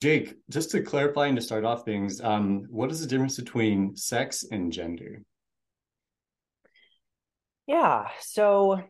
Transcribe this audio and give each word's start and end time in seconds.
Jake, 0.00 0.36
just 0.48 0.70
to 0.70 0.82
clarify 0.82 1.26
and 1.26 1.36
to 1.36 1.42
start 1.42 1.64
off 1.64 1.84
things, 1.84 2.20
um, 2.20 2.66
what 2.70 2.90
is 2.90 3.00
the 3.00 3.06
difference 3.06 3.36
between 3.36 3.96
sex 3.96 4.44
and 4.50 4.72
gender? 4.72 5.22
Yeah, 7.66 8.08
so 8.20 8.80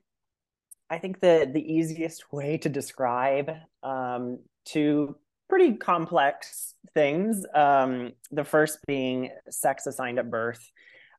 I 0.90 0.98
think 0.98 1.20
the 1.20 1.50
the 1.52 1.60
easiest 1.60 2.32
way 2.32 2.58
to 2.58 2.68
describe 2.68 3.50
um, 3.82 4.38
two 4.64 5.16
pretty 5.48 5.74
complex 5.76 6.74
things. 6.94 7.44
Um, 7.54 8.12
the 8.30 8.44
first 8.44 8.78
being 8.86 9.30
sex 9.50 9.86
assigned 9.86 10.18
at 10.18 10.30
birth. 10.30 10.70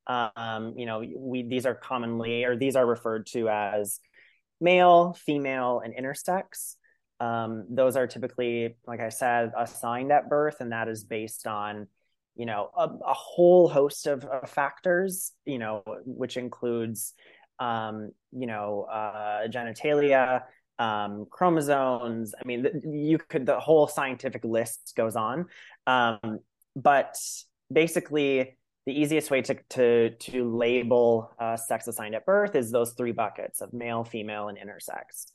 Um, 0.08 0.74
you 0.78 0.86
know, 0.86 1.04
we 1.18 1.44
these 1.44 1.66
are 1.66 1.76
commonly 1.76 2.44
or 2.44 2.56
these 2.56 2.76
are 2.76 2.86
referred 2.86 3.26
to 3.28 3.50
as 3.50 4.00
male, 4.62 5.14
female, 5.14 5.82
and 5.84 5.94
intersex. 5.96 6.76
Um, 7.20 7.66
those 7.70 7.96
are 7.96 8.08
typically, 8.08 8.78
like 8.88 9.02
I 9.02 9.10
said, 9.10 9.52
assigned 9.58 10.12
at 10.12 10.30
birth, 10.30 10.58
and 10.62 10.72
that 10.72 10.88
is 10.88 11.04
based 11.04 11.48
on, 11.48 11.88
you 12.36 12.46
know, 12.46 12.70
a, 12.78 12.84
a 12.84 13.14
whole 13.14 13.68
host 13.68 14.08
of, 14.08 14.24
of, 14.24 14.50
factors, 14.50 15.34
you 15.46 15.60
know, 15.60 15.84
which 16.06 16.38
includes, 16.38 17.14
um, 17.60 18.12
you 18.32 18.48
know, 18.48 18.84
uh, 18.84 19.48
genitalia, 19.48 20.44
um, 20.78 21.26
chromosomes. 21.30 22.34
I 22.42 22.48
mean, 22.48 22.66
you 22.90 23.18
could 23.18 23.46
the 23.46 23.60
whole 23.60 23.88
scientific 23.88 24.46
list 24.46 24.94
goes 24.96 25.18
on, 25.18 25.48
um, 25.88 26.40
but 26.76 27.18
basically, 27.72 28.56
the 28.86 28.94
easiest 28.94 29.30
way 29.30 29.42
to 29.42 29.56
to 29.72 30.10
to 30.12 30.56
label 30.56 31.32
uh, 31.38 31.58
sex 31.58 31.88
assigned 31.88 32.16
at 32.16 32.26
birth 32.26 32.56
is 32.56 32.72
those 32.72 32.94
three 32.94 33.12
buckets 33.12 33.60
of 33.60 33.74
male, 33.74 34.06
female, 34.06 34.48
and 34.48 34.58
intersex. 34.58 35.26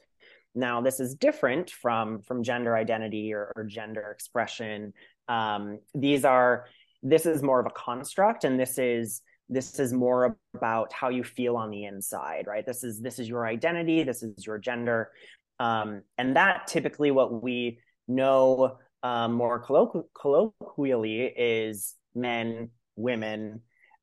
Now, 0.55 0.81
this 0.81 1.01
is 1.01 1.15
different 1.15 1.71
from 1.71 2.23
from 2.23 2.43
gender 2.43 2.77
identity 2.77 3.33
or, 3.33 3.53
or 3.57 3.65
gender 3.65 4.11
expression. 4.13 4.93
Um, 5.29 5.81
these 5.95 6.25
are 6.25 6.67
this 7.03 7.27
is 7.27 7.43
more 7.43 7.61
of 7.61 7.67
a 7.67 7.71
construct, 7.71 8.45
and 8.45 8.59
this 8.59 8.79
is 8.79 9.23
this 9.49 9.79
is 9.79 9.93
more 9.93 10.37
about 10.55 10.93
how 10.93 11.11
you 11.11 11.23
feel 11.23 11.57
on 11.57 11.71
the 11.71 11.85
inside, 11.85 12.47
right? 12.47 12.65
This 12.65 12.85
is 12.85 13.01
this 13.01 13.19
is 13.19 13.29
your 13.29 13.47
identity, 13.47 14.03
this 14.03 14.23
is 14.23 14.47
your 14.47 14.59
gender, 14.59 15.11
um, 15.59 16.03
and 16.19 16.37
that 16.37 16.67
typically 16.67 17.11
what 17.11 17.43
we 17.43 17.79
know 18.09 18.79
um, 19.03 19.33
more 19.33 19.63
colloqu- 19.63 20.05
colloquially 20.19 21.25
is 21.25 21.95
men, 22.15 22.71
women, 22.97 23.61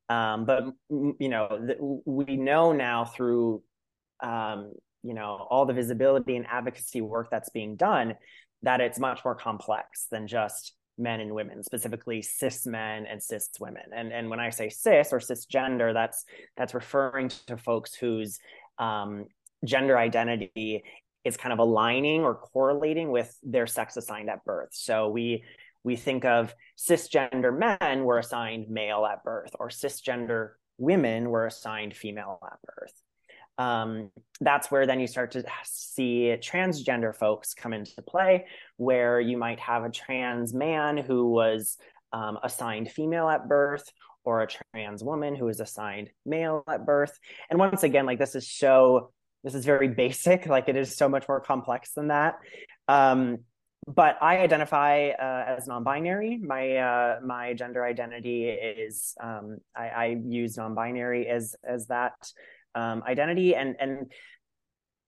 um, 0.08 0.44
but 0.44 0.64
you 0.90 1.28
know 1.28 1.48
th- 1.66 1.78
we 2.04 2.36
know 2.36 2.72
now 2.72 3.04
through 3.04 3.62
um, 4.22 4.72
you 5.02 5.14
know 5.14 5.46
all 5.50 5.66
the 5.66 5.72
visibility 5.72 6.36
and 6.36 6.46
advocacy 6.46 7.00
work 7.00 7.28
that's 7.30 7.50
being 7.50 7.76
done 7.76 8.14
that 8.62 8.80
it's 8.80 8.98
much 8.98 9.24
more 9.24 9.34
complex 9.34 10.06
than 10.10 10.26
just 10.26 10.74
men 10.98 11.20
and 11.20 11.34
women 11.34 11.62
specifically 11.62 12.22
cis 12.22 12.66
men 12.66 13.06
and 13.06 13.22
cis 13.22 13.48
women. 13.58 13.82
And 13.94 14.12
and 14.12 14.30
when 14.30 14.40
i 14.40 14.50
say 14.50 14.68
cis 14.68 15.12
or 15.12 15.18
cisgender 15.18 15.92
that's 15.92 16.24
that's 16.56 16.74
referring 16.74 17.30
to 17.46 17.56
folks 17.56 17.94
whose 17.94 18.38
um, 18.78 19.26
gender 19.64 19.98
identity 19.98 20.84
is 21.24 21.36
kind 21.36 21.52
of 21.52 21.60
aligning 21.60 22.22
or 22.22 22.34
correlating 22.34 23.10
with 23.10 23.36
their 23.42 23.66
sex 23.66 23.96
assigned 23.96 24.28
at 24.28 24.44
birth. 24.44 24.70
So 24.72 25.08
we 25.08 25.44
we 25.84 25.96
think 25.96 26.24
of 26.24 26.54
cisgender 26.78 27.56
men 27.56 28.04
were 28.04 28.18
assigned 28.18 28.68
male 28.68 29.04
at 29.06 29.24
birth 29.24 29.54
or 29.58 29.68
cisgender 29.68 30.50
women 30.78 31.30
were 31.30 31.46
assigned 31.46 31.94
female 31.94 32.38
at 32.44 32.58
birth 32.62 33.01
um, 33.58 34.10
that's 34.40 34.70
where 34.70 34.86
then 34.86 35.00
you 35.00 35.06
start 35.06 35.32
to 35.32 35.44
see 35.64 36.34
transgender 36.38 37.14
folks 37.14 37.54
come 37.54 37.72
into 37.72 38.02
play, 38.02 38.46
where 38.76 39.20
you 39.20 39.36
might 39.36 39.60
have 39.60 39.84
a 39.84 39.90
trans 39.90 40.54
man 40.54 40.96
who 40.96 41.30
was 41.30 41.76
um, 42.12 42.38
assigned 42.42 42.90
female 42.90 43.28
at 43.28 43.48
birth 43.48 43.90
or 44.24 44.42
a 44.42 44.46
trans 44.46 45.02
woman 45.02 45.34
who 45.34 45.48
is 45.48 45.60
assigned 45.60 46.10
male 46.24 46.64
at 46.68 46.86
birth. 46.86 47.18
And 47.50 47.58
once 47.58 47.82
again, 47.82 48.06
like 48.06 48.18
this 48.18 48.34
is 48.34 48.50
so, 48.50 49.12
this 49.44 49.54
is 49.54 49.64
very 49.64 49.88
basic, 50.02 50.46
like 50.46 50.68
it 50.68 50.76
is 50.76 50.96
so 50.96 51.08
much 51.08 51.28
more 51.28 51.40
complex 51.40 51.92
than 51.92 52.08
that. 52.08 52.38
Um, 52.88 53.38
but 53.86 54.16
I 54.22 54.38
identify 54.38 55.08
uh, 55.08 55.56
as 55.56 55.66
non-binary. 55.66 56.38
My 56.38 56.76
uh, 56.76 57.20
my 57.24 57.52
gender 57.54 57.84
identity 57.84 58.48
is 58.48 59.14
um, 59.20 59.58
I, 59.74 59.88
I, 59.88 60.16
use 60.24 60.56
non-binary 60.56 61.26
as 61.26 61.56
as 61.64 61.88
that 61.88 62.14
um, 62.74 63.02
identity. 63.06 63.54
And 63.54 63.76
and 63.80 64.12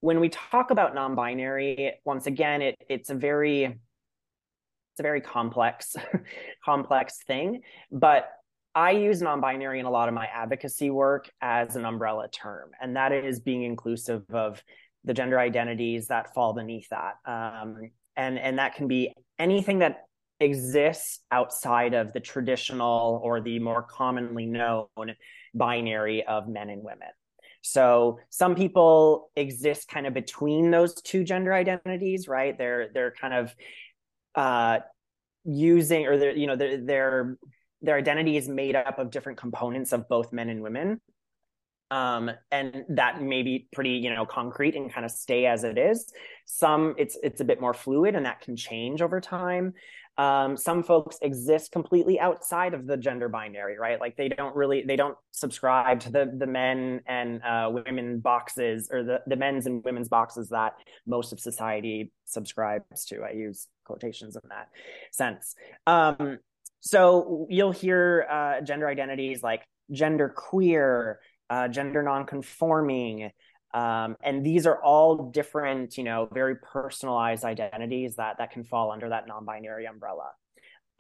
when 0.00 0.20
we 0.20 0.28
talk 0.28 0.70
about 0.70 0.94
non-binary 0.94 1.94
once 2.04 2.26
again 2.26 2.60
it 2.60 2.76
it's 2.91 3.08
a 3.08 3.14
very 3.14 3.64
it's 3.64 5.00
a 5.00 5.02
very 5.02 5.20
complex 5.20 5.97
complex 6.64 7.19
thing. 7.26 7.62
But 7.91 8.30
i 8.76 8.91
use 8.91 9.22
non-binary 9.22 9.78
in 9.78 9.86
a 9.86 9.91
lot 9.91 10.08
of 10.08 10.14
my 10.14 10.26
advocacy 10.26 10.91
work 10.91 11.30
as 11.41 11.76
an 11.76 11.84
umbrella 11.84 12.26
term 12.28 12.70
and 12.80 12.97
that 12.97 13.12
is 13.12 13.38
being 13.38 13.62
inclusive 13.62 14.25
of 14.31 14.60
the 15.04 15.14
gender 15.14 15.38
identities 15.38 16.08
that 16.08 16.34
fall 16.34 16.54
beneath 16.54 16.88
that. 16.88 17.16
Um, 17.26 17.91
and 18.16 18.38
and 18.38 18.58
that 18.58 18.75
can 18.75 18.88
be 18.88 19.12
anything 19.38 19.81
that 19.81 20.04
exists 20.41 21.20
outside 21.31 21.94
of 21.94 22.12
the 22.12 22.20
traditional 22.20 23.20
or 23.22 23.41
the 23.41 23.58
more 23.58 23.82
commonly 23.82 24.46
known 24.46 25.14
binary 25.54 26.25
of 26.26 26.48
men 26.48 26.70
and 26.70 26.82
women 26.82 27.08
so 27.66 28.19
some 28.28 28.54
people 28.54 29.30
exist 29.36 29.88
kind 29.88 30.06
of 30.06 30.12
between 30.12 30.70
those 30.70 31.00
two 31.00 31.25
gender 31.25 31.54
identities, 31.54 32.28
right? 32.28 32.56
They're 32.56 32.91
they're 32.92 33.14
kind 33.19 33.32
of 33.32 33.54
uh, 34.34 34.80
using 35.47 36.06
or 36.06 36.19
they're 36.19 36.36
you 36.36 36.47
know 36.47 36.56
their 36.56 36.76
their 36.76 37.38
their 37.80 37.97
identity 37.97 38.36
is 38.36 38.50
made 38.50 38.76
up 38.76 38.98
of 38.98 39.10
different 39.10 39.38
components 39.38 39.92
of 39.92 40.06
both 40.10 40.30
men 40.30 40.50
and 40.50 40.62
women. 40.62 41.00
Um, 41.91 42.30
and 42.50 42.84
that 42.91 43.22
may 43.22 43.42
be 43.42 43.66
pretty, 43.72 43.92
you 43.92 44.12
know, 44.12 44.26
concrete 44.26 44.75
and 44.75 44.92
kind 44.92 45.06
of 45.06 45.10
stay 45.10 45.46
as 45.46 45.64
it 45.64 45.78
is. 45.78 46.12
Some 46.44 46.94
it's 46.98 47.16
it's 47.22 47.41
a 47.41 47.44
bit 47.44 47.62
more 47.62 47.72
fluid 47.72 48.14
and 48.14 48.26
that 48.26 48.42
can 48.42 48.56
change 48.56 49.00
over 49.00 49.22
time. 49.22 49.72
Um, 50.16 50.56
some 50.56 50.82
folks 50.82 51.19
exist 51.22 51.72
completely 51.72 52.20
outside 52.20 52.72
of 52.72 52.86
the 52.86 52.97
gender 52.97 53.28
binary, 53.28 53.78
right? 53.78 54.00
Like 54.00 54.16
they 54.16 54.28
don't 54.28 54.54
really 54.54 54.84
they 54.86 54.97
don't 54.97 55.16
subscribe 55.32 56.00
to 56.00 56.12
the 56.12 56.32
the 56.38 56.47
men 56.47 57.00
and 57.06 57.42
uh, 57.42 57.70
women 57.72 58.20
boxes 58.20 58.88
or 58.92 59.02
the 59.02 59.20
the 59.26 59.36
men's 59.36 59.66
and 59.66 59.82
women's 59.84 60.08
boxes 60.08 60.50
that 60.50 60.75
most 61.06 61.32
of 61.32 61.41
society 61.41 62.12
subscribes 62.26 63.04
to. 63.06 63.22
I 63.22 63.32
use 63.32 63.66
quotations 63.84 64.36
in 64.36 64.48
that 64.50 64.69
sense. 65.10 65.54
Um, 65.86 66.38
so 66.81 67.46
you'll 67.50 67.72
hear 67.72 68.26
uh, 68.31 68.60
gender 68.60 68.86
identities 68.88 69.42
like 69.42 69.62
gender 69.91 70.28
queer, 70.28 71.19
uh, 71.50 71.69
gender 71.69 72.02
nonconforming, 72.02 73.31
um, 73.75 74.17
and 74.23 74.47
these 74.47 74.67
are 74.67 74.81
all 74.81 75.31
different, 75.31 75.99
you 75.99 76.05
know, 76.05 76.29
very 76.33 76.55
personalized 76.55 77.45
identities 77.45 78.17
that 78.17 78.39
that 78.39 78.53
can 78.53 78.62
fall 78.62 78.93
under 78.93 79.09
that 79.09 79.27
non-binary 79.27 79.87
umbrella. 79.87 80.31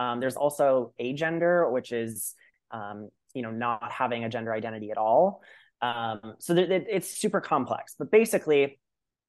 Um, 0.00 0.18
there's 0.18 0.34
also 0.34 0.92
agender, 1.00 1.70
which 1.70 1.92
is, 1.92 2.34
um, 2.72 3.10
you 3.32 3.42
know, 3.42 3.52
not 3.52 3.92
having 3.92 4.24
a 4.24 4.28
gender 4.28 4.52
identity 4.52 4.90
at 4.90 4.98
all. 4.98 5.40
Um, 5.82 6.34
so 6.40 6.52
th- 6.52 6.68
th- 6.68 6.86
it's 6.90 7.08
super 7.08 7.40
complex. 7.40 7.94
But 7.96 8.10
basically, 8.10 8.80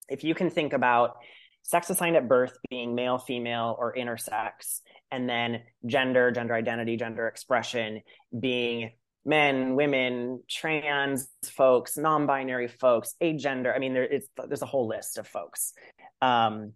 if 0.09 0.23
you 0.23 0.33
can 0.33 0.49
think 0.49 0.73
about 0.73 1.17
sex 1.61 1.91
assigned 1.91 2.15
at 2.15 2.27
birth 2.27 2.57
being 2.71 2.95
male, 2.95 3.19
female, 3.19 3.75
or 3.77 3.93
intersex, 3.95 4.81
and 5.11 5.29
then 5.29 5.61
gender, 5.85 6.31
gender 6.31 6.55
identity, 6.55 6.97
gender 6.97 7.27
expression 7.27 8.01
being 8.39 8.91
men, 9.25 9.75
women, 9.75 10.41
trans 10.49 11.27
folks, 11.43 11.97
non-binary 11.97 12.67
folks, 12.67 13.15
agender. 13.21 13.75
I 13.75 13.79
mean, 13.79 13.93
there, 13.93 14.07
there's 14.47 14.61
a 14.61 14.67
whole 14.67 14.87
list 14.87 15.17
of 15.17 15.27
folks. 15.27 15.73
Um, 16.21 16.73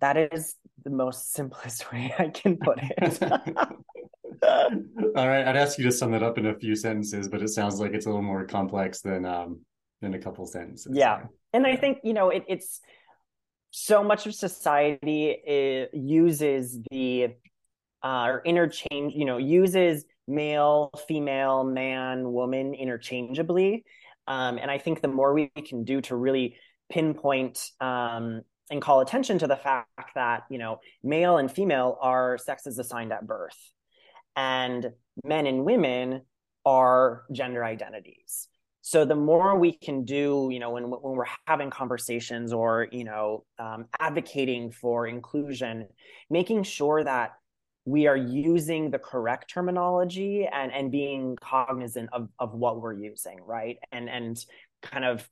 that 0.00 0.16
is 0.16 0.56
the 0.84 0.90
most 0.90 1.32
simplest 1.34 1.90
way 1.92 2.14
I 2.18 2.28
can 2.28 2.58
put 2.58 2.78
it. 2.80 3.22
All 4.42 5.28
right, 5.28 5.46
I'd 5.46 5.56
ask 5.56 5.78
you 5.78 5.84
to 5.84 5.92
sum 5.92 6.14
it 6.14 6.22
up 6.22 6.38
in 6.38 6.46
a 6.46 6.54
few 6.54 6.76
sentences, 6.76 7.28
but 7.28 7.42
it 7.42 7.48
sounds 7.48 7.80
like 7.80 7.92
it's 7.92 8.06
a 8.06 8.08
little 8.08 8.22
more 8.22 8.44
complex 8.46 9.00
than 9.00 9.26
um, 9.26 9.60
than 10.00 10.14
a 10.14 10.18
couple 10.18 10.46
sentences. 10.46 10.92
Yeah, 10.94 11.24
and 11.52 11.66
I 11.66 11.76
think 11.76 11.98
you 12.04 12.14
know 12.14 12.30
it, 12.30 12.44
it's 12.48 12.80
so 13.70 14.02
much 14.02 14.26
of 14.26 14.34
society 14.34 15.88
uses 15.92 16.78
the 16.90 17.34
uh, 18.02 18.26
or 18.26 18.42
interchange, 18.44 19.14
you 19.14 19.24
know, 19.24 19.36
uses 19.36 20.04
male, 20.26 20.90
female, 21.08 21.64
man, 21.64 22.32
woman 22.32 22.74
interchangeably. 22.74 23.84
Um, 24.26 24.58
and 24.58 24.70
I 24.70 24.78
think 24.78 25.00
the 25.00 25.08
more 25.08 25.34
we 25.34 25.48
can 25.48 25.84
do 25.84 26.00
to 26.02 26.16
really 26.16 26.56
pinpoint 26.90 27.70
um, 27.80 28.42
and 28.70 28.80
call 28.80 29.00
attention 29.00 29.38
to 29.38 29.46
the 29.46 29.56
fact 29.56 30.14
that, 30.14 30.44
you 30.50 30.58
know, 30.58 30.78
male 31.02 31.38
and 31.38 31.50
female 31.50 31.98
are 32.00 32.38
sexes 32.38 32.78
assigned 32.78 33.12
at 33.12 33.26
birth, 33.26 33.58
and 34.36 34.92
men 35.24 35.46
and 35.46 35.64
women 35.64 36.22
are 36.64 37.24
gender 37.32 37.64
identities. 37.64 38.48
So 38.82 39.04
the 39.04 39.14
more 39.14 39.58
we 39.58 39.72
can 39.72 40.04
do, 40.04 40.48
you 40.50 40.58
know, 40.58 40.70
when 40.70 40.84
when 40.90 41.16
we're 41.16 41.26
having 41.46 41.70
conversations 41.70 42.52
or 42.52 42.88
you 42.90 43.04
know 43.04 43.44
um, 43.58 43.86
advocating 43.98 44.72
for 44.72 45.06
inclusion, 45.06 45.86
making 46.30 46.62
sure 46.62 47.04
that 47.04 47.32
we 47.90 48.06
are 48.06 48.16
using 48.16 48.90
the 48.90 48.98
correct 48.98 49.50
terminology 49.50 50.46
and 50.46 50.72
and 50.72 50.90
being 50.90 51.36
cognizant 51.40 52.08
of 52.12 52.28
of 52.38 52.54
what 52.54 52.80
we're 52.80 52.92
using 52.92 53.38
right? 53.44 53.78
And 53.92 54.08
and 54.08 54.38
kind 54.82 55.04
of 55.04 55.28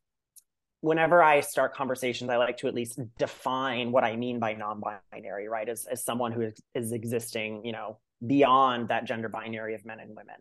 whenever 0.81 1.21
i 1.21 1.41
start 1.41 1.75
conversations 1.75 2.31
i 2.31 2.37
like 2.37 2.57
to 2.57 2.69
at 2.69 2.75
least 2.75 3.01
define 3.19 3.91
what 3.91 4.05
i 4.05 4.15
mean 4.15 4.39
by 4.39 4.53
non-binary 4.53 5.49
right? 5.49 5.69
As, 5.69 5.87
as 5.91 6.05
someone 6.05 6.31
who 6.31 6.43
is, 6.43 6.61
is 6.75 6.93
existing 6.93 7.65
you 7.65 7.73
know 7.73 7.99
beyond 8.25 8.89
that 8.89 9.05
gender 9.05 9.29
binary 9.29 9.75
of 9.75 9.85
men 9.85 10.01
and 10.01 10.11
women. 10.11 10.37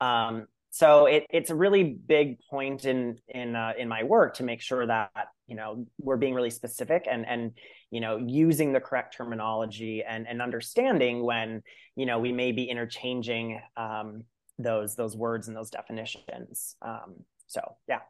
Um, 0.00 0.46
so 0.76 1.06
it, 1.06 1.24
it's 1.30 1.48
a 1.48 1.54
really 1.54 1.84
big 1.84 2.38
point 2.50 2.84
in 2.84 3.18
in 3.28 3.56
uh, 3.56 3.72
in 3.78 3.88
my 3.88 4.02
work 4.02 4.34
to 4.34 4.42
make 4.42 4.60
sure 4.60 4.86
that 4.86 5.10
you 5.46 5.56
know 5.56 5.86
we're 5.98 6.18
being 6.18 6.34
really 6.34 6.50
specific 6.50 7.06
and 7.10 7.26
and 7.26 7.52
you 7.90 8.02
know 8.02 8.18
using 8.18 8.74
the 8.74 8.80
correct 8.80 9.16
terminology 9.16 10.04
and 10.06 10.28
and 10.28 10.42
understanding 10.42 11.24
when 11.24 11.62
you 11.94 12.04
know 12.04 12.18
we 12.18 12.30
may 12.30 12.52
be 12.52 12.64
interchanging 12.64 13.58
um, 13.78 14.24
those 14.58 14.94
those 14.96 15.16
words 15.16 15.48
and 15.48 15.56
those 15.56 15.70
definitions. 15.70 16.76
Um, 16.82 17.24
so 17.46 17.62
yeah. 17.88 18.00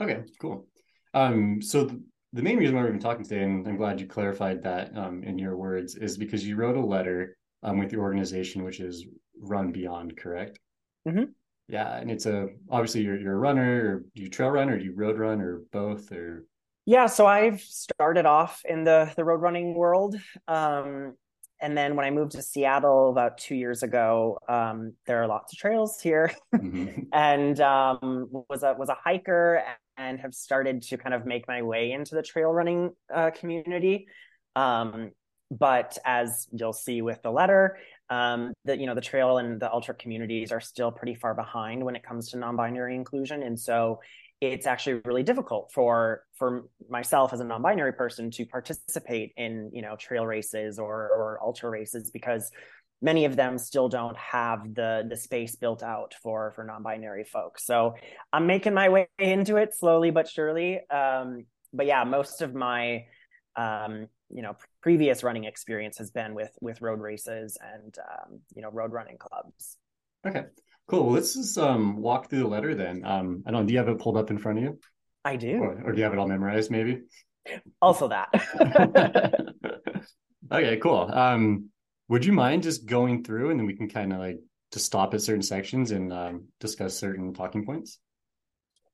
Okay 0.00 0.24
cool. 0.40 0.66
Um, 1.14 1.62
so 1.62 1.84
the, 1.84 2.02
the 2.32 2.42
main 2.42 2.58
reason 2.58 2.74
why 2.74 2.82
we're 2.82 2.88
even 2.88 3.00
talking 3.00 3.24
today 3.24 3.42
and 3.42 3.66
i'm 3.66 3.78
glad 3.78 4.00
you 4.00 4.06
clarified 4.06 4.62
that 4.64 4.94
um, 4.96 5.22
in 5.22 5.38
your 5.38 5.56
words 5.56 5.94
is 5.94 6.18
because 6.18 6.44
you 6.46 6.56
wrote 6.56 6.76
a 6.76 6.84
letter 6.84 7.38
um, 7.62 7.78
with 7.78 7.92
your 7.92 8.02
organization 8.02 8.64
which 8.64 8.80
is 8.80 9.06
run 9.40 9.70
beyond 9.70 10.16
correct? 10.16 10.58
Mm-hmm 11.06 11.30
yeah 11.68 11.98
and 11.98 12.10
it's 12.10 12.26
a 12.26 12.48
obviously 12.70 13.02
you're, 13.02 13.18
you're 13.18 13.34
a 13.34 13.38
runner 13.38 13.88
or 13.88 14.04
do 14.14 14.22
you 14.22 14.28
trail 14.28 14.50
run 14.50 14.70
or 14.70 14.78
do 14.78 14.84
you 14.84 14.94
road 14.94 15.18
run 15.18 15.40
or 15.40 15.62
both 15.72 16.10
or? 16.12 16.44
Yeah 16.86 17.06
so 17.06 17.26
i've 17.26 17.60
started 17.60 18.26
off 18.26 18.62
in 18.64 18.84
the 18.84 19.12
the 19.16 19.24
road 19.24 19.42
running 19.42 19.74
world 19.74 20.16
um 20.48 21.14
and 21.60 21.76
then 21.76 21.96
when 21.96 22.06
i 22.06 22.10
moved 22.10 22.32
to 22.32 22.42
seattle 22.42 23.10
about 23.10 23.36
two 23.36 23.54
years 23.54 23.82
ago 23.82 24.38
um 24.48 24.94
there 25.06 25.22
are 25.22 25.26
lots 25.26 25.52
of 25.52 25.58
trails 25.58 26.00
here. 26.00 26.32
Mm-hmm. 26.54 27.02
and 27.12 27.60
um 27.60 28.28
was 28.48 28.62
a 28.62 28.74
was 28.78 28.88
a 28.88 28.96
hiker 28.96 29.62
and 29.98 30.20
have 30.20 30.32
started 30.32 30.82
to 30.82 30.96
kind 30.96 31.14
of 31.14 31.26
make 31.26 31.46
my 31.48 31.60
way 31.62 31.92
into 31.92 32.14
the 32.14 32.22
trail 32.22 32.50
running 32.50 32.92
uh, 33.12 33.30
community. 33.30 34.06
Um 34.56 35.10
but 35.50 35.96
as 36.04 36.46
you'll 36.52 36.72
see 36.72 37.02
with 37.02 37.22
the 37.22 37.30
letter 37.30 37.78
um, 38.10 38.52
the 38.64 38.78
you 38.78 38.86
know 38.86 38.94
the 38.94 39.00
trail 39.00 39.38
and 39.38 39.60
the 39.60 39.72
ultra 39.72 39.94
communities 39.94 40.52
are 40.52 40.60
still 40.60 40.90
pretty 40.90 41.14
far 41.14 41.34
behind 41.34 41.84
when 41.84 41.96
it 41.96 42.02
comes 42.02 42.30
to 42.30 42.38
non-binary 42.38 42.94
inclusion. 42.94 43.42
And 43.42 43.58
so 43.58 44.00
it's 44.40 44.66
actually 44.66 45.00
really 45.04 45.22
difficult 45.22 45.70
for 45.72 46.22
for 46.34 46.66
myself 46.88 47.32
as 47.32 47.40
a 47.40 47.44
non-binary 47.44 47.92
person 47.92 48.30
to 48.30 48.46
participate 48.46 49.32
in 49.36 49.70
you 49.72 49.82
know 49.82 49.96
trail 49.96 50.24
races 50.26 50.78
or 50.78 50.94
or 50.94 51.38
ultra 51.42 51.68
races 51.68 52.10
because 52.10 52.50
many 53.02 53.24
of 53.24 53.36
them 53.36 53.58
still 53.58 53.88
don't 53.88 54.16
have 54.16 54.74
the 54.74 55.04
the 55.08 55.16
space 55.16 55.56
built 55.56 55.82
out 55.82 56.14
for 56.22 56.52
for 56.52 56.64
non-binary 56.64 57.24
folks. 57.24 57.66
So 57.66 57.94
i'm 58.32 58.46
making 58.46 58.74
my 58.74 58.88
way 58.88 59.08
into 59.18 59.56
it 59.56 59.74
slowly 59.74 60.10
but 60.10 60.28
surely. 60.28 60.80
Um, 60.88 61.44
but 61.72 61.86
yeah 61.86 62.04
most 62.04 62.40
of 62.40 62.54
my 62.54 63.04
um, 63.56 64.06
you 64.30 64.42
know 64.42 64.56
previous 64.82 65.22
running 65.22 65.44
experience 65.44 65.98
has 65.98 66.10
been 66.10 66.34
with 66.34 66.50
with 66.60 66.80
road 66.82 67.00
races 67.00 67.56
and 67.60 67.96
um, 67.98 68.40
you 68.54 68.62
know 68.62 68.70
road 68.70 68.92
running 68.92 69.18
clubs. 69.18 69.76
Okay, 70.26 70.44
cool. 70.88 71.04
Well, 71.04 71.14
let's 71.14 71.34
just 71.34 71.56
um, 71.58 71.96
walk 71.96 72.28
through 72.28 72.40
the 72.40 72.48
letter 72.48 72.74
then. 72.74 73.04
Um, 73.04 73.42
I 73.46 73.50
don't. 73.50 73.66
Do 73.66 73.72
you 73.72 73.78
have 73.78 73.88
it 73.88 73.98
pulled 73.98 74.16
up 74.16 74.30
in 74.30 74.38
front 74.38 74.58
of 74.58 74.64
you? 74.64 74.78
I 75.24 75.36
do. 75.36 75.58
Or, 75.58 75.82
or 75.84 75.92
do 75.92 75.98
you 75.98 76.04
have 76.04 76.12
it 76.12 76.18
all 76.18 76.28
memorized? 76.28 76.70
Maybe. 76.70 77.02
Also 77.80 78.08
that. 78.08 78.28
okay, 80.52 80.76
cool. 80.78 81.10
Um, 81.12 81.70
would 82.08 82.24
you 82.24 82.32
mind 82.32 82.62
just 82.62 82.86
going 82.86 83.24
through 83.24 83.50
and 83.50 83.60
then 83.60 83.66
we 83.66 83.76
can 83.76 83.88
kind 83.88 84.12
of 84.12 84.18
like 84.18 84.38
to 84.72 84.78
stop 84.78 85.14
at 85.14 85.22
certain 85.22 85.42
sections 85.42 85.90
and 85.90 86.12
um, 86.12 86.44
discuss 86.60 86.94
certain 86.96 87.34
talking 87.34 87.64
points? 87.64 87.98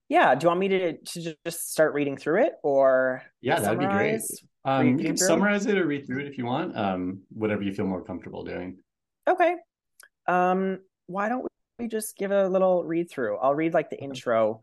Yeah. 0.08 0.34
Do 0.34 0.44
you 0.44 0.48
want 0.48 0.60
me 0.60 0.68
to, 0.68 0.96
to 0.98 1.36
just 1.44 1.70
start 1.70 1.94
reading 1.94 2.16
through 2.16 2.42
it 2.44 2.52
or? 2.62 3.22
Yeah, 3.40 3.60
that'd 3.60 3.78
be 3.78 3.86
great. 3.86 4.20
Um, 4.64 4.98
you 4.98 5.04
can 5.04 5.16
summarize 5.16 5.66
it 5.66 5.76
or 5.76 5.86
read 5.86 6.06
through 6.06 6.20
it 6.20 6.26
if 6.26 6.38
you 6.38 6.46
want. 6.46 6.76
Um, 6.76 7.20
whatever 7.28 7.62
you 7.62 7.74
feel 7.74 7.86
more 7.86 8.02
comfortable 8.02 8.44
doing. 8.44 8.78
Okay. 9.28 9.56
Um, 10.26 10.80
why 11.06 11.28
don't 11.28 11.46
we 11.78 11.88
just 11.88 12.16
give 12.16 12.30
a 12.30 12.48
little 12.48 12.84
read 12.84 13.10
through? 13.10 13.36
I'll 13.38 13.54
read 13.54 13.74
like 13.74 13.90
the 13.90 14.00
intro 14.00 14.62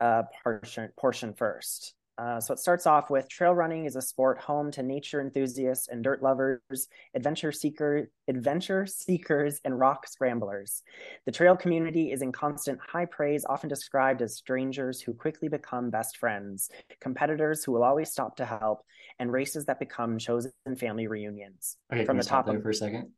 uh, 0.00 0.22
portion 0.42 0.90
portion 0.98 1.34
first. 1.34 1.94
Uh, 2.18 2.40
so 2.40 2.52
it 2.52 2.58
starts 2.58 2.86
off 2.86 3.10
with 3.10 3.28
trail 3.28 3.52
running 3.52 3.86
is 3.86 3.96
a 3.96 4.02
sport 4.02 4.38
home 4.38 4.70
to 4.70 4.82
nature 4.82 5.20
enthusiasts 5.20 5.88
and 5.88 6.04
dirt 6.04 6.22
lovers, 6.22 6.88
adventure 7.14 7.50
seeker, 7.50 8.10
adventure 8.28 8.86
seekers, 8.86 9.60
and 9.64 9.78
rock 9.78 10.06
scramblers. 10.06 10.82
The 11.24 11.32
trail 11.32 11.56
community 11.56 12.12
is 12.12 12.20
in 12.20 12.30
constant 12.30 12.78
high 12.86 13.06
praise, 13.06 13.44
often 13.48 13.68
described 13.68 14.20
as 14.20 14.36
strangers 14.36 15.00
who 15.00 15.14
quickly 15.14 15.48
become 15.48 15.90
best 15.90 16.18
friends, 16.18 16.68
competitors 17.00 17.64
who 17.64 17.72
will 17.72 17.84
always 17.84 18.10
stop 18.10 18.36
to 18.36 18.44
help, 18.44 18.82
and 19.18 19.32
races 19.32 19.64
that 19.66 19.78
become 19.78 20.18
chosen 20.18 20.52
family 20.78 21.06
reunions. 21.06 21.76
Okay, 21.92 22.04
from 22.04 22.18
the 22.18 22.24
top 22.24 22.46
there 22.46 22.56
of... 22.56 22.62
for 22.62 22.70
a 22.70 22.74
second. 22.74 23.10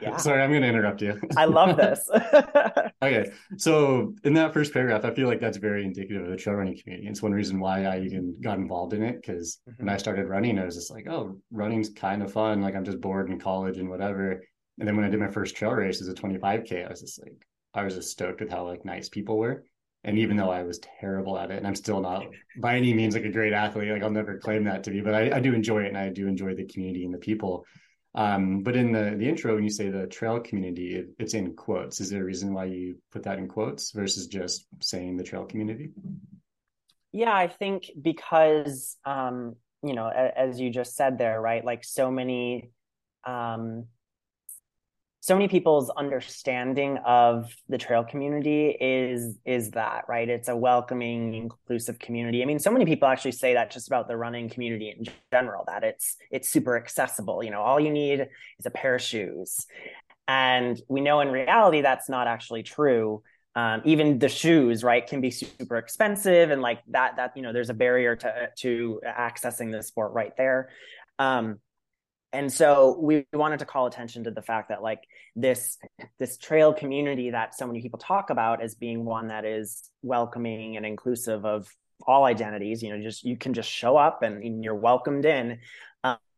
Yeah. 0.00 0.16
Sorry, 0.16 0.42
I'm 0.42 0.50
going 0.50 0.62
to 0.62 0.68
interrupt 0.68 1.02
you. 1.02 1.20
I 1.36 1.44
love 1.44 1.76
this. 1.76 2.08
okay. 3.02 3.30
So, 3.56 4.14
in 4.24 4.34
that 4.34 4.52
first 4.52 4.72
paragraph, 4.72 5.04
I 5.04 5.14
feel 5.14 5.28
like 5.28 5.40
that's 5.40 5.56
very 5.56 5.84
indicative 5.84 6.24
of 6.24 6.30
the 6.30 6.36
trail 6.36 6.56
running 6.56 6.78
community. 6.78 7.08
It's 7.08 7.22
one 7.22 7.32
reason 7.32 7.60
why 7.60 7.84
I 7.84 8.00
even 8.00 8.36
got 8.40 8.58
involved 8.58 8.92
in 8.92 9.02
it 9.02 9.20
because 9.20 9.60
mm-hmm. 9.68 9.84
when 9.84 9.94
I 9.94 9.96
started 9.96 10.28
running, 10.28 10.58
I 10.58 10.64
was 10.64 10.74
just 10.74 10.90
like, 10.90 11.06
oh, 11.08 11.38
running's 11.52 11.90
kind 11.90 12.22
of 12.22 12.32
fun. 12.32 12.60
Like, 12.60 12.74
I'm 12.74 12.84
just 12.84 13.00
bored 13.00 13.30
in 13.30 13.38
college 13.38 13.78
and 13.78 13.88
whatever. 13.88 14.42
And 14.78 14.88
then 14.88 14.96
when 14.96 15.04
I 15.04 15.08
did 15.08 15.20
my 15.20 15.30
first 15.30 15.54
trail 15.54 15.72
race 15.72 16.00
as 16.00 16.08
a 16.08 16.14
25K, 16.14 16.86
I 16.86 16.90
was 16.90 17.00
just 17.00 17.22
like, 17.22 17.46
I 17.74 17.84
was 17.84 17.94
just 17.94 18.10
stoked 18.10 18.40
with 18.40 18.50
how 18.50 18.66
like 18.66 18.84
nice 18.84 19.08
people 19.08 19.38
were. 19.38 19.64
And 20.04 20.18
even 20.18 20.36
though 20.36 20.50
I 20.50 20.62
was 20.62 20.80
terrible 21.00 21.38
at 21.38 21.50
it, 21.50 21.56
and 21.56 21.66
I'm 21.66 21.74
still 21.74 22.00
not 22.00 22.26
by 22.60 22.76
any 22.76 22.92
means 22.92 23.14
like 23.14 23.24
a 23.24 23.30
great 23.30 23.54
athlete, 23.54 23.90
like 23.90 24.02
I'll 24.02 24.10
never 24.10 24.38
claim 24.38 24.64
that 24.64 24.84
to 24.84 24.90
be, 24.90 25.00
but 25.00 25.14
I, 25.14 25.36
I 25.36 25.40
do 25.40 25.54
enjoy 25.54 25.84
it 25.84 25.88
and 25.88 25.96
I 25.96 26.10
do 26.10 26.28
enjoy 26.28 26.54
the 26.54 26.66
community 26.66 27.04
and 27.04 27.14
the 27.14 27.18
people. 27.18 27.64
Um, 28.14 28.62
but 28.62 28.76
in 28.76 28.92
the 28.92 29.16
the 29.16 29.28
intro, 29.28 29.54
when 29.54 29.64
you 29.64 29.70
say 29.70 29.90
the 29.90 30.06
trail 30.06 30.38
community, 30.40 30.94
it, 30.94 31.08
it's 31.18 31.34
in 31.34 31.54
quotes. 31.54 32.00
Is 32.00 32.10
there 32.10 32.22
a 32.22 32.24
reason 32.24 32.54
why 32.54 32.66
you 32.66 32.96
put 33.10 33.24
that 33.24 33.38
in 33.38 33.48
quotes 33.48 33.90
versus 33.90 34.28
just 34.28 34.66
saying 34.80 35.16
the 35.16 35.24
trail 35.24 35.44
community? 35.44 35.90
Yeah, 37.12 37.34
I 37.34 37.48
think 37.48 37.90
because 38.00 38.96
um, 39.04 39.56
you 39.82 39.94
know, 39.94 40.08
as 40.08 40.60
you 40.60 40.70
just 40.70 40.96
said 40.96 41.18
there, 41.18 41.40
right? 41.40 41.64
Like 41.64 41.84
so 41.84 42.10
many 42.10 42.70
um, 43.24 43.86
so 45.24 45.34
many 45.34 45.48
people's 45.48 45.88
understanding 45.88 46.98
of 46.98 47.50
the 47.70 47.78
trail 47.78 48.04
community 48.04 48.76
is 48.78 49.38
is 49.46 49.70
that 49.70 50.04
right? 50.06 50.28
It's 50.28 50.48
a 50.48 50.56
welcoming 50.56 51.32
inclusive 51.32 51.98
community. 51.98 52.42
I 52.42 52.44
mean 52.44 52.58
so 52.58 52.70
many 52.70 52.84
people 52.84 53.08
actually 53.08 53.32
say 53.32 53.54
that 53.54 53.70
just 53.70 53.86
about 53.86 54.06
the 54.06 54.18
running 54.18 54.50
community 54.50 54.94
in 54.94 55.06
general 55.32 55.64
that 55.66 55.82
it's 55.82 56.18
it's 56.30 56.50
super 56.50 56.76
accessible. 56.76 57.42
You 57.42 57.52
know 57.52 57.62
all 57.62 57.80
you 57.80 57.90
need 57.90 58.20
is 58.58 58.66
a 58.66 58.70
pair 58.70 58.96
of 58.96 59.00
shoes. 59.00 59.66
And 60.28 60.78
we 60.88 61.00
know 61.00 61.20
in 61.20 61.28
reality 61.28 61.80
that's 61.80 62.10
not 62.10 62.26
actually 62.26 62.62
true. 62.62 63.22
Um, 63.54 63.80
even 63.86 64.18
the 64.18 64.28
shoes 64.28 64.84
right 64.84 65.06
can 65.06 65.22
be 65.22 65.30
super 65.30 65.78
expensive 65.78 66.50
and 66.50 66.60
like 66.60 66.80
that 66.88 67.16
that 67.16 67.34
you 67.34 67.40
know 67.40 67.54
there's 67.54 67.70
a 67.70 67.74
barrier 67.74 68.14
to 68.14 68.50
to 68.58 69.00
accessing 69.06 69.72
the 69.72 69.82
sport 69.82 70.12
right 70.12 70.36
there. 70.36 70.68
Um, 71.18 71.60
and 72.34 72.52
so 72.52 72.98
we 73.00 73.26
wanted 73.32 73.60
to 73.60 73.64
call 73.64 73.86
attention 73.86 74.24
to 74.24 74.30
the 74.30 74.42
fact 74.42 74.68
that 74.68 74.82
like 74.82 75.00
this 75.34 75.78
this 76.18 76.36
trail 76.36 76.74
community 76.74 77.30
that 77.30 77.56
so 77.56 77.66
many 77.66 77.80
people 77.80 77.98
talk 77.98 78.30
about 78.30 78.62
as 78.62 78.74
being 78.74 79.04
one 79.04 79.28
that 79.28 79.44
is 79.44 79.90
welcoming 80.02 80.76
and 80.76 80.84
inclusive 80.84 81.46
of 81.46 81.68
all 82.06 82.24
identities 82.24 82.82
you 82.82 82.90
know 82.90 83.02
just 83.02 83.24
you 83.24 83.36
can 83.36 83.54
just 83.54 83.70
show 83.70 83.96
up 83.96 84.22
and 84.22 84.62
you're 84.62 84.74
welcomed 84.74 85.24
in 85.24 85.58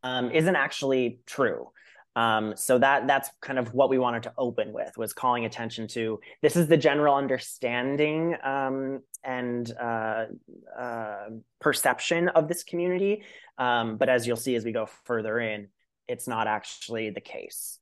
um, 0.03 0.31
isn't 0.31 0.55
actually 0.55 1.19
true. 1.25 1.69
Um, 2.15 2.55
so 2.55 2.79
that 2.79 3.05
that's 3.05 3.29
kind 3.41 3.59
of 3.59 3.75
what 3.75 3.91
we 3.91 3.99
wanted 3.99 4.23
to 4.23 4.33
open 4.39 4.73
with 4.73 4.97
was 4.97 5.13
calling 5.13 5.45
attention 5.45 5.87
to 5.89 6.19
this 6.41 6.55
is 6.55 6.67
the 6.67 6.77
general 6.77 7.15
understanding 7.15 8.35
um, 8.43 9.01
and 9.23 9.71
uh, 9.79 10.25
uh, 10.75 11.27
perception 11.59 12.29
of 12.29 12.47
this 12.47 12.63
community. 12.63 13.23
Um, 13.59 13.97
but 13.97 14.09
as 14.09 14.25
you'll 14.25 14.35
see 14.35 14.55
as 14.55 14.65
we 14.65 14.71
go 14.71 14.87
further 15.03 15.39
in 15.39 15.67
it's 16.07 16.27
not 16.27 16.47
actually 16.47 17.09
the 17.09 17.21
case. 17.21 17.79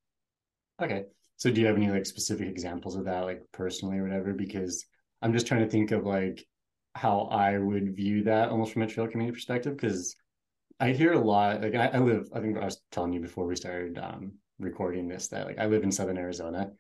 Okay. 0.82 1.04
So 1.38 1.52
do 1.52 1.62
you 1.62 1.68
have 1.68 1.76
any 1.76 1.90
like 1.90 2.06
specific 2.06 2.48
examples 2.48 2.96
of 2.96 3.06
that, 3.06 3.26
like 3.26 3.44
personally 3.52 3.98
or 3.98 4.04
whatever? 4.04 4.34
Because 4.34 4.86
I'm 5.22 5.34
just 5.34 5.48
trying 5.48 5.62
to 5.62 5.70
think 5.70 5.92
of 5.92 6.06
like 6.06 6.46
how 6.94 7.22
I 7.32 7.58
would 7.58 7.96
view 7.96 8.24
that 8.24 8.50
almost 8.50 8.74
from 8.74 8.84
a 8.84 8.88
trail 8.88 9.08
community 9.08 9.36
perspective. 9.36 9.76
Because 9.76 10.16
I 10.80 10.92
hear 10.92 11.14
a 11.14 11.20
lot, 11.20 11.62
like 11.62 11.76
I, 11.76 11.88
I, 11.88 11.98
live, 12.00 12.30
I 12.34 12.40
think 12.40 12.58
I 12.58 12.66
was 12.66 12.82
telling 12.92 13.14
you 13.14 13.20
before 13.20 13.46
we 13.46 13.56
started 13.56 13.98
um, 13.98 14.34
recording 14.60 15.08
this 15.08 15.28
that 15.30 15.46
like 15.46 15.60
I 15.60 15.66
live 15.66 15.84
in 15.84 15.92
Southern 15.92 16.18
Arizona, 16.18 16.72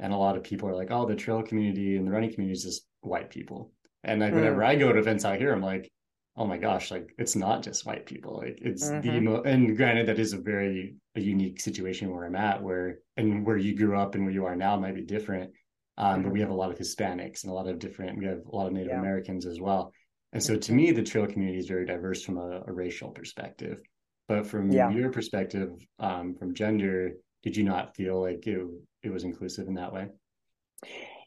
and 0.00 0.12
a 0.12 0.16
lot 0.16 0.36
of 0.36 0.42
people 0.42 0.68
are 0.68 0.76
like, 0.76 0.90
oh, 0.90 1.06
the 1.06 1.16
trail 1.16 1.42
community 1.42 1.96
and 1.96 2.06
the 2.06 2.10
running 2.10 2.32
community 2.32 2.56
is 2.56 2.64
just 2.64 2.86
white 3.00 3.30
people. 3.30 3.72
And 4.02 4.20
like 4.20 4.32
mm. 4.32 4.36
whenever 4.36 4.62
I 4.64 4.76
go 4.76 4.92
to 4.92 4.98
events 4.98 5.24
out 5.24 5.38
here, 5.38 5.52
I'm 5.52 5.62
like, 5.62 5.90
oh 6.36 6.46
my 6.46 6.58
gosh, 6.58 6.90
like 6.90 7.14
it's 7.18 7.36
not 7.36 7.62
just 7.62 7.86
white 7.86 8.06
people. 8.06 8.38
Like 8.38 8.58
it's 8.62 8.88
mm-hmm. 8.88 9.08
the 9.08 9.20
mo- 9.20 9.42
and 9.42 9.76
granted 9.76 10.08
that 10.08 10.18
is 10.18 10.32
a 10.32 10.38
very 10.38 10.96
a 11.14 11.20
unique 11.20 11.60
situation 11.60 12.10
where 12.10 12.24
I'm 12.24 12.36
at, 12.36 12.62
where 12.62 12.98
and 13.16 13.46
where 13.46 13.56
you 13.56 13.76
grew 13.76 13.98
up 13.98 14.14
and 14.14 14.24
where 14.24 14.34
you 14.34 14.46
are 14.46 14.56
now 14.56 14.78
might 14.78 14.94
be 14.94 15.04
different. 15.04 15.52
Um, 15.96 16.14
mm-hmm. 16.14 16.22
but 16.24 16.32
we 16.32 16.40
have 16.40 16.50
a 16.50 16.54
lot 16.54 16.72
of 16.72 16.78
Hispanics 16.78 17.44
and 17.44 17.52
a 17.52 17.54
lot 17.54 17.68
of 17.68 17.78
different. 17.78 18.18
We 18.18 18.26
have 18.26 18.40
a 18.50 18.56
lot 18.56 18.66
of 18.66 18.72
Native 18.72 18.90
yeah. 18.90 18.98
Americans 18.98 19.46
as 19.46 19.60
well. 19.60 19.92
And 20.32 20.42
so 20.42 20.56
to 20.56 20.60
mm-hmm. 20.60 20.76
me, 20.76 20.90
the 20.90 21.02
trail 21.02 21.26
community 21.26 21.58
is 21.58 21.68
very 21.68 21.86
diverse 21.86 22.22
from 22.22 22.38
a, 22.38 22.62
a 22.66 22.72
racial 22.72 23.10
perspective. 23.10 23.80
But 24.26 24.46
from 24.46 24.72
yeah. 24.72 24.90
your 24.90 25.12
perspective, 25.12 25.70
um, 26.00 26.34
from 26.34 26.54
gender, 26.54 27.12
did 27.42 27.56
you 27.56 27.62
not 27.62 27.94
feel 27.94 28.20
like 28.20 28.46
it, 28.46 28.58
it 29.02 29.12
was 29.12 29.22
inclusive 29.22 29.68
in 29.68 29.74
that 29.74 29.92
way? 29.92 30.08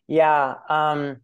Yeah. 0.08 0.56
Um, 0.68 1.18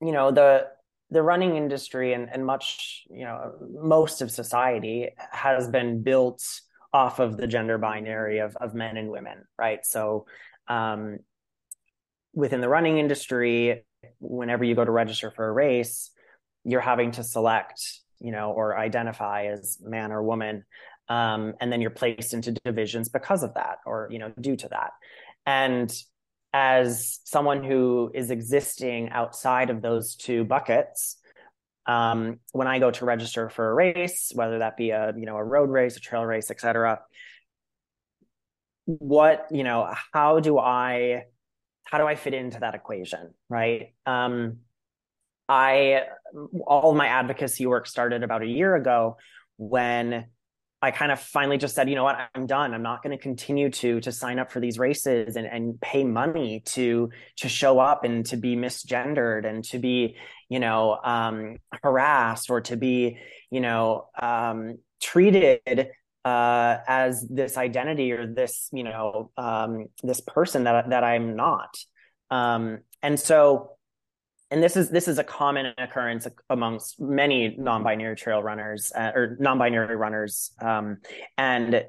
you 0.00 0.12
know, 0.12 0.30
the 0.30 0.68
the 1.10 1.22
running 1.22 1.56
industry 1.56 2.12
and, 2.12 2.28
and 2.32 2.46
much, 2.46 3.04
you 3.10 3.24
know, 3.24 3.52
most 3.82 4.22
of 4.22 4.30
society 4.30 5.10
has 5.32 5.68
been 5.68 6.02
built 6.02 6.42
off 6.92 7.18
of 7.18 7.36
the 7.36 7.46
gender 7.46 7.78
binary 7.78 8.38
of, 8.38 8.56
of 8.56 8.74
men 8.74 8.96
and 8.96 9.10
women, 9.10 9.44
right? 9.58 9.84
So 9.84 10.26
um, 10.68 11.18
within 12.32 12.60
the 12.60 12.68
running 12.68 12.98
industry, 12.98 13.84
whenever 14.18 14.64
you 14.64 14.74
go 14.74 14.84
to 14.84 14.90
register 14.90 15.30
for 15.30 15.48
a 15.48 15.52
race, 15.52 16.10
you're 16.64 16.80
having 16.80 17.12
to 17.12 17.24
select, 17.24 17.82
you 18.20 18.32
know, 18.32 18.52
or 18.52 18.78
identify 18.78 19.46
as 19.46 19.78
man 19.82 20.12
or 20.12 20.22
woman. 20.22 20.64
Um, 21.08 21.54
and 21.60 21.72
then 21.72 21.80
you're 21.80 21.90
placed 21.90 22.34
into 22.34 22.52
divisions 22.52 23.08
because 23.08 23.42
of 23.42 23.54
that, 23.54 23.78
or, 23.84 24.08
you 24.12 24.18
know, 24.20 24.32
due 24.40 24.56
to 24.56 24.68
that. 24.68 24.92
And 25.44 25.92
as 26.52 27.20
someone 27.24 27.62
who 27.62 28.10
is 28.14 28.30
existing 28.30 29.10
outside 29.10 29.70
of 29.70 29.82
those 29.82 30.16
two 30.16 30.44
buckets, 30.44 31.16
um, 31.86 32.38
when 32.52 32.66
I 32.66 32.78
go 32.78 32.90
to 32.90 33.04
register 33.04 33.48
for 33.48 33.70
a 33.70 33.74
race, 33.74 34.32
whether 34.34 34.58
that 34.58 34.76
be 34.76 34.90
a 34.90 35.12
you 35.16 35.26
know 35.26 35.36
a 35.36 35.44
road 35.44 35.70
race, 35.70 35.96
a 35.96 36.00
trail 36.00 36.24
race, 36.24 36.50
etc., 36.50 37.00
what 38.84 39.46
you 39.50 39.64
know, 39.64 39.92
how 40.12 40.40
do 40.40 40.58
I 40.58 41.24
how 41.84 41.98
do 41.98 42.06
I 42.06 42.14
fit 42.14 42.34
into 42.34 42.60
that 42.60 42.74
equation, 42.74 43.34
right? 43.48 43.94
Um, 44.06 44.58
I 45.48 46.04
all 46.66 46.90
of 46.90 46.96
my 46.96 47.08
advocacy 47.08 47.66
work 47.66 47.86
started 47.86 48.22
about 48.22 48.42
a 48.42 48.46
year 48.46 48.76
ago 48.76 49.16
when 49.56 50.26
I 50.82 50.90
kind 50.90 51.12
of 51.12 51.20
finally 51.20 51.58
just 51.58 51.74
said, 51.74 51.90
you 51.90 51.94
know 51.94 52.04
what, 52.04 52.18
I'm 52.34 52.46
done. 52.46 52.72
I'm 52.72 52.82
not 52.82 53.02
going 53.02 53.16
to 53.16 53.22
continue 53.22 53.70
to 53.70 54.00
to 54.00 54.12
sign 54.12 54.38
up 54.38 54.50
for 54.50 54.60
these 54.60 54.78
races 54.78 55.36
and 55.36 55.46
and 55.46 55.80
pay 55.80 56.04
money 56.04 56.62
to 56.66 57.10
to 57.36 57.48
show 57.48 57.78
up 57.78 58.04
and 58.04 58.24
to 58.26 58.36
be 58.36 58.56
misgendered 58.56 59.46
and 59.46 59.62
to 59.64 59.78
be, 59.78 60.16
you 60.48 60.58
know, 60.58 60.98
um, 61.04 61.56
harassed 61.82 62.48
or 62.48 62.62
to 62.62 62.76
be, 62.76 63.18
you 63.50 63.60
know, 63.60 64.08
um, 64.20 64.78
treated 65.00 65.88
uh, 66.24 66.76
as 66.86 67.26
this 67.28 67.58
identity 67.58 68.12
or 68.12 68.26
this, 68.26 68.68
you 68.72 68.84
know, 68.84 69.30
um, 69.36 69.86
this 70.02 70.20
person 70.20 70.64
that 70.64 70.90
that 70.90 71.04
I'm 71.04 71.36
not. 71.36 71.76
Um, 72.30 72.78
and 73.02 73.18
so 73.18 73.72
and 74.50 74.62
this 74.62 74.76
is 74.76 74.90
this 74.90 75.06
is 75.06 75.18
a 75.18 75.24
common 75.24 75.72
occurrence 75.78 76.26
amongst 76.48 77.00
many 77.00 77.54
non-binary 77.56 78.16
trail 78.16 78.42
runners 78.42 78.92
uh, 78.94 79.12
or 79.14 79.36
non-binary 79.38 79.96
runners. 79.96 80.50
Um, 80.60 80.98
and 81.38 81.84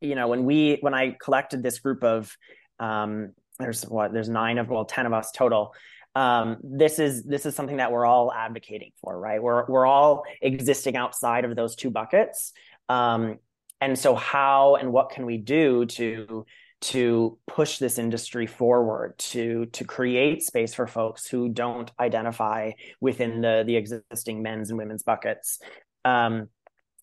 you 0.00 0.14
know 0.14 0.28
when 0.28 0.44
we 0.44 0.78
when 0.80 0.94
i 0.94 1.16
collected 1.22 1.62
this 1.62 1.78
group 1.78 2.04
of 2.04 2.36
um, 2.78 3.32
there's 3.58 3.82
what 3.84 4.12
there's 4.12 4.28
nine 4.28 4.58
of 4.58 4.68
well 4.68 4.84
10 4.84 5.06
of 5.06 5.12
us 5.12 5.30
total. 5.32 5.74
Um, 6.14 6.56
this 6.62 6.98
is 6.98 7.24
this 7.24 7.46
is 7.46 7.54
something 7.54 7.76
that 7.76 7.92
we're 7.92 8.06
all 8.06 8.32
advocating 8.32 8.90
for 9.00 9.18
right? 9.18 9.42
We're 9.42 9.66
we're 9.66 9.86
all 9.86 10.24
existing 10.40 10.96
outside 10.96 11.44
of 11.44 11.54
those 11.54 11.76
two 11.76 11.90
buckets. 11.90 12.52
Um, 12.88 13.38
and 13.80 13.98
so 13.98 14.14
how 14.14 14.76
and 14.76 14.92
what 14.92 15.10
can 15.10 15.26
we 15.26 15.36
do 15.36 15.84
to 15.86 16.46
to 16.80 17.38
push 17.46 17.78
this 17.78 17.98
industry 17.98 18.46
forward 18.46 19.16
to 19.18 19.66
to 19.66 19.84
create 19.84 20.42
space 20.42 20.74
for 20.74 20.86
folks 20.86 21.26
who 21.26 21.48
don't 21.48 21.90
identify 21.98 22.72
within 23.00 23.40
the 23.40 23.64
the 23.66 23.76
existing 23.76 24.42
men's 24.42 24.70
and 24.70 24.78
women's 24.78 25.02
buckets. 25.02 25.58
Um, 26.04 26.48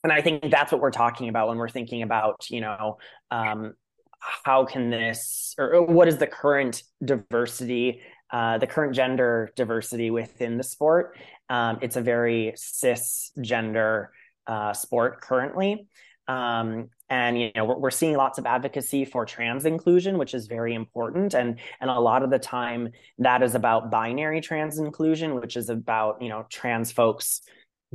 and 0.03 0.11
i 0.11 0.21
think 0.21 0.51
that's 0.51 0.71
what 0.71 0.81
we're 0.81 0.91
talking 0.91 1.29
about 1.29 1.47
when 1.47 1.57
we're 1.57 1.69
thinking 1.69 2.01
about 2.01 2.49
you 2.49 2.59
know 2.59 2.97
um, 3.31 3.73
how 4.19 4.65
can 4.65 4.89
this 4.89 5.55
or 5.57 5.81
what 5.81 6.07
is 6.07 6.17
the 6.17 6.27
current 6.27 6.83
diversity 7.03 8.01
uh, 8.33 8.57
the 8.57 8.65
current 8.65 8.95
gender 8.95 9.51
diversity 9.55 10.09
within 10.09 10.57
the 10.57 10.63
sport? 10.63 11.15
Um, 11.49 11.77
it's 11.83 11.95
a 11.95 12.01
very 12.01 12.53
cisgender 12.57 14.07
uh, 14.47 14.73
sport 14.73 15.21
currently. 15.21 15.87
Um, 16.27 16.89
and 17.13 17.39
you 17.39 17.51
know 17.55 17.65
we're, 17.65 17.77
we're 17.77 17.91
seeing 17.91 18.15
lots 18.17 18.39
of 18.39 18.45
advocacy 18.45 19.05
for 19.05 19.25
trans 19.25 19.65
inclusion 19.65 20.17
which 20.17 20.33
is 20.33 20.47
very 20.47 20.73
important. 20.73 21.33
And 21.33 21.59
and 21.79 21.89
a 21.89 21.99
lot 21.99 22.23
of 22.23 22.31
the 22.31 22.39
time 22.39 22.89
that 23.19 23.43
is 23.43 23.53
about 23.55 23.91
binary 23.91 24.41
trans 24.41 24.79
inclusion 24.79 25.35
which 25.39 25.55
is 25.55 25.69
about 25.69 26.21
you 26.21 26.29
know 26.29 26.45
trans 26.49 26.91
folks 26.91 27.41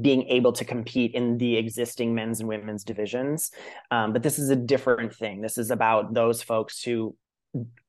being 0.01 0.23
able 0.29 0.53
to 0.53 0.65
compete 0.65 1.15
in 1.15 1.39
the 1.39 1.57
existing 1.57 2.15
men's 2.15 2.39
and 2.39 2.49
women's 2.49 2.85
divisions. 2.85 3.51
Um, 3.91 4.13
but 4.13 4.23
this 4.23 4.39
is 4.39 4.49
a 4.49 4.55
different 4.55 5.13
thing. 5.13 5.41
This 5.41 5.59
is 5.59 5.73
about 5.73 6.15
those 6.15 6.41
folks 6.41 6.81
who 6.85 7.17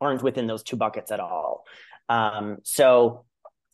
aren't 0.01 0.23
within 0.23 0.47
those 0.47 0.63
two 0.63 0.75
buckets 0.75 1.11
at 1.11 1.19
all. 1.19 1.65
Um, 2.07 2.57
so 2.63 3.25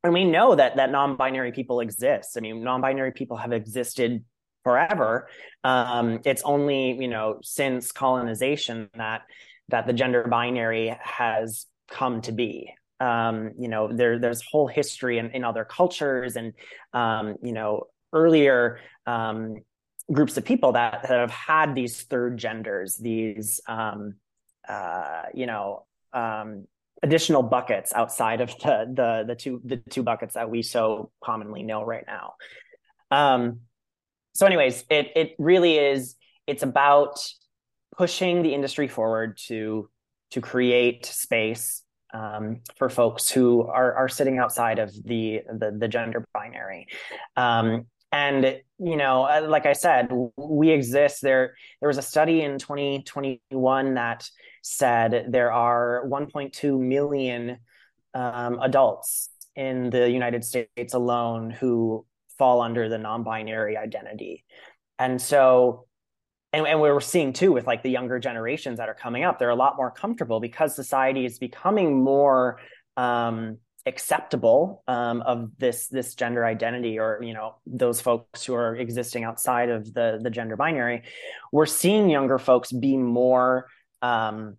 and 0.04 0.14
we 0.14 0.26
know 0.26 0.56
that 0.56 0.76
that 0.76 0.92
non-binary 0.92 1.54
people 1.54 1.80
exist. 1.80 2.36
I 2.38 2.42
mean 2.42 2.64
non-binary 2.64 3.14
people 3.14 3.38
have 3.38 3.54
existed 3.54 4.26
forever. 4.66 5.30
Um, 5.64 6.20
it's 6.26 6.42
only 6.42 6.98
you 7.00 7.08
know 7.08 7.40
since 7.42 7.94
colonization 7.94 8.90
that 8.96 9.22
that 9.70 9.88
the 9.88 9.94
gender 9.94 10.26
binary 10.28 10.98
has 11.02 11.68
come 11.88 12.22
to 12.22 12.34
be. 12.34 12.74
Um, 13.00 13.52
you 13.58 13.70
know, 13.70 13.92
there 13.92 14.20
there's 14.20 14.42
whole 14.42 14.68
history 14.68 15.20
in, 15.20 15.30
in 15.32 15.44
other 15.46 15.64
cultures 15.64 16.36
and 16.36 16.54
um, 16.94 17.36
you 17.42 17.54
know 17.54 17.88
earlier 18.12 18.80
um, 19.06 19.58
groups 20.12 20.38
of 20.38 20.46
people 20.46 20.74
that, 20.74 21.04
that 21.04 21.20
have 21.20 21.32
had 21.32 21.76
these 21.76 22.02
third 22.04 22.38
genders, 22.38 22.98
these 22.98 23.62
um, 23.68 24.16
uh, 24.68 25.24
you 25.34 25.46
know 25.46 25.86
um, 26.12 26.66
additional 27.04 27.44
buckets 27.44 27.94
outside 27.94 28.42
of 28.42 28.50
the 28.60 28.92
the 28.92 29.24
the 29.28 29.36
two 29.36 29.62
the 29.64 29.78
two 29.78 30.02
buckets 30.02 30.34
that 30.34 30.50
we 30.50 30.64
so 30.64 31.12
commonly 31.24 31.62
know 31.62 31.84
right 31.84 32.06
now. 32.08 32.34
Um, 33.12 33.60
so 34.36 34.46
anyways 34.46 34.84
it 34.90 35.12
it 35.16 35.36
really 35.40 35.78
is 35.78 36.16
it's 36.46 36.62
about 36.62 37.18
pushing 37.98 38.44
the 38.44 38.54
industry 38.54 38.88
forward 38.88 39.38
to 39.38 39.90
to 40.32 40.42
create 40.42 41.06
space 41.06 41.82
um, 42.14 42.62
for 42.78 42.90
folks 42.90 43.30
who 43.30 43.64
are 43.64 43.94
are 43.94 44.10
sitting 44.10 44.38
outside 44.38 44.80
of 44.80 44.92
the 45.04 45.42
the, 45.52 45.76
the 45.78 45.88
gender 45.88 46.24
binary. 46.34 46.88
Um, 47.36 47.86
and 48.12 48.62
you 48.78 48.96
know 48.96 49.24
uh, 49.24 49.46
like 49.48 49.66
i 49.66 49.74
said 49.74 50.10
we 50.38 50.70
exist 50.70 51.22
there. 51.22 51.56
There 51.80 51.88
was 51.88 51.98
a 51.98 52.04
study 52.04 52.42
in 52.42 52.60
2021 52.60 53.94
that 53.96 54.30
said 54.62 55.28
there 55.30 55.52
are 55.52 56.06
1.2 56.08 56.80
million 56.80 57.58
um, 58.14 58.60
adults 58.62 59.30
in 59.56 59.90
the 59.90 60.10
united 60.10 60.44
states 60.44 60.94
alone 60.94 61.50
who 61.50 62.06
fall 62.38 62.62
under 62.62 62.90
the 62.90 62.98
non-binary 62.98 63.78
identity. 63.78 64.44
And 65.00 65.22
so 65.22 65.88
and, 66.54 66.66
and 66.66 66.80
we're 66.80 67.02
seeing 67.02 67.34
too 67.34 67.52
with 67.52 67.68
like 67.68 67.84
the 67.84 67.90
younger 67.90 68.18
generations 68.18 68.78
that 68.78 68.88
are 68.88 68.94
coming 68.94 69.26
up 69.26 69.40
they're 69.40 69.50
a 69.50 69.56
lot 69.56 69.76
more 69.76 69.92
comfortable 69.92 70.40
because 70.40 70.74
society 70.74 71.26
is 71.26 71.38
becoming 71.38 72.02
more 72.02 72.62
um, 72.96 73.58
acceptable 73.86 74.84
um, 74.88 75.22
of 75.22 75.52
this 75.58 75.88
this 75.88 76.16
gender 76.16 76.44
identity 76.46 76.98
or 76.98 77.20
you 77.22 77.34
know 77.34 77.56
those 77.68 78.02
folks 78.02 78.44
who 78.44 78.54
are 78.54 78.76
existing 78.76 79.24
outside 79.24 79.70
of 79.70 79.94
the 79.94 80.20
the 80.22 80.30
gender 80.30 80.56
binary. 80.56 81.04
We're 81.52 81.68
seeing 81.68 82.10
younger 82.10 82.40
folks 82.40 82.72
be 82.72 82.98
more 82.98 83.68
um, 84.02 84.58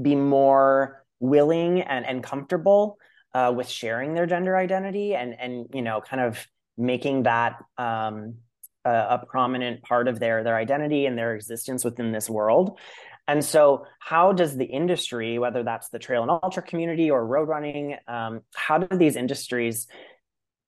be 0.00 0.16
more 0.16 1.04
willing 1.20 1.82
and 1.82 2.04
and 2.04 2.22
comfortable 2.22 2.98
uh, 3.34 3.52
with 3.54 3.68
sharing 3.68 4.14
their 4.14 4.26
gender 4.26 4.56
identity 4.56 5.14
and 5.14 5.34
and 5.38 5.66
you 5.72 5.82
know 5.82 6.00
kind 6.00 6.22
of 6.22 6.44
making 6.76 7.24
that 7.24 7.62
um, 7.78 8.36
a, 8.84 8.90
a, 8.90 9.26
prominent 9.26 9.82
part 9.82 10.08
of 10.08 10.18
their 10.18 10.42
their 10.42 10.56
identity 10.56 11.06
and 11.06 11.16
their 11.16 11.34
existence 11.34 11.84
within 11.84 12.12
this 12.12 12.28
world. 12.28 12.78
And 13.26 13.42
so, 13.42 13.86
how 14.00 14.32
does 14.32 14.56
the 14.56 14.66
industry, 14.66 15.38
whether 15.38 15.62
that's 15.62 15.88
the 15.88 15.98
trail 15.98 16.22
and 16.22 16.30
ultra 16.30 16.62
community 16.62 17.10
or 17.10 17.26
road 17.26 17.48
running, 17.48 17.96
um, 18.06 18.42
how 18.54 18.78
do 18.78 18.96
these 18.96 19.16
industries 19.16 19.86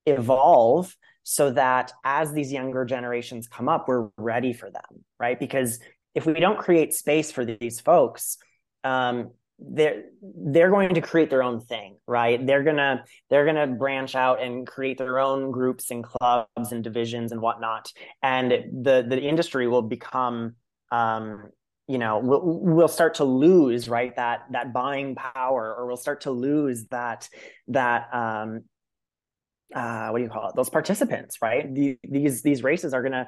evolve 0.06 0.96
so 1.22 1.50
that 1.50 1.92
as 2.04 2.32
these 2.32 2.52
younger 2.52 2.84
generations 2.84 3.48
come 3.48 3.68
up, 3.68 3.88
we're 3.88 4.08
ready 4.16 4.52
for 4.52 4.70
them, 4.70 5.04
right? 5.18 5.38
Because 5.38 5.80
if 6.14 6.24
we 6.24 6.34
don't 6.34 6.56
create 6.58 6.94
space 6.94 7.32
for 7.32 7.44
these 7.44 7.80
folks, 7.80 8.38
um, 8.84 9.32
they're 9.58 10.04
they're 10.22 10.70
going 10.70 10.94
to 10.94 11.00
create 11.00 11.30
their 11.30 11.42
own 11.42 11.60
thing 11.60 11.96
right 12.06 12.46
they're 12.46 12.62
gonna 12.62 13.02
they're 13.30 13.46
gonna 13.46 13.66
branch 13.66 14.14
out 14.14 14.42
and 14.42 14.66
create 14.66 14.98
their 14.98 15.18
own 15.18 15.50
groups 15.50 15.90
and 15.90 16.04
clubs 16.04 16.72
and 16.72 16.84
divisions 16.84 17.32
and 17.32 17.40
whatnot 17.40 17.90
and 18.22 18.50
the 18.50 19.04
the 19.08 19.18
industry 19.18 19.66
will 19.66 19.82
become 19.82 20.54
um 20.92 21.48
you 21.88 21.96
know 21.96 22.18
we'll, 22.18 22.42
we'll 22.42 22.88
start 22.88 23.14
to 23.14 23.24
lose 23.24 23.88
right 23.88 24.14
that 24.16 24.40
that 24.50 24.74
buying 24.74 25.14
power 25.14 25.74
or 25.74 25.86
we'll 25.86 25.96
start 25.96 26.22
to 26.22 26.30
lose 26.30 26.84
that 26.90 27.28
that 27.68 28.12
um 28.14 28.62
uh, 29.74 30.10
what 30.10 30.18
do 30.18 30.24
you 30.24 30.30
call 30.30 30.48
it? 30.48 30.54
Those 30.54 30.70
participants, 30.70 31.38
right? 31.42 31.74
The, 31.74 31.98
these 32.04 32.40
these 32.42 32.62
races 32.62 32.94
are 32.94 33.02
going 33.02 33.12
to 33.12 33.26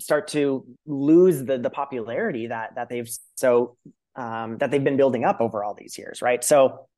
start 0.00 0.26
to 0.28 0.66
lose 0.84 1.44
the 1.44 1.58
the 1.58 1.70
popularity 1.70 2.48
that 2.48 2.74
that 2.74 2.88
they've 2.88 3.08
so 3.36 3.76
um, 4.16 4.58
that 4.58 4.70
they've 4.70 4.82
been 4.82 4.96
building 4.96 5.24
up 5.24 5.40
over 5.40 5.62
all 5.62 5.74
these 5.74 5.98
years, 5.98 6.22
right? 6.22 6.42
So 6.42 6.88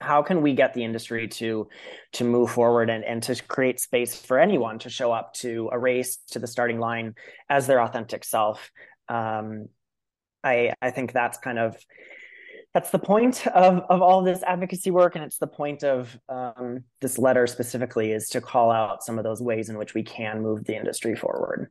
how 0.00 0.22
can 0.22 0.40
we 0.40 0.54
get 0.54 0.72
the 0.72 0.84
industry 0.84 1.28
to 1.28 1.68
to 2.12 2.24
move 2.24 2.50
forward 2.50 2.88
and, 2.88 3.04
and 3.04 3.22
to 3.24 3.34
create 3.42 3.80
space 3.80 4.14
for 4.14 4.38
anyone 4.38 4.78
to 4.78 4.88
show 4.88 5.12
up 5.12 5.34
to 5.34 5.68
a 5.72 5.78
race 5.78 6.18
to 6.30 6.38
the 6.38 6.46
starting 6.46 6.78
line 6.78 7.14
as 7.48 7.66
their 7.66 7.82
authentic 7.82 8.24
self? 8.24 8.70
Um, 9.08 9.68
i 10.42 10.72
i 10.80 10.90
think 10.90 11.12
that's 11.12 11.36
kind 11.36 11.58
of 11.58 11.76
that's 12.72 12.90
the 12.90 12.98
point 12.98 13.46
of 13.48 13.82
of 13.90 14.00
all 14.00 14.22
this 14.22 14.42
advocacy 14.42 14.90
work. 14.90 15.16
And 15.16 15.24
it's 15.24 15.38
the 15.38 15.46
point 15.46 15.82
of 15.82 16.16
um, 16.28 16.84
this 17.00 17.18
letter 17.18 17.46
specifically 17.46 18.12
is 18.12 18.28
to 18.30 18.40
call 18.40 18.70
out 18.70 19.02
some 19.02 19.18
of 19.18 19.24
those 19.24 19.42
ways 19.42 19.68
in 19.68 19.76
which 19.76 19.94
we 19.94 20.02
can 20.02 20.40
move 20.40 20.64
the 20.64 20.76
industry 20.76 21.14
forward. 21.14 21.70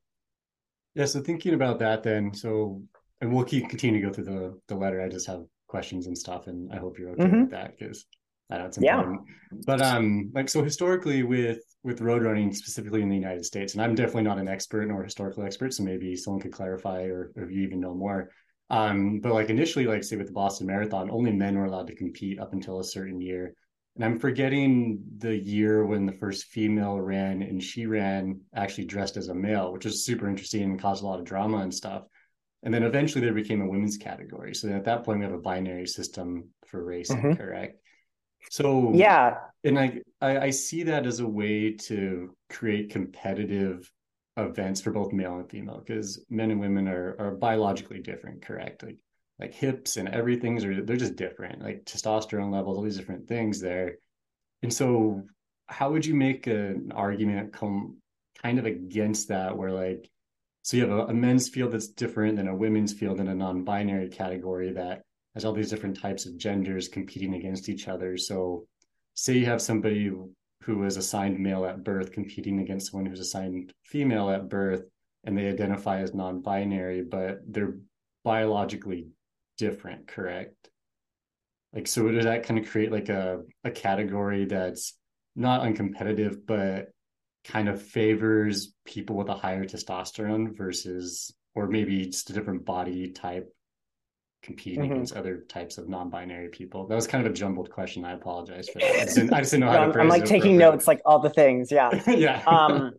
Yeah 0.96 1.06
so 1.06 1.22
thinking 1.22 1.54
about 1.54 1.80
that 1.80 2.04
then 2.04 2.34
so 2.34 2.82
and 3.22 3.34
we'll 3.34 3.46
keep 3.46 3.70
continue 3.70 4.02
to 4.02 4.08
go 4.08 4.14
through 4.14 4.26
the 4.26 4.60
the 4.68 4.76
letter 4.76 5.02
i 5.02 5.10
just 5.10 5.28
have 5.28 5.44
questions 5.68 6.08
and 6.08 6.18
stuff 6.18 6.48
and 6.48 6.72
i 6.74 6.78
hope 6.78 6.98
you're 6.98 7.12
okay 7.12 7.26
mm-hmm. 7.26 7.42
with 7.42 7.52
that 7.52 7.78
because 7.78 8.06
I 8.50 8.58
know 8.58 8.66
it's 8.66 8.78
important. 8.78 9.22
Yeah. 9.28 9.58
But 9.66 9.82
um 9.82 10.32
like 10.34 10.50
so 10.50 10.64
historically 10.64 11.24
with 11.24 11.60
with 11.84 12.02
road 12.02 12.24
running 12.24 12.52
specifically 12.54 13.02
in 13.02 13.10
the 13.10 13.16
United 13.16 13.46
States, 13.46 13.74
and 13.74 13.82
I'm 13.82 13.96
definitely 13.96 14.24
not 14.24 14.40
an 14.40 14.48
expert 14.48 14.88
nor 14.88 15.04
historical 15.04 15.44
expert, 15.44 15.74
so 15.74 15.84
maybe 15.84 16.16
someone 16.16 16.42
could 16.42 16.52
clarify 16.52 17.04
or, 17.04 17.32
or 17.36 17.44
if 17.44 17.52
you 17.52 17.62
even 17.62 17.80
know 17.80 17.94
more. 17.94 18.32
Um, 18.70 19.20
but 19.20 19.34
like 19.34 19.50
initially, 19.50 19.86
like 19.86 20.04
say 20.04 20.16
with 20.16 20.28
the 20.28 20.34
Boston 20.34 20.68
Marathon, 20.68 21.10
only 21.10 21.32
men 21.32 21.58
were 21.58 21.66
allowed 21.66 21.88
to 21.88 21.96
compete 21.96 22.40
up 22.40 22.54
until 22.54 22.80
a 22.80 22.84
certain 22.84 23.22
year. 23.22 23.54
And 23.96 24.06
I'm 24.06 24.20
forgetting 24.20 25.04
the 25.18 25.36
year 25.36 25.86
when 25.86 26.06
the 26.06 26.14
first 26.14 26.46
female 26.46 27.00
ran, 27.00 27.42
and 27.42 27.62
she 27.62 27.86
ran 27.86 28.40
actually 28.56 28.86
dressed 28.86 29.18
as 29.18 29.30
a 29.30 29.34
male, 29.34 29.74
which 29.74 29.86
was 29.86 30.06
super 30.06 30.30
interesting 30.30 30.64
and 30.64 30.82
caused 30.82 31.04
a 31.04 31.08
lot 31.08 31.20
of 31.20 31.26
drama 31.26 31.58
and 31.58 31.74
stuff. 31.74 32.04
And 32.64 32.74
then 32.74 32.84
eventually 32.84 33.24
there 33.24 33.34
became 33.34 33.62
a 33.62 33.68
women's 33.68 33.98
category. 33.98 34.54
So 34.54 34.70
at 34.70 34.86
that 34.86 35.04
point 35.04 35.20
we 35.20 35.26
have 35.26 35.34
a 35.34 35.40
binary 35.40 35.88
system 35.88 36.50
for 36.68 36.84
race, 36.84 37.10
mm-hmm. 37.10 37.34
correct? 37.34 37.80
So 38.50 38.94
yeah, 38.94 39.36
and 39.64 39.78
I, 39.78 40.00
I 40.22 40.40
I 40.40 40.50
see 40.50 40.84
that 40.84 41.06
as 41.06 41.20
a 41.20 41.28
way 41.28 41.74
to 41.74 42.36
create 42.50 42.90
competitive 42.90 43.92
events 44.38 44.82
for 44.82 44.92
both 44.92 45.12
male 45.12 45.38
and 45.38 45.50
female 45.50 45.84
because 45.86 46.24
men 46.30 46.52
and 46.52 46.60
women 46.60 46.88
are 46.88 47.16
are 47.20 47.32
biologically 47.32 48.00
different, 48.00 48.42
correct? 48.42 48.84
Like 48.84 48.98
like 49.40 49.54
hips 49.54 49.98
and 49.98 50.10
everything's 50.10 50.66
are 50.66 50.84
they're 50.84 50.98
just 50.98 51.16
different, 51.16 51.62
like 51.62 51.86
testosterone 51.86 52.52
levels, 52.52 52.78
all 52.78 52.84
these 52.84 52.98
different 52.98 53.28
things 53.28 53.60
there. 53.60 53.98
And 54.64 54.74
so 54.74 55.24
how 55.68 55.92
would 55.92 56.06
you 56.06 56.16
make 56.16 56.48
an 56.48 56.92
argument 56.94 57.54
come 57.54 57.98
kind 58.42 58.60
of 58.60 58.66
against 58.66 59.30
that 59.30 59.58
where 59.58 59.72
like 59.72 60.10
so 60.62 60.78
you 60.78 60.84
have 60.88 60.92
a, 60.92 61.06
a 61.08 61.14
men's 61.14 61.50
field 61.50 61.72
that's 61.72 61.88
different 61.88 62.36
than 62.38 62.48
a 62.48 62.56
women's 62.56 62.94
field 62.94 63.20
in 63.20 63.28
a 63.28 63.36
non-binary 63.36 64.10
category 64.10 64.72
that 64.74 65.02
has 65.34 65.46
all 65.46 65.54
these 65.54 65.70
different 65.70 66.00
types 66.00 66.26
of 66.26 66.38
genders 66.38 66.88
competing 66.88 67.36
against 67.36 67.70
each 67.70 67.88
other. 67.88 68.18
So, 68.18 68.66
say 69.14 69.38
you 69.38 69.46
have 69.46 69.62
somebody 69.62 70.12
who 70.64 70.78
was 70.78 70.98
assigned 70.98 71.40
male 71.40 71.66
at 71.66 71.84
birth 71.84 72.12
competing 72.12 72.60
against 72.60 72.92
someone 72.92 73.10
who's 73.10 73.20
assigned 73.20 73.74
female 73.84 74.30
at 74.30 74.50
birth, 74.50 74.84
and 75.24 75.38
they 75.38 75.48
identify 75.48 76.02
as 76.02 76.14
non 76.14 76.42
binary, 76.42 77.04
but 77.04 77.40
they're 77.48 77.78
biologically 78.24 79.08
different, 79.58 80.08
correct? 80.08 80.56
Like, 81.74 81.88
so 81.88 82.10
does 82.12 82.26
that 82.26 82.44
kind 82.44 82.60
of 82.60 82.70
create 82.70 82.92
like 82.92 83.10
a, 83.10 83.42
a 83.64 83.72
category 83.72 84.46
that's 84.46 84.98
not 85.36 85.62
uncompetitive, 85.62 86.38
but 86.46 86.90
kind 87.46 87.70
of 87.70 87.82
favors 87.82 88.74
people 88.86 89.16
with 89.16 89.30
a 89.30 89.34
higher 89.34 89.66
testosterone 89.66 90.56
versus, 90.56 91.34
or 91.56 91.68
maybe 91.68 92.06
just 92.06 92.30
a 92.30 92.34
different 92.34 92.66
body 92.66 93.12
type 93.12 93.54
competing 94.42 94.84
mm-hmm. 94.84 94.94
against 94.94 95.16
other 95.16 95.44
types 95.50 95.78
of 95.78 95.90
non-binary 95.90 96.50
people? 96.50 96.88
That 96.88 96.96
was 96.96 97.08
kind 97.08 97.26
of 97.26 97.32
a 97.32 97.36
jumbled 97.36 97.70
question. 97.70 98.06
I 98.06 98.14
apologize 98.14 98.70
for 98.70 98.80
that. 98.80 98.96
I 98.96 99.04
just 99.06 99.16
didn't, 99.16 99.34
I 99.34 99.40
just 99.40 99.52
didn't 99.52 99.66
know 99.66 99.72
how 99.72 99.92
to 99.92 100.00
I'm 100.00 100.08
like 100.08 100.26
taking 100.26 100.58
notes, 100.58 100.88
like 100.88 101.02
all 101.06 101.20
the 101.20 101.30
things. 101.30 101.72
Yeah. 101.72 102.02
yeah. 102.08 102.44
um, 102.48 102.94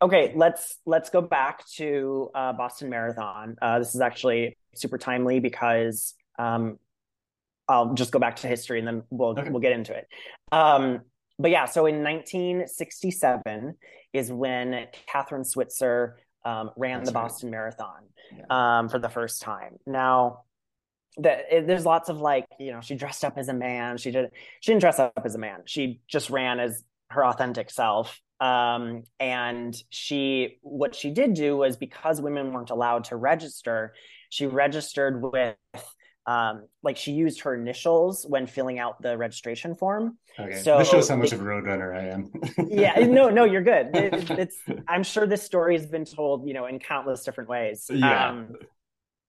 okay, 0.00 0.32
let's 0.34 0.78
let's 0.86 1.10
go 1.10 1.20
back 1.20 1.66
to 1.76 2.30
uh, 2.34 2.52
Boston 2.52 2.90
Marathon. 2.90 3.56
Uh, 3.60 3.78
this 3.78 3.94
is 3.94 4.00
actually 4.00 4.56
super 4.74 4.98
timely 4.98 5.40
because 5.40 6.14
um, 6.38 6.78
I'll 7.68 7.94
just 7.94 8.12
go 8.12 8.18
back 8.18 8.36
to 8.36 8.48
history 8.48 8.78
and 8.78 8.88
then 8.88 9.02
we'll 9.10 9.38
okay. 9.38 9.50
we'll 9.50 9.60
get 9.60 9.72
into 9.72 9.94
it. 9.94 10.06
Um, 10.52 11.02
but 11.38 11.50
yeah, 11.50 11.66
so 11.66 11.86
in 11.86 12.02
1967 12.02 13.76
is 14.12 14.32
when 14.32 14.86
Kathrine 15.12 15.46
Switzer 15.46 16.18
um, 16.44 16.70
ran 16.76 16.98
That's 16.98 17.10
the 17.10 17.14
Boston. 17.14 17.50
Marathon 17.50 18.04
yeah. 18.36 18.44
um, 18.78 18.88
for 18.88 18.98
the 18.98 19.08
first 19.08 19.42
time. 19.42 19.78
Now, 19.86 20.42
that 21.18 21.46
it, 21.50 21.66
there's 21.66 21.84
lots 21.84 22.08
of 22.08 22.20
like 22.20 22.46
you 22.58 22.72
know 22.72 22.80
she 22.80 22.94
dressed 22.94 23.24
up 23.24 23.36
as 23.36 23.48
a 23.48 23.54
man 23.54 23.96
she 23.96 24.10
did 24.10 24.30
she 24.60 24.70
didn't 24.70 24.80
dress 24.80 24.98
up 24.98 25.12
as 25.24 25.34
a 25.34 25.38
man 25.38 25.60
she 25.66 26.00
just 26.06 26.30
ran 26.30 26.60
as 26.60 26.84
her 27.10 27.24
authentic 27.24 27.70
self 27.70 28.20
um, 28.40 29.02
and 29.18 29.76
she 29.90 30.58
what 30.62 30.94
she 30.94 31.10
did 31.10 31.34
do 31.34 31.56
was 31.56 31.76
because 31.76 32.20
women 32.20 32.52
weren't 32.52 32.70
allowed 32.70 33.04
to 33.04 33.16
register 33.16 33.94
she 34.30 34.46
registered 34.46 35.20
with 35.20 35.56
um, 36.28 36.64
like 36.82 36.98
she 36.98 37.12
used 37.12 37.40
her 37.40 37.54
initials 37.54 38.26
when 38.28 38.46
filling 38.46 38.78
out 38.78 39.00
the 39.00 39.16
registration 39.16 39.74
form. 39.74 40.18
Okay. 40.38 40.60
So 40.60 40.76
this 40.76 40.90
shows 40.90 41.08
how 41.08 41.16
much 41.16 41.32
it, 41.32 41.36
of 41.36 41.40
a 41.40 41.44
roadrunner 41.44 41.96
I 41.96 42.08
am. 42.08 42.30
yeah, 42.68 43.06
no, 43.06 43.30
no, 43.30 43.44
you're 43.44 43.62
good. 43.62 43.88
It, 43.94 44.30
it's 44.32 44.58
I'm 44.86 45.02
sure 45.02 45.26
this 45.26 45.42
story 45.42 45.74
has 45.74 45.86
been 45.86 46.04
told, 46.04 46.46
you 46.46 46.52
know, 46.52 46.66
in 46.66 46.80
countless 46.80 47.24
different 47.24 47.48
ways. 47.48 47.86
Yeah. 47.90 48.28
Um, 48.28 48.56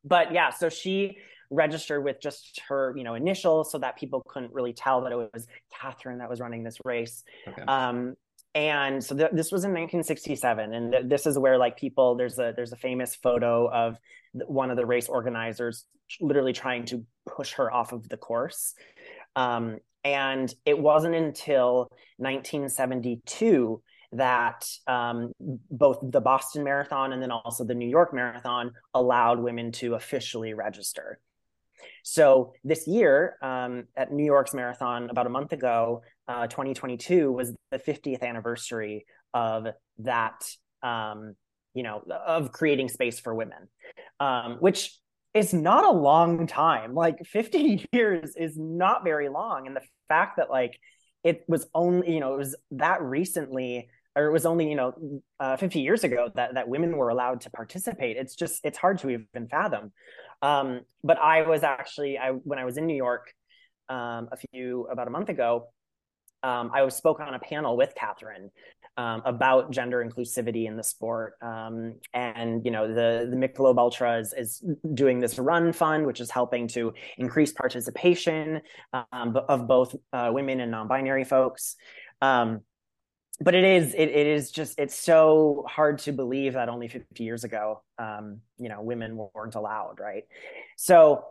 but 0.04 0.34
yeah, 0.34 0.50
so 0.50 0.68
she 0.68 1.20
registered 1.50 2.04
with 2.04 2.20
just 2.22 2.60
her, 2.68 2.94
you 2.98 3.06
know, 3.06 3.16
initials 3.16 3.72
so 3.72 3.78
that 3.78 3.98
people 3.98 4.22
couldn't 4.28 4.54
really 4.54 4.74
tell 4.74 5.02
that 5.02 5.14
it 5.14 5.16
was 5.16 5.48
Kathrine 5.74 6.18
that 6.18 6.30
was 6.30 6.42
running 6.42 6.64
this 6.64 6.80
race. 6.84 7.24
Okay. 7.48 7.62
Um, 7.62 8.18
and 8.56 9.02
so 9.02 9.16
th- 9.16 9.32
this 9.32 9.54
was 9.54 9.64
in 9.64 9.72
1967 9.72 10.74
and 10.74 10.92
th- 10.92 11.04
this 11.06 11.26
is 11.26 11.38
where 11.38 11.58
like 11.58 11.78
people 11.78 12.16
there's 12.16 12.40
a 12.40 12.52
there's 12.56 12.74
a 12.74 12.76
famous 12.76 13.16
photo 13.16 13.72
of 13.72 13.98
one 14.34 14.72
of 14.72 14.78
the 14.78 14.86
race 14.86 15.08
organizers 15.08 15.86
literally 16.22 16.54
trying 16.54 16.86
to 16.86 17.06
push 17.26 17.54
her 17.54 17.72
off 17.72 17.92
of 17.92 18.08
the 18.10 18.18
course 18.18 18.74
um, 19.36 19.78
and 20.04 20.54
it 20.66 20.78
wasn't 20.78 21.16
until 21.16 21.90
1972 22.18 23.82
that 24.14 24.66
um, 24.88 25.32
both 25.70 26.00
the 26.02 26.22
Boston 26.22 26.64
Marathon 26.64 27.14
and 27.14 27.22
then 27.22 27.32
also 27.32 27.64
the 27.64 27.76
New 27.76 27.88
York 27.88 28.14
Marathon 28.14 28.72
allowed 28.94 29.40
women 29.40 29.72
to 29.74 29.96
officially 29.96 30.54
register. 30.54 31.20
So 32.04 32.54
this 32.64 32.88
year 32.88 33.38
um, 33.42 33.86
at 33.96 34.12
New 34.12 34.26
York's 34.26 34.54
marathon, 34.54 35.10
about 35.10 35.28
a 35.28 35.30
month 35.30 35.54
ago, 35.54 36.02
uh, 36.28 36.48
2022 36.48 37.32
was 37.32 37.54
the 37.72 37.80
50th 37.80 38.22
anniversary 38.22 39.06
of 39.34 39.68
that, 40.00 40.44
um, 40.82 41.36
you 41.74 41.84
know, 41.84 42.04
of 42.26 42.52
creating 42.52 42.90
space 42.90 43.20
for 43.20 43.34
women, 43.34 43.68
um, 44.20 44.58
which 44.60 44.98
is 45.34 45.54
not 45.54 45.86
a 45.86 45.92
long 45.92 46.48
time. 46.48 46.94
Like 46.94 47.18
50 47.26 47.88
years 47.92 48.36
is 48.36 48.58
not 48.58 49.04
very 49.04 49.30
long, 49.30 49.68
and 49.68 49.76
the 49.76 49.84
fact 50.08 50.38
that 50.38 50.50
like 50.50 50.80
it 51.24 51.44
was 51.48 51.68
only, 51.74 52.14
you 52.14 52.20
know, 52.20 52.34
it 52.34 52.38
was 52.38 52.56
that 52.72 53.02
recently 53.02 53.90
or 54.16 54.26
it 54.26 54.32
was 54.32 54.46
only 54.46 54.70
you 54.70 54.76
know 54.76 55.22
uh, 55.40 55.58
50 55.58 55.80
years 55.80 56.04
ago 56.04 56.30
that 56.36 56.54
that 56.56 56.68
women 56.68 56.98
were 56.98 57.10
allowed 57.10 57.42
to 57.42 57.50
participate 57.50 58.18
it's 58.18 58.36
just 58.36 58.60
it's 58.64 58.78
hard 58.78 59.00
to 59.00 59.10
even 59.10 59.48
fathom 59.50 59.92
um, 60.42 60.82
but 61.04 61.18
i 61.18 61.48
was 61.48 61.64
actually 61.64 62.18
i 62.18 62.32
when 62.32 62.60
i 62.60 62.66
was 62.66 62.78
in 62.78 62.86
new 62.86 62.96
york 62.96 63.34
um, 63.90 64.30
a 64.32 64.38
few 64.52 64.88
about 64.92 65.08
a 65.08 65.12
month 65.12 65.30
ago 65.30 65.68
um, 66.44 66.72
i 66.74 66.84
was 66.84 66.96
spoke 66.96 67.20
on 67.20 67.34
a 67.34 67.40
panel 67.40 67.78
with 67.78 67.94
kathrine 67.96 68.50
um, 69.00 69.22
about 69.24 69.72
gender 69.72 70.04
inclusivity 70.04 70.68
in 70.68 70.76
the 70.76 70.84
sport. 70.84 71.36
Um, 71.42 71.96
and 72.14 72.66
you 72.66 72.72
know 72.72 72.88
the 72.88 73.30
the 73.30 73.38
michelob 73.38 73.78
ultra 73.78 74.20
is, 74.20 74.34
is 74.34 74.62
doing 74.94 75.22
this 75.22 75.40
run 75.40 75.72
fund 75.72 76.06
which 76.06 76.20
is 76.20 76.30
helping 76.30 76.68
to 76.70 76.94
increase 77.18 77.54
participation 77.54 78.60
um, 78.94 79.38
of 79.48 79.68
both 79.68 79.96
uh, 80.12 80.32
women 80.34 80.60
and 80.60 80.72
non-binary 80.72 81.24
folks. 81.24 81.78
Um, 82.22 82.60
but 83.40 83.56
it 83.56 83.64
is 83.64 83.94
it, 83.94 84.10
it 84.10 84.28
is 84.28 84.52
just 84.52 84.78
it's 84.78 84.96
so 84.96 85.66
hard 85.70 86.00
to 86.00 86.12
believe 86.12 86.54
that 86.54 86.68
only 86.68 86.90
50 86.90 87.24
years 87.24 87.46
ago 87.46 87.82
um, 88.00 88.42
you 88.58 88.68
know 88.68 88.82
women 88.82 89.18
weren't 89.34 89.56
allowed 89.56 90.02
right? 90.02 90.24
So 90.76 91.24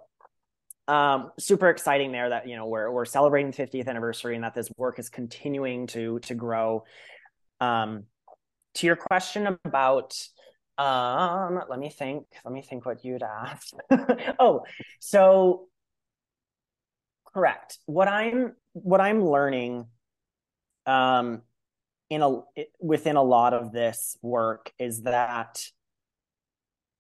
um, 0.87 1.33
super 1.39 1.69
exciting 1.69 2.13
there 2.13 2.31
that 2.31 2.49
you 2.49 2.57
know 2.57 2.67
we're 2.67 2.91
we're 2.91 3.05
celebrating 3.05 3.51
the 3.51 3.63
50th 3.63 3.89
anniversary 3.89 4.37
and 4.37 4.45
that 4.45 4.55
this 4.55 4.71
work 4.79 4.99
is 4.99 5.11
continuing 5.11 5.87
to 5.89 6.19
to 6.21 6.35
grow. 6.35 6.85
Um, 7.61 8.05
to 8.75 8.87
your 8.87 8.97
question 8.97 9.59
about 9.65 10.15
um, 10.79 11.61
let 11.69 11.81
me 11.81 11.91
think. 11.91 12.27
Let 12.45 12.55
me 12.55 12.63
think 12.63 12.87
what 12.87 13.05
you'd 13.05 13.25
asked. 13.25 13.75
oh, 14.39 14.65
so 15.01 15.67
correct. 17.35 17.79
What 17.87 18.07
I'm 18.07 18.55
what 18.73 19.01
I'm 19.01 19.25
learning 19.25 19.87
um 20.87 21.43
in 22.11 22.23
a 22.23 22.41
within 22.81 23.17
a 23.17 23.23
lot 23.23 23.55
of 23.55 23.73
this 23.73 24.17
work 24.23 24.73
is 24.79 25.03
that 25.03 25.61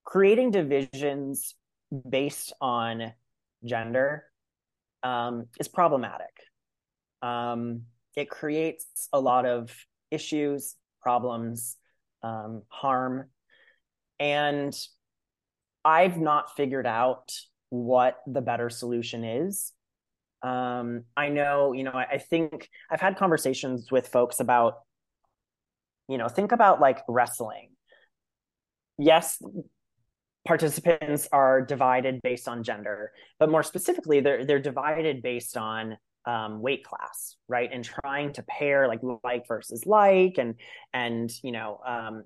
creating 0.04 0.50
divisions 0.50 1.54
based 2.08 2.52
on 2.60 3.12
gender 3.64 4.24
um, 5.02 5.46
is 5.60 5.68
problematic. 5.68 6.34
Um, 7.22 7.82
it 8.16 8.28
creates 8.28 9.08
a 9.12 9.20
lot 9.20 9.46
of 9.46 9.70
issues, 10.10 10.74
problems, 11.00 11.76
um, 12.22 12.62
harm. 12.68 13.28
And 14.18 14.76
I've 15.84 16.18
not 16.18 16.56
figured 16.56 16.86
out 16.86 17.32
what 17.70 18.18
the 18.26 18.40
better 18.40 18.70
solution 18.70 19.24
is. 19.24 19.72
Um, 20.42 21.04
I 21.16 21.28
know, 21.28 21.72
you 21.72 21.84
know, 21.84 21.92
I, 21.92 22.06
I 22.12 22.18
think 22.18 22.68
I've 22.90 23.00
had 23.00 23.16
conversations 23.16 23.90
with 23.90 24.08
folks 24.08 24.40
about, 24.40 24.74
you 26.08 26.18
know, 26.18 26.28
think 26.28 26.52
about 26.52 26.80
like 26.80 27.00
wrestling. 27.08 27.70
Yes, 28.98 29.42
participants 30.46 31.28
are 31.32 31.60
divided 31.60 32.20
based 32.22 32.48
on 32.48 32.62
gender, 32.62 33.12
but 33.38 33.50
more 33.50 33.62
specifically, 33.62 34.20
they're 34.20 34.44
they're 34.44 34.58
divided 34.58 35.22
based 35.22 35.56
on 35.56 35.98
um, 36.28 36.60
weight 36.60 36.84
class, 36.84 37.36
right? 37.48 37.70
And 37.72 37.82
trying 37.82 38.34
to 38.34 38.42
pair 38.42 38.86
like 38.86 39.00
like 39.24 39.48
versus 39.48 39.86
like, 39.86 40.36
and 40.36 40.56
and 40.92 41.30
you 41.42 41.52
know, 41.52 41.80
um, 41.86 42.24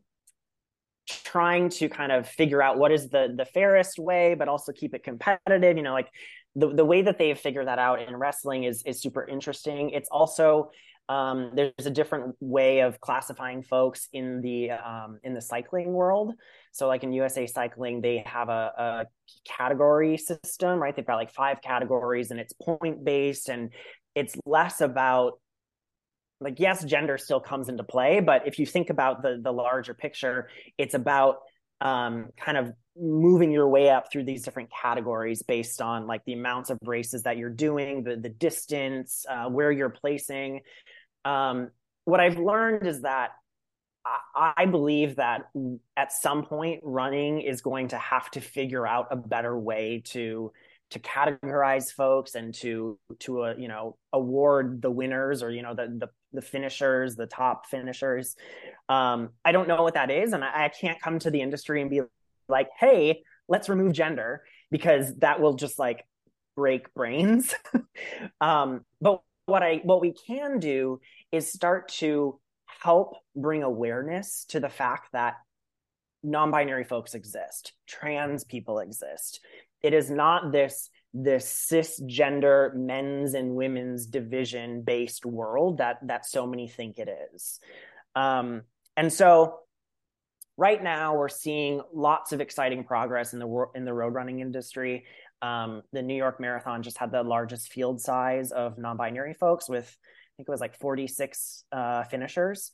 trying 1.09 1.69
to 1.69 1.89
kind 1.89 2.11
of 2.11 2.29
figure 2.29 2.61
out 2.61 2.79
what 2.79 2.91
is 2.91 3.11
the 3.11 3.33
the 3.37 3.45
fairest 3.45 4.01
way, 4.01 4.35
but 4.35 4.49
also 4.49 4.73
keep 4.73 4.93
it 4.93 5.05
competitive. 5.05 5.77
You 5.77 5.85
know, 5.85 5.93
like 5.93 6.09
the 6.57 6.75
the 6.75 6.85
way 6.85 7.03
that 7.03 7.17
they've 7.17 7.39
figured 7.39 7.69
that 7.69 7.79
out 7.79 8.03
in 8.03 8.17
wrestling 8.17 8.65
is 8.65 8.83
is 8.85 9.01
super 9.01 9.25
interesting. 9.25 9.91
It's 9.91 10.09
also 10.11 10.73
um, 11.13 11.51
there's 11.55 11.85
a 11.85 11.91
different 11.91 12.37
way 12.41 12.81
of 12.81 12.99
classifying 13.01 13.63
folks 13.63 14.09
in 14.15 14.41
the 14.41 14.71
um, 14.71 15.19
in 15.23 15.35
the 15.35 15.43
cycling 15.43 15.93
world. 15.93 16.33
So, 16.73 16.89
like 16.89 17.05
in 17.05 17.13
USA 17.13 17.47
Cycling, 17.47 18.01
they 18.01 18.23
have 18.25 18.49
a, 18.49 18.73
a 18.79 19.07
category 19.45 20.17
system, 20.17 20.81
right? 20.81 20.97
They've 20.97 21.07
got 21.07 21.17
like 21.17 21.35
five 21.35 21.61
categories, 21.61 22.31
and 22.31 22.41
it's 22.41 22.55
point 22.55 23.05
based, 23.05 23.51
and 23.51 23.71
it's 24.15 24.35
less 24.47 24.81
about 24.81 25.39
like 26.41 26.59
yes, 26.59 26.83
gender 26.83 27.19
still 27.19 27.41
comes 27.41 27.69
into 27.69 27.85
play, 27.85 28.21
but 28.21 28.47
if 28.47 28.59
you 28.59 28.65
think 28.65 28.89
about 28.89 29.23
the 29.23 29.39
the 29.43 29.53
larger 29.53 29.93
picture, 29.93 30.49
it's 30.79 30.95
about 30.95 31.41
um, 31.83 32.31
kind 32.39 32.57
of 32.57 32.73
moving 32.97 33.51
your 33.51 33.69
way 33.69 33.91
up 33.91 34.11
through 34.11 34.25
these 34.25 34.43
different 34.43 34.71
categories 34.71 35.43
based 35.43 35.83
on 35.83 36.07
like 36.07 36.25
the 36.25 36.33
amounts 36.33 36.71
of 36.71 36.79
races 36.85 37.25
that 37.25 37.37
you're 37.37 37.51
doing, 37.51 38.03
the 38.03 38.17
the 38.17 38.31
distance, 38.31 39.27
uh, 39.29 39.45
where 39.51 39.71
you're 39.71 39.91
placing. 39.91 40.61
Um, 41.25 41.71
what 42.05 42.21
I've 42.21 42.39
learned 42.39 42.87
is 42.87 43.03
that 43.03 43.31
I, 44.05 44.53
I 44.57 44.67
believe 44.67 45.17
that 45.17 45.51
at 45.97 46.13
some 46.13 46.45
point 46.45 46.81
running 46.83 47.41
is 47.41 47.61
going 47.61 47.89
to 47.89 47.99
have 47.99 48.31
to 48.33 48.41
figure 48.41 48.87
out 48.87 49.09
a 49.11 49.17
better 49.17 49.59
way 49.59 50.03
to 50.07 50.53
to 50.91 50.99
categorize 50.99 51.91
folks 51.91 52.35
and 52.35 52.53
to 52.53 52.99
to 53.21 53.43
uh, 53.43 53.55
you 53.57 53.69
know 53.69 53.97
award 54.13 54.83
the 54.83 54.91
winners 54.91 55.43
or 55.43 55.51
you 55.51 55.63
know 55.63 55.75
the 55.75 55.87
the, 55.87 56.09
the 56.35 56.43
finishers 56.43 57.17
the 57.17 57.27
top 57.27 57.67
finishers. 57.67 58.37
Um, 58.89 59.31
i 59.45 59.53
don't 59.53 59.69
know 59.69 59.83
what 59.83 59.95
that 59.95 60.11
is 60.11 60.33
and 60.33 60.45
I, 60.45 60.65
I, 60.65 60.69
can't 60.69 61.01
come 61.01 61.19
to 61.21 61.31
the 61.31 61.41
industry 61.41 61.81
and 61.81 61.89
be 61.89 62.03
like 62.49 62.69
hey 62.79 63.23
let's 63.49 63.69
remove 63.69 63.93
gender 63.93 64.43
because 64.71 65.15
that 65.19 65.41
will 65.41 65.55
just 65.55 65.79
like 65.79 66.05
break 66.57 66.93
brains. 66.95 67.55
Um, 68.41 68.85
but 69.01 69.23
what 69.53 69.63
I 69.63 69.83
what 69.85 70.01
we 70.01 70.15
can 70.15 70.59
do 70.59 70.99
is 71.31 71.53
start 71.53 71.89
to 72.01 72.41
help 72.81 73.17
bring 73.37 73.63
awareness 73.63 74.47
to 74.49 74.61
the 74.61 74.71
fact 74.71 75.13
that 75.13 75.35
non-binary 76.23 76.85
folks 76.85 77.13
exist, 77.13 77.75
trans 77.87 78.45
people 78.45 78.79
exist. 78.79 79.41
It 79.83 79.93
is 79.93 80.11
not 80.11 80.53
this 80.53 80.89
this 81.13 81.69
cisgender 81.71 82.75
men's 82.75 83.35
and 83.35 83.55
women's 83.55 84.07
division 84.07 84.81
based 84.81 85.27
world 85.27 85.79
that 85.79 85.99
that 86.07 86.25
so 86.25 86.47
many 86.47 86.67
think 86.67 86.99
it 86.99 87.11
is. 87.35 87.61
Um, 88.17 88.63
and 88.97 89.13
so 89.13 89.59
right 90.57 90.83
now 90.83 91.15
we're 91.15 91.29
seeing 91.29 91.83
lots 91.93 92.33
of 92.33 92.41
exciting 92.41 92.85
progress 92.85 93.35
in 93.35 93.39
the 93.39 93.67
in 93.75 93.85
the 93.85 93.93
road 93.93 94.15
running 94.15 94.41
industry. 94.41 95.05
Um, 95.43 95.83
the 95.93 96.03
New 96.03 96.15
York 96.15 96.41
Marathon 96.41 96.83
just 96.83 96.97
had 96.99 97.11
the 97.11 97.23
largest 97.23 97.73
field 97.73 98.01
size 98.01 98.53
of 98.53 98.79
non-binary 98.79 99.35
folks 99.35 99.69
with, 99.69 99.87
I 99.87 100.33
think 100.37 100.49
it 100.49 100.51
was 100.51 100.61
like 100.61 100.79
46 100.79 101.65
uh, 101.73 102.05
finishers. 102.05 102.71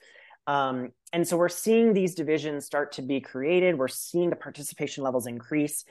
Um, 0.46 0.90
and 1.12 1.26
so 1.26 1.36
we're 1.36 1.48
seeing 1.48 1.92
these 1.92 2.14
divisions 2.14 2.66
start 2.66 2.92
to 2.92 3.02
be 3.02 3.20
created. 3.20 3.78
We're 3.78 3.88
seeing 3.88 4.30
the 4.30 4.36
participation 4.36 5.02
levels 5.02 5.26
increase. 5.26 5.84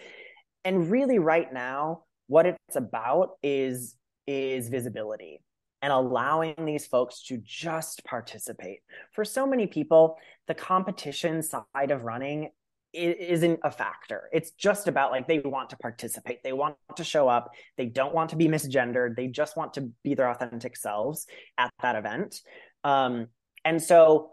And 0.63 0.89
really 0.91 1.19
right 1.19 1.51
now, 1.51 2.03
what 2.27 2.45
it's 2.45 2.75
about 2.75 3.37
is, 3.41 3.95
is 4.25 4.69
visibility 4.69 5.41
and 5.81 5.93
allowing 5.93 6.55
these 6.65 6.87
folks 6.87 7.23
to 7.23 7.37
just 7.37 8.03
participate. 8.03 8.79
For 9.13 9.23
so 9.23 9.45
many 9.45 9.67
people, 9.67 10.17
the 10.47 10.55
competition 10.55 11.43
side 11.43 11.91
of 11.91 12.03
running 12.03 12.49
isn't 12.93 13.59
a 13.63 13.71
factor. 13.71 14.29
It's 14.31 14.51
just 14.51 14.87
about 14.87 15.11
like 15.11 15.27
they 15.27 15.39
want 15.39 15.69
to 15.71 15.77
participate, 15.77 16.43
they 16.43 16.53
want 16.53 16.75
to 16.95 17.03
show 17.03 17.27
up, 17.27 17.51
they 17.77 17.85
don't 17.85 18.13
want 18.13 18.29
to 18.31 18.35
be 18.35 18.47
misgendered, 18.47 19.15
they 19.15 19.27
just 19.27 19.57
want 19.57 19.73
to 19.75 19.89
be 20.03 20.15
their 20.15 20.29
authentic 20.29 20.75
selves 20.77 21.27
at 21.57 21.71
that 21.81 21.95
event. 21.95 22.41
Um, 22.83 23.27
and 23.65 23.81
so, 23.81 24.31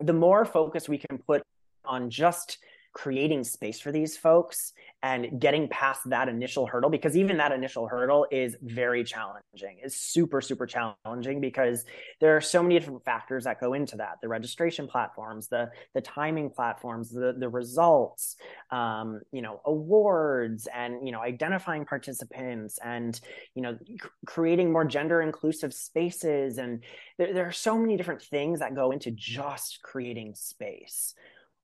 the 0.00 0.12
more 0.12 0.44
focus 0.44 0.88
we 0.88 0.98
can 0.98 1.18
put 1.18 1.42
on 1.84 2.10
just 2.10 2.58
creating 2.98 3.44
space 3.44 3.78
for 3.78 3.92
these 3.92 4.16
folks 4.16 4.72
and 5.04 5.40
getting 5.40 5.68
past 5.68 6.00
that 6.10 6.28
initial 6.28 6.66
hurdle 6.66 6.90
because 6.90 7.16
even 7.16 7.36
that 7.36 7.52
initial 7.52 7.86
hurdle 7.86 8.26
is 8.32 8.56
very 8.60 9.04
challenging. 9.04 9.78
Is 9.84 9.94
super 9.94 10.40
super 10.40 10.66
challenging 10.66 11.40
because 11.40 11.84
there 12.20 12.36
are 12.36 12.40
so 12.40 12.60
many 12.60 12.76
different 12.76 13.04
factors 13.04 13.44
that 13.44 13.60
go 13.60 13.74
into 13.74 13.98
that. 13.98 14.16
The 14.20 14.26
registration 14.26 14.88
platforms 14.88 15.46
the 15.46 15.70
the 15.94 16.00
timing 16.00 16.50
platforms 16.50 17.10
the 17.10 17.36
the 17.38 17.48
results 17.48 18.34
um, 18.72 19.20
you 19.30 19.42
know 19.42 19.60
awards 19.64 20.66
and 20.74 21.06
you 21.06 21.12
know 21.12 21.20
identifying 21.20 21.84
participants 21.84 22.80
and 22.84 23.20
you 23.54 23.62
know 23.62 23.78
creating 24.26 24.72
more 24.72 24.84
gender 24.84 25.22
inclusive 25.22 25.72
spaces. 25.72 26.58
And 26.58 26.82
there, 27.16 27.32
there 27.32 27.46
are 27.46 27.52
so 27.52 27.78
many 27.78 27.96
different 27.96 28.22
things 28.22 28.58
that 28.58 28.74
go 28.74 28.90
into 28.90 29.12
just 29.12 29.82
creating 29.84 30.34
space 30.34 31.14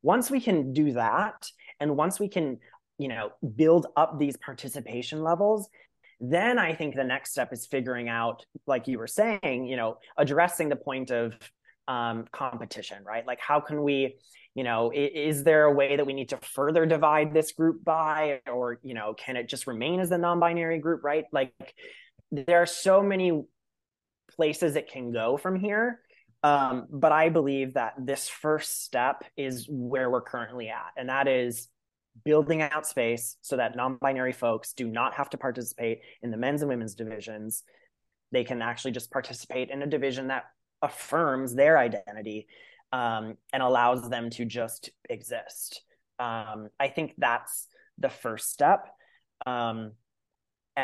once 0.05 0.31
we 0.31 0.41
can 0.41 0.73
do 0.73 0.93
that 0.93 1.49
and 1.81 1.97
once 1.97 2.21
we 2.21 2.29
can 2.29 2.59
you 2.99 3.09
know 3.09 3.31
build 3.57 3.89
up 3.97 4.19
these 4.19 4.37
participation 4.37 5.23
levels 5.23 5.69
then 6.21 6.59
i 6.59 6.73
think 6.73 6.95
the 6.95 7.03
next 7.03 7.33
step 7.33 7.53
is 7.53 7.67
figuring 7.67 8.09
out 8.09 8.47
like 8.67 8.87
you 8.87 8.99
were 8.99 9.09
saying 9.09 9.67
you 9.67 9.77
know 9.77 9.99
addressing 10.17 10.69
the 10.69 10.77
point 10.77 11.11
of 11.11 11.35
um, 11.89 12.25
competition 12.33 13.05
right? 13.05 13.27
Like 13.27 13.41
how 13.41 13.61
can 13.61 13.83
we 13.83 14.17
you 14.55 14.65
know 14.65 14.91
is, 14.91 15.37
is 15.37 15.45
there 15.45 15.65
a 15.65 15.73
way 15.73 15.97
that 15.97 16.07
we 16.07 16.13
need 16.13 16.31
to 16.31 16.39
further 16.39 16.87
divide 16.87 17.35
this 17.35 17.53
group 17.53 17.85
by 17.85 18.41
or 18.51 18.79
you 18.83 18.95
know 18.95 19.15
can 19.15 19.37
it 19.37 19.49
just 19.49 19.67
remain 19.67 20.01
as 20.01 20.11
a 20.11 20.19
non-binary 20.19 20.79
group 20.79 21.05
right? 21.05 21.25
Like 21.33 21.53
there 22.33 22.63
are 22.63 22.67
so 22.67 23.03
many 23.03 23.43
places 24.31 24.77
it 24.77 24.91
can 24.91 25.13
go 25.13 25.37
from 25.37 25.61
here 25.61 26.01
um, 26.45 26.87
but 26.91 27.11
I 27.11 27.31
believe 27.31 27.73
that 27.73 27.95
this 27.99 28.29
first 28.29 28.85
step 28.85 29.25
is 29.35 29.67
where 29.67 30.11
we're 30.11 30.21
currently 30.21 30.69
at, 30.69 30.93
and 30.95 31.09
that 31.09 31.27
is 31.27 31.69
building 32.23 32.61
out 32.61 32.87
space 32.87 33.37
so 33.41 33.57
that 33.57 33.75
non-binary 33.75 34.35
folks 34.35 34.75
do 34.75 34.87
not 34.87 35.15
have 35.15 35.31
to 35.31 35.39
participate 35.39 36.03
in 36.23 36.31
the 36.31 36.37
men's 36.37 36.61
and 36.61 36.69
women's 36.69 36.95
divisions. 36.95 37.65
They 38.31 38.45
can 38.45 38.61
actually 38.61 38.93
just 38.93 39.11
participate 39.11 39.71
in 39.71 39.81
a 39.81 39.87
division 39.87 40.29
that 40.29 40.45
affirms 40.83 41.55
their 41.55 41.79
identity 41.79 42.47
um, 42.93 43.39
and 43.55 43.63
allows 43.63 44.11
them 44.11 44.29
to 44.31 44.45
just 44.45 44.91
exist. 45.09 45.81
Um, 46.19 46.69
I 46.79 46.89
think 46.89 47.15
that's 47.17 47.69
the 47.97 48.11
first 48.11 48.53
step. 48.53 48.87
Um, 49.47 49.93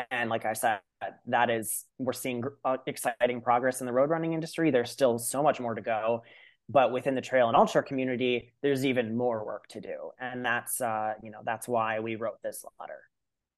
and 0.09 0.27
like 0.27 0.45
I 0.45 0.53
said, 0.53 0.79
that 1.27 1.49
is 1.49 1.85
we're 1.97 2.13
seeing 2.13 2.43
uh, 2.63 2.77
exciting 2.87 3.41
progress 3.41 3.81
in 3.81 3.87
the 3.87 3.93
road 3.93 4.09
running 4.09 4.33
industry. 4.33 4.71
There's 4.71 4.91
still 4.91 5.17
so 5.17 5.41
much 5.43 5.59
more 5.59 5.75
to 5.75 5.81
go, 5.81 6.23
but 6.69 6.91
within 6.91 7.15
the 7.15 7.21
trail 7.21 7.47
and 7.47 7.57
ultra 7.57 7.83
community, 7.83 8.53
there's 8.61 8.85
even 8.85 9.17
more 9.17 9.45
work 9.45 9.67
to 9.69 9.81
do, 9.81 10.11
and 10.19 10.45
that's 10.45 10.81
uh, 10.81 11.13
you 11.23 11.31
know 11.31 11.39
that's 11.43 11.67
why 11.67 11.99
we 11.99 12.15
wrote 12.15 12.41
this 12.43 12.63
letter. 12.79 12.99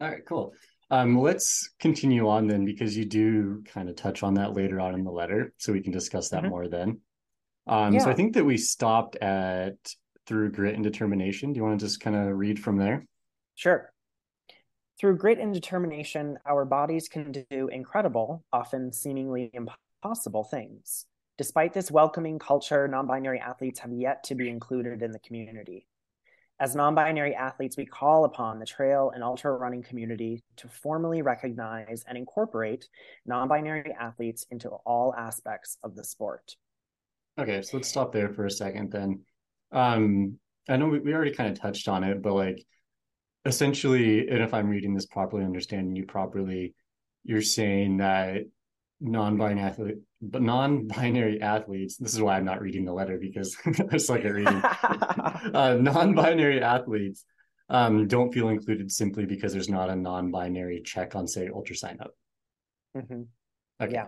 All 0.01 0.09
right, 0.09 0.25
cool. 0.27 0.53
Um, 0.89 1.19
let's 1.19 1.69
continue 1.79 2.27
on 2.27 2.47
then, 2.47 2.65
because 2.65 2.95
you 2.95 3.05
do 3.05 3.63
kind 3.73 3.89
of 3.89 3.95
touch 3.95 4.21
on 4.21 4.35
that 4.35 4.53
later 4.53 4.79
on 4.79 4.93
in 4.93 5.03
the 5.03 5.11
letter, 5.11 5.53
so 5.57 5.71
we 5.73 5.81
can 5.81 5.93
discuss 5.93 6.29
that 6.29 6.41
mm-hmm. 6.41 6.49
more 6.49 6.67
then. 6.67 6.99
Um, 7.67 7.93
yeah. 7.93 7.99
So 7.99 8.09
I 8.09 8.13
think 8.13 8.33
that 8.33 8.43
we 8.43 8.57
stopped 8.57 9.15
at 9.17 9.75
through 10.25 10.51
grit 10.51 10.75
and 10.75 10.83
determination. 10.83 11.53
Do 11.53 11.57
you 11.57 11.63
want 11.63 11.79
to 11.79 11.85
just 11.85 11.99
kind 11.99 12.15
of 12.15 12.37
read 12.37 12.59
from 12.59 12.77
there? 12.77 13.05
Sure. 13.55 13.92
Through 15.03 15.17
grit 15.17 15.37
and 15.37 15.53
determination, 15.53 16.39
our 16.45 16.63
bodies 16.63 17.09
can 17.09 17.33
do 17.49 17.67
incredible, 17.67 18.45
often 18.53 18.93
seemingly 18.93 19.51
impossible 19.53 20.45
things. 20.45 21.07
Despite 21.37 21.73
this 21.73 21.91
welcoming 21.91 22.39
culture, 22.39 22.87
non 22.87 23.05
binary 23.05 23.37
athletes 23.37 23.81
have 23.81 23.91
yet 23.91 24.23
to 24.23 24.35
be 24.35 24.47
included 24.47 25.01
in 25.01 25.11
the 25.11 25.19
community. 25.19 25.87
As 26.57 26.73
non 26.73 26.95
binary 26.95 27.35
athletes, 27.35 27.75
we 27.75 27.85
call 27.85 28.23
upon 28.23 28.59
the 28.59 28.65
trail 28.65 29.11
and 29.13 29.25
ultra 29.25 29.51
running 29.51 29.83
community 29.83 30.41
to 30.55 30.69
formally 30.69 31.21
recognize 31.21 32.05
and 32.07 32.17
incorporate 32.17 32.87
non 33.25 33.49
binary 33.49 33.93
athletes 33.99 34.45
into 34.51 34.69
all 34.69 35.13
aspects 35.17 35.77
of 35.83 35.97
the 35.97 36.03
sport. 36.05 36.55
Okay, 37.37 37.61
so 37.61 37.75
let's 37.75 37.89
stop 37.89 38.13
there 38.13 38.29
for 38.29 38.45
a 38.45 38.51
second 38.51 38.89
then. 38.93 39.19
Um, 39.73 40.39
I 40.69 40.77
know 40.77 40.87
we, 40.87 40.99
we 40.99 41.13
already 41.13 41.33
kind 41.33 41.51
of 41.51 41.59
touched 41.59 41.89
on 41.89 42.05
it, 42.05 42.21
but 42.21 42.35
like 42.35 42.65
essentially, 43.45 44.27
and 44.27 44.41
if 44.41 44.53
I'm 44.53 44.69
reading 44.69 44.93
this 44.93 45.05
properly, 45.05 45.43
understanding 45.43 45.95
you 45.95 46.05
properly, 46.05 46.73
you're 47.23 47.41
saying 47.41 47.97
that 47.97 48.43
non-binary 48.99 49.61
athlete, 49.61 49.97
but 50.21 50.41
non-binary 50.41 51.41
athletes. 51.41 51.97
This 51.97 52.13
is 52.13 52.21
why 52.21 52.37
I'm 52.37 52.45
not 52.45 52.61
reading 52.61 52.85
the 52.85 52.93
letter 52.93 53.17
because 53.19 53.55
it's 53.65 54.09
like 54.09 54.23
a 54.23 54.33
reading. 54.33 54.61
uh, 55.53 55.77
non-binary 55.79 56.61
athletes 56.61 57.25
um, 57.69 58.07
don't 58.07 58.33
feel 58.33 58.49
included 58.49 58.91
simply 58.91 59.25
because 59.25 59.51
there's 59.51 59.69
not 59.69 59.89
a 59.89 59.95
non-binary 59.95 60.81
check 60.85 61.15
on, 61.15 61.27
say, 61.27 61.49
UltraSignup. 61.49 62.09
Mm-hmm. 62.95 63.23
Okay. 63.81 63.93
Yeah. 63.93 64.07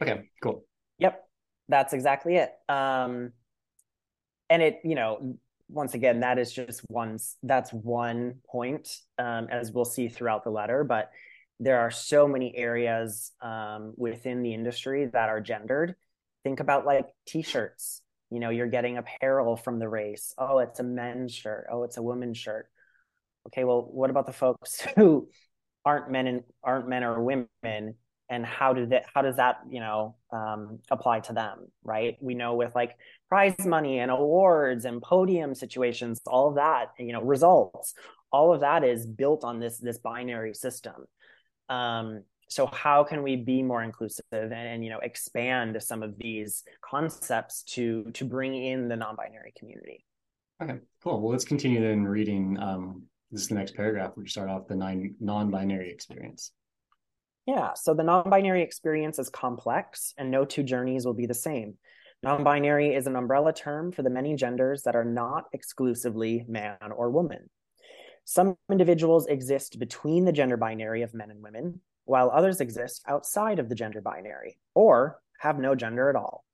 Okay. 0.00 0.30
Cool. 0.42 0.64
Yep. 0.98 1.24
That's 1.68 1.92
exactly 1.92 2.36
it. 2.36 2.50
Um, 2.68 3.32
and 4.50 4.62
it, 4.62 4.80
you 4.84 4.94
know, 4.94 5.36
once 5.68 5.94
again, 5.94 6.20
that 6.20 6.38
is 6.38 6.52
just 6.52 6.80
one. 6.88 7.18
That's 7.42 7.72
one 7.72 8.36
point, 8.48 8.88
um, 9.18 9.48
as 9.50 9.70
we'll 9.72 9.84
see 9.84 10.08
throughout 10.08 10.44
the 10.44 10.50
letter, 10.50 10.84
but 10.84 11.10
there 11.60 11.80
are 11.80 11.90
so 11.90 12.28
many 12.28 12.56
areas 12.56 13.32
um, 13.40 13.92
within 13.96 14.42
the 14.42 14.54
industry 14.54 15.06
that 15.06 15.28
are 15.28 15.40
gendered. 15.40 15.94
Think 16.44 16.60
about 16.60 16.86
like 16.86 17.06
t-shirts. 17.26 18.00
You 18.30 18.40
know, 18.40 18.50
you're 18.50 18.68
getting 18.68 18.98
apparel 18.98 19.56
from 19.56 19.78
the 19.78 19.88
race. 19.88 20.34
Oh, 20.38 20.58
it's 20.58 20.80
a 20.80 20.84
men's 20.84 21.34
shirt. 21.34 21.66
Oh, 21.70 21.84
it's 21.84 21.96
a 21.96 22.02
women's 22.02 22.38
shirt. 22.38 22.68
Okay, 23.48 23.64
well, 23.64 23.82
what 23.90 24.10
about 24.10 24.26
the 24.26 24.32
folks 24.32 24.80
who 24.96 25.28
aren't 25.84 26.10
men 26.10 26.26
and 26.26 26.42
aren't 26.62 26.88
men 26.88 27.04
or 27.04 27.22
women? 27.22 27.94
And 28.30 28.44
how 28.44 28.74
do 28.74 28.86
that? 28.86 29.06
How 29.14 29.22
does 29.22 29.36
that 29.36 29.60
you 29.70 29.80
know 29.80 30.16
um, 30.32 30.80
apply 30.90 31.20
to 31.20 31.32
them? 31.32 31.68
Right? 31.82 32.16
We 32.20 32.34
know 32.34 32.54
with 32.54 32.74
like 32.74 32.96
prize 33.28 33.64
money 33.64 34.00
and 34.00 34.10
awards 34.10 34.84
and 34.84 35.00
podium 35.00 35.54
situations, 35.54 36.20
all 36.26 36.48
of 36.48 36.54
that, 36.56 36.92
you 36.98 37.12
know, 37.12 37.22
results, 37.22 37.94
all 38.32 38.52
of 38.52 38.60
that 38.60 38.84
is 38.84 39.06
built 39.06 39.44
on 39.44 39.60
this 39.60 39.78
this 39.78 39.98
binary 39.98 40.54
system 40.54 41.06
um, 41.68 42.22
so 42.48 42.66
how 42.66 43.04
can 43.04 43.22
we 43.22 43.36
be 43.36 43.62
more 43.62 43.82
inclusive 43.82 44.22
and, 44.32 44.52
and, 44.52 44.84
you 44.84 44.90
know 44.90 44.98
expand 45.00 45.80
some 45.82 46.02
of 46.02 46.16
these 46.18 46.64
concepts 46.80 47.62
to 47.62 48.10
to 48.14 48.24
bring 48.24 48.54
in 48.54 48.88
the 48.88 48.96
non-binary 48.96 49.52
community 49.58 50.04
okay 50.62 50.78
cool 51.02 51.20
well 51.20 51.30
let's 51.30 51.44
continue 51.44 51.80
then 51.80 52.04
reading 52.04 52.58
um, 52.60 53.02
this 53.30 53.42
is 53.42 53.48
the 53.48 53.54
next 53.54 53.74
paragraph 53.74 54.12
we 54.16 54.26
start 54.28 54.48
off 54.48 54.66
the 54.66 54.76
nine 54.76 55.14
non-binary 55.20 55.90
experience 55.90 56.52
yeah 57.48 57.72
so 57.74 57.94
the 57.94 58.04
non-binary 58.04 58.62
experience 58.62 59.18
is 59.18 59.28
complex 59.28 60.14
and 60.16 60.30
no 60.30 60.44
two 60.44 60.62
journeys 60.62 61.04
will 61.04 61.14
be 61.14 61.26
the 61.26 61.34
same 61.34 61.74
non-binary 62.22 62.94
is 62.94 63.08
an 63.08 63.16
umbrella 63.16 63.52
term 63.52 63.90
for 63.90 64.02
the 64.02 64.10
many 64.10 64.36
genders 64.36 64.82
that 64.84 64.94
are 64.94 65.04
not 65.04 65.44
exclusively 65.52 66.44
man 66.48 66.76
or 66.94 67.10
woman 67.10 67.50
some 68.30 68.58
individuals 68.70 69.26
exist 69.26 69.78
between 69.78 70.26
the 70.26 70.32
gender 70.32 70.58
binary 70.58 71.00
of 71.00 71.14
men 71.14 71.30
and 71.30 71.42
women, 71.42 71.80
while 72.04 72.30
others 72.30 72.60
exist 72.60 73.02
outside 73.08 73.58
of 73.58 73.70
the 73.70 73.74
gender 73.74 74.02
binary 74.02 74.58
or 74.74 75.18
have 75.40 75.58
no 75.58 75.74
gender 75.74 76.10
at 76.10 76.14
all. 76.14 76.44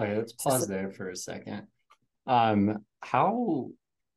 Okay, 0.00 0.16
let's 0.16 0.32
pause 0.32 0.66
there 0.66 0.90
for 0.90 1.08
a 1.08 1.14
second. 1.14 1.68
Um, 2.26 2.84
how 3.00 3.68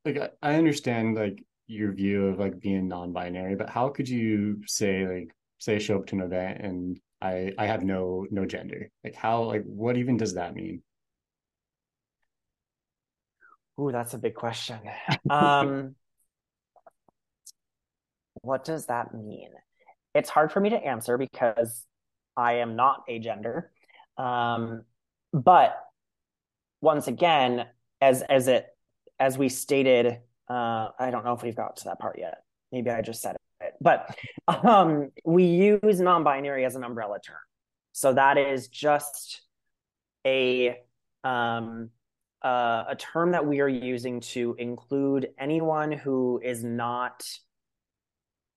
like 0.06 0.34
I 0.42 0.56
understand 0.56 1.16
like 1.16 1.46
your 1.68 1.92
view 1.92 2.30
of 2.30 2.40
like 2.40 2.60
being 2.60 2.88
non-binary, 2.88 3.58
but 3.58 3.70
how 3.70 3.90
could 3.90 4.10
you 4.10 4.64
say 4.66 5.08
like 5.08 5.36
say 5.64 5.80
show 5.80 5.98
up 5.98 6.08
to 6.08 6.16
an 6.16 6.22
event 6.22 6.62
and 6.62 7.00
I 7.22 7.54
I 7.58 7.66
have 7.66 7.84
no 7.84 8.28
no 8.30 8.46
gender? 8.46 8.90
Like 9.04 9.16
how 9.16 9.44
like 9.44 9.64
what 9.66 9.98
even 9.98 10.18
does 10.18 10.36
that 10.36 10.56
mean? 10.56 10.82
Ooh, 13.80 13.92
that's 13.92 14.14
a 14.14 14.18
big 14.18 14.36
question. 14.36 14.80
Um 15.30 15.96
what 18.42 18.66
does 18.66 18.88
that 18.88 19.14
mean? 19.14 19.52
It's 20.14 20.30
hard 20.30 20.52
for 20.52 20.60
me 20.60 20.70
to 20.72 20.76
answer 20.76 21.18
because 21.18 21.86
I 22.36 22.56
am 22.56 22.76
not 22.76 23.04
a 23.08 23.20
gender. 23.20 23.72
Um, 24.18 24.84
but 25.32 25.76
once 26.82 27.08
again, 27.08 27.66
as 28.02 28.22
as 28.22 28.48
it 28.48 28.68
as 29.20 29.38
we 29.38 29.50
stated, 29.50 30.20
uh, 30.50 30.90
I 31.00 31.10
don't 31.10 31.24
know 31.24 31.34
if 31.34 31.42
we've 31.42 31.56
got 31.56 31.78
to 31.78 31.86
that 31.86 32.00
part 32.00 32.20
yet. 32.20 32.44
Maybe 32.72 32.90
I 32.90 33.02
just 33.02 33.22
said 33.22 33.38
it, 33.66 33.74
but 33.82 34.16
um, 34.48 35.12
we 35.26 35.46
use 35.46 36.00
non-binary 36.00 36.66
as 36.66 36.76
an 36.76 36.84
umbrella 36.84 37.20
term. 37.26 37.38
So 37.92 38.14
that 38.14 38.38
is 38.38 38.68
just 38.68 39.42
a 40.26 40.78
um, 41.24 41.90
uh, 42.44 42.84
a 42.90 42.96
term 42.98 43.32
that 43.32 43.46
we 43.46 43.62
are 43.62 43.70
using 43.70 44.20
to 44.20 44.56
include 44.60 45.30
anyone 45.40 45.92
who 45.92 46.42
is 46.44 46.64
not 46.64 47.24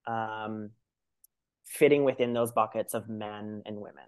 um, 0.06 0.70
fitting 1.64 2.02
within 2.04 2.32
those 2.32 2.50
buckets 2.52 2.94
of 2.94 3.08
men 3.08 3.62
and 3.64 3.76
women. 3.76 4.04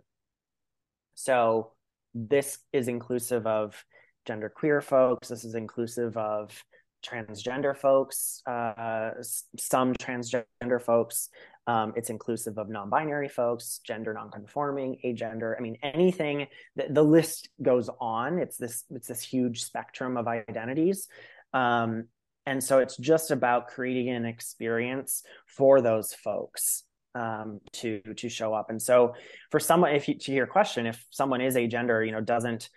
So 1.14 1.72
this 2.14 2.58
is 2.72 2.88
inclusive 2.88 3.46
of 3.46 3.84
gender 4.26 4.48
queer 4.48 4.80
folks. 4.80 5.28
This 5.28 5.44
is 5.44 5.54
inclusive 5.54 6.16
of 6.16 6.64
transgender 7.04 7.76
folks, 7.76 8.42
uh, 8.46 9.10
some 9.58 9.94
transgender 9.94 10.80
folks. 10.80 11.30
Um, 11.66 11.92
it's 11.96 12.10
inclusive 12.10 12.56
of 12.58 12.68
non-binary 12.68 13.28
folks, 13.28 13.80
gender 13.84 14.14
non-conforming, 14.14 14.98
agender. 15.04 15.54
I 15.56 15.60
mean, 15.60 15.76
anything. 15.82 16.46
The, 16.76 16.86
the 16.90 17.02
list 17.02 17.50
goes 17.60 17.90
on. 18.00 18.38
It's 18.38 18.56
this. 18.56 18.84
It's 18.90 19.08
this 19.08 19.22
huge 19.22 19.62
spectrum 19.62 20.16
of 20.16 20.26
identities. 20.28 21.08
Um, 21.52 22.08
and 22.48 22.64
so 22.64 22.78
it's 22.78 22.96
just 22.96 23.30
about 23.30 23.68
creating 23.68 24.08
an 24.08 24.24
experience 24.24 25.22
for 25.46 25.82
those 25.82 26.14
folks 26.14 26.84
um, 27.14 27.60
to 27.72 28.00
to 28.16 28.28
show 28.28 28.54
up 28.54 28.70
and 28.70 28.80
so 28.80 29.14
for 29.50 29.60
someone 29.60 29.94
if 29.94 30.08
you 30.08 30.14
to 30.14 30.32
your 30.32 30.46
question 30.46 30.86
if 30.86 31.04
someone 31.10 31.40
is 31.40 31.56
a 31.56 31.66
gender 31.66 32.04
you 32.04 32.12
know 32.12 32.20
doesn't 32.20 32.70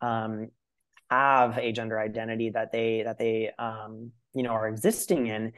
um, 0.00 0.48
have 1.10 1.58
a 1.58 1.72
gender 1.72 1.98
identity 1.98 2.50
that 2.50 2.72
they 2.72 3.02
that 3.02 3.18
they 3.18 3.50
um, 3.58 4.12
you 4.34 4.42
know 4.42 4.50
are 4.50 4.68
existing 4.68 5.26
in 5.26 5.52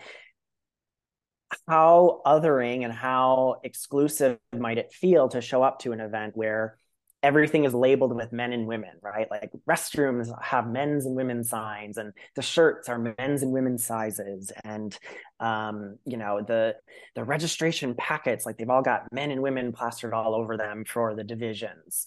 how 1.69 2.21
othering 2.25 2.85
and 2.85 2.93
how 2.93 3.57
exclusive 3.65 4.39
might 4.57 4.79
it 4.79 4.93
feel 4.93 5.29
to 5.29 5.41
show 5.41 5.63
up 5.63 5.81
to 5.81 5.93
an 5.93 6.01
event 6.01 6.37
where 6.37 6.79
everything 7.23 7.65
is 7.65 7.75
labeled 7.75 8.17
with 8.17 8.33
men 8.33 8.53
and 8.53 8.67
women, 8.67 8.93
right? 9.03 9.31
Like 9.31 9.51
restrooms 9.69 10.33
have 10.43 10.67
men's 10.67 11.05
and 11.05 11.15
women's 11.15 11.51
signs, 11.51 11.99
and 11.99 12.13
the 12.35 12.43
shirts 12.43 12.89
are 12.89 12.99
men's 12.99 13.43
and 13.43 13.53
women's 13.53 13.85
sizes, 13.85 14.53
and 14.65 14.97
um, 15.39 15.99
you 16.05 16.17
know 16.17 16.41
the 16.47 16.77
the 17.15 17.25
registration 17.25 17.95
packets, 17.95 18.47
like 18.47 18.57
they've 18.57 18.71
all 18.71 18.83
got 18.83 19.13
men 19.13 19.31
and 19.31 19.43
women 19.43 19.73
plastered 19.73 20.15
all 20.15 20.35
over 20.35 20.57
them 20.57 20.85
for 20.85 21.15
the 21.15 21.25
divisions. 21.25 22.07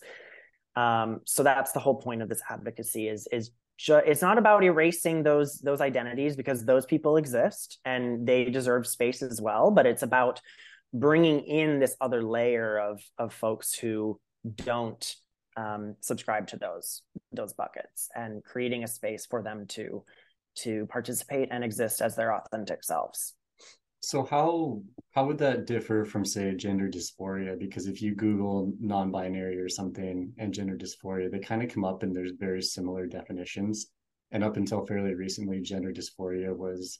Um, 0.75 1.21
so 1.25 1.43
that's 1.43 1.71
the 1.71 1.79
whole 1.79 1.95
point 1.95 2.21
of 2.21 2.29
this 2.29 2.41
advocacy 2.49 3.07
is 3.07 3.27
is 3.31 3.51
ju- 3.77 4.01
it's 4.05 4.21
not 4.21 4.37
about 4.37 4.63
erasing 4.63 5.23
those 5.23 5.59
those 5.59 5.81
identities 5.81 6.35
because 6.35 6.65
those 6.65 6.85
people 6.85 7.17
exist 7.17 7.79
and 7.85 8.27
they 8.27 8.45
deserve 8.45 8.87
space 8.87 9.21
as 9.21 9.41
well, 9.41 9.71
but 9.71 9.85
it's 9.85 10.03
about 10.03 10.41
bringing 10.93 11.41
in 11.41 11.79
this 11.79 11.95
other 12.01 12.23
layer 12.23 12.79
of 12.79 13.01
of 13.17 13.33
folks 13.33 13.73
who 13.73 14.19
don't 14.55 15.15
um, 15.55 15.95
subscribe 16.01 16.47
to 16.47 16.57
those 16.57 17.01
those 17.31 17.53
buckets 17.53 18.09
and 18.15 18.43
creating 18.43 18.83
a 18.83 18.87
space 18.87 19.25
for 19.25 19.43
them 19.43 19.65
to 19.67 20.03
to 20.55 20.85
participate 20.87 21.49
and 21.51 21.63
exist 21.63 22.01
as 22.01 22.15
their 22.15 22.33
authentic 22.33 22.83
selves 22.83 23.33
so 24.03 24.23
how 24.23 24.81
how 25.11 25.25
would 25.25 25.37
that 25.37 25.65
differ 25.65 26.03
from 26.03 26.25
say 26.25 26.53
gender 26.55 26.89
dysphoria 26.89 27.57
because 27.57 27.87
if 27.87 28.01
you 28.01 28.13
google 28.15 28.73
non-binary 28.79 29.57
or 29.57 29.69
something 29.69 30.31
and 30.37 30.53
gender 30.53 30.75
dysphoria 30.75 31.31
they 31.31 31.39
kind 31.39 31.63
of 31.63 31.69
come 31.73 31.85
up 31.85 32.03
and 32.03 32.15
there's 32.15 32.33
very 32.37 32.61
similar 32.61 33.05
definitions 33.05 33.87
and 34.31 34.43
up 34.43 34.57
until 34.57 34.85
fairly 34.85 35.13
recently 35.13 35.61
gender 35.61 35.91
dysphoria 35.91 36.55
was 36.55 36.99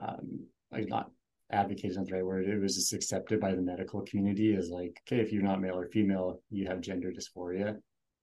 um, 0.00 0.46
like 0.72 0.88
not 0.88 1.10
advocated 1.52 1.90
is 1.90 1.96
the 1.96 2.12
right 2.12 2.24
word. 2.24 2.48
It 2.48 2.58
was 2.58 2.76
just 2.76 2.92
accepted 2.92 3.40
by 3.40 3.54
the 3.54 3.62
medical 3.62 4.02
community 4.02 4.54
as 4.54 4.70
like, 4.70 5.00
okay, 5.06 5.20
if 5.20 5.32
you're 5.32 5.42
not 5.42 5.60
male 5.60 5.78
or 5.78 5.86
female, 5.86 6.40
you 6.50 6.66
have 6.66 6.80
gender 6.80 7.12
dysphoria. 7.12 7.76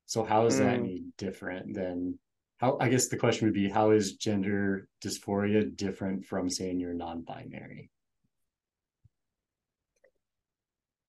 So 0.05 0.23
how 0.23 0.45
is 0.45 0.55
mm. 0.55 0.59
that 0.59 0.73
any 0.75 1.03
different 1.17 1.73
than 1.73 2.17
how? 2.57 2.77
I 2.79 2.89
guess 2.89 3.07
the 3.07 3.17
question 3.17 3.47
would 3.47 3.53
be, 3.53 3.69
how 3.69 3.91
is 3.91 4.13
gender 4.13 4.87
dysphoria 5.03 5.75
different 5.75 6.25
from 6.25 6.49
saying 6.49 6.79
you're 6.79 6.93
non-binary? 6.93 7.89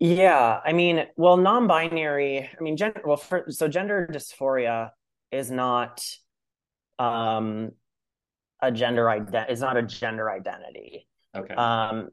Yeah, 0.00 0.60
I 0.64 0.72
mean, 0.72 1.06
well, 1.16 1.36
non-binary. 1.36 2.48
I 2.58 2.62
mean, 2.62 2.76
gender. 2.76 3.02
Well, 3.04 3.16
for, 3.16 3.46
so 3.48 3.66
gender 3.66 4.08
dysphoria 4.10 4.90
is 5.32 5.50
not 5.50 6.04
um 6.98 7.72
a 8.60 8.70
gender 8.70 9.10
identity. 9.10 9.52
Is 9.52 9.60
not 9.60 9.76
a 9.76 9.82
gender 9.82 10.30
identity. 10.30 11.06
Okay. 11.36 11.54
Um, 11.54 12.08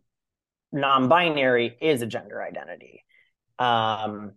non-binary 0.72 1.78
is 1.82 2.02
a 2.02 2.08
gender 2.08 2.42
identity. 2.42 3.04
Um, 3.60 4.34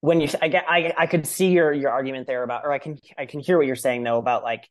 when 0.00 0.20
you, 0.20 0.28
I 0.40 0.48
get, 0.48 0.64
I, 0.68 0.94
I 0.96 1.06
could 1.06 1.26
see 1.26 1.48
your 1.48 1.72
your 1.72 1.90
argument 1.90 2.26
there 2.26 2.42
about, 2.42 2.64
or 2.64 2.72
I 2.72 2.78
can 2.78 2.98
I 3.16 3.26
can 3.26 3.40
hear 3.40 3.56
what 3.56 3.66
you're 3.66 3.76
saying 3.76 4.04
though 4.04 4.18
about 4.18 4.42
like 4.42 4.68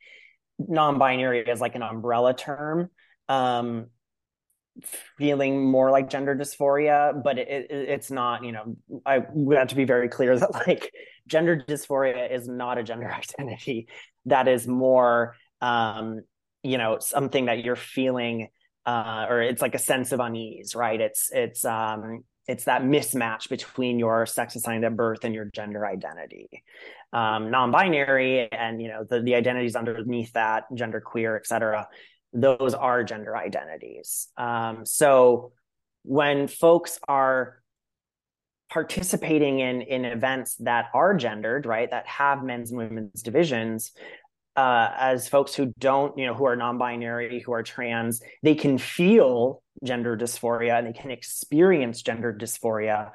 non-binary 0.59 1.49
as 1.49 1.59
like 1.59 1.75
an 1.75 1.83
umbrella 1.83 2.33
term. 2.33 2.89
Um, 3.27 3.87
feeling 5.17 5.63
more 5.69 5.91
like 5.91 6.09
gender 6.09 6.35
dysphoria, 6.35 7.21
but 7.23 7.37
it, 7.37 7.47
it, 7.47 7.89
it's 7.89 8.11
not, 8.11 8.43
you 8.43 8.51
know, 8.51 8.75
I 9.05 9.21
we 9.33 9.55
have 9.55 9.69
to 9.69 9.75
be 9.75 9.85
very 9.85 10.09
clear 10.09 10.37
that 10.37 10.53
like 10.67 10.91
gender 11.27 11.63
dysphoria 11.67 12.31
is 12.31 12.47
not 12.47 12.77
a 12.77 12.83
gender 12.83 13.11
identity. 13.39 13.87
That 14.25 14.47
is 14.47 14.67
more, 14.67 15.35
um, 15.61 16.21
you 16.63 16.77
know, 16.77 16.97
something 16.99 17.45
that 17.45 17.63
you're 17.63 17.75
feeling, 17.75 18.49
uh, 18.85 19.25
or 19.29 19.41
it's 19.41 19.61
like 19.61 19.75
a 19.75 19.79
sense 19.79 20.11
of 20.11 20.19
unease, 20.19 20.75
right? 20.75 20.99
It's, 20.99 21.29
it's, 21.31 21.65
um, 21.65 22.23
it's 22.47 22.65
that 22.65 22.81
mismatch 22.81 23.49
between 23.49 23.99
your 23.99 24.25
sex 24.25 24.55
assigned 24.55 24.85
at 24.85 24.95
birth 24.95 25.25
and 25.25 25.35
your 25.35 25.45
gender 25.45 25.85
identity. 25.85 26.47
Um, 27.11 27.51
non-binary 27.51 28.49
and, 28.51 28.81
you 28.81 28.87
know, 28.87 29.05
the, 29.09 29.21
the 29.21 29.35
identities 29.35 29.75
underneath 29.75 30.33
that, 30.33 30.63
gender 30.73 31.01
queer, 31.01 31.35
et 31.35 31.45
cetera 31.45 31.87
those 32.33 32.73
are 32.73 33.03
gender 33.03 33.35
identities. 33.35 34.27
Um, 34.37 34.85
so 34.85 35.51
when 36.03 36.47
folks 36.47 36.99
are 37.07 37.61
participating 38.69 39.59
in 39.59 39.81
in 39.81 40.05
events 40.05 40.55
that 40.55 40.87
are 40.93 41.15
gendered, 41.15 41.65
right, 41.65 41.89
that 41.89 42.05
have 42.07 42.43
men's 42.43 42.71
and 42.71 42.77
women's 42.77 43.21
divisions, 43.21 43.91
uh, 44.55 44.91
as 44.97 45.27
folks 45.27 45.53
who 45.53 45.71
don't, 45.77 46.17
you 46.17 46.25
know, 46.25 46.33
who 46.33 46.45
are 46.45 46.55
non-binary, 46.55 47.39
who 47.39 47.53
are 47.53 47.63
trans, 47.63 48.21
they 48.41 48.55
can 48.55 48.77
feel 48.77 49.61
gender 49.83 50.17
dysphoria 50.17 50.77
and 50.79 50.87
they 50.87 50.99
can 50.99 51.11
experience 51.11 52.01
gender 52.01 52.33
dysphoria 52.33 53.11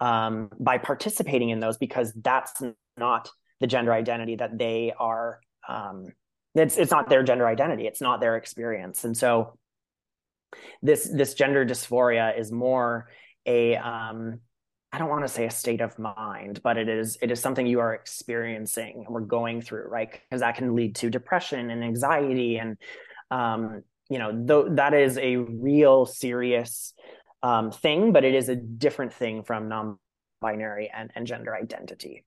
um, 0.00 0.50
by 0.60 0.78
participating 0.78 1.50
in 1.50 1.60
those 1.60 1.76
because 1.76 2.12
that's 2.14 2.62
not 2.96 3.28
the 3.60 3.66
gender 3.66 3.92
identity 3.92 4.36
that 4.36 4.56
they 4.56 4.92
are 4.98 5.40
um, 5.68 6.06
it's 6.54 6.76
it's 6.76 6.90
not 6.90 7.08
their 7.08 7.22
gender 7.22 7.46
identity 7.46 7.86
it's 7.86 8.00
not 8.00 8.20
their 8.20 8.36
experience. 8.36 9.04
And 9.04 9.16
so 9.16 9.58
this 10.82 11.04
this 11.04 11.34
gender 11.34 11.64
dysphoria 11.64 12.38
is 12.38 12.52
more 12.52 13.08
a 13.46 13.76
um 13.76 14.40
i 14.92 14.98
don't 14.98 15.08
want 15.08 15.22
to 15.22 15.28
say 15.28 15.46
a 15.46 15.50
state 15.50 15.80
of 15.80 15.98
mind 15.98 16.60
but 16.62 16.76
it 16.76 16.88
is 16.88 17.18
it 17.20 17.30
is 17.30 17.40
something 17.40 17.66
you 17.66 17.80
are 17.80 17.94
experiencing 17.94 19.04
we're 19.08 19.20
going 19.20 19.60
through 19.60 19.88
right? 19.88 20.12
Because 20.12 20.40
that 20.40 20.56
can 20.56 20.74
lead 20.74 20.94
to 20.96 21.10
depression 21.10 21.70
and 21.70 21.82
anxiety 21.82 22.56
and 22.58 22.76
um 23.30 23.82
you 24.08 24.18
know 24.18 24.30
th- 24.32 24.76
that 24.76 24.94
is 24.94 25.18
a 25.18 25.36
real 25.36 26.06
serious 26.06 26.94
um 27.42 27.70
thing 27.70 28.12
but 28.12 28.24
it 28.24 28.34
is 28.34 28.48
a 28.48 28.56
different 28.56 29.12
thing 29.12 29.42
from 29.42 29.68
non-binary 29.68 30.90
and, 30.94 31.10
and 31.14 31.26
gender 31.26 31.54
identity. 31.54 32.24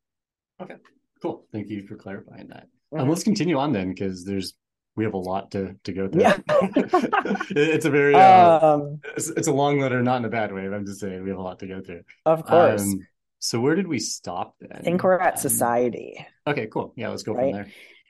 Okay 0.61 0.75
cool. 1.21 1.47
Thank 1.51 1.69
you 1.69 1.85
for 1.87 1.95
clarifying 1.95 2.47
that 2.49 2.67
Mm-hmm. 2.93 3.03
Um, 3.03 3.09
let's 3.09 3.23
continue 3.23 3.57
on 3.57 3.73
then, 3.73 3.89
because 3.89 4.23
there's 4.23 4.53
we 4.97 5.03
have 5.03 5.13
a 5.13 5.17
lot 5.17 5.51
to 5.51 5.75
to 5.83 5.93
go 5.93 6.07
through. 6.07 6.21
Yeah. 6.21 6.37
it's 6.49 7.85
a 7.85 7.89
very 7.89 8.15
uh, 8.15 8.75
um, 8.75 8.99
it's, 9.15 9.29
it's, 9.29 9.47
a 9.47 9.53
long 9.53 9.79
letter, 9.79 10.01
not 10.01 10.17
in 10.17 10.25
a 10.25 10.29
bad 10.29 10.51
way. 10.51 10.65
I'm 10.65 10.85
just 10.85 10.99
saying 10.99 11.23
we 11.23 11.29
have 11.29 11.39
a 11.39 11.41
lot 11.41 11.59
to 11.59 11.67
go 11.67 11.81
through. 11.81 12.01
Of 12.25 12.45
course. 12.45 12.81
Um, 12.81 13.07
so 13.39 13.59
where 13.59 13.75
did 13.75 13.87
we 13.87 13.99
stop 13.99 14.55
then? 14.59 14.71
I 14.73 14.79
think 14.79 15.03
we're 15.03 15.19
at 15.19 15.35
um, 15.35 15.39
society. 15.39 16.25
Okay, 16.47 16.67
cool. 16.67 16.93
Yeah, 16.97 17.09
let's 17.09 17.23
go 17.23 17.33
right? 17.33 17.43
from 17.43 17.51
there. 17.51 17.67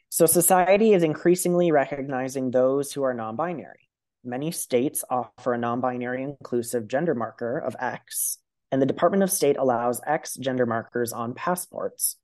So 0.09 0.25
society 0.25 0.93
is 0.93 1.03
increasingly 1.03 1.71
recognizing 1.71 2.49
those 2.49 2.93
who 2.93 3.03
are 3.03 3.13
non-binary. 3.13 3.89
Many 4.23 4.51
states 4.51 5.03
offer 5.09 5.53
a 5.53 5.57
non-binary 5.57 6.23
inclusive 6.23 6.87
gender 6.87 7.13
marker 7.13 7.57
of 7.57 7.75
X, 7.79 8.37
and 8.71 8.81
the 8.81 8.85
Department 8.85 9.23
of 9.23 9.31
State 9.31 9.57
allows 9.57 9.99
X 10.07 10.35
gender 10.35 10.65
markers 10.65 11.11
on 11.11 11.33
passports. 11.33 12.15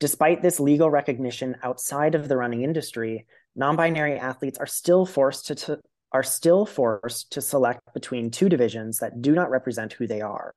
Despite 0.00 0.42
this 0.42 0.60
legal 0.60 0.90
recognition 0.90 1.56
outside 1.62 2.14
of 2.14 2.28
the 2.28 2.36
running 2.36 2.62
industry, 2.62 3.26
non-binary 3.54 4.18
athletes 4.18 4.58
are 4.58 4.66
still 4.66 5.06
forced 5.06 5.46
to, 5.46 5.54
to 5.54 5.80
are 6.12 6.22
still 6.22 6.64
forced 6.64 7.32
to 7.32 7.40
select 7.40 7.80
between 7.92 8.30
two 8.30 8.48
divisions 8.48 8.98
that 8.98 9.20
do 9.20 9.32
not 9.32 9.50
represent 9.50 9.92
who 9.92 10.06
they 10.06 10.20
are. 10.20 10.52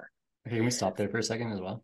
Okay, 0.47 0.57
can 0.57 0.65
we 0.65 0.71
stop 0.71 0.97
there 0.97 1.09
for 1.09 1.17
a 1.17 1.23
second 1.23 1.51
as 1.51 1.59
well? 1.59 1.83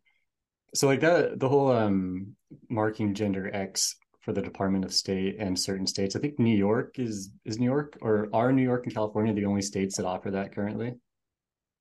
So 0.75 0.87
like 0.87 1.01
that 1.01 1.39
the 1.39 1.49
whole 1.49 1.71
um 1.71 2.35
marking 2.69 3.13
gender 3.13 3.49
X 3.53 3.95
for 4.21 4.31
the 4.31 4.41
Department 4.41 4.85
of 4.85 4.93
State 4.93 5.35
and 5.37 5.59
certain 5.59 5.85
states. 5.85 6.15
I 6.15 6.19
think 6.19 6.39
New 6.39 6.55
York 6.55 6.97
is 6.97 7.29
is 7.45 7.59
New 7.59 7.65
York 7.65 7.97
or 8.01 8.29
are 8.33 8.53
New 8.53 8.63
York 8.63 8.85
and 8.85 8.93
California 8.93 9.33
the 9.33 9.45
only 9.45 9.61
states 9.61 9.97
that 9.97 10.05
offer 10.05 10.31
that 10.31 10.55
currently? 10.55 10.93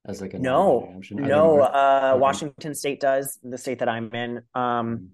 As 0.04 0.20
like 0.20 0.34
a 0.34 0.38
no, 0.38 1.00
no. 1.12 1.60
Uh, 1.60 2.10
okay. 2.12 2.20
Washington 2.20 2.74
State 2.74 3.00
does 3.00 3.38
the 3.44 3.56
state 3.56 3.78
that 3.78 3.88
I'm 3.88 4.12
in. 4.12 4.42
Um, 4.54 4.96
hmm. 4.96 5.06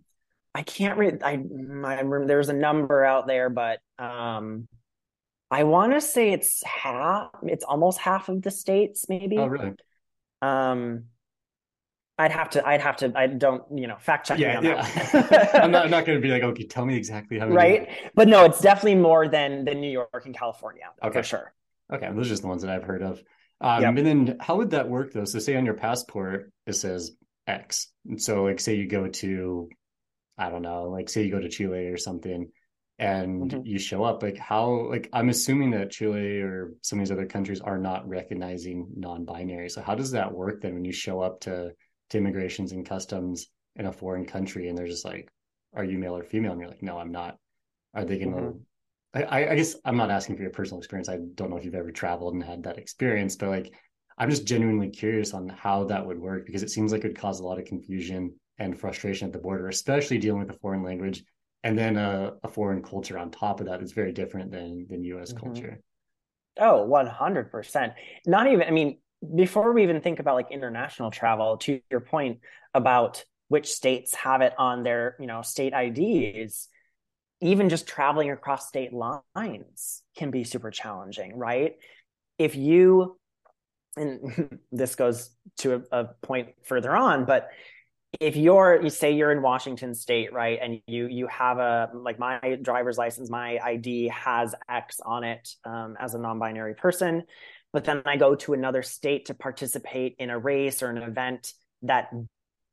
I 0.55 0.63
can't 0.63 0.99
read. 0.99 1.23
I, 1.23 1.39
I 1.85 2.03
there's 2.27 2.49
a 2.49 2.55
number 2.55 3.05
out 3.05 3.27
there, 3.27 3.51
but 3.51 3.81
um, 3.99 4.67
I 5.51 5.65
want 5.65 5.93
to 5.93 6.01
say 6.01 6.33
it's 6.33 6.63
half. 6.65 7.31
It's 7.43 7.65
almost 7.65 7.99
half 7.99 8.29
of 8.29 8.43
the 8.43 8.51
states, 8.51 9.07
maybe. 9.09 9.39
Oh, 9.39 9.47
really? 9.47 9.73
Um, 10.43 11.05
I'd 12.19 12.33
have 12.33 12.51
to. 12.51 12.67
I'd 12.67 12.81
have 12.81 12.97
to. 12.97 13.13
I 13.15 13.29
don't. 13.29 13.63
You 13.75 13.87
know, 13.87 13.97
fact 13.99 14.27
check. 14.27 14.39
Yeah, 14.39 14.61
yeah. 14.61 15.51
I'm 15.63 15.71
not. 15.71 15.85
I'm 15.85 15.91
not 15.91 16.05
going 16.05 16.19
to 16.19 16.23
be 16.23 16.31
like, 16.31 16.43
okay, 16.43 16.67
tell 16.67 16.85
me 16.85 16.97
exactly 16.97 17.39
how 17.39 17.47
many. 17.47 17.57
Right, 17.57 17.89
but 18.15 18.29
no, 18.29 18.45
it's 18.45 18.61
definitely 18.61 18.97
more 18.97 19.29
than 19.29 19.65
than 19.65 19.81
New 19.81 19.91
York 19.91 20.23
and 20.25 20.37
California 20.37 20.85
okay. 21.03 21.21
for 21.21 21.23
sure. 21.23 21.55
Okay, 21.93 22.11
those 22.13 22.27
are 22.27 22.31
just 22.31 22.43
the 22.43 22.49
ones 22.49 22.63
that 22.63 22.71
I've 22.71 22.83
heard 22.83 23.03
of. 23.03 23.23
Um, 23.61 23.83
yep. 23.83 23.97
And 23.97 24.07
then, 24.07 24.37
how 24.41 24.57
would 24.57 24.71
that 24.71 24.89
work 24.89 25.13
though? 25.13 25.25
So, 25.25 25.39
say 25.39 25.57
on 25.57 25.65
your 25.65 25.75
passport 25.75 26.51
it 26.67 26.75
says 26.75 27.13
X, 27.47 27.93
and 28.09 28.21
so 28.21 28.45
like, 28.45 28.59
say 28.59 28.75
you 28.75 28.89
go 28.89 29.07
to 29.07 29.69
I 30.39 30.51
don't 30.51 30.63
know, 30.63 30.85
like 30.85 31.09
say 31.09 31.25
you 31.25 31.31
go 31.31 31.41
to 31.41 31.49
Chile 31.49 31.87
or 31.87 31.97
something 31.97 32.51
and 32.99 33.51
mm-hmm. 33.51 33.67
you 33.67 33.79
show 33.79 34.05
up, 34.05 34.23
like 34.23 34.39
how, 34.39 34.89
like 34.89 35.09
I'm 35.13 35.29
assuming 35.29 35.71
that 35.73 35.91
Chile 35.91 36.41
or 36.41 36.75
some 36.83 36.99
of 36.99 37.05
these 37.05 37.13
other 37.13 37.27
countries 37.27 37.61
are 37.61 37.79
not 37.79 38.09
recognizing 38.09 38.89
non-binary. 38.97 39.69
So 39.69 39.83
how 39.83 39.95
does 39.95 40.13
that 40.13 40.33
work 40.33 40.61
then 40.63 40.75
when 40.75 40.85
you 40.85 40.93
show 40.93 41.21
up 41.21 41.41
to, 41.41 41.73
to 42.11 42.19
immigrations 42.19 42.73
and 42.73 42.89
customs 42.89 43.47
in 43.77 43.87
a 43.87 43.93
foreign 43.93 44.25
country 44.25 44.69
and 44.69 44.77
they're 44.77 44.87
just 44.87 45.05
like, 45.05 45.29
are 45.75 45.85
you 45.85 45.99
male 45.99 46.17
or 46.17 46.25
female? 46.25 46.53
And 46.53 46.61
you're 46.61 46.71
like, 46.71 46.83
no, 46.83 46.99
I'm 46.99 47.13
not. 47.13 47.37
Are 47.95 48.05
they 48.05 48.19
to, 48.19 48.27
mm-hmm. 48.27 48.59
I, 49.15 49.49
I 49.49 49.55
guess 49.55 49.77
I'm 49.85 49.97
not 49.97 50.11
asking 50.11 50.37
for 50.37 50.43
your 50.43 50.51
personal 50.51 50.79
experience. 50.79 51.09
I 51.09 51.19
don't 51.35 51.51
know 51.51 51.57
if 51.57 51.65
you've 51.65 51.75
ever 51.75 51.91
traveled 51.93 52.35
and 52.35 52.45
had 52.45 52.65
that 52.65 52.79
experience, 52.79 53.37
but 53.37 53.49
like, 53.49 53.73
I'm 54.19 54.31
just 54.31 54.47
genuinely 54.47 54.91
curious 54.91 55.33
on 55.33 55.49
how 55.49 55.85
that 55.85 56.05
would 56.05 56.19
work 56.19 56.45
because 56.45 56.63
it 56.63 56.71
seems 56.71 56.91
like 56.91 57.05
it 57.05 57.09
would 57.09 57.19
cause 57.19 57.41
a 57.41 57.45
lot 57.45 57.59
of 57.59 57.65
confusion 57.67 58.35
and 58.59 58.79
frustration 58.79 59.27
at 59.27 59.33
the 59.33 59.39
border, 59.39 59.69
especially 59.69 60.19
dealing 60.19 60.41
with 60.41 60.51
a 60.51 60.59
foreign 60.59 60.83
language 60.83 61.23
and 61.65 61.79
then 61.79 61.97
a, 61.97 62.33
a 62.43 62.49
foreign 62.49 62.83
culture 62.83 63.19
on 63.19 63.31
top 63.31 63.61
of 63.61 63.67
that 63.67 63.83
is 63.83 63.93
very 63.93 64.13
different 64.13 64.51
than 64.51 64.87
than 64.89 65.03
U.S. 65.05 65.33
Mm-hmm. 65.33 65.45
culture. 65.45 65.81
Oh, 66.59 66.85
one 66.85 67.07
hundred 67.07 67.51
percent. 67.51 67.95
Not 68.27 68.47
even. 68.47 68.63
I 68.63 68.71
mean, 68.71 68.99
before 69.35 69.73
we 69.73 69.83
even 69.83 70.01
think 70.01 70.21
about 70.21 70.35
like 70.35 70.51
international 70.51 71.11
travel, 71.11 71.57
to 71.59 71.81
your 71.91 72.01
point 72.01 72.39
about 72.75 73.25
which 73.49 73.71
states 73.71 74.15
have 74.15 74.41
it 74.41 74.53
on 74.59 74.83
their 74.83 75.17
you 75.19 75.27
know 75.27 75.43
state 75.43 75.73
IDs, 75.73 76.69
even 77.41 77.69
just 77.69 77.89
traveling 77.89 78.31
across 78.31 78.69
state 78.69 78.93
lines 78.93 80.03
can 80.17 80.31
be 80.31 80.45
super 80.45 80.71
challenging, 80.71 81.37
right? 81.37 81.75
If 82.39 82.55
you 82.55 83.19
and 83.97 84.59
this 84.73 84.95
goes 84.95 85.31
to 85.59 85.83
a, 85.91 86.03
a 86.03 86.05
point 86.23 86.51
further 86.63 86.95
on, 86.95 87.25
but 87.25 87.49
if 88.21 88.37
you're 88.37 88.81
you 88.83 88.91
say 88.91 89.13
you're 89.13 89.31
in 89.31 89.43
Washington 89.43 89.95
state, 89.95 90.33
right, 90.33 90.59
and 90.61 90.81
you 90.87 91.07
you 91.07 91.27
have 91.27 91.59
a 91.59 91.91
like 91.95 92.19
my 92.19 92.59
driver's 92.63 92.97
license, 92.97 93.29
my 93.29 93.59
ID 93.59 94.09
has 94.09 94.55
X 94.69 95.01
on 95.05 95.25
it 95.25 95.49
um, 95.65 95.97
as 96.01 96.15
a 96.15 96.19
non-binary 96.19 96.75
person, 96.75 97.25
but 97.73 97.85
then 97.85 98.03
I 98.07 98.17
go 98.17 98.35
to 98.35 98.55
another 98.55 98.83
state 98.83 99.27
to 99.27 99.35
participate 99.35 100.17
in 100.19 100.31
a 100.31 100.39
race 100.39 100.83
or 100.83 100.89
an 100.89 100.99
event 100.99 101.53
that 101.83 102.11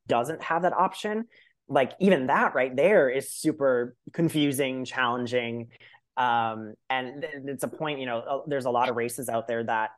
doesn't 0.07 0.41
have 0.41 0.61
that 0.61 0.73
option, 0.73 1.25
like 1.67 1.91
even 1.99 2.27
that 2.27 2.55
right 2.55 2.75
there 2.75 3.09
is 3.09 3.29
super 3.29 3.95
confusing, 4.13 4.86
challenging, 4.86 5.67
um, 6.15 6.75
and 6.89 7.25
it's 7.45 7.63
a 7.63 7.67
point. 7.67 7.99
You 7.99 8.05
know, 8.05 8.19
uh, 8.19 8.39
there's 8.47 8.65
a 8.65 8.71
lot 8.71 8.88
of 8.88 8.95
races 8.95 9.27
out 9.27 9.47
there 9.47 9.65
that 9.65 9.89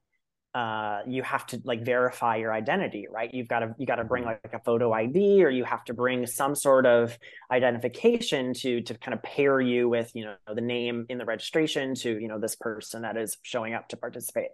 uh, 0.54 1.02
you 1.08 1.22
have 1.24 1.46
to 1.46 1.62
like 1.66 1.84
verify 1.86 2.38
your 2.38 2.52
identity, 2.52 3.06
right? 3.12 3.32
You've 3.34 3.48
got 3.48 3.60
to 3.60 3.76
you 3.78 3.86
got 3.86 3.98
to 3.98 4.04
bring 4.04 4.24
like, 4.24 4.40
like 4.44 4.54
a 4.54 4.64
photo 4.64 4.92
ID, 4.92 5.44
or 5.44 5.50
you 5.50 5.64
have 5.64 5.84
to 5.86 5.94
bring 5.94 6.26
some 6.26 6.56
sort 6.56 6.86
of 6.86 7.18
identification 7.52 8.54
to 8.56 8.82
to 8.82 8.98
kind 8.98 9.14
of 9.14 9.22
pair 9.22 9.60
you 9.62 9.88
with 9.88 10.12
you 10.16 10.26
know 10.26 10.36
the 10.54 10.62
name 10.62 11.06
in 11.10 11.18
the 11.18 11.26
registration 11.26 11.94
to 11.96 12.18
you 12.20 12.28
know 12.28 12.40
this 12.40 12.56
person 12.56 13.04
that 13.04 13.18
is 13.18 13.38
showing 13.44 13.74
up 13.74 13.90
to 13.90 13.98
participate. 13.98 14.50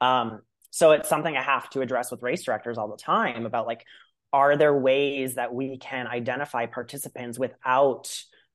Um, 0.00 0.40
so 0.70 0.92
it's 0.92 1.08
something 1.08 1.36
I 1.36 1.42
have 1.42 1.68
to 1.70 1.82
address 1.82 2.10
with 2.10 2.22
race 2.22 2.44
directors 2.44 2.78
all 2.78 2.88
the 2.88 2.96
time 2.96 3.44
about 3.44 3.66
like, 3.66 3.84
are 4.32 4.56
there 4.56 4.74
ways 4.74 5.34
that 5.34 5.52
we 5.52 5.76
can 5.76 6.06
identify 6.06 6.64
participants 6.64 7.38
without, 7.38 8.10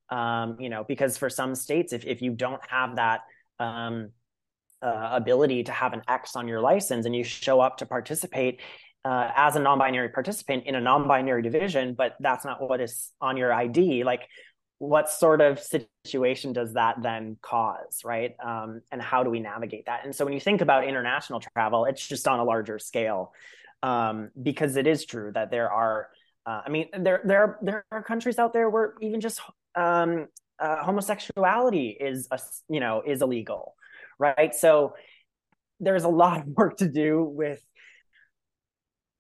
um, 0.10 0.58
you 0.60 0.70
know, 0.70 0.84
because 0.84 1.16
for 1.16 1.30
some 1.30 1.54
states, 1.54 1.94
if 1.94 2.06
if 2.06 2.24
you 2.24 2.32
don't 2.32 2.62
have 2.68 2.96
that 2.96 3.22
um, 3.60 4.10
uh, 4.82 5.10
ability 5.12 5.64
to 5.64 5.72
have 5.72 5.94
an 5.94 6.02
X 6.08 6.36
on 6.36 6.48
your 6.48 6.62
license 6.62 7.06
and 7.06 7.16
you 7.16 7.24
show 7.24 7.60
up 7.60 7.78
to 7.78 7.86
participate 7.86 8.62
uh, 9.06 9.32
as 9.36 9.56
a 9.56 9.60
non-binary 9.60 10.10
participant 10.10 10.66
in 10.66 10.76
a 10.76 10.82
non-binary 10.82 11.42
division, 11.42 11.94
but 11.94 12.16
that's 12.20 12.44
not 12.44 12.62
what 12.62 12.82
is 12.82 13.12
on 13.22 13.38
your 13.38 13.54
ID. 13.54 14.04
Like, 14.04 14.28
what 14.80 15.10
sort 15.10 15.42
of 15.42 15.60
situation 16.06 16.54
does 16.54 16.74
that 16.74 17.02
then 17.02 17.38
cause, 17.42 18.02
right? 18.06 18.36
Um, 18.44 18.82
and 18.92 19.02
how 19.02 19.24
do 19.24 19.30
we 19.30 19.40
navigate 19.40 19.86
that? 19.88 20.02
And 20.04 20.14
so 20.14 20.24
when 20.24 20.34
you 20.34 20.40
think 20.40 20.62
about 20.62 20.88
international 20.88 21.40
travel, 21.40 21.86
it's 21.86 22.06
just 22.06 22.28
on 22.28 22.40
a 22.40 22.44
larger 22.44 22.78
scale 22.78 23.34
um, 23.82 24.30
because 24.42 24.76
it 24.76 24.86
is 24.86 25.06
true 25.06 25.32
that 25.34 25.52
there 25.52 25.72
are. 25.72 26.10
Uh, 26.46 26.62
I 26.66 26.70
mean, 26.70 26.88
there 26.98 27.22
there 27.26 27.44
are, 27.44 27.60
there 27.62 27.86
are 27.92 28.04
countries 28.04 28.40
out 28.40 28.54
there 28.54 28.70
where 28.70 28.94
even 29.02 29.20
just 29.20 29.42
um, 29.76 30.28
uh, 30.60 30.84
homosexuality 30.84 31.98
is 32.00 32.28
a, 32.32 32.40
you 32.70 32.80
know 32.80 33.02
is 33.06 33.22
illegal 33.22 33.76
right? 34.20 34.54
So 34.54 34.94
there's 35.80 36.04
a 36.04 36.10
lot 36.10 36.40
of 36.40 36.48
work 36.58 36.78
to 36.78 36.88
do 36.88 37.24
with 37.24 37.62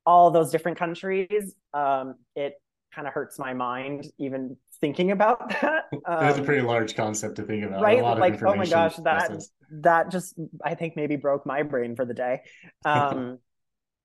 all 0.06 0.32
those 0.32 0.52
different 0.52 0.78
countries. 0.78 1.54
Um, 1.74 2.16
it 2.36 2.54
kind 2.94 3.08
of 3.08 3.14
hurts 3.14 3.38
my 3.38 3.54
mind 3.54 4.08
even 4.18 4.58
thinking 4.82 5.12
about 5.12 5.50
that. 5.62 5.86
Um, 5.94 6.02
That's 6.06 6.40
a 6.40 6.44
pretty 6.44 6.62
large 6.62 6.96
concept 6.96 7.36
to 7.36 7.44
think 7.44 7.64
about. 7.64 7.82
Right? 7.82 8.02
Like, 8.02 8.42
oh 8.44 8.56
my 8.56 8.66
gosh, 8.66 8.96
that 8.98 9.28
process. 9.28 9.50
that 9.72 10.12
just 10.12 10.36
I 10.64 10.76
think 10.76 10.96
maybe 10.96 11.16
broke 11.16 11.46
my 11.46 11.64
brain 11.64 11.96
for 11.96 12.06
the 12.06 12.14
day. 12.14 12.42
Um, 12.86 13.40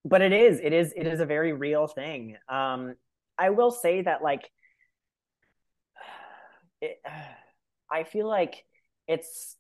but 0.05 0.21
it 0.21 0.33
is, 0.33 0.59
it 0.61 0.73
is, 0.73 0.93
it 0.97 1.07
is 1.07 1.21
a 1.21 1.27
very 1.27 1.53
real 1.53 1.87
thing. 1.87 2.37
Um, 2.49 2.97
I 3.39 3.51
will 3.51 3.71
say 3.71 4.03
that 4.03 4.21
like, 4.21 4.51
it, 6.81 7.01
I 7.91 8.05
feel 8.05 8.27
like 8.27 8.65
it's 9.07 9.57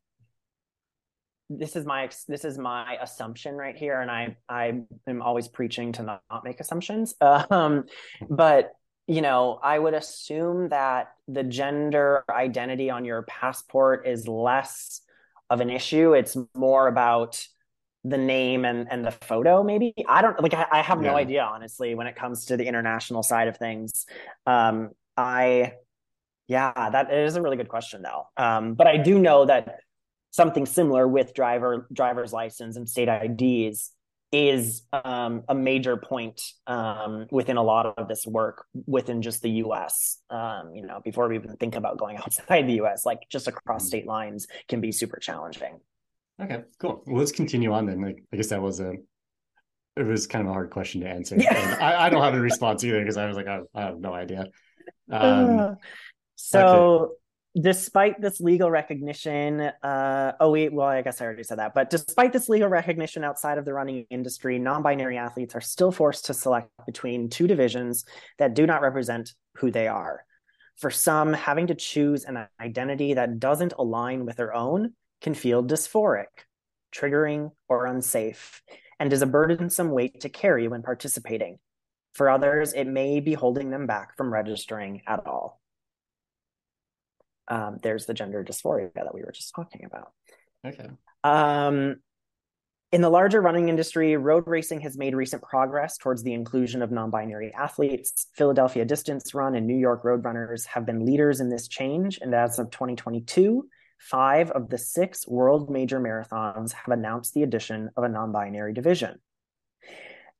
this 1.59 1.77
is 1.77 1.85
my 1.85 2.09
this 2.29 2.45
is 2.45 2.59
my 2.59 2.97
assumption 3.01 3.55
right 3.57 3.77
here 3.77 4.01
and 4.01 4.11
i 4.11 4.37
i 4.49 4.81
am 5.07 5.23
always 5.23 5.49
preaching 5.49 5.93
to 5.93 6.03
not, 6.03 6.23
not 6.31 6.45
make 6.45 6.61
assumptions. 6.61 7.15
Um, 7.51 7.85
but 8.29 8.73
you 9.07 9.21
know 9.21 9.59
i 9.63 9.79
would 9.79 9.95
assume 9.95 10.69
that 10.69 11.13
the 11.29 11.43
gender 11.43 12.25
identity 12.31 12.91
on 12.91 13.05
your 13.05 13.23
passport 13.23 14.07
is 14.07 14.29
less 14.29 15.03
of 15.53 15.61
an 15.61 15.69
issue. 15.69 16.15
It's 16.15 16.35
more 16.55 16.89
about 16.89 17.47
the 18.05 18.17
name 18.17 18.65
and 18.65 18.91
and 18.91 19.05
the 19.05 19.13
photo 19.13 19.63
maybe? 19.63 19.95
I 20.09 20.23
don't 20.23 20.41
like 20.43 20.55
i, 20.55 20.67
I 20.73 20.83
have 20.83 21.03
yeah. 21.03 21.11
no 21.11 21.17
idea 21.17 21.43
honestly 21.43 21.95
when 21.95 22.07
it 22.07 22.17
comes 22.17 22.47
to 22.47 22.57
the 22.57 22.67
international 22.67 23.23
side 23.23 23.49
of 23.49 23.59
things. 23.59 24.07
Um 24.47 24.91
i 25.17 25.75
yeah 26.49 26.91
that 26.91 27.13
is 27.13 27.37
a 27.37 27.43
really 27.43 27.59
good 27.59 27.69
question 27.69 28.03
though. 28.03 28.25
Um 28.37 28.75
but 28.75 28.87
i 28.87 28.97
do 28.97 29.19
know 29.19 29.45
that 29.45 29.81
something 30.33 30.67
similar 30.67 31.07
with 31.07 31.35
driver 31.35 31.87
driver's 31.93 32.33
license 32.33 32.77
and 32.77 32.89
state 32.89 33.09
IDs 33.09 33.93
is 34.33 34.83
um, 34.95 35.43
a 35.47 35.55
major 35.55 35.99
point 35.99 36.41
um, 36.67 37.27
within 37.31 37.59
a 37.59 37.63
lot 37.63 37.85
of 37.99 38.09
this 38.09 38.27
work 38.27 38.65
within 38.87 39.21
just 39.21 39.43
the 39.43 39.51
U.S. 39.51 40.19
Um, 40.31 40.75
you 40.75 40.87
know, 40.87 41.01
before 41.05 41.29
we 41.29 41.37
even 41.37 41.55
think 41.57 41.77
about 41.77 41.99
going 41.99 42.17
outside 42.19 42.67
the 42.67 42.75
U.S., 42.75 43.05
like 43.05 43.21
just 43.31 43.47
across 43.47 43.83
mm-hmm. 43.83 43.89
state 43.89 44.07
lines 44.07 44.49
can 44.69 44.81
be 44.81 44.91
super 44.91 45.19
challenging. 45.19 45.81
Okay, 46.43 46.63
cool. 46.81 47.03
Well, 47.07 47.19
let's 47.19 47.31
continue 47.31 47.73
on 47.73 47.85
then. 47.87 48.01
Like, 48.01 48.25
I 48.33 48.37
guess 48.37 48.49
that 48.49 48.63
was 48.63 48.81
a 48.81 48.95
it 49.95 50.07
was 50.07 50.27
kind 50.27 50.47
of 50.47 50.51
a 50.51 50.55
hard 50.55 50.71
question 50.71 51.03
to 51.03 51.09
answer. 51.09 51.37
Yeah. 51.39 51.77
I, 51.79 52.07
I, 52.07 52.09
don't 52.09 52.23
have 52.23 52.33
a 52.33 52.41
response 52.41 52.83
either 52.83 52.99
because 53.01 53.19
I 53.19 53.27
was 53.27 53.37
like, 53.37 53.47
I, 53.47 53.61
I, 53.75 53.83
have 53.83 53.99
no 53.99 54.13
idea. 54.15 54.47
Um, 55.11 55.77
so. 56.37 56.67
Okay 56.67 57.15
despite 57.61 58.21
this 58.21 58.41
legal 58.41 58.71
recognition, 58.71 59.61
uh, 59.83 60.33
oh 60.41 60.51
wait, 60.51 60.73
well, 60.73 60.87
I 60.87 61.03
guess 61.03 61.21
I 61.21 61.27
already 61.27 61.43
said 61.43 61.59
that. 61.59 61.75
But 61.75 61.91
despite 61.91 62.33
this 62.33 62.49
legal 62.49 62.69
recognition 62.69 63.25
outside 63.25 63.59
of 63.59 63.65
the 63.65 63.75
running 63.75 64.07
industry, 64.11 64.59
non-binary 64.59 65.19
athletes 65.19 65.55
are 65.55 65.61
still 65.61 65.93
forced 65.93 66.27
to 66.27 66.35
select 66.35 66.71
between 66.87 67.29
two 67.29 67.47
divisions 67.47 68.05
that 68.39 68.55
do 68.55 68.67
not 68.67 68.81
represent 68.81 69.35
who 69.59 69.71
they 69.71 69.87
are. 69.87 70.25
For 70.77 70.91
some, 70.91 71.35
having 71.35 71.67
to 71.67 71.75
choose 71.75 72.25
an 72.25 72.47
identity 72.59 73.15
that 73.15 73.39
doesn't 73.39 73.75
align 73.79 74.25
with 74.25 74.37
their 74.37 74.55
own 74.55 74.95
can 75.21 75.35
feel 75.35 75.63
dysphoric, 75.63 76.27
triggering, 76.95 77.51
or 77.69 77.87
unsafe, 77.87 78.63
and 78.99 79.13
is 79.13 79.23
a 79.23 79.27
burdensome 79.27 79.91
weight 79.91 80.21
to 80.21 80.31
carry 80.31 80.69
when 80.69 80.83
participating. 80.83 81.59
For 82.15 82.31
others, 82.31 82.73
it 82.73 82.87
may 82.87 83.21
be 83.21 83.35
holding 83.35 83.71
them 83.71 83.87
back 83.87 84.17
from 84.17 84.33
registering 84.33 85.03
at 85.07 85.27
all 85.27 85.62
um, 87.49 87.79
there's 87.83 88.07
the 88.07 88.15
gender 88.15 88.45
dysphoria 88.45 88.93
that 88.95 89.15
we 89.15 89.23
were 89.23 89.33
just 89.33 89.55
talking 89.55 89.85
about. 89.85 90.13
Okay. 90.67 90.89
Um, 91.25 91.97
in 92.93 93.01
the 93.01 93.09
larger 93.09 93.41
running 93.41 93.71
industry, 93.71 94.17
road 94.17 94.45
racing 94.47 94.83
has 94.83 94.99
made 94.99 95.15
recent 95.15 95.43
progress 95.43 95.97
towards 95.97 96.23
the 96.23 96.35
inclusion 96.35 96.83
of 96.83 96.91
non 96.91 97.11
binary 97.11 97.53
athletes. 97.55 98.27
Philadelphia 98.35 98.85
Distance 98.85 99.35
Run 99.35 99.55
and 99.55 99.67
New 99.67 99.79
York 99.79 100.03
Roadrunners 100.03 100.67
have 100.67 100.85
been 100.85 101.07
leaders 101.07 101.41
in 101.41 101.49
this 101.49 101.69
change. 101.69 102.19
And 102.21 102.35
as 102.35 102.59
of 102.59 102.71
2022, 102.71 103.67
five 103.99 104.51
of 104.51 104.69
the 104.69 104.77
six 104.77 105.27
world 105.27 105.71
major 105.71 106.01
marathons 106.01 106.73
have 106.73 106.93
announced 106.93 107.33
the 107.33 107.43
addition 107.43 107.89
of 107.97 108.05
a 108.05 108.09
non 108.11 108.31
binary 108.31 108.75
division. 108.75 109.19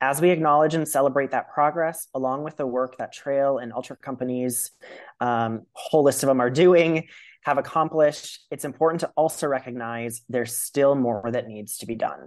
As 0.03 0.21
we 0.21 0.31
acknowledge 0.31 0.75
and 0.75 0.87
celebrate 0.87 1.31
that 1.31 1.49
progress, 1.55 2.09
along 2.13 2.43
with 2.43 2.57
the 2.57 2.67
work 2.67 2.99
that 2.99 3.13
trail 3.13 3.59
and 3.59 3.73
ultra 3.73 3.97
companies, 3.97 4.73
um, 5.21 5.63
whole 5.75 6.03
list 6.03 6.25
of 6.25 6.27
them 6.27 6.41
are 6.41 6.51
doing, 6.51 7.07
have 7.43 7.57
accomplished, 7.57 8.45
it's 8.51 8.65
important 8.65 9.01
to 9.03 9.13
also 9.17 9.47
recognize 9.47 10.23
there's 10.29 10.57
still 10.57 10.97
more 10.97 11.31
that 11.31 11.47
needs 11.47 11.79
to 11.79 11.87
be 11.87 11.95
done. 11.95 12.27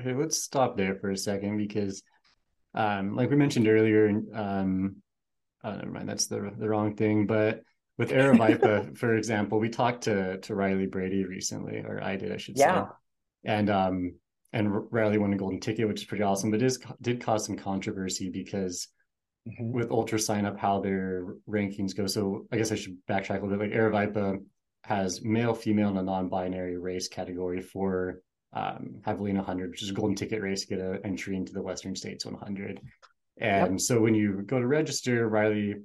Okay, 0.00 0.14
let's 0.14 0.42
stop 0.42 0.78
there 0.78 0.94
for 0.94 1.10
a 1.10 1.16
second 1.18 1.58
because, 1.58 2.02
um, 2.74 3.14
like 3.14 3.28
we 3.28 3.36
mentioned 3.36 3.68
earlier, 3.68 4.08
um, 4.32 4.96
oh, 5.62 5.76
never 5.76 5.90
mind, 5.90 6.08
that's 6.08 6.28
the 6.28 6.50
the 6.56 6.66
wrong 6.66 6.96
thing. 6.96 7.26
But 7.26 7.62
with 7.98 8.10
Aravaipa, 8.10 8.96
for 8.96 9.16
example, 9.16 9.60
we 9.60 9.68
talked 9.68 10.04
to 10.04 10.38
to 10.38 10.54
Riley 10.54 10.86
Brady 10.86 11.26
recently, 11.26 11.80
or 11.80 12.02
I 12.02 12.16
did, 12.16 12.32
I 12.32 12.38
should 12.38 12.56
yeah. 12.56 12.84
say, 12.84 12.90
and 13.44 13.68
um, 13.68 14.14
and 14.52 14.92
Riley 14.92 15.18
won 15.18 15.32
a 15.32 15.36
golden 15.36 15.60
ticket, 15.60 15.88
which 15.88 16.02
is 16.02 16.06
pretty 16.06 16.22
awesome. 16.22 16.50
But 16.50 16.62
it 16.62 16.66
is, 16.66 16.78
did 17.00 17.22
cause 17.22 17.46
some 17.46 17.56
controversy 17.56 18.28
because 18.30 18.88
mm-hmm. 19.48 19.72
with 19.72 19.88
UltraSignup, 19.88 20.58
how 20.58 20.80
their 20.80 21.36
rankings 21.48 21.96
go. 21.96 22.06
So 22.06 22.46
I 22.52 22.56
guess 22.58 22.72
I 22.72 22.76
should 22.76 22.98
backtrack 23.08 23.40
a 23.40 23.44
little 23.44 23.58
bit. 23.58 23.70
Like 23.70 23.78
Aravaipa 23.78 24.38
has 24.84 25.22
male, 25.24 25.54
female, 25.54 25.88
and 25.88 25.98
a 25.98 26.02
non-binary 26.02 26.76
race 26.76 27.08
category 27.08 27.60
for 27.60 28.20
um, 28.52 29.00
Javelina 29.06 29.36
100, 29.36 29.70
which 29.70 29.82
is 29.82 29.90
a 29.90 29.94
golden 29.94 30.16
ticket 30.16 30.42
race 30.42 30.62
to 30.62 30.66
get 30.66 30.80
an 30.80 31.00
entry 31.04 31.36
into 31.36 31.52
the 31.52 31.62
Western 31.62 31.96
States 31.96 32.26
100. 32.26 32.80
And 33.38 33.72
yep. 33.72 33.80
so 33.80 34.00
when 34.00 34.14
you 34.14 34.42
go 34.42 34.58
to 34.58 34.66
register, 34.66 35.28
Riley 35.28 35.76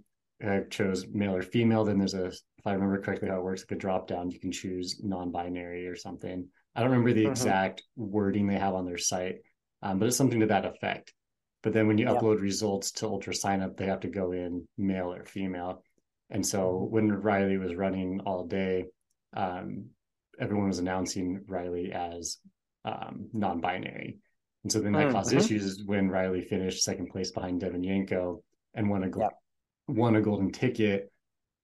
uh, 0.45 0.61
chose 0.69 1.07
male 1.11 1.35
or 1.35 1.41
female. 1.41 1.83
Then 1.83 1.97
there's 1.97 2.13
a, 2.13 2.25
if 2.27 2.41
I 2.65 2.73
remember 2.73 3.01
correctly, 3.01 3.29
how 3.29 3.37
it 3.37 3.43
works, 3.43 3.61
like 3.61 3.77
a 3.77 3.79
drop 3.79 4.07
down. 4.07 4.29
You 4.29 4.39
can 4.39 4.51
choose 4.51 5.01
non-binary 5.03 5.87
or 5.87 5.95
something. 5.95 6.47
I 6.77 6.81
don't 6.81 6.91
remember 6.91 7.11
the 7.11 7.23
mm-hmm. 7.23 7.31
exact 7.31 7.81
wording 7.95 8.45
they 8.45 8.59
have 8.59 8.75
on 8.75 8.85
their 8.85 8.99
site, 8.99 9.37
um, 9.81 9.97
but 9.97 10.07
it's 10.07 10.15
something 10.15 10.41
to 10.41 10.45
that 10.45 10.65
effect. 10.65 11.11
But 11.63 11.73
then 11.73 11.87
when 11.87 11.97
you 11.97 12.05
upload 12.05 12.39
results 12.39 12.91
to 12.93 13.07
UltraSignup, 13.07 13.75
they 13.75 13.87
have 13.87 14.01
to 14.01 14.09
go 14.09 14.31
in 14.31 14.67
male 14.77 15.11
or 15.11 15.25
female. 15.25 15.81
And 16.29 16.45
so 16.45 16.59
mm-hmm. 16.59 16.93
when 16.93 17.11
Riley 17.11 17.57
was 17.57 17.73
running 17.73 18.21
all 18.25 18.45
day, 18.45 18.85
um, 19.35 19.87
everyone 20.39 20.67
was 20.67 20.77
announcing 20.77 21.43
Riley 21.47 21.91
as 21.91 22.37
um, 22.85 23.27
non-binary. 23.33 24.19
And 24.63 24.71
so 24.71 24.79
then 24.79 24.93
that 24.93 25.05
mm-hmm. 25.05 25.13
caused 25.13 25.33
issues 25.33 25.81
when 25.83 26.09
Riley 26.09 26.41
finished 26.41 26.83
second 26.83 27.07
place 27.07 27.31
behind 27.31 27.59
Devon 27.59 27.83
Yanko 27.83 28.43
and 28.75 28.87
won 28.87 29.03
a 29.03 29.11
won 29.87 30.15
a 30.15 30.21
golden 30.21 30.51
ticket. 30.51 31.11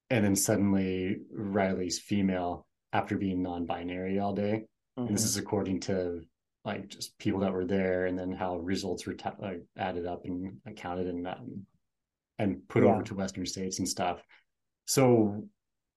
And 0.09 0.25
then 0.25 0.35
suddenly 0.35 1.17
Riley's 1.31 1.99
female 1.99 2.65
after 2.91 3.15
being 3.15 3.43
non-binary 3.43 4.19
all 4.19 4.33
day. 4.33 4.63
Mm-hmm. 4.97 5.13
This 5.13 5.23
is 5.23 5.37
according 5.37 5.81
to 5.81 6.21
like 6.65 6.87
just 6.87 7.17
people 7.17 7.41
that 7.41 7.53
were 7.53 7.65
there, 7.65 8.05
and 8.05 8.17
then 8.17 8.31
how 8.31 8.57
results 8.57 9.05
were 9.05 9.13
t- 9.13 9.29
like, 9.39 9.63
added 9.77 10.05
up 10.05 10.25
and 10.25 10.57
counted 10.75 11.07
and 11.07 11.27
um, 11.27 11.65
and 12.39 12.67
put 12.67 12.83
yeah. 12.83 12.89
over 12.89 13.03
to 13.03 13.15
Western 13.15 13.45
states 13.45 13.79
and 13.79 13.87
stuff. 13.87 14.21
So, 14.85 15.45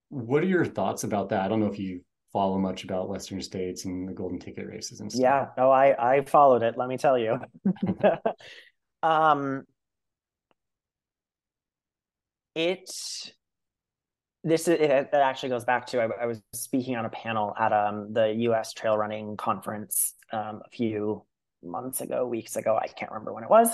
what 0.09 0.43
are 0.43 0.47
your 0.47 0.65
thoughts 0.65 1.03
about 1.03 1.29
that? 1.29 1.41
I 1.41 1.47
don't 1.47 1.59
know 1.59 1.71
if 1.71 1.79
you 1.79 2.01
follow 2.33 2.57
much 2.57 2.83
about 2.83 3.09
Western 3.09 3.41
states 3.41 3.85
and 3.85 4.07
the 4.07 4.13
golden 4.13 4.39
ticket 4.39 4.67
races 4.67 4.99
and 4.99 5.11
stuff. 5.11 5.21
Yeah, 5.21 5.45
no, 5.57 5.71
I 5.71 6.15
I 6.15 6.21
followed 6.25 6.63
it. 6.63 6.77
Let 6.77 6.89
me 6.89 6.97
tell 6.97 7.17
you. 7.17 7.39
um, 9.03 9.63
it 12.55 12.89
this 14.43 14.67
is, 14.67 14.79
it, 14.79 15.09
actually 15.13 15.49
goes 15.49 15.65
back 15.65 15.87
to 15.87 16.01
I, 16.01 16.23
I, 16.23 16.25
was 16.25 16.41
speaking 16.53 16.95
on 16.95 17.05
a 17.05 17.09
panel 17.09 17.53
at 17.59 17.73
um, 17.73 18.13
the 18.13 18.33
U.S. 18.33 18.73
Trail 18.73 18.97
Running 18.97 19.35
Conference 19.35 20.13
um, 20.31 20.61
a 20.65 20.69
few 20.71 21.23
months 21.63 22.01
ago, 22.01 22.25
weeks 22.27 22.55
ago. 22.55 22.77
I 22.81 22.87
can't 22.87 23.11
remember 23.11 23.33
when 23.33 23.43
it 23.43 23.49
was, 23.49 23.73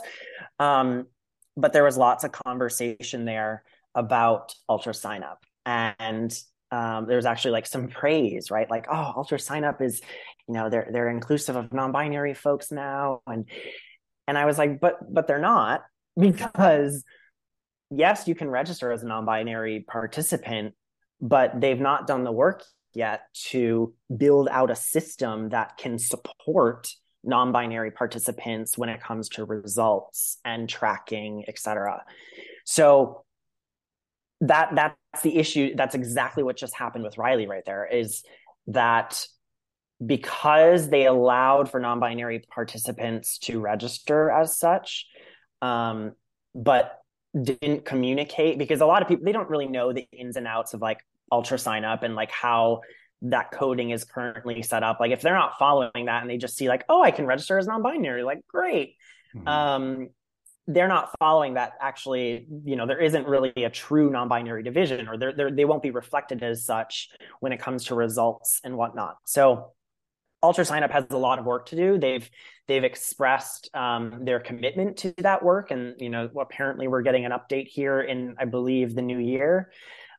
um, 0.59 1.07
but 1.55 1.73
there 1.73 1.83
was 1.83 1.97
lots 1.97 2.23
of 2.23 2.31
conversation 2.31 3.25
there 3.25 3.63
about 3.93 4.55
UltraSignup 4.69 5.37
and 5.65 6.35
um, 6.71 7.05
there 7.05 7.17
was 7.17 7.25
actually 7.25 7.51
like 7.51 7.67
some 7.67 7.87
praise, 7.87 8.49
right? 8.49 8.69
Like, 8.69 8.87
oh, 8.91 9.13
UltraSignup 9.17 9.81
is, 9.81 10.01
you 10.47 10.55
know, 10.55 10.69
they're 10.69 10.89
they're 10.91 11.09
inclusive 11.09 11.55
of 11.55 11.71
non-binary 11.71 12.33
folks 12.33 12.71
now, 12.71 13.21
and 13.27 13.47
and 14.27 14.37
I 14.37 14.45
was 14.45 14.57
like, 14.57 14.79
but 14.79 14.97
but 15.13 15.27
they're 15.27 15.39
not 15.39 15.83
because 16.19 17.03
yes, 17.95 18.27
you 18.27 18.35
can 18.35 18.49
register 18.49 18.91
as 18.91 19.03
a 19.03 19.07
non-binary 19.07 19.85
participant, 19.87 20.73
but 21.21 21.59
they've 21.59 21.79
not 21.79 22.07
done 22.07 22.23
the 22.23 22.31
work 22.31 22.63
yet 22.93 23.21
to 23.33 23.93
build 24.15 24.47
out 24.49 24.69
a 24.69 24.75
system 24.75 25.49
that 25.49 25.77
can 25.77 25.97
support 25.97 26.89
non-binary 27.23 27.91
participants 27.91 28.77
when 28.77 28.89
it 28.89 29.01
comes 29.01 29.29
to 29.29 29.45
results 29.45 30.37
and 30.43 30.67
tracking, 30.67 31.45
et 31.47 31.57
cetera. 31.57 32.03
So 32.65 33.23
that 34.41 34.75
that's 34.75 35.21
the 35.23 35.37
issue. 35.37 35.73
That's 35.75 35.95
exactly 35.95 36.43
what 36.43 36.57
just 36.57 36.75
happened 36.75 37.05
with 37.05 37.17
Riley 37.17 37.47
right 37.47 37.63
there. 37.65 37.85
Is 37.85 38.23
that 38.67 39.25
because 40.05 40.89
they 40.89 41.05
allowed 41.05 41.71
for 41.71 41.79
non-binary 41.79 42.43
participants 42.53 43.37
to 43.39 43.59
register 43.61 44.29
as 44.29 44.57
such, 44.57 45.07
um, 45.61 46.11
but 46.53 46.99
didn't 47.41 47.85
communicate 47.85 48.57
because 48.57 48.81
a 48.81 48.85
lot 48.85 49.01
of 49.01 49.07
people 49.07 49.25
they 49.25 49.31
don't 49.31 49.49
really 49.49 49.67
know 49.67 49.91
the 49.91 50.07
ins 50.11 50.35
and 50.35 50.47
outs 50.47 50.73
of 50.73 50.81
like 50.81 50.99
UltraSignup 51.31 52.03
and 52.03 52.15
like 52.15 52.31
how 52.31 52.81
that 53.23 53.51
coding 53.51 53.89
is 53.89 54.03
currently 54.03 54.61
set 54.61 54.83
up. 54.83 54.99
Like 54.99 55.11
if 55.11 55.21
they're 55.21 55.33
not 55.33 55.57
following 55.57 56.05
that 56.05 56.21
and 56.21 56.29
they 56.29 56.37
just 56.37 56.55
see 56.55 56.67
like 56.67 56.85
oh 56.89 57.01
i 57.01 57.11
can 57.11 57.25
register 57.25 57.57
as 57.57 57.67
non-binary 57.67 58.23
like 58.23 58.45
great. 58.47 58.95
Mm-hmm. 59.35 59.47
um 59.47 60.09
they're 60.67 60.87
not 60.87 61.09
following 61.19 61.55
that 61.55 61.73
actually 61.81 62.47
you 62.63 62.75
know 62.75 62.85
there 62.85 62.99
isn't 62.99 63.27
really 63.27 63.51
a 63.55 63.69
true 63.69 64.09
non-binary 64.09 64.63
division 64.63 65.09
or 65.09 65.17
they're, 65.17 65.33
they're, 65.33 65.51
they 65.51 65.65
won't 65.65 65.81
be 65.81 65.91
reflected 65.91 66.41
as 66.43 66.63
such 66.63 67.09
when 67.39 67.51
it 67.51 67.59
comes 67.59 67.85
to 67.85 67.95
results 67.95 68.61
and 68.63 68.77
whatnot. 68.77 69.17
So 69.25 69.71
UltraSignup 70.43 70.91
has 70.91 71.05
a 71.09 71.17
lot 71.17 71.39
of 71.39 71.45
work 71.45 71.67
to 71.67 71.75
do 71.75 71.97
they've 71.97 72.29
they've 72.67 72.83
expressed 72.83 73.69
um, 73.73 74.25
their 74.25 74.39
commitment 74.39 74.97
to 74.97 75.13
that 75.19 75.43
work 75.43 75.71
and 75.71 75.95
you 75.99 76.09
know 76.09 76.29
apparently 76.39 76.87
we're 76.87 77.01
getting 77.01 77.25
an 77.25 77.31
update 77.31 77.67
here 77.67 78.01
in 78.01 78.35
i 78.37 78.45
believe 78.45 78.93
the 78.93 79.01
new 79.01 79.19
year 79.19 79.71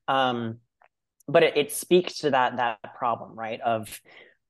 um, 0.08 0.58
but 1.26 1.42
it, 1.42 1.56
it 1.56 1.72
speaks 1.72 2.18
to 2.18 2.30
that 2.30 2.56
that 2.56 2.78
problem 2.94 3.38
right 3.38 3.60
of 3.60 4.00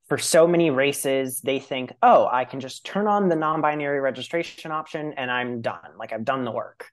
for 0.07 0.17
so 0.17 0.47
many 0.47 0.69
races, 0.69 1.41
they 1.41 1.59
think, 1.59 1.91
oh, 2.03 2.27
I 2.31 2.45
can 2.45 2.59
just 2.59 2.85
turn 2.85 3.07
on 3.07 3.27
the 3.27 3.35
non 3.35 3.61
binary 3.61 3.99
registration 3.99 4.71
option 4.71 5.13
and 5.17 5.31
I'm 5.31 5.61
done. 5.61 5.97
Like 5.97 6.13
I've 6.13 6.25
done 6.25 6.45
the 6.45 6.51
work. 6.51 6.89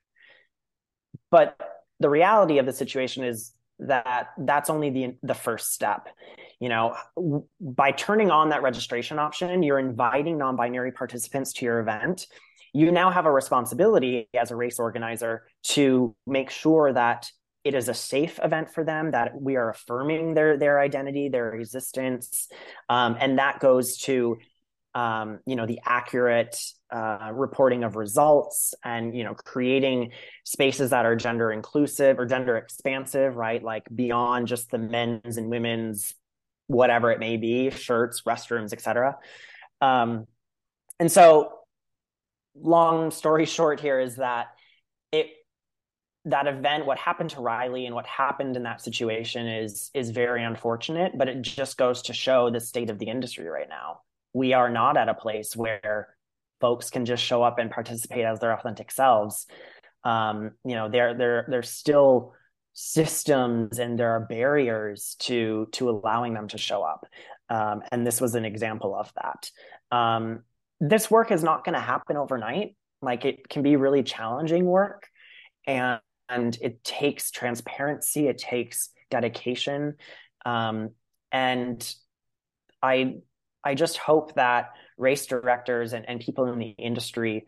But 1.31 1.57
the 2.01 2.09
reality 2.09 2.59
of 2.59 2.67
the 2.67 2.73
situation 2.73 3.25
is 3.25 3.53
that 3.89 4.29
that's 4.39 4.71
only 4.71 4.91
the 4.91 5.17
the 5.23 5.35
first 5.35 5.73
step. 5.73 6.09
You 6.61 6.69
know 6.69 6.95
by 7.61 7.93
turning 7.93 8.31
on 8.31 8.51
that 8.51 8.63
registration 8.63 9.19
option 9.19 9.63
you're 9.63 9.79
inviting 9.79 10.39
non-binary 10.39 10.93
participants 10.93 11.53
to 11.55 11.65
your 11.65 11.81
event. 11.81 12.27
You 12.75 12.91
now 12.91 13.11
have 13.11 13.27
a 13.27 13.33
responsibility 13.33 14.29
as 14.35 14.51
a 14.51 14.57
race 14.57 14.79
organizer 14.79 15.43
to 15.65 16.15
make 16.27 16.51
sure 16.51 16.93
that 16.93 17.31
it 17.65 17.75
is 17.75 17.89
a 17.89 17.95
safe 17.95 18.41
event 18.43 18.71
for 18.73 18.83
them 18.85 19.13
that 19.13 19.41
we 19.41 19.57
are 19.57 19.71
affirming 19.71 20.35
their 20.35 20.57
their 20.57 20.81
identity 20.81 21.29
their 21.29 21.55
existence 21.55 22.49
um, 22.89 23.17
and 23.21 23.39
that 23.39 23.61
goes 23.61 23.99
to 23.99 24.39
um, 24.95 25.41
you 25.47 25.57
know 25.57 25.67
the 25.67 25.81
accurate 25.85 26.57
uh, 26.93 27.31
reporting 27.33 27.85
of 27.85 27.97
results 27.97 28.75
and 28.85 29.17
you 29.17 29.25
know 29.25 29.35
creating 29.35 30.13
spaces 30.45 30.91
that 30.91 31.07
are 31.07 31.17
gender 31.17 31.51
inclusive 31.51 32.19
or 32.19 32.27
gender 32.27 32.57
expansive 32.57 33.37
right? 33.37 33.63
Like 33.63 33.85
beyond 33.95 34.47
just 34.47 34.71
the 34.71 34.79
men's 34.79 35.37
and 35.37 35.49
women's 35.49 36.15
whatever 36.67 37.11
it 37.11 37.19
may 37.19 37.37
be 37.37 37.71
shirts 37.71 38.23
restrooms 38.23 38.73
etc 38.73 39.17
um, 39.81 40.27
and 40.99 41.11
so 41.11 41.53
long 42.55 43.11
story 43.11 43.47
short 43.47 43.81
here 43.81 43.99
is 43.99 44.17
that 44.17 44.49
it 45.11 45.29
that 46.25 46.47
event 46.47 46.87
what 46.87 46.99
happened 46.99 47.31
to 47.31 47.41
riley 47.41 47.85
and 47.87 47.95
what 47.95 48.07
happened 48.07 48.57
in 48.57 48.63
that 48.63 48.81
situation 48.81 49.47
is 49.47 49.91
is 49.93 50.11
very 50.11 50.45
unfortunate 50.45 51.13
but 51.19 51.29
it 51.29 51.43
just 51.43 51.77
goes 51.77 52.03
to 52.03 52.13
show 52.13 52.49
the 52.49 52.61
state 52.61 52.91
of 52.91 52.99
the 52.99 53.07
industry 53.07 53.49
right 53.49 53.69
now. 53.69 54.01
We 54.33 54.53
are 54.55 54.71
not 54.71 54.97
at 54.97 55.09
a 55.09 55.15
place 55.15 55.55
where 55.55 56.15
folks 56.63 56.89
can 56.89 57.05
just 57.05 57.23
show 57.23 57.43
up 57.43 57.59
and 57.59 57.71
participate 57.71 58.25
as 58.25 58.39
their 58.39 58.55
authentic 58.55 58.91
selves. 58.91 59.47
Um, 60.05 60.53
you 60.65 60.75
know 60.75 60.89
there 60.89 61.15
there 61.15 61.45
there's 61.49 61.69
still 61.69 62.33
systems 62.73 63.79
and 63.79 63.99
there 63.99 64.13
are 64.13 64.21
barriers 64.21 65.17
to 65.19 65.69
to 65.73 65.91
allowing 65.91 66.33
them 66.33 66.49
to 66.49 66.59
show 66.59 66.83
up. 66.83 67.07
Um, 67.51 67.83
and 67.93 68.07
this 68.07 68.21
was 68.21 68.35
an 68.35 68.47
example 68.47 68.95
of 68.95 69.13
that. 69.23 69.51
Um, 69.95 70.45
this 70.81 71.11
work 71.11 71.31
is 71.31 71.43
not 71.43 71.65
going 71.65 71.75
to 71.75 71.81
happen 71.81 72.17
overnight. 72.17 72.77
Like 73.03 73.27
it 73.27 73.49
can 73.49 73.63
be 73.63 73.77
really 73.77 74.03
challenging 74.03 74.65
work 74.65 75.09
and 75.67 76.01
and 76.29 76.57
it 76.63 76.83
takes 76.83 77.31
transparency 77.31 78.29
it 78.29 78.39
takes 78.39 78.91
dedication. 79.11 79.97
Um, 80.47 80.91
and 81.33 81.95
i 82.83 83.15
i 83.65 83.75
just 83.75 83.97
hope 83.97 84.35
that 84.35 84.71
race 85.03 85.27
directors 85.27 85.93
and, 85.93 86.09
and 86.09 86.21
people 86.21 86.47
in 86.47 86.59
the 86.59 86.75
industry 86.79 87.45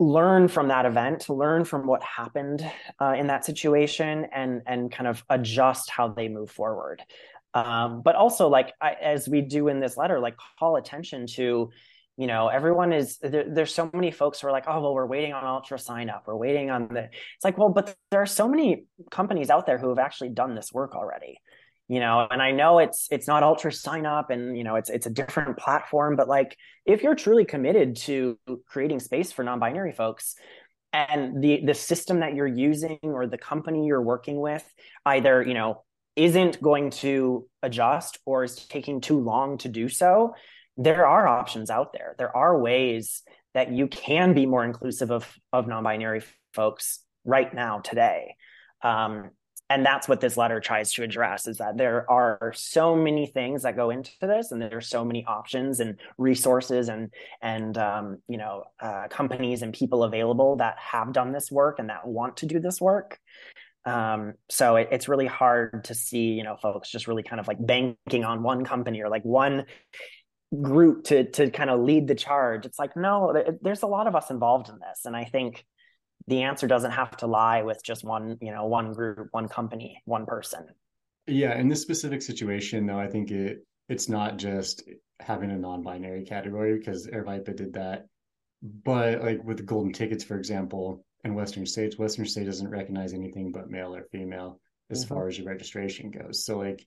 learn 0.00 0.48
from 0.48 0.68
that 0.68 0.86
event 0.86 1.28
learn 1.28 1.62
from 1.64 1.86
what 1.86 2.02
happened 2.02 2.64
uh, 3.00 3.14
in 3.16 3.26
that 3.26 3.44
situation 3.44 4.26
and 4.32 4.62
and 4.66 4.90
kind 4.90 5.06
of 5.06 5.22
adjust 5.28 5.90
how 5.90 6.08
they 6.08 6.28
move 6.28 6.50
forward. 6.50 7.02
Um, 7.52 8.02
but 8.02 8.14
also 8.14 8.48
like 8.48 8.72
I, 8.80 8.92
as 8.92 9.28
we 9.28 9.42
do 9.42 9.68
in 9.68 9.78
this 9.80 9.96
letter 9.96 10.18
like 10.18 10.36
call 10.58 10.76
attention 10.76 11.26
to 11.34 11.70
you 12.16 12.26
know 12.26 12.48
everyone 12.48 12.92
is 12.92 13.18
there, 13.18 13.44
there's 13.46 13.74
so 13.74 13.90
many 13.92 14.10
folks 14.10 14.40
who 14.40 14.48
are 14.48 14.52
like 14.52 14.64
oh 14.68 14.80
well 14.80 14.94
we're 14.94 15.06
waiting 15.06 15.34
on 15.34 15.44
UltraSignup. 15.44 16.22
We're 16.26 16.36
waiting 16.36 16.70
on 16.70 16.88
the 16.88 17.04
it's 17.04 17.44
like 17.44 17.58
well 17.58 17.68
but 17.68 17.94
there 18.10 18.22
are 18.22 18.26
so 18.26 18.48
many 18.48 18.86
companies 19.10 19.50
out 19.50 19.66
there 19.66 19.78
who 19.78 19.90
have 19.90 19.98
actually 19.98 20.30
done 20.30 20.54
this 20.54 20.72
work 20.72 20.94
already 20.94 21.38
you 21.90 22.00
know 22.00 22.26
and 22.30 22.40
i 22.40 22.50
know 22.50 22.78
it's 22.78 23.08
it's 23.10 23.26
not 23.26 23.42
UltraSignup 23.42 24.30
and 24.30 24.56
you 24.56 24.64
know 24.64 24.76
it's 24.76 24.88
it's 24.88 25.06
a 25.06 25.10
different 25.10 25.58
platform 25.58 26.16
but 26.16 26.28
like 26.28 26.56
if 26.86 27.02
you're 27.02 27.14
truly 27.14 27.44
committed 27.44 27.96
to 27.96 28.38
creating 28.66 29.00
space 29.00 29.32
for 29.32 29.42
non-binary 29.44 29.92
folks 29.92 30.34
and 30.92 31.42
the 31.42 31.60
the 31.64 31.74
system 31.74 32.20
that 32.20 32.34
you're 32.34 32.46
using 32.46 32.98
or 33.02 33.26
the 33.26 33.38
company 33.38 33.86
you're 33.86 34.02
working 34.02 34.40
with 34.40 34.64
either 35.04 35.42
you 35.42 35.54
know 35.54 35.82
isn't 36.16 36.60
going 36.62 36.90
to 36.90 37.46
adjust 37.62 38.18
or 38.24 38.44
is 38.44 38.56
taking 38.66 39.00
too 39.00 39.18
long 39.18 39.58
to 39.58 39.68
do 39.68 39.88
so 39.88 40.34
there 40.80 41.06
are 41.06 41.28
options 41.28 41.68
out 41.68 41.92
there. 41.92 42.14
There 42.16 42.34
are 42.34 42.58
ways 42.58 43.22
that 43.52 43.70
you 43.70 43.86
can 43.86 44.32
be 44.32 44.46
more 44.46 44.64
inclusive 44.64 45.10
of 45.10 45.30
of 45.52 45.66
non-binary 45.66 46.22
folks 46.54 47.00
right 47.24 47.52
now 47.52 47.80
today. 47.80 48.36
Um, 48.82 49.30
and 49.70 49.86
that's 49.86 50.08
what 50.08 50.20
this 50.20 50.36
letter 50.36 50.58
tries 50.58 50.92
to 50.92 51.04
address 51.04 51.46
is 51.46 51.58
that 51.58 51.78
there 51.78 52.04
are 52.10 52.52
so 52.56 52.96
many 52.96 53.26
things 53.26 53.62
that 53.62 53.76
go 53.76 53.90
into 53.90 54.10
this 54.20 54.50
and 54.50 54.60
there 54.60 54.76
are 54.76 54.80
so 54.80 55.04
many 55.04 55.24
options 55.24 55.78
and 55.78 55.98
resources 56.18 56.88
and 56.88 57.14
and 57.40 57.78
um, 57.78 58.18
you 58.28 58.36
know 58.36 58.64
uh, 58.80 59.06
companies 59.08 59.62
and 59.62 59.72
people 59.72 60.02
available 60.02 60.56
that 60.56 60.76
have 60.78 61.12
done 61.12 61.30
this 61.32 61.50
work 61.52 61.78
and 61.78 61.88
that 61.88 62.06
want 62.06 62.38
to 62.38 62.46
do 62.46 62.58
this 62.58 62.80
work. 62.80 63.18
Um, 63.86 64.34
so 64.50 64.76
it, 64.76 64.88
it's 64.90 65.08
really 65.08 65.26
hard 65.26 65.84
to 65.84 65.94
see 65.94 66.32
you 66.32 66.42
know 66.42 66.56
folks 66.60 66.90
just 66.90 67.06
really 67.06 67.22
kind 67.22 67.38
of 67.38 67.46
like 67.46 67.64
banking 67.64 68.24
on 68.24 68.42
one 68.42 68.64
company 68.64 69.00
or 69.00 69.08
like 69.08 69.22
one 69.22 69.66
group 70.60 71.04
to 71.04 71.30
to 71.30 71.48
kind 71.48 71.70
of 71.70 71.78
lead 71.80 72.08
the 72.08 72.16
charge. 72.16 72.66
It's 72.66 72.78
like 72.78 72.96
no 72.96 73.40
there's 73.62 73.82
a 73.82 73.86
lot 73.86 74.08
of 74.08 74.16
us 74.16 74.30
involved 74.30 74.68
in 74.68 74.80
this. 74.80 75.04
And 75.04 75.14
i 75.14 75.24
think 75.24 75.64
the 76.30 76.42
answer 76.42 76.66
doesn't 76.66 76.92
have 76.92 77.16
to 77.18 77.26
lie 77.26 77.62
with 77.62 77.82
just 77.84 78.04
one 78.04 78.38
you 78.40 78.52
know 78.52 78.64
one 78.66 78.92
group 78.92 79.28
one 79.32 79.48
company 79.48 80.02
one 80.06 80.26
person. 80.26 80.66
Yeah 81.26 81.58
in 81.58 81.68
this 81.68 81.82
specific 81.82 82.22
situation 82.22 82.86
though 82.86 82.98
i 82.98 83.06
think 83.06 83.30
it 83.30 83.64
it's 83.88 84.08
not 84.08 84.38
just 84.38 84.82
having 85.20 85.50
a 85.50 85.58
non-binary 85.58 86.24
category 86.24 86.78
because 86.78 87.06
Aravaipa 87.06 87.54
did 87.56 87.74
that. 87.74 88.06
But 88.62 89.22
like 89.22 89.42
with 89.44 89.66
golden 89.66 89.92
tickets 89.92 90.24
for 90.24 90.36
example 90.36 91.04
in 91.24 91.34
western 91.34 91.66
states 91.66 91.98
western 91.98 92.26
state 92.26 92.46
doesn't 92.46 92.70
recognize 92.70 93.12
anything 93.12 93.52
but 93.52 93.70
male 93.70 93.94
or 93.94 94.04
female 94.10 94.60
as 94.90 95.04
mm-hmm. 95.04 95.14
far 95.14 95.28
as 95.28 95.38
your 95.38 95.46
registration 95.46 96.10
goes. 96.10 96.44
So 96.44 96.58
like 96.58 96.86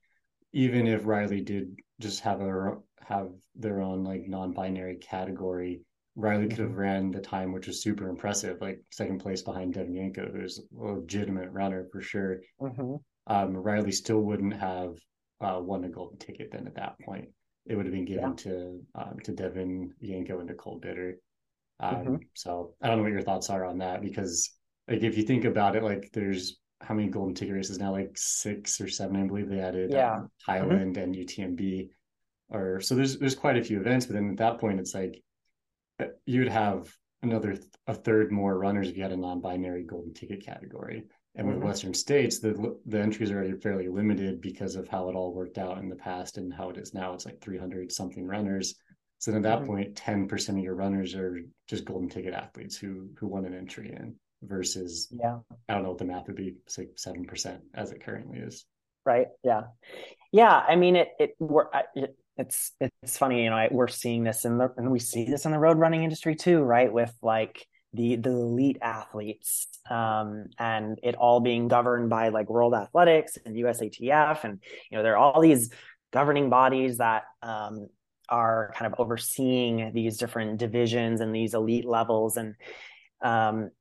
even 0.54 0.88
if 0.88 1.06
Riley 1.06 1.42
did 1.42 1.76
just 2.00 2.22
have 2.22 2.42
a 2.42 2.78
have 3.02 3.30
their 3.56 3.82
own 3.82 4.04
like 4.04 4.28
non-binary 4.28 4.98
category, 4.98 5.82
Riley 6.16 6.48
could 6.48 6.60
have 6.60 6.70
mm-hmm. 6.70 6.80
ran 6.80 7.12
the 7.12 7.22
time, 7.22 7.52
which 7.52 7.68
was 7.68 7.82
super 7.82 8.10
impressive, 8.10 8.62
like 8.62 8.82
second 8.92 9.20
place 9.20 9.42
behind 9.42 9.74
Devon 9.74 9.96
Yanko, 9.96 10.30
who's 10.32 10.60
a 10.60 10.84
legitimate 10.84 11.52
runner 11.52 11.88
for 11.92 12.02
sure. 12.02 12.42
Mm-hmm. 12.62 12.96
Um, 13.28 13.58
Riley 13.58 13.92
still 13.92 14.20
wouldn't 14.20 14.54
have 14.54 14.96
uh, 15.42 15.60
won 15.60 15.84
a 15.86 15.90
golden 15.90 16.18
ticket 16.18 16.50
then 16.52 16.68
at 16.68 16.76
that 16.76 17.00
point. 17.00 17.30
It 17.66 17.76
would 17.76 17.86
have 17.86 17.94
been 17.94 18.06
given 18.06 18.30
yeah. 18.30 18.36
to 18.44 18.82
um, 18.96 19.20
to 19.24 19.32
Devon 19.32 19.94
Yanko 20.00 20.40
and 20.40 20.50
Nicole 20.50 20.80
Bitter. 20.80 21.18
Um, 21.80 21.96
mm-hmm. 21.96 22.16
So 22.34 22.76
I 22.82 22.88
don't 22.88 22.98
know 22.98 23.04
what 23.04 23.12
your 23.12 23.22
thoughts 23.22 23.50
are 23.50 23.66
on 23.66 23.78
that 23.80 24.02
because 24.02 24.52
like 24.88 25.02
if 25.02 25.18
you 25.18 25.24
think 25.24 25.46
about 25.46 25.76
it, 25.76 25.84
like 25.84 26.10
there's 26.14 26.60
how 26.82 26.94
many 26.94 27.08
golden 27.08 27.34
ticket 27.34 27.56
races 27.56 27.80
now? 27.80 27.92
Like 27.92 28.12
six 28.16 28.80
or 28.82 28.90
seven, 28.90 29.16
I 29.16 29.26
believe 29.26 29.50
they 29.50 29.60
added 29.60 29.92
yeah. 29.92 30.16
um, 30.16 30.30
Highland 30.46 30.96
mm-hmm. 30.96 31.04
and 31.04 31.16
UTMB. 31.16 31.90
Or 32.50 32.82
so 32.82 32.94
there's 32.94 33.18
there's 33.18 33.36
quite 33.36 33.58
a 33.58 33.64
few 33.64 33.80
events, 33.80 34.06
but 34.06 34.14
then 34.14 34.30
at 34.30 34.38
that 34.38 34.60
point 34.60 34.80
it's 34.80 34.94
like 34.94 35.24
you 36.26 36.42
would 36.42 36.52
have 36.52 36.94
another 37.22 37.58
a 37.88 37.94
third 37.94 38.32
more 38.32 38.58
runners 38.58 38.90
if 38.90 38.98
you 38.98 39.04
had 39.04 39.12
a 39.12 39.18
non-binary 39.18 39.84
golden 39.84 40.14
ticket 40.14 40.46
category. 40.46 41.04
And 41.36 41.48
with 41.48 41.58
mm-hmm. 41.58 41.66
Western 41.66 41.94
states, 41.94 42.40
the 42.40 42.78
the 42.86 43.00
entries 43.00 43.32
are 43.32 43.38
already 43.38 43.58
fairly 43.58 43.88
limited 43.88 44.40
because 44.40 44.76
of 44.76 44.88
how 44.88 45.10
it 45.10 45.16
all 45.16 45.34
worked 45.34 45.58
out 45.58 45.80
in 45.80 45.90
the 45.90 45.96
past 45.96 46.38
and 46.38 46.54
how 46.54 46.70
it 46.70 46.78
is 46.78 46.94
now. 46.94 47.14
It's 47.14 47.26
like 47.26 47.42
300 47.42 47.92
something 47.92 48.26
runners. 48.26 48.76
So 49.18 49.32
then 49.32 49.44
at 49.44 49.44
that 49.44 49.60
mm-hmm. 49.60 49.68
point, 49.68 50.30
10% 50.30 50.50
of 50.50 50.58
your 50.58 50.76
runners 50.76 51.16
are 51.16 51.40
just 51.68 51.86
golden 51.86 52.10
ticket 52.10 52.34
athletes 52.34 52.76
who 52.78 53.10
who 53.18 53.28
won 53.28 53.46
an 53.46 53.56
entry 53.56 53.90
in 53.92 54.16
versus 54.44 55.08
yeah 55.12 55.38
i 55.70 55.74
don't 55.74 55.84
know 55.84 55.90
what 55.90 55.98
the 55.98 56.06
math 56.06 56.28
would 56.28 56.36
be 56.36 56.56
say 56.68 56.88
7% 56.96 57.60
as 57.74 57.92
it 57.92 58.04
currently 58.04 58.40
is 58.40 58.66
right 59.06 59.28
yeah 59.44 59.64
yeah 60.32 60.64
i 60.68 60.76
mean 60.76 60.96
it 60.96 61.10
it, 61.20 61.36
we're, 61.40 61.68
it 61.96 62.16
it's 62.38 62.72
it's 62.80 63.18
funny 63.18 63.44
you 63.44 63.50
know 63.50 63.56
I, 63.56 63.70
we're 63.72 63.88
seeing 63.88 64.24
this 64.24 64.46
in 64.46 64.58
the 64.58 64.70
and 64.78 64.92
we 64.92 65.00
see 65.00 65.26
this 65.26 65.46
in 65.46 65.52
the 65.52 65.60
road 65.60 65.78
running 65.78 66.04
industry 66.04 66.36
too 66.36 66.62
right? 66.62 66.92
With 66.92 67.14
like 67.22 67.66
the 67.94 68.16
the 68.16 68.32
elite 68.32 68.80
athletes 68.82 69.68
um, 69.90 70.46
and 70.58 71.00
it 71.04 71.16
all 71.16 71.42
being 71.42 71.68
governed 71.68 72.10
by 72.10 72.30
like 72.30 72.50
world 72.50 72.74
athletics 72.74 73.38
and 73.46 73.56
usatf 73.56 74.44
and 74.44 74.60
you 74.90 74.98
know 74.98 75.04
there 75.04 75.14
are 75.14 75.18
all 75.18 75.42
these 75.42 75.70
governing 76.14 76.50
bodies 76.50 77.00
that 77.00 77.24
um, 77.42 77.88
are 78.30 78.72
kind 78.76 78.92
of 78.92 79.00
overseeing 79.00 79.92
these 79.94 80.18
different 80.18 80.58
divisions 80.58 81.20
and 81.20 81.36
these 81.36 81.54
elite 81.54 81.86
levels. 81.86 82.38
And 82.38 82.56
um, 83.22 83.72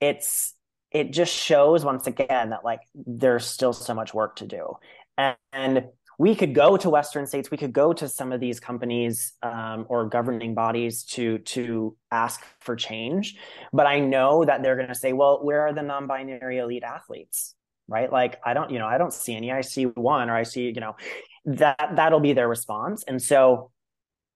it's 0.00 0.54
it 0.90 1.12
just 1.12 1.32
shows 1.32 1.84
once 1.84 2.06
again 2.06 2.50
that 2.50 2.64
like 2.64 2.80
there's 2.94 3.46
still 3.46 3.72
so 3.72 3.94
much 3.94 4.12
work 4.12 4.36
to 4.36 4.46
do. 4.46 4.74
And, 5.16 5.36
and 5.52 5.84
we 6.18 6.34
could 6.34 6.54
go 6.54 6.76
to 6.76 6.90
western 6.90 7.26
states. 7.26 7.50
We 7.50 7.56
could 7.56 7.72
go 7.72 7.92
to 7.92 8.08
some 8.08 8.32
of 8.32 8.40
these 8.40 8.60
companies 8.60 9.32
um, 9.42 9.86
or 9.88 10.08
governing 10.08 10.54
bodies 10.54 11.04
to 11.04 11.38
to 11.38 11.96
ask 12.10 12.44
for 12.60 12.76
change. 12.76 13.36
But 13.72 13.86
i 13.86 13.98
know 13.98 14.44
that 14.44 14.62
they're 14.62 14.76
going 14.76 14.88
to 14.88 14.94
say 14.94 15.12
well 15.12 15.44
where 15.44 15.62
are 15.62 15.72
the 15.72 15.82
non-binary 15.82 16.58
elite 16.58 16.84
athletes? 16.84 17.54
Right? 17.88 18.10
Like 18.10 18.40
i 18.44 18.54
don't 18.54 18.70
you 18.70 18.78
know 18.78 18.86
i 18.86 18.98
don't 18.98 19.12
see 19.12 19.34
any. 19.34 19.50
I 19.50 19.62
see 19.62 19.84
one 19.84 20.30
or 20.30 20.36
i 20.36 20.42
see 20.42 20.66
you 20.66 20.80
know 20.80 20.96
that 21.44 21.92
that'll 21.96 22.20
be 22.20 22.32
their 22.32 22.48
response. 22.48 23.04
And 23.06 23.20
so 23.20 23.70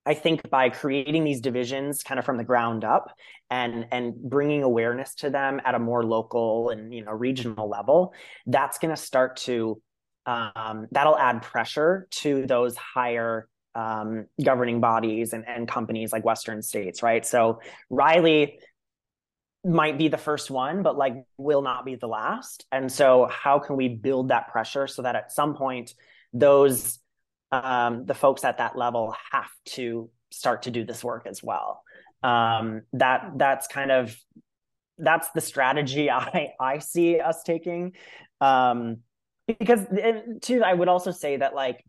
I 0.04 0.14
think 0.14 0.48
by 0.48 0.70
creating 0.70 1.24
these 1.24 1.40
divisions 1.40 2.04
kind 2.04 2.18
of 2.18 2.24
from 2.24 2.36
the 2.36 2.44
ground 2.44 2.84
up 2.84 3.12
and 3.50 3.86
and 3.90 4.14
bringing 4.14 4.62
awareness 4.62 5.14
to 5.16 5.30
them 5.30 5.60
at 5.64 5.74
a 5.74 5.78
more 5.78 6.04
local 6.04 6.70
and 6.70 6.94
you 6.94 7.04
know 7.04 7.12
regional 7.12 7.68
level, 7.68 8.14
that's 8.46 8.78
going 8.78 8.94
to 8.94 9.00
start 9.00 9.36
to 9.38 9.80
um, 10.26 10.86
that'll 10.90 11.16
add 11.16 11.42
pressure 11.42 12.06
to 12.10 12.46
those 12.46 12.76
higher 12.76 13.48
um, 13.74 14.26
governing 14.42 14.80
bodies 14.80 15.32
and, 15.32 15.44
and 15.46 15.68
companies 15.68 16.12
like 16.12 16.24
Western 16.24 16.62
states, 16.62 17.02
right? 17.02 17.24
So 17.24 17.60
Riley 17.90 18.58
might 19.64 19.98
be 19.98 20.08
the 20.08 20.18
first 20.18 20.50
one, 20.50 20.82
but 20.82 20.96
like 20.96 21.14
will 21.36 21.62
not 21.62 21.84
be 21.84 21.94
the 21.94 22.06
last. 22.06 22.64
And 22.72 22.90
so 22.90 23.28
how 23.30 23.58
can 23.58 23.76
we 23.76 23.88
build 23.88 24.28
that 24.28 24.48
pressure 24.48 24.86
so 24.86 25.02
that 25.02 25.16
at 25.16 25.32
some 25.32 25.54
point 25.54 25.94
those 26.32 26.98
um, 27.52 28.06
the 28.06 28.14
folks 28.14 28.44
at 28.44 28.58
that 28.58 28.76
level 28.76 29.14
have 29.30 29.50
to 29.66 30.10
start 30.30 30.62
to 30.62 30.70
do 30.70 30.84
this 30.84 31.04
work 31.04 31.26
as 31.26 31.42
well. 31.42 31.82
Um, 32.22 32.82
that 32.94 33.32
that's 33.36 33.66
kind 33.66 33.90
of 33.90 34.16
that's 34.98 35.30
the 35.30 35.40
strategy 35.40 36.10
I 36.10 36.52
I 36.60 36.78
see 36.78 37.20
us 37.20 37.42
taking. 37.42 37.92
Um, 38.40 38.98
because 39.46 39.80
too, 40.42 40.62
I 40.62 40.74
would 40.74 40.88
also 40.88 41.10
say 41.10 41.36
that 41.36 41.54
like 41.54 41.84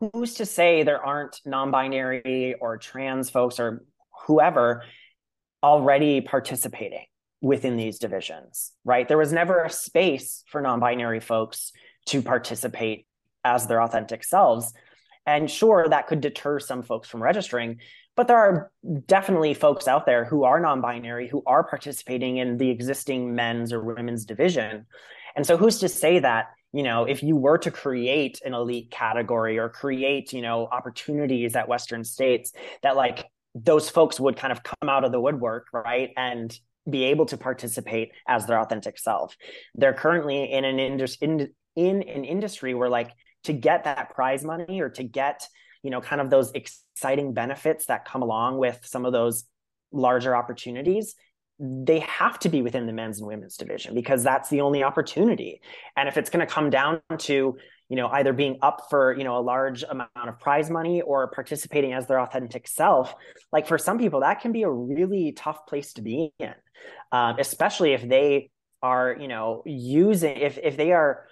who's 0.00 0.34
to 0.34 0.46
say 0.46 0.82
there 0.82 1.04
aren't 1.04 1.40
non-binary 1.46 2.54
or 2.60 2.76
trans 2.76 3.30
folks 3.30 3.58
or 3.58 3.84
whoever 4.26 4.84
already 5.62 6.20
participating 6.20 7.04
within 7.40 7.76
these 7.76 7.98
divisions 7.98 8.72
right 8.84 9.06
there 9.08 9.16
was 9.16 9.32
never 9.32 9.62
a 9.62 9.70
space 9.70 10.42
for 10.48 10.60
non-binary 10.60 11.20
folks 11.20 11.72
to 12.08 12.20
participate 12.22 13.06
as 13.44 13.66
their 13.66 13.82
authentic 13.82 14.24
selves. 14.24 14.72
And 15.26 15.50
sure, 15.50 15.86
that 15.88 16.06
could 16.06 16.20
deter 16.20 16.58
some 16.58 16.82
folks 16.82 17.08
from 17.08 17.22
registering, 17.22 17.80
but 18.18 18.26
there 18.26 18.36
are 18.36 18.72
definitely 19.06 19.54
folks 19.54 19.86
out 19.86 20.04
there 20.04 20.24
who 20.24 20.42
are 20.42 20.58
non 20.58 20.80
binary 20.80 21.28
who 21.28 21.40
are 21.46 21.62
participating 21.62 22.38
in 22.38 22.56
the 22.56 22.68
existing 22.68 23.36
men's 23.36 23.72
or 23.72 23.80
women's 23.80 24.24
division. 24.24 24.86
And 25.36 25.46
so, 25.46 25.56
who's 25.56 25.78
to 25.78 25.88
say 25.88 26.18
that? 26.18 26.46
You 26.72 26.82
know, 26.82 27.04
if 27.04 27.22
you 27.22 27.36
were 27.36 27.58
to 27.58 27.70
create 27.70 28.40
an 28.44 28.54
elite 28.54 28.90
category 28.90 29.56
or 29.56 29.68
create, 29.68 30.32
you 30.32 30.42
know, 30.42 30.66
opportunities 30.66 31.54
at 31.54 31.68
Western 31.68 32.02
states, 32.02 32.52
that 32.82 32.96
like 32.96 33.24
those 33.54 33.88
folks 33.88 34.18
would 34.18 34.36
kind 34.36 34.50
of 34.50 34.64
come 34.64 34.88
out 34.88 35.04
of 35.04 35.12
the 35.12 35.20
woodwork, 35.20 35.68
right? 35.72 36.10
And 36.16 36.58
be 36.90 37.04
able 37.04 37.26
to 37.26 37.36
participate 37.36 38.10
as 38.26 38.46
their 38.46 38.58
authentic 38.58 38.98
self. 38.98 39.36
They're 39.76 39.94
currently 39.94 40.50
in 40.50 40.64
an 40.64 40.80
indus- 40.80 41.18
in, 41.20 41.50
in 41.76 42.02
an 42.02 42.24
industry 42.24 42.74
where 42.74 42.88
like 42.88 43.12
to 43.44 43.52
get 43.52 43.84
that 43.84 44.10
prize 44.10 44.42
money 44.42 44.80
or 44.80 44.88
to 44.88 45.04
get 45.04 45.46
you 45.82 45.90
know 45.90 46.00
kind 46.00 46.20
of 46.20 46.30
those 46.30 46.52
exciting 46.52 47.32
benefits 47.32 47.86
that 47.86 48.04
come 48.04 48.22
along 48.22 48.58
with 48.58 48.80
some 48.84 49.04
of 49.04 49.12
those 49.12 49.44
larger 49.92 50.36
opportunities 50.36 51.14
they 51.60 51.98
have 52.00 52.38
to 52.38 52.48
be 52.48 52.62
within 52.62 52.86
the 52.86 52.92
men's 52.92 53.18
and 53.18 53.26
women's 53.26 53.56
division 53.56 53.94
because 53.94 54.22
that's 54.22 54.48
the 54.48 54.60
only 54.60 54.84
opportunity. 54.84 55.60
And 55.96 56.08
if 56.08 56.16
it's 56.16 56.30
going 56.30 56.46
to 56.46 56.52
come 56.52 56.70
down 56.70 57.00
to 57.18 57.56
you 57.88 57.96
know 57.96 58.08
either 58.08 58.32
being 58.32 58.58
up 58.62 58.86
for 58.90 59.16
you 59.16 59.24
know 59.24 59.38
a 59.38 59.40
large 59.40 59.82
amount 59.82 60.10
of 60.14 60.38
prize 60.38 60.70
money 60.70 61.00
or 61.00 61.28
participating 61.28 61.92
as 61.94 62.06
their 62.06 62.20
authentic 62.20 62.68
self 62.68 63.14
like 63.50 63.66
for 63.66 63.78
some 63.78 63.98
people 63.98 64.20
that 64.20 64.40
can 64.40 64.52
be 64.52 64.62
a 64.62 64.70
really 64.70 65.32
tough 65.32 65.66
place 65.66 65.94
to 65.94 66.02
be 66.02 66.32
in 66.38 66.52
um, 67.12 67.36
especially 67.38 67.94
if 67.94 68.06
they 68.06 68.50
are 68.82 69.16
you 69.18 69.26
know 69.26 69.62
using 69.64 70.36
if 70.36 70.58
if 70.62 70.76
they 70.76 70.92
are 70.92 71.26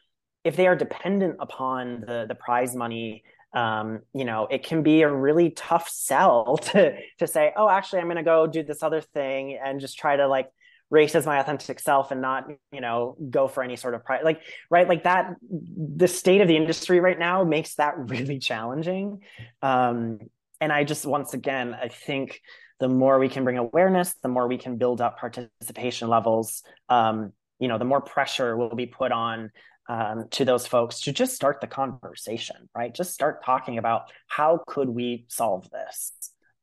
if 0.45 0.57
they 0.57 0.67
are 0.67 0.77
dependent 0.77 1.37
upon 1.41 2.01
the 2.07 2.25
the 2.27 2.35
prize 2.35 2.75
money 2.75 3.23
um, 3.53 4.01
you 4.13 4.25
know, 4.25 4.47
it 4.51 4.65
can 4.65 4.83
be 4.83 5.03
a 5.03 5.13
really 5.13 5.51
tough 5.51 5.89
sell 5.89 6.57
to 6.73 6.97
to 7.19 7.27
say, 7.27 7.53
oh, 7.57 7.69
actually, 7.69 8.01
I'm 8.01 8.07
going 8.07 8.17
to 8.17 8.23
go 8.23 8.47
do 8.47 8.63
this 8.63 8.83
other 8.83 9.01
thing 9.01 9.59
and 9.63 9.81
just 9.81 9.99
try 9.99 10.17
to 10.17 10.27
like 10.27 10.49
race 10.91 11.15
as 11.15 11.27
my 11.27 11.41
authentic 11.41 11.81
self 11.81 12.11
and 12.11 12.21
not, 12.21 12.47
you 12.71 12.81
know, 12.81 13.17
go 13.31 13.49
for 13.49 13.63
any 13.63 13.77
sort 13.77 13.95
of 13.95 14.05
prize. 14.05 14.23
Like, 14.25 14.41
right, 14.71 14.89
like 14.89 15.05
that. 15.05 15.35
The 15.43 16.07
state 16.07 16.41
of 16.41 16.49
the 16.49 16.57
industry 16.57 17.01
right 17.01 17.19
now 17.19 17.45
makes 17.45 17.75
that 17.77 17.95
really 18.09 18.39
challenging. 18.39 19.23
Um, 19.63 20.21
and 20.61 20.73
I 20.73 20.85
just, 20.85 21.05
once 21.05 21.35
again, 21.35 21.75
I 21.75 21.89
think 21.89 22.41
the 22.79 22.89
more 22.89 23.19
we 23.19 23.29
can 23.29 23.45
bring 23.45 23.59
awareness, 23.59 24.15
the 24.23 24.29
more 24.29 24.47
we 24.47 24.59
can 24.59 24.77
build 24.77 25.01
up 25.01 25.19
participation 25.19 26.09
levels. 26.09 26.63
Um, 26.89 27.33
you 27.59 27.69
know, 27.69 27.79
the 27.79 27.85
more 27.85 28.01
pressure 28.01 28.57
will 28.57 28.75
be 28.75 28.87
put 28.87 29.13
on 29.13 29.51
um, 29.89 30.27
to 30.33 30.45
those 30.45 30.67
folks 30.67 31.01
to 31.03 31.13
just 31.13 31.35
start 31.35 31.61
the 31.61 31.67
conversation, 31.67 32.69
right? 32.75 32.95
Just 32.95 33.13
start 33.13 33.45
talking 33.45 33.79
about 33.79 34.11
how 34.27 34.61
could 34.67 34.89
we 34.89 35.27
solve 35.29 35.69
this. 35.71 36.13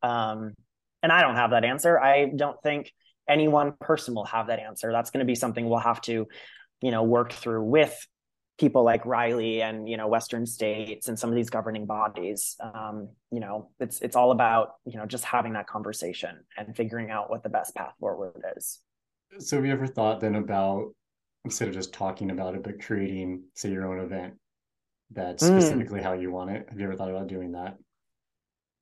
Um, 0.02 0.54
and 1.02 1.12
I 1.12 1.22
don't 1.22 1.36
have 1.36 1.52
that 1.52 1.64
answer. 1.64 2.00
I 2.00 2.26
don't 2.26 2.62
think 2.62 2.92
any 3.28 3.48
one 3.48 3.74
person 3.80 4.14
will 4.14 4.26
have 4.26 4.48
that 4.48 4.60
answer. 4.60 4.92
That's 4.92 5.12
going 5.12 5.20
to 5.20 5.26
be 5.26 5.36
something 5.36 5.68
we'll 5.68 5.80
have 5.80 6.02
to, 6.02 6.28
you 6.82 6.92
know, 6.92 7.04
work 7.04 7.32
through 7.32 7.64
with 7.64 7.96
people 8.60 8.84
like 8.84 9.06
Riley 9.06 9.62
and 9.62 9.90
you 9.90 9.98
know 9.98 10.08
Western 10.08 10.46
states 10.46 11.08
and 11.08 11.18
some 11.18 11.30
of 11.30 11.36
these 11.36 11.50
governing 11.50 11.86
bodies. 11.86 12.56
Um, 12.62 13.10
you 13.32 13.40
know, 13.40 13.70
it's 13.80 14.02
it's 14.02 14.16
all 14.16 14.32
about 14.32 14.76
you 14.86 14.98
know 14.98 15.06
just 15.06 15.26
having 15.26 15.54
that 15.54 15.68
conversation 15.68 16.38
and 16.58 16.76
figuring 16.76 17.10
out 17.10 17.30
what 17.30 17.44
the 17.44 17.50
best 17.50 17.76
path 17.76 17.94
forward 18.00 18.42
is. 18.56 18.80
So, 19.40 19.58
have 19.58 19.66
you 19.66 19.72
ever 19.72 19.88
thought 19.88 20.20
then 20.20 20.36
about 20.36 20.94
instead 21.46 21.68
of 21.68 21.74
just 21.74 21.94
talking 21.94 22.32
about 22.32 22.56
it, 22.56 22.64
but 22.64 22.82
creating, 22.82 23.44
say, 23.54 23.70
your 23.70 23.86
own 23.86 24.00
event 24.00 24.36
that's 25.12 25.44
mm. 25.44 25.48
specifically 25.48 26.02
how 26.02 26.14
you 26.14 26.32
want 26.32 26.52
it. 26.52 26.66
Have 26.70 26.80
you 26.80 26.86
ever 26.86 26.96
thought 26.96 27.10
about 27.10 27.28
doing 27.28 27.52
that? 27.54 27.78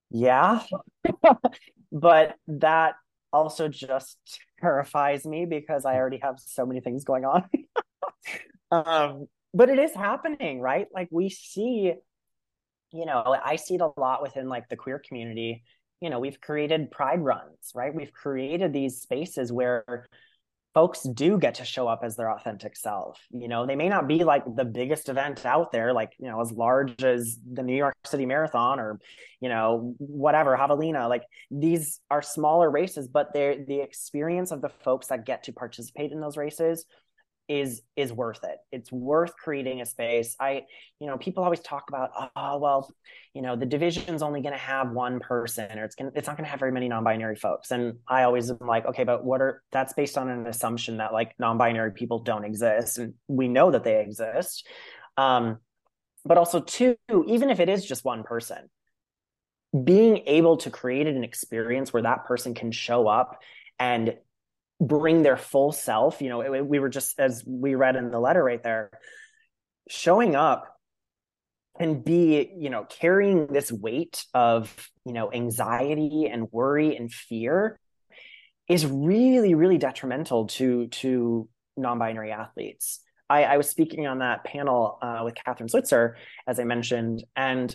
Yeah. 0.10 0.62
but 1.92 2.36
that 2.48 2.96
also 3.34 3.68
just 3.68 4.18
terrifies 4.60 5.26
me 5.26 5.46
because 5.46 5.86
I 5.86 5.96
already 5.96 6.20
have 6.22 6.36
so 6.40 6.66
many 6.66 6.82
things 6.82 7.04
going 7.04 7.26
on. 7.26 7.44
um, 8.72 9.28
but 9.54 9.70
it 9.70 9.80
is 9.80 9.94
happening, 9.94 10.62
right? 10.62 10.88
Like 10.94 11.10
we 11.12 11.30
see, 11.30 11.94
you 12.92 13.06
know, 13.06 13.38
I 13.44 13.56
see 13.56 13.76
it 13.76 13.82
a 13.82 14.00
lot 14.00 14.22
within 14.22 14.48
like 14.48 14.70
the 14.70 14.76
queer 14.76 15.00
community. 15.06 15.64
You 16.02 16.10
know, 16.10 16.20
we've 16.20 16.42
created 16.42 16.92
pride 16.92 17.22
runs, 17.22 17.72
right? 17.76 17.94
We've 17.94 18.12
created 18.12 18.74
these 18.74 19.02
spaces 19.02 19.52
where 19.52 20.08
folks 20.74 21.04
do 21.04 21.38
get 21.38 21.56
to 21.56 21.66
show 21.66 21.88
up 21.88 22.02
as 22.04 22.16
their 22.16 22.32
authentic 22.32 22.76
self. 22.76 23.20
You 23.32 23.48
know, 23.48 23.66
they 23.66 23.76
may 23.76 23.90
not 23.90 24.08
be 24.08 24.24
like 24.24 24.44
the 24.56 24.66
biggest 24.66 25.10
event 25.10 25.46
out 25.46 25.72
there, 25.72 25.94
like, 25.94 26.14
you 26.18 26.28
know, 26.28 26.40
as 26.40 26.52
large 26.52 27.04
as 27.04 27.38
the 27.52 27.64
New 27.64 27.76
York 27.76 27.96
City 28.06 28.26
Marathon 28.26 28.80
or, 28.80 29.00
you 29.42 29.50
know, 29.50 29.96
whatever, 29.98 30.56
Javelina. 30.56 31.10
Like 31.10 31.24
these 31.50 32.00
are 32.10 32.22
smaller 32.22 32.70
races, 32.70 33.08
but 33.08 33.34
they're 33.34 33.66
the 33.66 33.82
experience 33.82 34.52
of 34.52 34.62
the 34.62 34.70
folks 34.70 35.08
that 35.08 35.26
get 35.26 35.44
to 35.44 35.54
participate 35.54 36.12
in 36.12 36.22
those 36.22 36.38
races 36.38 36.86
is 37.52 37.82
is 37.98 38.14
worth 38.14 38.46
it. 38.46 38.58
It's 38.72 38.90
worth 38.90 39.36
creating 39.36 39.82
a 39.82 39.86
space. 39.86 40.38
I 40.40 40.64
you 41.00 41.08
know 41.08 41.18
people 41.18 41.44
always 41.44 41.60
talk 41.60 41.90
about 41.90 42.12
oh 42.34 42.58
well 42.60 42.90
you 43.34 43.42
know 43.42 43.58
the 43.58 43.66
division's 43.66 44.24
only 44.24 44.42
going 44.42 44.54
to 44.54 44.58
have 44.60 44.92
one 44.92 45.20
person 45.20 45.78
or 45.78 45.84
it's 45.84 45.96
going 45.96 46.12
it's 46.16 46.28
not 46.28 46.38
going 46.38 46.46
to 46.46 46.50
have 46.50 46.62
very 46.62 46.72
many 46.72 46.88
non-binary 46.88 47.36
folks. 47.36 47.72
And 47.72 47.98
i 48.08 48.24
always 48.24 48.50
am 48.50 48.60
like 48.62 48.86
okay 48.86 49.04
but 49.04 49.26
what 49.26 49.42
are 49.42 49.62
that's 49.72 49.92
based 49.92 50.18
on 50.18 50.30
an 50.30 50.48
assumption 50.48 50.98
that 50.98 51.12
like 51.12 51.36
non-binary 51.40 51.92
people 51.92 52.20
don't 52.20 52.46
exist 52.46 52.98
and 52.98 53.16
we 53.28 53.50
know 53.50 53.72
that 53.72 53.84
they 53.84 54.00
exist. 54.00 54.66
Um 55.18 55.58
but 56.24 56.38
also 56.38 56.62
two 56.62 56.96
even 57.28 57.50
if 57.50 57.60
it 57.60 57.68
is 57.68 57.86
just 57.86 58.06
one 58.06 58.24
person 58.24 58.70
being 59.84 60.24
able 60.26 60.58
to 60.58 60.70
create 60.70 61.08
an 61.08 61.24
experience 61.24 61.92
where 61.92 62.04
that 62.04 62.26
person 62.26 62.54
can 62.54 62.72
show 62.72 63.08
up 63.10 63.40
and 63.78 64.16
bring 64.82 65.22
their 65.22 65.38
full 65.38 65.72
self 65.72 66.22
you 66.22 66.30
know 66.30 66.64
we 66.64 66.80
were 66.80 66.90
just 66.90 67.20
as 67.20 67.44
we 67.46 67.76
read 67.76 67.96
in 67.96 68.10
the 68.10 68.20
letter 68.20 68.44
right 68.44 68.64
there 68.64 68.90
showing 69.88 70.36
up 70.36 70.76
and 71.80 72.04
be 72.04 72.52
you 72.58 72.70
know 72.70 72.86
carrying 72.90 73.48
this 73.48 73.72
weight 73.72 74.26
of 74.34 74.90
you 75.06 75.14
know 75.14 75.32
anxiety 75.32 76.26
and 76.26 76.52
worry 76.52 76.96
and 76.96 77.14
fear 77.14 77.80
is 78.68 78.86
really 78.86 79.54
really 79.54 79.78
detrimental 79.78 80.48
to 80.48 80.88
to 80.88 81.48
non-binary 81.78 82.32
athletes. 82.32 83.00
I, 83.30 83.44
I 83.44 83.58
was 83.58 83.70
speaking 83.70 84.08
on 84.08 84.20
that 84.20 84.44
panel 84.44 85.00
uh, 85.02 85.22
with 85.24 85.36
Kathrine 85.36 85.70
Switzer 85.70 86.18
as 86.48 86.60
i 86.60 86.64
mentioned 86.64 87.24
and 87.36 87.74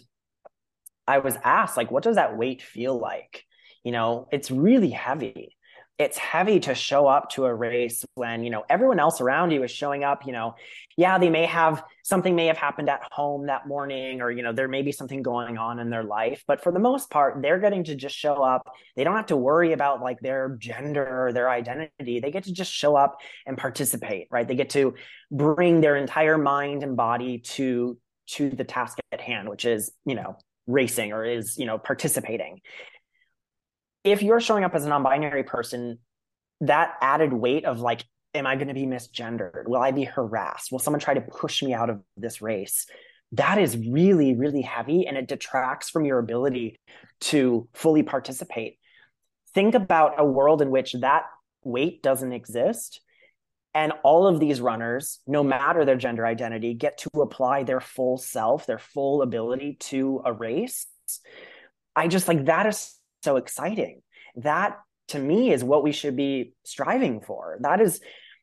i 1.07 1.19
was 1.19 1.37
asked 1.43 1.77
like 1.77 1.91
what 1.91 2.03
does 2.03 2.17
that 2.17 2.37
weight 2.37 2.63
feel 2.63 2.99
like? 2.99 3.45
You 3.85 3.93
know 3.93 4.29
it's 4.33 4.51
really 4.51 4.91
heavy 4.91 5.56
it's 5.99 6.19
heavy 6.19 6.61
to 6.61 6.75
show 6.75 7.07
up 7.07 7.31
to 7.31 7.47
a 7.47 7.55
race 7.55 8.05
when 8.15 8.45
you 8.45 8.51
know 8.51 8.65
everyone 8.69 9.01
else 9.01 9.21
around 9.21 9.51
you 9.51 9.63
is 9.63 9.71
showing 9.71 10.05
up 10.05 10.27
you 10.27 10.33
know. 10.33 10.55
Yeah 10.99 11.19
they 11.19 11.29
may 11.29 11.45
have 11.45 11.85
something 12.05 12.35
may 12.35 12.47
have 12.47 12.57
happened 12.57 12.89
at 12.89 13.03
home 13.13 13.47
that 13.47 13.69
morning 13.69 14.23
or 14.23 14.31
you 14.31 14.43
know 14.43 14.53
there 14.53 14.69
may 14.69 14.81
be 14.81 14.93
something 14.93 15.23
going 15.23 15.59
on 15.59 15.79
in 15.79 15.91
their 15.91 16.05
life 16.05 16.43
but 16.47 16.63
for 16.63 16.73
the 16.73 16.79
most 16.79 17.11
part 17.11 17.43
they're 17.43 17.59
getting 17.59 17.85
to 17.85 17.95
just 17.95 18.17
show 18.17 18.43
up. 18.43 18.67
They 18.97 19.05
don't 19.05 19.17
have 19.17 19.27
to 19.27 19.37
worry 19.37 19.73
about 19.73 20.01
like 20.01 20.21
their 20.21 20.57
gender 20.59 21.27
or 21.27 21.33
their 21.33 21.51
identity. 21.51 22.21
They 22.21 22.31
get 22.31 22.45
to 22.45 22.53
just 22.53 22.73
show 22.73 22.97
up 22.97 23.19
and 23.47 23.59
participate 23.59 24.29
right? 24.31 24.49
They 24.49 24.55
get 24.55 24.71
to 24.71 24.95
bring 25.31 25.81
their 25.81 25.97
entire 25.97 26.39
mind 26.39 26.83
and 26.83 26.97
body 26.97 27.39
to 27.57 27.99
to 28.29 28.51
the 28.51 28.65
task 28.65 28.99
at 29.13 29.21
hand 29.21 29.49
which 29.49 29.65
is 29.65 29.93
you 30.05 30.15
know 30.15 30.37
racing 30.67 31.13
or 31.13 31.25
is 31.25 31.57
you 31.59 31.67
know 31.67 31.79
participating 31.79 32.61
if 34.07 34.23
you're 34.23 34.41
showing 34.41 34.65
up 34.65 34.75
as 34.75 34.87
a 34.87 34.89
non-binary 34.89 35.43
person 35.43 35.99
that 36.61 36.95
added 37.03 37.33
weight 37.33 37.65
of 37.65 37.81
like 37.81 38.05
am 38.35 38.47
i 38.47 38.55
going 38.55 38.69
to 38.69 38.75
be 38.75 38.87
misgendered? 38.87 39.67
Will 39.67 39.83
i 39.83 39.91
be 39.91 40.05
harassed? 40.05 40.71
Will 40.71 40.79
someone 40.79 41.01
try 41.01 41.15
to 41.15 41.21
push 41.21 41.63
me 41.63 41.75
out 41.75 41.91
of 41.91 42.01
this 42.17 42.41
race? 42.41 42.87
That 43.33 43.59
is 43.59 43.77
really 43.77 44.35
really 44.35 44.63
heavy 44.63 45.07
and 45.07 45.17
it 45.17 45.29
detracts 45.29 45.91
from 45.91 46.05
your 46.05 46.19
ability 46.19 46.79
to 47.23 47.69
fully 47.75 48.03
participate. 48.03 48.79
Think 49.55 49.75
about 49.75 50.15
a 50.19 50.25
world 50.25 50.63
in 50.63 50.71
which 50.71 50.93
that 51.01 51.25
weight 51.65 52.03
doesn't 52.03 52.33
exist 52.33 53.01
and 53.75 53.93
all 54.05 54.27
of 54.27 54.39
these 54.39 54.61
runners 54.61 55.19
no 55.27 55.43
matter 55.43 55.85
their 55.85 55.97
gender 55.97 56.25
identity 56.25 56.75
get 56.75 56.97
to 56.99 57.11
apply 57.21 57.65
their 57.65 57.81
full 57.81 58.19
self 58.19 58.67
their 58.67 58.79
full 58.79 59.23
ability 59.23 59.77
to 59.81 60.23
a 60.25 60.33
race. 60.33 60.87
I 61.97 62.09
just 62.09 62.29
like 62.29 62.45
that 62.45 62.67
is 62.67 62.96
so 63.27 63.37
exciting. 63.37 64.03
That 64.37 64.79
to 65.09 65.19
me 65.19 65.53
is 65.53 65.65
what 65.65 65.83
we 65.83 65.93
should 65.93 66.17
be 66.17 66.53
striving 66.65 67.21
for. 67.21 67.59
That 67.61 67.81
is 67.81 68.01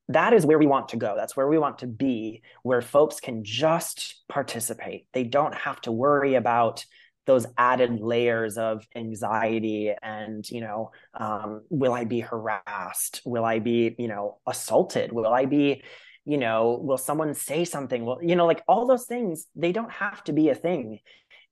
that 0.10 0.34
is 0.34 0.46
where 0.46 0.60
we 0.60 0.68
want 0.68 0.90
to 0.90 0.98
go. 0.98 1.16
That's 1.16 1.36
where 1.38 1.48
we 1.48 1.58
want 1.58 1.80
to 1.80 1.88
be, 1.88 2.42
where 2.62 2.82
folks 2.82 3.22
can 3.22 3.46
just 3.46 4.22
participate. 4.28 5.08
They 5.14 5.24
don't 5.24 5.56
have 5.56 5.80
to 5.82 5.92
worry 5.94 6.36
about 6.36 6.86
those 7.26 7.48
added 7.58 8.02
layers 8.02 8.58
of 8.58 8.86
anxiety 8.96 9.94
and 10.02 10.50
you 10.50 10.60
know 10.60 10.92
um, 11.14 11.62
will 11.70 11.94
i 11.94 12.04
be 12.04 12.20
harassed 12.20 13.22
will 13.24 13.46
i 13.46 13.60
be 13.60 13.96
you 13.98 14.10
know 14.10 14.40
assaulted 14.46 15.14
will 15.14 15.34
i 15.34 15.46
be 15.46 15.84
you 16.26 16.38
know 16.38 16.78
will 16.84 16.98
someone 16.98 17.34
say 17.34 17.64
something 17.64 18.04
well 18.04 18.20
you 18.22 18.36
know 18.36 18.46
like 18.46 18.62
all 18.68 18.86
those 18.86 19.06
things 19.06 19.48
they 19.56 19.72
don't 19.72 19.92
have 19.92 20.22
to 20.26 20.34
be 20.34 20.50
a 20.50 20.56
thing 20.68 21.00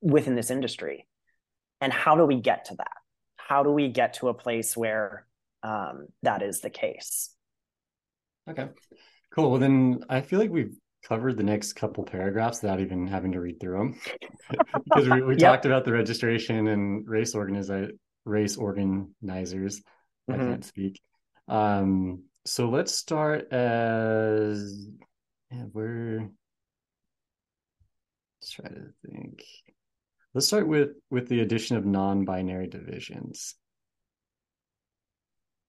within 0.01 0.36
this 0.36 0.51
industry 0.51 1.07
and 1.79 1.93
how 1.93 2.17
do 2.17 2.25
we 2.25 2.41
get 2.41 2.65
to 2.65 2.75
that 2.75 3.01
how 3.52 3.64
do 3.64 3.70
we 3.70 3.89
get 3.89 4.14
to 4.14 4.30
a 4.30 4.34
place 4.34 4.78
where 4.78 5.26
um, 5.62 6.08
that 6.24 6.41
is 6.41 6.62
the 6.62 6.70
case? 6.70 7.36
Okay, 8.49 8.70
cool. 9.36 9.52
Well, 9.52 9.60
then 9.60 10.06
I 10.08 10.22
feel 10.22 10.39
like 10.39 10.49
we've 10.49 10.74
covered 11.04 11.36
the 11.36 11.43
next 11.43 11.74
couple 11.74 12.06
paragraphs 12.06 12.62
without 12.62 12.80
even 12.80 13.08
having 13.08 13.34
to 13.34 13.41
read 13.41 13.60
through 13.60 13.78
them 13.78 13.99
because 14.86 15.10
we, 15.10 15.22
we 15.22 15.36
yep. 15.38 15.52
talked 15.52 15.66
about 15.66 15.84
the 15.84 15.91
registration 15.91 16.68
and 16.68 17.06
race 17.06 17.36
organizer 17.36 17.91
race 18.24 18.56
organizers. 18.56 19.82
Mm-hmm. 20.30 20.32
I 20.32 20.38
can't 20.38 20.64
speak. 20.64 21.02
Um, 21.49 22.24
so 22.45 22.70
let's 22.70 22.95
start 22.95 23.52
as 23.52 24.88
yeah, 25.52 25.66
we're 25.74 26.30
let's 28.39 28.52
try 28.52 28.70
to 28.70 28.93
think. 29.06 29.43
Let's 30.34 30.47
start 30.47 30.67
with 30.67 30.91
with 31.09 31.27
the 31.27 31.41
addition 31.41 31.77
of 31.77 31.86
non-binary 31.86 32.67
divisions. 32.67 33.55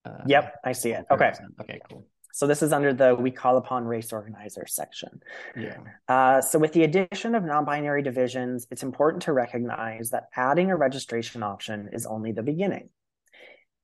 Uh, 0.04 0.22
yep, 0.26 0.54
I 0.64 0.72
see 0.72 0.90
it. 0.90 1.04
Okay. 1.10 1.32
Okay, 1.60 1.80
cool. 1.88 2.06
So 2.32 2.46
this 2.46 2.62
is 2.62 2.72
under 2.72 2.94
the 2.94 3.14
we 3.14 3.30
call 3.30 3.58
upon 3.58 3.84
race 3.84 4.12
organizers 4.12 4.74
section. 4.74 5.20
Yeah. 5.54 5.78
Uh, 6.08 6.40
so 6.40 6.58
with 6.58 6.72
the 6.72 6.84
addition 6.84 7.34
of 7.34 7.44
non-binary 7.44 8.02
divisions, 8.02 8.66
it's 8.70 8.82
important 8.82 9.24
to 9.24 9.32
recognize 9.32 10.10
that 10.10 10.28
adding 10.34 10.70
a 10.70 10.76
registration 10.76 11.42
option 11.42 11.90
is 11.92 12.06
only 12.06 12.32
the 12.32 12.42
beginning. 12.42 12.88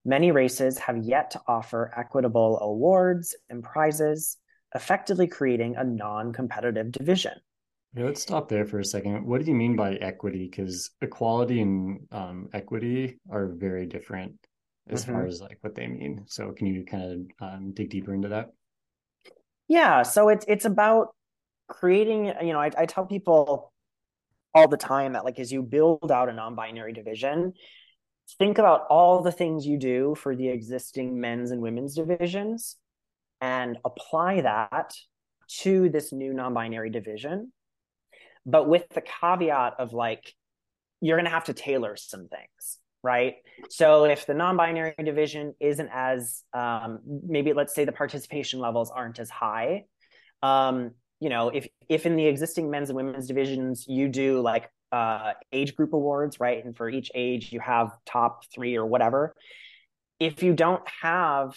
Many 0.04 0.30
races 0.30 0.78
have 0.78 0.96
yet 0.96 1.32
to 1.32 1.42
offer 1.46 1.92
equitable 1.94 2.58
awards 2.60 3.36
and 3.50 3.62
prizes, 3.62 4.38
effectively 4.74 5.26
creating 5.26 5.76
a 5.76 5.84
non-competitive 5.84 6.90
division. 6.90 7.34
Yeah, 7.94 8.04
let's 8.04 8.22
stop 8.22 8.48
there 8.48 8.66
for 8.66 8.78
a 8.80 8.84
second. 8.84 9.26
What 9.26 9.42
do 9.42 9.46
you 9.50 9.56
mean 9.56 9.74
by 9.74 9.94
equity? 9.94 10.48
Because 10.50 10.90
equality 11.00 11.62
and 11.62 12.06
um, 12.12 12.48
equity 12.52 13.18
are 13.30 13.48
very 13.48 13.86
different 13.86 14.34
as 14.88 15.04
mm-hmm. 15.04 15.12
far 15.12 15.26
as 15.26 15.40
like 15.40 15.58
what 15.62 15.74
they 15.74 15.86
mean. 15.86 16.24
So 16.26 16.52
can 16.52 16.66
you 16.66 16.84
kind 16.84 17.30
of 17.40 17.48
um, 17.48 17.72
dig 17.72 17.90
deeper 17.90 18.12
into 18.12 18.28
that? 18.28 18.50
Yeah. 19.68 20.02
So 20.02 20.28
it's 20.28 20.44
it's 20.48 20.66
about 20.66 21.08
creating. 21.68 22.26
You 22.42 22.52
know, 22.52 22.60
I, 22.60 22.70
I 22.76 22.86
tell 22.86 23.06
people 23.06 23.72
all 24.54 24.68
the 24.68 24.76
time 24.76 25.14
that 25.14 25.24
like 25.24 25.38
as 25.38 25.50
you 25.50 25.62
build 25.62 26.12
out 26.12 26.28
a 26.28 26.32
non-binary 26.32 26.92
division, 26.92 27.54
think 28.38 28.58
about 28.58 28.82
all 28.90 29.22
the 29.22 29.32
things 29.32 29.66
you 29.66 29.78
do 29.78 30.14
for 30.14 30.36
the 30.36 30.48
existing 30.48 31.18
men's 31.20 31.52
and 31.52 31.62
women's 31.62 31.94
divisions, 31.94 32.76
and 33.40 33.78
apply 33.84 34.42
that 34.42 34.94
to 35.60 35.88
this 35.88 36.12
new 36.12 36.34
non-binary 36.34 36.90
division 36.90 37.50
but 38.48 38.68
with 38.68 38.88
the 38.90 39.02
caveat 39.02 39.74
of 39.78 39.92
like 39.92 40.34
you're 41.00 41.16
going 41.16 41.24
to 41.24 41.30
have 41.30 41.44
to 41.44 41.54
tailor 41.54 41.96
some 41.96 42.28
things 42.28 42.78
right? 43.04 43.36
So 43.70 44.06
if 44.06 44.26
the 44.26 44.34
non-binary 44.34 44.96
division 45.04 45.54
isn't 45.60 45.88
as 45.92 46.42
um, 46.52 46.98
maybe 47.06 47.52
let's 47.52 47.72
say 47.72 47.84
the 47.84 47.92
participation 47.92 48.58
levels 48.58 48.90
aren't 48.90 49.20
as 49.20 49.30
high 49.30 49.84
um, 50.42 50.92
you 51.20 51.28
know 51.28 51.48
if 51.48 51.66
if 51.88 52.06
in 52.06 52.16
the 52.16 52.26
existing 52.26 52.70
men's 52.70 52.90
and 52.90 52.96
women's 52.96 53.26
divisions 53.26 53.86
you 53.88 54.08
do 54.08 54.40
like 54.40 54.70
uh, 54.92 55.32
age 55.52 55.74
group 55.74 55.92
awards 55.92 56.40
right 56.40 56.64
and 56.64 56.76
for 56.76 56.88
each 56.88 57.10
age 57.14 57.52
you 57.52 57.60
have 57.60 57.90
top 58.06 58.44
three 58.54 58.76
or 58.76 58.86
whatever 58.86 59.34
if 60.20 60.42
you 60.42 60.54
don't 60.54 60.82
have 61.02 61.56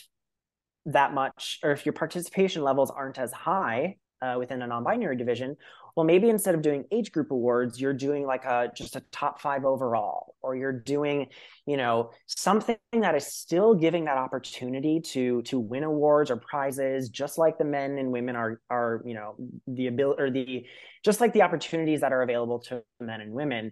that 0.85 1.13
much 1.13 1.59
or 1.63 1.71
if 1.71 1.85
your 1.85 1.93
participation 1.93 2.63
levels 2.63 2.91
aren't 2.91 3.19
as 3.19 3.31
high 3.31 3.95
uh, 4.21 4.35
within 4.37 4.61
a 4.61 4.67
non-binary 4.67 5.15
division 5.15 5.55
well 5.95 6.05
maybe 6.05 6.29
instead 6.29 6.55
of 6.55 6.61
doing 6.61 6.85
age 6.91 7.11
group 7.11 7.31
awards 7.31 7.79
you're 7.79 7.93
doing 7.93 8.25
like 8.25 8.45
a 8.45 8.71
just 8.75 8.95
a 8.95 9.01
top 9.11 9.41
five 9.41 9.65
overall 9.65 10.35
or 10.41 10.55
you're 10.55 10.71
doing 10.79 11.27
you 11.65 11.77
know 11.77 12.11
something 12.25 12.77
that 12.93 13.15
is 13.15 13.27
still 13.27 13.73
giving 13.73 14.05
that 14.05 14.17
opportunity 14.17 14.99
to 14.99 15.41
to 15.43 15.59
win 15.59 15.83
awards 15.83 16.31
or 16.31 16.37
prizes 16.37 17.09
just 17.09 17.37
like 17.37 17.57
the 17.57 17.65
men 17.65 17.97
and 17.97 18.11
women 18.11 18.35
are 18.35 18.61
are 18.69 19.01
you 19.05 19.13
know 19.13 19.35
the 19.67 19.87
ability 19.87 20.21
or 20.21 20.29
the 20.29 20.65
just 21.03 21.21
like 21.21 21.33
the 21.33 21.41
opportunities 21.41 22.01
that 22.01 22.11
are 22.11 22.21
available 22.21 22.59
to 22.59 22.83
men 22.99 23.21
and 23.21 23.31
women 23.31 23.71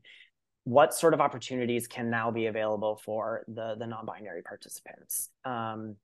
what 0.70 0.94
sort 0.94 1.16
of 1.16 1.22
opportunities 1.22 1.88
can 1.88 2.12
now 2.12 2.30
be 2.30 2.46
available 2.46 3.02
for 3.04 3.44
the 3.48 3.76
the 3.80 3.88
non-binary 3.88 4.44
participants? 4.44 5.30
Um, 5.44 5.96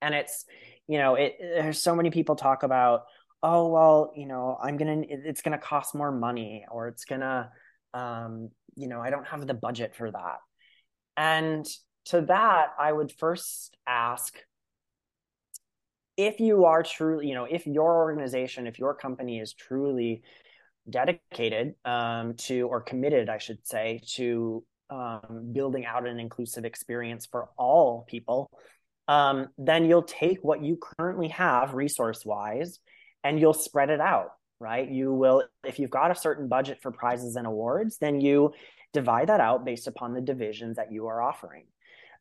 and 0.00 0.14
it's 0.14 0.44
you 0.86 0.98
know 0.98 1.16
it 1.16 1.36
there's 1.40 1.82
so 1.82 1.94
many 1.94 2.10
people 2.10 2.36
talk 2.36 2.62
about 2.62 3.02
oh 3.42 3.68
well 3.68 4.12
you 4.16 4.26
know 4.26 4.56
i'm 4.62 4.76
gonna 4.76 5.02
it's 5.08 5.42
gonna 5.42 5.58
cost 5.58 5.94
more 5.94 6.12
money 6.12 6.64
or 6.70 6.88
it's 6.88 7.04
gonna 7.04 7.50
um 7.94 8.50
you 8.76 8.88
know 8.88 9.00
i 9.00 9.10
don't 9.10 9.26
have 9.26 9.46
the 9.46 9.54
budget 9.54 9.94
for 9.96 10.10
that. 10.10 10.38
And 11.16 11.66
to 12.06 12.22
that 12.22 12.68
i 12.78 12.92
would 12.92 13.12
first 13.12 13.76
ask 13.86 14.34
if 16.16 16.40
you 16.40 16.64
are 16.66 16.82
truly 16.82 17.28
you 17.28 17.34
know 17.34 17.44
if 17.44 17.66
your 17.66 17.96
organization 17.96 18.66
if 18.66 18.78
your 18.78 18.94
company 18.94 19.38
is 19.40 19.52
truly 19.52 20.22
dedicated 20.88 21.74
um, 21.84 22.34
to 22.34 22.62
or 22.62 22.80
committed 22.80 23.28
i 23.28 23.38
should 23.38 23.64
say 23.66 24.00
to 24.06 24.64
um, 24.90 25.50
building 25.52 25.86
out 25.86 26.06
an 26.06 26.18
inclusive 26.18 26.64
experience 26.64 27.26
for 27.26 27.48
all 27.56 28.04
people 28.08 28.50
um, 29.08 29.48
then 29.58 29.84
you'll 29.84 30.02
take 30.02 30.38
what 30.42 30.62
you 30.62 30.78
currently 30.98 31.28
have 31.28 31.74
resource 31.74 32.24
wise 32.24 32.78
and 33.24 33.38
you'll 33.38 33.54
spread 33.54 33.90
it 33.90 34.00
out, 34.00 34.32
right? 34.58 34.88
You 34.88 35.12
will, 35.12 35.44
if 35.64 35.78
you've 35.78 35.90
got 35.90 36.10
a 36.10 36.14
certain 36.14 36.48
budget 36.48 36.80
for 36.82 36.90
prizes 36.90 37.36
and 37.36 37.46
awards, 37.46 37.98
then 37.98 38.20
you 38.20 38.52
divide 38.92 39.28
that 39.28 39.40
out 39.40 39.64
based 39.64 39.86
upon 39.86 40.14
the 40.14 40.20
divisions 40.20 40.76
that 40.76 40.92
you 40.92 41.06
are 41.06 41.22
offering. 41.22 41.64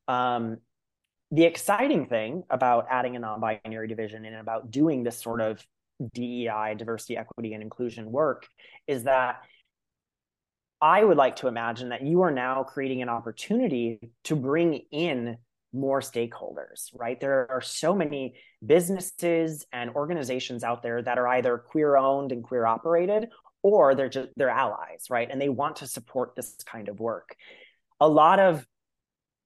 Um, 0.08 0.58
the 1.32 1.44
exciting 1.44 2.08
thing 2.08 2.44
about 2.50 2.88
adding 2.90 3.16
a 3.16 3.20
non 3.20 3.40
binary 3.40 3.88
division 3.88 4.26
and 4.26 4.36
about 4.36 4.72
doing 4.72 5.04
this 5.04 5.22
sort 5.22 5.42
of 5.42 5.64
DEI, 6.14 6.76
diversity, 6.78 7.18
equity, 7.18 7.54
and 7.54 7.62
inclusion 7.62 8.12
work 8.12 8.48
is 8.88 9.04
that 9.04 9.42
I 10.82 11.04
would 11.04 11.18
like 11.18 11.38
to 11.38 11.48
imagine 11.48 11.90
that 11.90 12.04
you 12.04 12.22
are 12.22 12.32
now 12.32 12.64
creating 12.64 13.02
an 13.02 13.10
opportunity 13.10 14.12
to 14.26 14.36
bring 14.36 14.82
in 14.92 15.38
more 15.74 16.02
stakeholders, 16.02 16.90
right? 16.94 17.20
There 17.20 17.48
are 17.50 17.62
so 17.62 17.94
many 17.94 18.36
businesses 18.66 19.66
and 19.72 19.92
organizations 19.92 20.64
out 20.64 20.82
there 20.82 21.02
that 21.02 21.18
are 21.18 21.28
either 21.28 21.58
queer 21.58 21.96
owned 21.96 22.32
and 22.32 22.44
queer 22.44 22.66
operated 22.66 23.30
or 23.62 23.94
they're 23.96 24.10
just 24.10 24.30
they're 24.36 24.50
allies, 24.50 25.06
right? 25.10 25.30
And 25.30 25.42
they 25.42 25.50
want 25.50 25.78
to 25.78 25.88
support 25.88 26.36
this 26.36 26.56
kind 26.66 26.90
of 26.90 27.00
work. 27.00 27.36
A 28.00 28.08
lot 28.08 28.40
of 28.40 28.66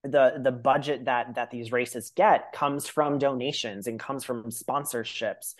the 0.03 0.39
the 0.41 0.51
budget 0.51 1.05
that 1.05 1.35
that 1.35 1.49
these 1.51 1.71
races 1.71 2.11
get 2.15 2.51
comes 2.53 2.87
from 2.87 3.17
donations 3.17 3.87
and 3.87 3.99
comes 3.99 4.23
from 4.23 4.45
sponsorships 4.45 5.55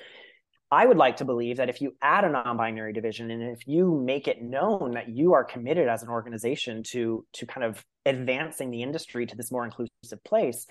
I 0.74 0.88
would 0.88 0.98
like 0.98 1.18
to 1.18 1.26
believe 1.26 1.58
that 1.58 1.70
if 1.70 1.82
you 1.82 1.96
add 2.02 2.24
a 2.24 2.30
non-binary 2.30 2.94
division 2.94 3.30
and 3.30 3.44
if 3.44 3.68
you 3.68 4.02
make 4.04 4.28
it 4.28 4.42
known 4.42 4.94
that 4.96 5.08
you 5.08 5.34
are 5.34 5.44
committed 5.44 5.88
as 5.88 6.02
an 6.02 6.10
organization 6.10 6.82
to 6.94 7.24
to 7.34 7.46
kind 7.46 7.64
of 7.64 7.86
advancing 8.08 8.72
the 8.72 8.82
industry 8.82 9.28
to 9.28 9.36
this 9.36 9.52
more 9.52 9.66
inclusive 9.66 9.93
place, 10.26 10.68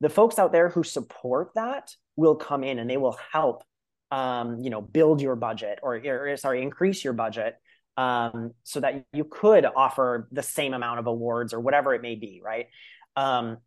the 0.00 0.08
folks 0.08 0.38
out 0.38 0.52
there 0.52 0.68
who 0.68 0.82
support 0.82 1.50
that 1.54 1.94
will 2.16 2.36
come 2.36 2.62
in 2.62 2.78
and 2.78 2.88
they 2.88 2.96
will 2.96 3.18
help 3.32 3.64
um, 4.10 4.58
you 4.60 4.70
know 4.70 4.80
build 4.80 5.20
your 5.20 5.36
budget 5.36 5.78
or, 5.82 5.96
or 5.96 6.36
sorry 6.36 6.62
increase 6.62 7.04
your 7.04 7.12
budget 7.12 7.56
um, 7.96 8.52
so 8.64 8.80
that 8.80 9.04
you 9.12 9.24
could 9.24 9.64
offer 9.64 10.28
the 10.32 10.42
same 10.42 10.74
amount 10.74 10.98
of 10.98 11.06
awards 11.06 11.54
or 11.54 11.60
whatever 11.60 11.94
it 11.94 12.02
may 12.02 12.16
be 12.16 12.40
right 12.44 12.66
um, 13.14 13.58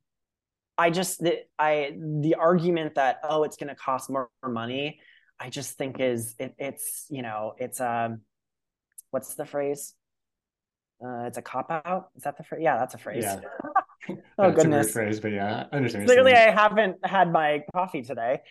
i 0.78 0.89
just 0.89 1.24
the, 1.24 1.39
i 1.58 1.95
the 1.97 2.36
argument 2.36 2.95
that 2.95 3.22
oh 3.24 3.43
it's 3.43 3.56
going 3.56 3.70
to 3.70 3.76
cost 3.76 4.10
more 4.10 4.30
money 4.45 4.99
I 5.43 5.49
just 5.49 5.78
think 5.78 5.99
is 5.99 6.36
it, 6.39 6.56
it's 6.58 7.06
you 7.10 7.22
know 7.22 7.54
it's 7.58 7.82
um 7.82 8.22
what's 9.12 9.36
the 9.36 9.45
phrase? 9.45 9.93
Uh, 11.04 11.26
it's 11.26 11.38
a 11.38 11.41
cop 11.41 11.70
out. 11.70 12.10
Is 12.16 12.24
that 12.24 12.38
the 12.38 12.43
phrase? 12.43 12.62
Yeah, 12.64 12.78
that's 12.78 12.93
a 12.93 12.97
phrase. 12.97 13.26
Yeah. 13.26 13.41
oh 14.10 14.18
that's 14.38 14.56
goodness, 14.56 14.91
phrase, 14.91 15.20
but 15.20 15.32
yeah, 15.32 15.66
I 15.72 15.76
understand. 15.76 16.06
Clearly, 16.06 16.34
I 16.34 16.51
haven't 16.51 16.97
had 17.06 17.32
my 17.32 17.64
coffee 17.74 18.01
today. 18.01 18.41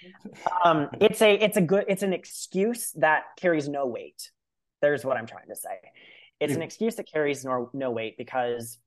Um, 0.65 0.89
it's 1.01 1.21
a 1.23 1.35
it's 1.35 1.57
a 1.57 1.61
good 1.61 1.85
it's 1.89 2.03
an 2.03 2.13
excuse 2.13 2.93
that 2.93 3.25
carries 3.39 3.69
no 3.69 3.87
weight. 3.87 4.31
There's 4.81 5.05
what 5.05 5.17
I'm 5.17 5.27
trying 5.27 5.49
to 5.49 5.57
say. 5.57 5.79
It's 6.41 6.55
an 6.55 6.63
excuse 6.63 6.97
that 6.97 7.11
carries 7.11 7.45
no 7.45 7.71
no 7.73 7.93
weight 7.93 8.17
because 8.19 8.79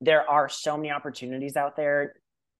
there 0.00 0.28
are 0.28 0.48
so 0.48 0.76
many 0.76 0.90
opportunities 0.90 1.56
out 1.56 1.76
there 1.76 2.14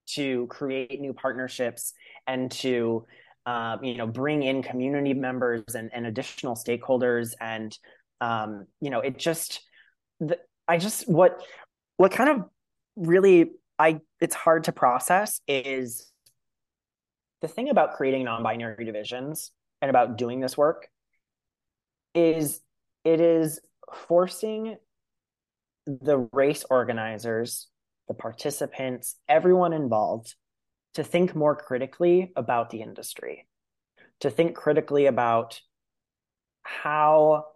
to 0.07 0.47
create 0.49 1.01
new 1.01 1.12
partnerships 1.12 1.93
and 2.27 2.51
to 2.51 3.07
uh, 3.47 3.77
you 3.83 3.97
know 3.97 4.07
bring 4.07 4.43
in 4.43 4.62
community 4.62 5.14
members 5.14 5.62
and, 5.75 5.91
and 5.93 6.07
additional 6.07 6.55
stakeholders 6.55 7.33
and 7.41 7.77
um, 8.20 8.66
you 8.81 8.91
know 8.91 9.01
it 9.01 9.18
just 9.18 9.61
the, 10.20 10.39
i 10.68 10.79
just 10.79 11.09
what 11.09 11.43
what 11.97 12.12
kind 12.12 12.31
of 12.31 12.45
really 12.97 13.53
i 13.78 14.01
it's 14.20 14.34
hard 14.34 14.64
to 14.64 14.72
process 14.72 15.40
is 15.49 16.11
the 17.42 17.49
thing 17.49 17.68
about 17.68 17.95
creating 17.95 18.24
non-binary 18.24 18.84
divisions 18.84 19.51
and 19.82 19.90
about 19.90 20.16
doing 20.16 20.40
this 20.40 20.57
work 20.57 20.88
is 22.14 22.61
it 23.05 23.20
is 23.20 23.61
forcing 24.09 24.76
the 25.86 26.28
race 26.32 26.64
organizers 26.70 27.68
the 28.09 28.14
participants 28.14 29.16
everyone 29.28 29.72
involved 29.72 30.34
to 30.95 31.03
think 31.03 31.34
more 31.34 31.57
critically 31.57 32.32
about 32.36 32.70
the 32.70 32.80
industry, 32.80 33.47
to 34.20 34.30
think 34.30 34.55
critically 34.55 35.07
about 35.07 35.61
how 36.62 37.47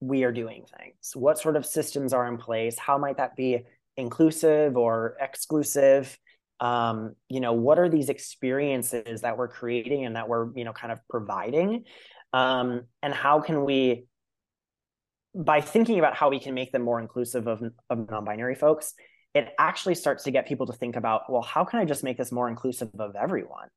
we 0.00 0.24
are 0.24 0.32
doing 0.32 0.66
things, 0.78 1.12
what 1.14 1.38
sort 1.38 1.56
of 1.56 1.64
systems 1.64 2.12
are 2.12 2.26
in 2.26 2.36
place, 2.36 2.78
how 2.78 2.98
might 2.98 3.16
that 3.16 3.36
be 3.36 3.64
inclusive 3.96 4.76
or 4.76 5.16
exclusive? 5.20 6.18
Um, 6.58 7.14
you 7.28 7.40
know, 7.40 7.52
what 7.52 7.78
are 7.78 7.88
these 7.88 8.08
experiences 8.08 9.20
that 9.20 9.36
we're 9.36 9.48
creating 9.48 10.06
and 10.06 10.16
that 10.16 10.28
we're, 10.28 10.56
you 10.56 10.64
know, 10.64 10.72
kind 10.72 10.92
of 10.92 11.00
providing? 11.08 11.84
Um, 12.32 12.82
and 13.02 13.12
how 13.12 13.40
can 13.40 13.64
we, 13.64 14.06
by 15.34 15.60
thinking 15.60 15.98
about 15.98 16.14
how 16.14 16.30
we 16.30 16.40
can 16.40 16.54
make 16.54 16.72
them 16.72 16.82
more 16.82 16.98
inclusive 16.98 17.46
of, 17.46 17.62
of 17.90 18.10
non-binary 18.10 18.54
folks, 18.54 18.94
it 19.34 19.48
actually 19.58 19.94
starts 19.94 20.24
to 20.24 20.30
get 20.30 20.46
people 20.46 20.66
to 20.66 20.72
think 20.72 20.96
about, 20.96 21.30
well, 21.30 21.42
how 21.42 21.64
can 21.64 21.78
I 21.78 21.84
just 21.84 22.02
make 22.02 22.16
this 22.16 22.32
more 22.32 22.48
inclusive 22.48 22.88
of 22.98 23.14
everyone? 23.16 23.68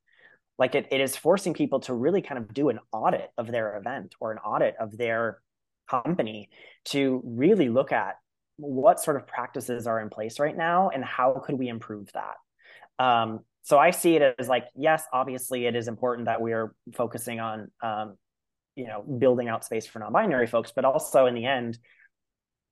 Like 0.58 0.76
it, 0.76 0.88
it 0.92 1.02
is 1.02 1.16
forcing 1.16 1.54
people 1.54 1.82
to 1.82 1.94
really 1.94 2.22
kind 2.22 2.38
of 2.38 2.54
do 2.54 2.70
an 2.70 2.80
audit 2.92 3.30
of 3.38 3.48
their 3.48 3.78
event 3.78 4.16
or 4.20 4.32
an 4.32 4.38
audit 4.40 4.76
of 4.80 4.98
their 4.98 5.42
company 5.90 6.50
to 6.86 7.22
really 7.26 7.70
look 7.70 7.92
at 7.92 8.16
what 8.60 8.99
sort 8.99 9.16
of 9.16 9.26
practices 9.26 9.88
are 9.88 10.01
in 10.01 10.10
place 10.10 10.39
right 10.39 10.55
now 10.55 10.89
and 10.89 11.03
how 11.03 11.41
could 11.45 11.57
we 11.57 11.70
improve 11.70 12.10
that. 12.14 13.03
Um, 13.03 13.39
so 13.62 13.78
I 13.78 13.91
see 13.91 14.16
it 14.16 14.36
as 14.38 14.47
like, 14.47 14.66
yes, 14.76 15.03
obviously 15.14 15.66
it 15.66 15.76
is 15.76 15.88
important 15.88 16.26
that 16.26 16.41
we 16.41 16.53
are 16.53 16.74
focusing 16.93 17.39
on, 17.39 17.72
um, 17.82 18.18
you 18.76 18.88
know, 18.88 19.01
building 19.01 19.47
out 19.47 19.64
space 19.64 19.86
for 19.86 19.99
non-binary 19.99 20.47
folks, 20.47 20.74
but 20.76 20.86
also 20.86 21.26
in 21.26 21.36
the 21.36 21.45
end, 21.45 21.78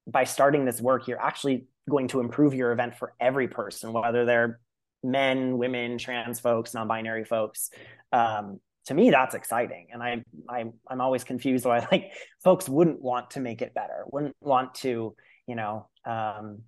by 0.05 0.23
starting 0.23 0.65
this 0.65 0.81
work, 0.81 1.07
you're 1.07 1.21
actually 1.21 1.65
going 1.89 2.07
to 2.09 2.19
improve 2.19 2.53
your 2.53 2.71
event 2.71 2.95
for 2.95 3.13
every 3.19 3.47
person, 3.47 3.93
whether 3.93 4.25
they're 4.25 4.59
men, 5.03 5.57
women, 5.57 5.97
trans 5.97 6.39
folks, 6.39 6.73
non-binary 6.73 7.25
folks. 7.25 7.69
Um, 8.11 8.59
to 8.85 8.93
me, 8.93 9.09
that's 9.09 9.35
exciting, 9.35 9.87
and 9.91 10.01
I, 10.01 10.23
I 10.49 10.63
I'm 10.89 11.01
always 11.01 11.25
confused 11.25 11.65
why 11.65 11.85
like 11.91 12.13
folks 12.41 12.69
wouldn't 12.69 13.01
want 13.01 13.31
to 13.31 13.41
make 13.41 13.61
it 13.61 13.73
better, 13.73 14.05
wouldn't 14.07 14.35
want 14.39 14.75
to, 14.75 15.13
you 15.47 15.55
know, 15.55 15.87
um, 16.05 16.59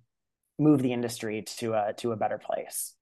move 0.58 0.82
the 0.82 0.92
industry 0.92 1.44
to 1.58 1.74
a 1.74 1.94
to 1.98 2.12
a 2.12 2.16
better 2.16 2.38
place. 2.38 2.94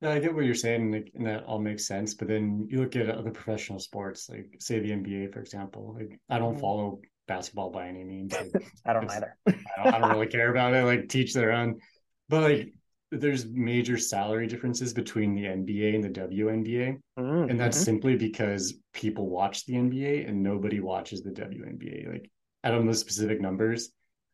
Yeah, 0.00 0.12
I 0.12 0.18
get 0.18 0.34
what 0.34 0.44
you're 0.44 0.54
saying, 0.54 1.10
and 1.14 1.26
that 1.26 1.44
all 1.44 1.58
makes 1.58 1.86
sense. 1.86 2.14
But 2.14 2.28
then 2.28 2.66
you 2.70 2.80
look 2.80 2.96
at 2.96 3.10
other 3.10 3.30
professional 3.30 3.78
sports, 3.78 4.30
like 4.30 4.56
say 4.58 4.80
the 4.80 4.90
NBA, 4.90 5.32
for 5.32 5.40
example. 5.40 5.94
Like 5.98 6.18
I 6.30 6.38
don't 6.38 6.52
mm-hmm. 6.52 6.60
follow 6.60 7.00
basketball 7.28 7.70
by 7.70 7.88
any 7.88 8.04
means. 8.04 8.32
Like, 8.32 8.64
I 8.86 8.92
don't 8.92 9.10
either. 9.10 9.36
I, 9.46 9.52
don't, 9.84 9.94
I 9.94 9.98
don't 9.98 10.10
really 10.12 10.26
care 10.26 10.50
about 10.50 10.74
it. 10.74 10.84
Like 10.84 11.08
teach 11.08 11.34
their 11.34 11.52
own, 11.52 11.80
but 12.28 12.42
like 12.42 12.72
there's 13.12 13.46
major 13.46 13.98
salary 13.98 14.46
differences 14.46 14.94
between 14.94 15.34
the 15.34 15.42
NBA 15.42 15.96
and 15.96 16.04
the 16.04 16.08
WNBA, 16.08 16.98
mm-hmm. 17.18 17.50
and 17.50 17.60
that's 17.60 17.76
mm-hmm. 17.76 17.84
simply 17.84 18.16
because 18.16 18.74
people 18.94 19.28
watch 19.28 19.66
the 19.66 19.74
NBA 19.74 20.28
and 20.28 20.42
nobody 20.42 20.80
watches 20.80 21.22
the 21.22 21.30
WNBA. 21.30 22.10
Like 22.10 22.30
I 22.64 22.70
don't 22.70 22.86
know 22.86 22.92
specific 22.92 23.40
numbers, 23.40 23.90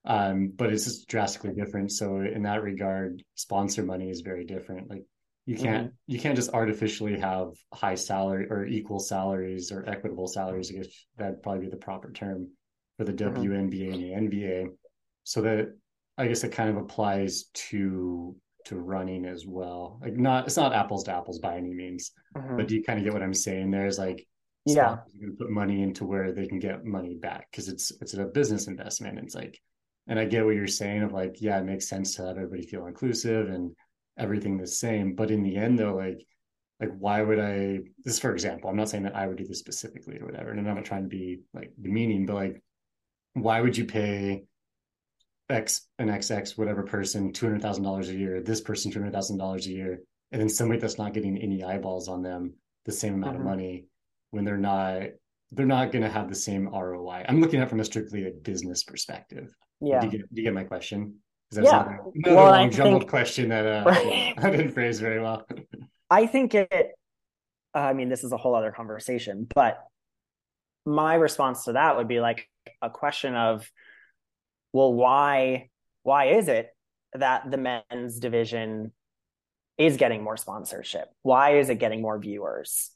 um, 0.06 0.52
but 0.54 0.72
it's 0.72 0.84
just 0.84 1.08
drastically 1.08 1.52
different. 1.52 1.92
So 1.92 2.20
in 2.20 2.42
that 2.42 2.62
regard, 2.62 3.22
sponsor 3.34 3.82
money 3.82 4.10
is 4.10 4.20
very 4.20 4.44
different. 4.44 4.88
Like 4.88 5.04
you 5.46 5.56
can't 5.56 5.88
mm-hmm. 5.88 6.12
you 6.12 6.18
can't 6.18 6.36
just 6.36 6.50
artificially 6.52 7.18
have 7.18 7.52
high 7.72 7.94
salary 7.94 8.46
or 8.50 8.66
equal 8.66 8.98
salaries 8.98 9.70
or 9.72 9.88
equitable 9.88 10.28
salaries. 10.28 10.70
I 10.70 10.78
guess 10.78 10.88
that'd 11.16 11.42
probably 11.42 11.62
be 11.62 11.70
the 11.70 11.76
proper 11.76 12.12
term 12.12 12.48
for 12.96 13.04
the 13.04 13.12
mm-hmm. 13.12 13.42
WNBA 13.42 13.92
and 13.92 14.30
the 14.30 14.36
NBA. 14.36 14.68
So 15.24 15.42
that 15.42 15.68
I 16.18 16.28
guess 16.28 16.44
it 16.44 16.52
kind 16.52 16.70
of 16.70 16.76
applies 16.76 17.44
to 17.54 18.36
to 18.66 18.76
running 18.76 19.26
as 19.26 19.44
well. 19.46 19.98
Like 20.02 20.16
not 20.16 20.46
it's 20.46 20.56
not 20.56 20.72
apples 20.72 21.04
to 21.04 21.14
apples 21.14 21.38
by 21.38 21.56
any 21.56 21.74
means, 21.74 22.12
mm-hmm. 22.36 22.56
but 22.56 22.68
do 22.68 22.74
you 22.74 22.82
kind 22.82 22.98
of 22.98 23.04
get 23.04 23.12
what 23.12 23.22
I'm 23.22 23.34
saying? 23.34 23.70
There's 23.70 23.98
like 23.98 24.26
yeah, 24.66 24.96
going 25.20 25.30
to 25.30 25.36
put 25.38 25.50
money 25.50 25.82
into 25.82 26.04
where 26.04 26.32
they 26.32 26.46
can 26.46 26.58
get 26.58 26.84
money 26.84 27.14
back 27.14 27.48
because 27.50 27.68
it's 27.68 27.92
it's 28.00 28.14
a 28.14 28.24
business 28.24 28.66
investment. 28.66 29.18
It's 29.20 29.34
like, 29.34 29.60
and 30.06 30.18
I 30.18 30.24
get 30.24 30.44
what 30.44 30.54
you're 30.54 30.66
saying 30.66 31.02
of 31.02 31.12
like, 31.12 31.40
yeah, 31.40 31.58
it 31.58 31.64
makes 31.64 31.88
sense 31.88 32.14
to 32.16 32.26
have 32.26 32.36
everybody 32.36 32.62
feel 32.62 32.86
inclusive 32.86 33.48
and 33.48 33.74
everything 34.18 34.56
the 34.56 34.66
same. 34.66 35.14
But 35.14 35.30
in 35.30 35.42
the 35.42 35.56
end, 35.56 35.78
though, 35.78 35.94
like, 35.94 36.26
like 36.80 36.90
why 36.98 37.22
would 37.22 37.40
I? 37.40 37.80
This, 38.04 38.18
for 38.18 38.32
example, 38.32 38.70
I'm 38.70 38.76
not 38.76 38.88
saying 38.88 39.04
that 39.04 39.16
I 39.16 39.26
would 39.26 39.38
do 39.38 39.46
this 39.46 39.58
specifically 39.58 40.18
or 40.20 40.26
whatever, 40.26 40.50
and 40.50 40.60
I'm 40.60 40.74
not 40.74 40.84
trying 40.84 41.02
to 41.02 41.08
be 41.08 41.40
like 41.54 41.72
demeaning, 41.80 42.26
but 42.26 42.34
like, 42.34 42.62
why 43.34 43.60
would 43.60 43.76
you 43.76 43.86
pay 43.86 44.44
X 45.48 45.86
an 45.98 46.08
XX 46.08 46.58
whatever 46.58 46.82
person 46.82 47.32
two 47.32 47.46
hundred 47.46 47.62
thousand 47.62 47.84
dollars 47.84 48.08
a 48.08 48.14
year, 48.14 48.42
this 48.42 48.60
person 48.60 48.90
two 48.90 48.98
hundred 48.98 49.12
thousand 49.12 49.38
dollars 49.38 49.66
a 49.66 49.70
year, 49.70 50.00
and 50.32 50.40
then 50.40 50.48
somebody 50.48 50.80
that's 50.80 50.98
not 50.98 51.14
getting 51.14 51.38
any 51.38 51.62
eyeballs 51.62 52.08
on 52.08 52.22
them 52.22 52.54
the 52.84 52.92
same 52.92 53.14
amount 53.14 53.34
mm-hmm. 53.34 53.42
of 53.42 53.46
money 53.46 53.86
when 54.30 54.44
they're 54.44 54.56
not 54.56 55.02
they're 55.52 55.66
not 55.66 55.92
going 55.92 56.02
to 56.02 56.10
have 56.10 56.28
the 56.28 56.34
same 56.34 56.68
ROI. 56.68 57.24
I'm 57.28 57.40
looking 57.40 57.60
at 57.60 57.70
from 57.70 57.80
a 57.80 57.84
strictly 57.84 58.26
a 58.26 58.32
business 58.32 58.82
perspective. 58.82 59.54
Yeah. 59.80 60.00
Do 60.00 60.06
you 60.06 60.12
get, 60.12 60.34
do 60.34 60.40
you 60.40 60.42
get 60.42 60.54
my 60.54 60.64
question? 60.64 61.16
That's 61.50 61.66
yeah. 61.66 61.82
Another, 61.82 62.00
another 62.14 62.36
well, 62.36 62.50
long 62.50 62.70
jumbled 62.70 63.02
think, 63.02 63.10
question 63.10 63.48
that 63.50 63.66
uh. 63.66 63.84
I 64.38 64.50
didn't 64.50 64.72
phrase 64.72 65.00
very 65.00 65.20
well. 65.20 65.46
I 66.10 66.26
think 66.26 66.54
it. 66.54 66.92
I 67.74 67.92
mean, 67.92 68.08
this 68.08 68.24
is 68.24 68.32
a 68.32 68.36
whole 68.36 68.54
other 68.54 68.72
conversation, 68.72 69.46
but 69.54 69.84
my 70.86 71.14
response 71.14 71.64
to 71.64 71.72
that 71.72 71.96
would 71.96 72.08
be 72.08 72.20
like 72.20 72.48
a 72.80 72.88
question 72.88 73.34
of 73.34 73.70
well, 74.72 74.92
why 74.92 75.68
why 76.02 76.26
is 76.26 76.48
it 76.48 76.68
that 77.14 77.50
the 77.50 77.56
men's 77.56 78.18
division 78.20 78.92
is 79.78 79.96
getting 79.96 80.22
more 80.22 80.36
sponsorship? 80.36 81.08
Why 81.22 81.58
is 81.58 81.68
it 81.68 81.78
getting 81.78 82.02
more 82.02 82.18
viewers? 82.18 82.90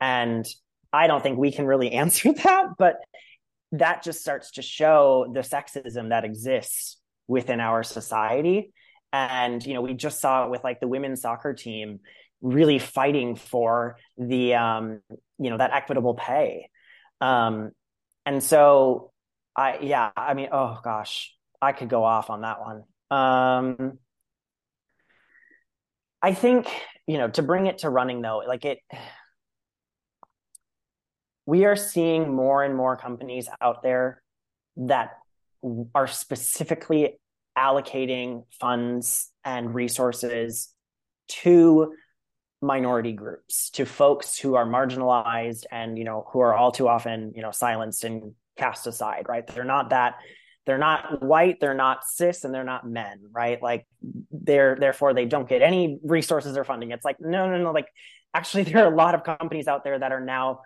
And 0.00 0.46
I 0.92 1.06
don't 1.06 1.22
think 1.22 1.38
we 1.38 1.52
can 1.52 1.66
really 1.66 1.92
answer 1.92 2.32
that, 2.32 2.66
but 2.78 2.96
that 3.72 4.02
just 4.02 4.20
starts 4.20 4.52
to 4.52 4.62
show 4.62 5.26
the 5.32 5.40
sexism 5.40 6.10
that 6.10 6.24
exists 6.24 6.98
within 7.26 7.60
our 7.60 7.82
society. 7.82 8.72
And, 9.12 9.64
you 9.64 9.74
know, 9.74 9.82
we 9.82 9.94
just 9.94 10.20
saw 10.20 10.44
it 10.44 10.50
with 10.50 10.64
like 10.64 10.80
the 10.80 10.88
women's 10.88 11.20
soccer 11.20 11.52
team 11.52 12.00
really 12.40 12.78
fighting 12.78 13.36
for 13.36 13.96
the, 14.16 14.54
um, 14.54 15.00
you 15.38 15.50
know, 15.50 15.58
that 15.58 15.72
equitable 15.72 16.14
pay. 16.14 16.68
Um, 17.20 17.72
and 18.26 18.42
so 18.42 19.12
I 19.56 19.78
yeah, 19.80 20.10
I 20.16 20.34
mean, 20.34 20.48
oh 20.52 20.78
gosh, 20.82 21.34
I 21.60 21.72
could 21.72 21.88
go 21.88 22.04
off 22.04 22.30
on 22.30 22.42
that 22.42 22.60
one. 22.60 22.84
Um 23.10 23.98
I 26.22 26.34
think, 26.34 26.68
you 27.06 27.18
know, 27.18 27.28
to 27.30 27.42
bring 27.42 27.66
it 27.66 27.78
to 27.78 27.90
running 27.90 28.22
though, 28.22 28.42
like 28.46 28.64
it 28.64 28.78
we 31.46 31.64
are 31.64 31.76
seeing 31.76 32.34
more 32.34 32.62
and 32.62 32.76
more 32.76 32.96
companies 32.96 33.48
out 33.60 33.82
there 33.82 34.22
that 34.76 35.18
are 35.94 36.06
specifically 36.06 37.18
allocating 37.56 38.44
funds 38.60 39.30
and 39.44 39.74
resources 39.74 40.72
to 41.28 41.94
minority 42.60 43.12
groups 43.12 43.70
to 43.70 43.84
folks 43.84 44.38
who 44.38 44.54
are 44.54 44.64
marginalized 44.64 45.64
and 45.70 45.98
you 45.98 46.04
know 46.04 46.26
who 46.32 46.40
are 46.40 46.54
all 46.54 46.70
too 46.70 46.88
often 46.88 47.32
you 47.34 47.42
know 47.42 47.50
silenced 47.50 48.04
and 48.04 48.34
cast 48.56 48.86
aside, 48.86 49.26
right? 49.28 49.46
They're 49.46 49.64
not 49.64 49.90
that 49.90 50.16
they're 50.64 50.78
not 50.78 51.22
white, 51.22 51.58
they're 51.60 51.74
not 51.74 52.04
cis, 52.04 52.44
and 52.44 52.54
they're 52.54 52.62
not 52.62 52.88
men, 52.88 53.20
right? 53.32 53.60
Like 53.60 53.86
they're 54.30 54.76
therefore 54.78 55.12
they 55.12 55.24
don't 55.24 55.48
get 55.48 55.60
any 55.62 55.98
resources 56.04 56.56
or 56.56 56.64
funding. 56.64 56.92
It's 56.92 57.04
like, 57.04 57.20
no, 57.20 57.50
no, 57.50 57.58
no. 57.58 57.72
Like 57.72 57.88
actually, 58.32 58.62
there 58.64 58.84
are 58.84 58.92
a 58.92 58.96
lot 58.96 59.14
of 59.14 59.24
companies 59.24 59.66
out 59.66 59.84
there 59.84 59.98
that 59.98 60.12
are 60.12 60.20
now 60.20 60.60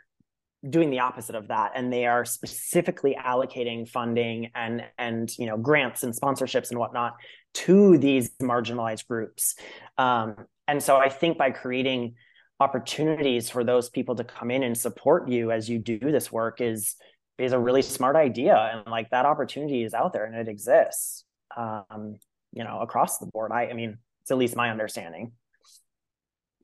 doing 0.69 0.91
the 0.91 1.01
opposite 1.01 1.35
of 1.35 1.49
that 1.49 1.73
and 1.75 1.93
they 1.93 2.07
are 2.07 2.25
specifically 2.25 3.17
allocating 3.23 3.89
funding 3.89 4.51
and 4.55 4.83
and 4.99 5.31
you 5.39 5.47
know 5.47 5.57
grants 5.57 6.03
and 6.03 6.15
sponsorships 6.15 6.71
and 6.71 6.79
whatnot 6.79 7.15
to 7.55 7.99
these 7.99 8.31
marginalized 8.43 9.07
groups. 9.07 9.55
Um, 9.99 10.37
and 10.69 10.83
so 10.83 10.97
i 10.97 11.09
think 11.09 11.39
by 11.39 11.51
creating 11.51 12.15
opportunities 12.59 13.51
for 13.51 13.65
those 13.65 13.89
people 13.89 14.15
to 14.15 14.25
come 14.25 14.51
in 14.51 14.63
and 14.63 14.77
support 14.77 15.29
you 15.29 15.51
as 15.51 15.69
you 15.69 15.79
do 15.79 15.99
this 15.99 16.33
work 16.33 16.61
is 16.61 16.97
is 17.39 17.53
a 17.53 17.59
really 17.59 17.83
smart 17.83 18.17
idea 18.17 18.57
and 18.57 18.91
like 18.91 19.11
that 19.11 19.27
opportunity 19.27 19.83
is 19.83 19.93
out 19.93 20.13
there 20.13 20.25
and 20.25 20.35
it 20.35 20.49
exists 20.49 21.25
um 21.57 22.17
you 22.53 22.65
know 22.65 22.81
across 22.81 23.19
the 23.19 23.27
board. 23.27 23.53
I 23.53 23.69
i 23.69 23.73
mean 23.75 23.99
it's 24.23 24.31
at 24.31 24.39
least 24.39 24.57
my 24.57 24.71
understanding. 24.71 25.33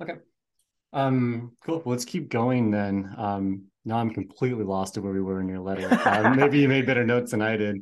Okay. 0.00 0.14
Um 0.92 1.52
cool. 1.64 1.82
Well, 1.84 1.92
let's 1.92 2.04
keep 2.04 2.28
going 2.28 2.70
then. 2.70 3.14
Um 3.16 3.64
now 3.84 3.98
i'm 3.98 4.10
completely 4.10 4.64
lost 4.64 4.96
of 4.96 5.04
where 5.04 5.12
we 5.12 5.20
were 5.20 5.40
in 5.40 5.48
your 5.48 5.60
letter. 5.60 5.88
Uh, 6.04 6.34
maybe 6.36 6.58
you 6.58 6.68
made 6.68 6.86
better 6.86 7.04
notes 7.04 7.30
than 7.30 7.42
i 7.42 7.56
did. 7.56 7.76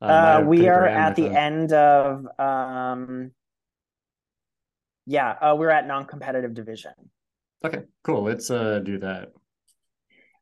Um, 0.00 0.10
uh, 0.10 0.40
we 0.42 0.68
are 0.68 0.86
at 0.86 1.16
the 1.16 1.26
phone. 1.28 1.36
end 1.36 1.72
of 1.72 2.26
um 2.38 3.30
yeah 5.06 5.30
uh, 5.30 5.54
we're 5.56 5.70
at 5.70 5.86
non-competitive 5.86 6.54
division. 6.54 6.92
Okay 7.64 7.82
cool. 8.04 8.22
Let's 8.22 8.50
uh 8.50 8.80
do 8.80 8.98
that. 8.98 9.32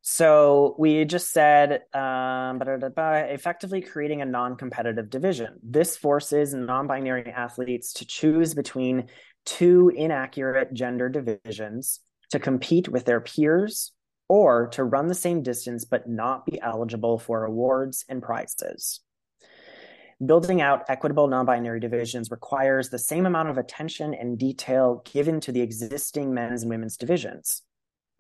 So 0.07 0.77
we 0.79 1.07
just 1.07 1.33
said 1.33 1.81
um, 1.95 2.61
effectively 2.61 3.81
creating 3.81 4.21
a 4.21 4.27
non-competitive 4.27 5.09
division. 5.09 5.59
This 5.62 5.97
forces 5.97 6.53
non-binary 6.53 7.33
athletes 7.33 7.95
to 7.95 8.05
choose 8.05 8.53
between 8.53 9.09
two 9.47 9.91
inaccurate 9.97 10.75
gender 10.75 11.09
divisions 11.09 12.01
to 12.33 12.39
compete 12.39 12.87
with 12.87 13.07
their 13.07 13.23
peers 13.23 13.93
or 14.35 14.66
to 14.66 14.82
run 14.82 15.07
the 15.07 15.14
same 15.14 15.43
distance 15.43 15.85
but 15.85 16.09
not 16.09 16.45
be 16.45 16.61
eligible 16.61 17.18
for 17.20 17.45
awards 17.45 18.05
and 18.09 18.20
prizes. 18.20 19.01
Building 20.24 20.61
out 20.61 20.85
equitable 20.89 21.28
non 21.28 21.47
binary 21.47 21.78
divisions 21.78 22.32
requires 22.32 22.89
the 22.89 22.99
same 22.99 23.26
amount 23.26 23.49
of 23.49 23.59
attention 23.59 24.12
and 24.12 24.37
detail 24.37 25.03
given 25.12 25.39
to 25.41 25.53
the 25.53 25.61
existing 25.61 26.35
men's 26.35 26.62
and 26.62 26.70
women's 26.70 26.97
divisions 26.97 27.62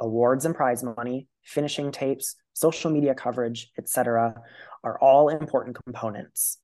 awards 0.00 0.44
and 0.44 0.54
prize 0.54 0.82
money, 0.82 1.28
finishing 1.42 1.90
tapes, 1.90 2.36
social 2.52 2.90
media 2.90 3.14
coverage, 3.14 3.70
etc., 3.78 4.34
are 4.82 4.98
all 5.00 5.28
important 5.28 5.78
components. 5.84 6.58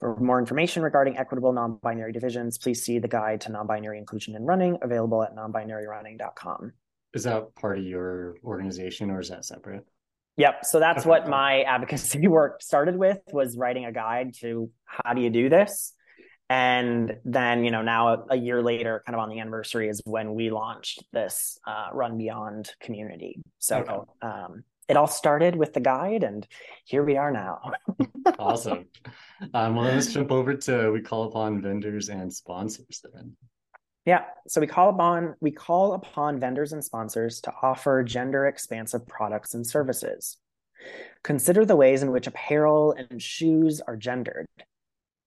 For 0.00 0.16
more 0.16 0.38
information 0.38 0.82
regarding 0.82 1.16
equitable 1.18 1.52
non 1.52 1.78
binary 1.82 2.12
divisions, 2.12 2.58
please 2.58 2.84
see 2.84 3.00
the 3.00 3.08
guide 3.08 3.40
to 3.42 3.50
non 3.50 3.66
binary 3.66 3.98
inclusion 3.98 4.36
in 4.36 4.44
running 4.44 4.78
available 4.82 5.24
at 5.24 5.34
nonbinaryrunning.com. 5.34 6.72
Is 7.14 7.24
that 7.24 7.54
part 7.54 7.78
of 7.78 7.84
your 7.84 8.36
organization 8.44 9.10
or 9.10 9.20
is 9.20 9.30
that 9.30 9.44
separate? 9.44 9.84
Yep. 10.36 10.64
So 10.64 10.78
that's 10.78 11.00
okay. 11.00 11.08
what 11.08 11.28
my 11.28 11.62
advocacy 11.62 12.28
work 12.28 12.62
started 12.62 12.96
with 12.96 13.18
was 13.32 13.56
writing 13.56 13.86
a 13.86 13.92
guide 13.92 14.34
to 14.40 14.70
how 14.84 15.14
do 15.14 15.20
you 15.20 15.30
do 15.30 15.48
this? 15.48 15.94
and 16.50 17.16
then 17.24 17.64
you 17.64 17.70
know 17.70 17.82
now 17.82 18.08
a, 18.08 18.24
a, 18.30 18.36
year 18.36 18.62
later 18.62 19.02
kind 19.04 19.14
of 19.14 19.20
on 19.20 19.28
the 19.28 19.38
anniversary 19.38 19.88
is 19.88 20.00
when 20.04 20.34
we 20.34 20.50
launched 20.50 21.04
this 21.12 21.58
uh, 21.66 21.88
run 21.92 22.16
beyond 22.16 22.70
community 22.80 23.40
so 23.58 23.78
okay. 23.78 23.94
um, 24.22 24.64
it 24.88 24.96
all 24.96 25.06
started 25.06 25.54
with 25.54 25.74
the 25.74 25.80
guide 25.80 26.22
and 26.22 26.46
here 26.84 27.04
we 27.04 27.16
are 27.16 27.30
now 27.30 27.72
awesome 28.38 28.86
um, 29.54 29.76
well 29.76 29.84
let's 29.84 30.12
jump 30.12 30.32
over 30.32 30.54
to 30.54 30.90
we 30.90 31.00
call 31.00 31.24
upon 31.24 31.60
vendors 31.60 32.08
and 32.08 32.32
sponsors 32.32 33.04
then 33.12 33.36
yeah 34.04 34.24
so 34.46 34.60
we 34.60 34.66
call 34.66 34.90
upon 34.90 35.34
we 35.40 35.50
call 35.50 35.92
upon 35.92 36.38
vendors 36.38 36.72
and 36.72 36.84
sponsors 36.84 37.40
to 37.40 37.52
offer 37.62 38.02
gender 38.02 38.46
expansive 38.46 39.06
products 39.06 39.54
and 39.54 39.66
services 39.66 40.38
consider 41.22 41.64
the 41.64 41.76
ways 41.76 42.02
in 42.02 42.10
which 42.10 42.26
apparel 42.26 42.92
and 42.92 43.20
shoes 43.22 43.80
are 43.80 43.96
gendered 43.96 44.46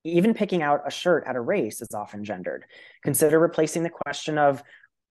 even 0.04 0.34
picking 0.34 0.62
out 0.64 0.82
a 0.86 0.92
shirt 0.92 1.24
at 1.28 1.36
a 1.36 1.42
race 1.42 1.82
is 1.82 1.94
often 1.94 2.24
gendered. 2.24 2.66
Consider 3.04 3.40
replacing 3.40 3.84
the 3.84 3.90
question 3.90 4.38
of 4.38 4.64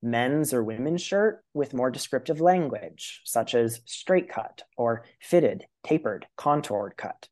men's 0.02 0.52
or 0.52 0.64
women's 0.64 1.02
shirt 1.02 1.44
with 1.54 1.74
more 1.74 1.90
descriptive 1.90 2.40
language, 2.40 3.20
such 3.24 3.54
as 3.54 3.80
straight 3.84 4.30
cut 4.30 4.62
or 4.76 5.04
fitted, 5.20 5.64
tapered, 5.84 6.26
contoured 6.36 6.96
cut. 6.96 7.28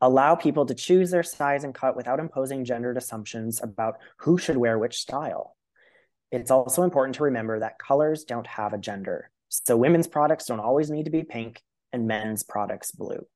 Allow 0.00 0.34
people 0.34 0.64
to 0.66 0.74
choose 0.74 1.10
their 1.10 1.22
size 1.22 1.62
and 1.64 1.74
cut 1.74 1.94
without 1.94 2.20
imposing 2.20 2.64
gendered 2.64 2.96
assumptions 2.96 3.62
about 3.62 3.98
who 4.18 4.38
should 4.38 4.56
wear 4.56 4.78
which 4.78 4.98
style. 4.98 5.56
It's 6.32 6.50
also 6.50 6.84
important 6.84 7.16
to 7.16 7.24
remember 7.24 7.60
that 7.60 7.78
colors 7.78 8.24
don't 8.24 8.46
have 8.46 8.72
a 8.72 8.78
gender. 8.78 9.30
So 9.48 9.76
women's 9.76 10.06
products 10.06 10.46
don't 10.46 10.60
always 10.60 10.90
need 10.90 11.04
to 11.04 11.10
be 11.10 11.24
pink 11.24 11.60
and 11.92 12.06
men's 12.06 12.42
products 12.42 12.92
blue. 12.92 13.26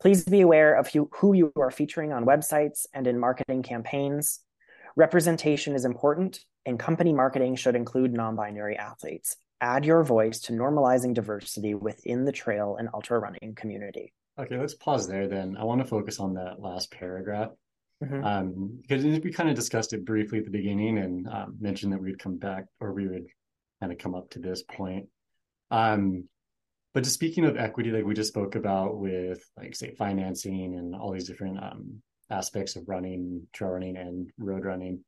Please 0.00 0.24
be 0.24 0.40
aware 0.40 0.74
of 0.74 0.90
who 1.12 1.34
you 1.34 1.52
are 1.56 1.70
featuring 1.70 2.12
on 2.12 2.26
websites 2.26 2.86
and 2.92 3.06
in 3.06 3.18
marketing 3.18 3.62
campaigns. 3.62 4.40
Representation 4.96 5.74
is 5.74 5.84
important, 5.84 6.40
and 6.66 6.78
company 6.78 7.12
marketing 7.12 7.56
should 7.56 7.76
include 7.76 8.12
non 8.12 8.34
binary 8.34 8.76
athletes. 8.76 9.36
Add 9.60 9.84
your 9.84 10.02
voice 10.02 10.40
to 10.40 10.52
normalizing 10.52 11.14
diversity 11.14 11.74
within 11.74 12.24
the 12.24 12.32
trail 12.32 12.76
and 12.76 12.88
ultra 12.92 13.18
running 13.18 13.54
community. 13.54 14.12
Okay, 14.38 14.58
let's 14.58 14.74
pause 14.74 15.06
there 15.06 15.28
then. 15.28 15.56
I 15.56 15.64
want 15.64 15.80
to 15.80 15.86
focus 15.86 16.18
on 16.18 16.34
that 16.34 16.60
last 16.60 16.90
paragraph. 16.90 17.50
Mm-hmm. 18.02 18.24
Um, 18.24 18.78
because 18.82 19.04
we 19.04 19.32
kind 19.32 19.48
of 19.48 19.54
discussed 19.54 19.92
it 19.92 20.04
briefly 20.04 20.38
at 20.38 20.44
the 20.44 20.50
beginning 20.50 20.98
and 20.98 21.28
um, 21.28 21.56
mentioned 21.60 21.92
that 21.92 22.02
we'd 22.02 22.18
come 22.18 22.36
back 22.36 22.64
or 22.80 22.92
we 22.92 23.06
would 23.06 23.26
kind 23.80 23.92
of 23.92 23.98
come 23.98 24.14
up 24.14 24.30
to 24.30 24.40
this 24.40 24.62
point. 24.62 25.06
Um, 25.70 26.28
but 26.92 27.04
just 27.04 27.14
speaking 27.14 27.44
of 27.44 27.56
equity, 27.56 27.90
like 27.90 28.04
we 28.04 28.14
just 28.14 28.28
spoke 28.28 28.56
about 28.56 28.98
with 28.98 29.42
like 29.56 29.74
say 29.74 29.94
financing 29.94 30.74
and 30.74 30.94
all 30.94 31.12
these 31.12 31.28
different 31.28 31.58
um, 31.62 32.02
aspects 32.30 32.76
of 32.76 32.88
running, 32.88 33.46
trail 33.52 33.70
running, 33.70 33.96
and 33.96 34.30
road 34.38 34.64
running. 34.64 35.04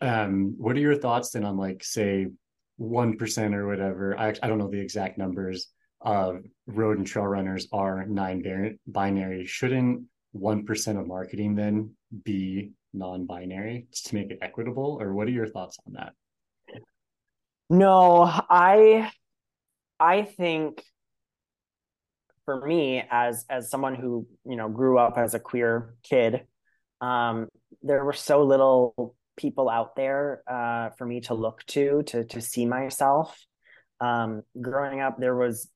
Um, 0.00 0.54
what 0.58 0.76
are 0.76 0.80
your 0.80 0.96
thoughts 0.96 1.30
then 1.30 1.44
on 1.44 1.56
like 1.56 1.82
say 1.82 2.26
one 2.76 3.16
percent 3.16 3.54
or 3.54 3.66
whatever? 3.66 4.18
I 4.18 4.28
I 4.42 4.48
don't 4.48 4.58
know 4.58 4.70
the 4.70 4.80
exact 4.80 5.18
numbers 5.18 5.68
of 6.00 6.42
road 6.66 6.98
and 6.98 7.06
trail 7.06 7.26
runners 7.26 7.66
are 7.72 8.04
non 8.06 8.78
binary. 8.86 9.46
Shouldn't 9.46 10.04
one 10.32 10.64
percent 10.64 10.98
of 10.98 11.06
marketing 11.06 11.54
then 11.54 11.94
be 12.24 12.72
non-binary 12.94 13.86
to 13.92 14.14
make 14.14 14.30
it 14.30 14.38
equitable, 14.40 14.98
or 15.00 15.12
what 15.12 15.28
are 15.28 15.32
your 15.32 15.46
thoughts 15.48 15.78
on 15.86 15.94
that? 15.94 16.12
No, 17.70 18.22
I 18.22 19.10
I 20.00 20.22
think 20.22 20.82
for 22.44 22.64
me 22.64 23.02
as 23.10 23.44
as 23.50 23.68
someone 23.70 23.94
who 23.94 24.26
you 24.46 24.56
know 24.56 24.68
grew 24.68 24.98
up 24.98 25.18
as 25.18 25.34
a 25.34 25.38
queer 25.38 25.94
kid 26.02 26.46
um, 27.02 27.46
there 27.82 28.02
were 28.02 28.14
so 28.14 28.42
little 28.42 29.14
people 29.36 29.68
out 29.68 29.94
there 29.96 30.42
uh, 30.50 30.88
for 30.96 31.04
me 31.04 31.20
to 31.20 31.34
look 31.34 31.62
to 31.66 32.02
to 32.04 32.24
to 32.24 32.40
see 32.40 32.64
myself 32.64 33.38
um, 34.00 34.42
growing 34.58 35.00
up 35.00 35.18
there 35.18 35.36
was 35.36 35.68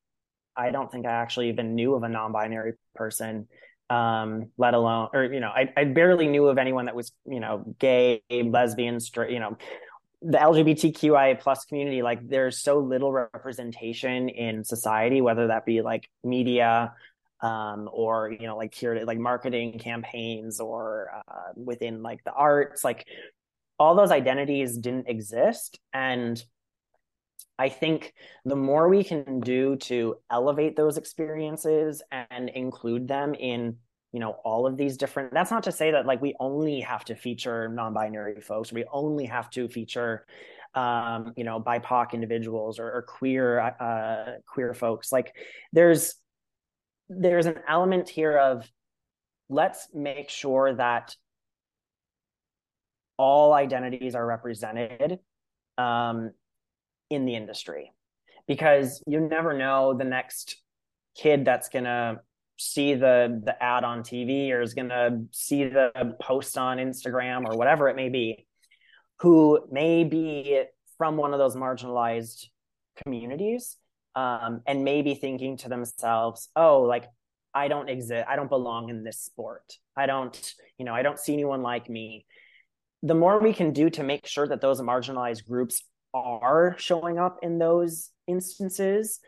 i 0.56 0.70
don't 0.70 0.90
think 0.90 1.06
i 1.06 1.10
actually 1.10 1.48
even 1.48 1.74
knew 1.74 1.94
of 1.94 2.02
a 2.02 2.08
non-binary 2.08 2.74
person 2.94 3.48
um, 3.90 4.48
let 4.56 4.72
alone 4.72 5.08
or 5.12 5.24
you 5.24 5.40
know 5.40 5.50
I, 5.50 5.70
I 5.76 5.84
barely 5.84 6.26
knew 6.26 6.46
of 6.46 6.56
anyone 6.56 6.86
that 6.86 6.96
was 6.96 7.12
you 7.26 7.40
know 7.40 7.74
gay 7.78 8.22
lesbian 8.30 9.00
straight 9.00 9.32
you 9.32 9.38
know 9.38 9.58
the 10.22 10.38
LGBTQIA 10.38 11.40
plus 11.40 11.64
community, 11.64 12.02
like 12.02 12.26
there's 12.28 12.62
so 12.62 12.78
little 12.78 13.12
representation 13.12 14.28
in 14.28 14.64
society, 14.64 15.20
whether 15.20 15.48
that 15.48 15.66
be 15.66 15.82
like 15.82 16.08
media, 16.22 16.94
um, 17.40 17.90
or 17.92 18.30
you 18.30 18.46
know, 18.46 18.56
like 18.56 18.72
here, 18.72 19.02
like 19.04 19.18
marketing 19.18 19.78
campaigns, 19.78 20.60
or 20.60 21.10
uh, 21.26 21.52
within 21.56 22.02
like 22.02 22.22
the 22.24 22.32
arts, 22.32 22.84
like 22.84 23.04
all 23.78 23.96
those 23.96 24.12
identities 24.12 24.76
didn't 24.78 25.08
exist, 25.08 25.80
and 25.92 26.42
I 27.62 27.68
think 27.68 28.12
the 28.44 28.56
more 28.56 28.88
we 28.88 29.04
can 29.04 29.38
do 29.38 29.76
to 29.76 30.16
elevate 30.32 30.74
those 30.74 30.96
experiences 30.96 32.02
and 32.10 32.48
include 32.48 33.06
them 33.06 33.34
in 33.34 33.76
you 34.12 34.18
know 34.18 34.32
all 34.44 34.66
of 34.66 34.76
these 34.76 34.96
different 34.96 35.32
that's 35.32 35.52
not 35.52 35.62
to 35.62 35.70
say 35.70 35.92
that 35.92 36.04
like 36.04 36.20
we 36.20 36.34
only 36.40 36.80
have 36.80 37.04
to 37.04 37.14
feature 37.14 37.68
non-binary 37.68 38.40
folks. 38.40 38.72
We 38.72 38.84
only 38.92 39.26
have 39.26 39.48
to 39.50 39.68
feature 39.68 40.26
um 40.74 41.34
you 41.36 41.44
know 41.44 41.60
bipoc 41.60 42.14
individuals 42.14 42.80
or, 42.80 42.90
or 42.90 43.02
queer 43.02 43.60
uh 43.60 44.40
queer 44.44 44.74
folks. 44.74 45.12
Like 45.12 45.32
there's 45.72 46.16
there's 47.08 47.46
an 47.46 47.60
element 47.68 48.08
here 48.08 48.36
of 48.36 48.68
let's 49.48 49.86
make 49.94 50.30
sure 50.30 50.74
that 50.74 51.14
all 53.16 53.52
identities 53.52 54.16
are 54.16 54.26
represented 54.26 55.20
um 55.78 56.32
in 57.12 57.24
the 57.24 57.34
industry 57.34 57.92
because 58.46 59.02
you 59.06 59.20
never 59.20 59.56
know 59.56 59.94
the 59.94 60.04
next 60.04 60.56
kid 61.16 61.44
that's 61.44 61.68
going 61.68 61.84
to 61.84 62.20
see 62.58 62.94
the 62.94 63.40
the 63.44 63.60
ad 63.62 63.84
on 63.84 64.02
TV 64.02 64.50
or 64.50 64.60
is 64.60 64.74
going 64.74 64.88
to 64.88 65.22
see 65.32 65.64
the 65.64 66.16
post 66.20 66.56
on 66.56 66.78
Instagram 66.78 67.44
or 67.46 67.56
whatever 67.56 67.88
it 67.88 67.96
may 67.96 68.08
be, 68.08 68.46
who 69.20 69.60
may 69.70 70.04
be 70.04 70.62
from 70.98 71.16
one 71.16 71.32
of 71.32 71.38
those 71.38 71.56
marginalized 71.56 72.46
communities 73.02 73.76
um, 74.14 74.60
and 74.66 74.84
maybe 74.84 75.14
thinking 75.14 75.56
to 75.58 75.68
themselves, 75.68 76.48
"Oh, 76.54 76.82
like 76.82 77.06
I 77.54 77.68
don't 77.68 77.88
exist. 77.88 78.24
I 78.28 78.36
don't 78.36 78.48
belong 78.50 78.90
in 78.90 79.02
this 79.02 79.20
sport. 79.20 79.78
I 79.96 80.06
don't, 80.06 80.54
you 80.78 80.84
know, 80.84 80.94
I 80.94 81.02
don't 81.02 81.18
see 81.18 81.32
anyone 81.32 81.62
like 81.62 81.88
me." 81.88 82.26
The 83.02 83.14
more 83.14 83.40
we 83.40 83.52
can 83.52 83.72
do 83.72 83.90
to 83.90 84.04
make 84.04 84.26
sure 84.26 84.46
that 84.46 84.60
those 84.60 84.80
marginalized 84.80 85.44
groups 85.46 85.82
are 86.14 86.76
showing 86.78 87.18
up 87.18 87.38
in 87.42 87.58
those 87.58 88.10
instances, 88.26 89.20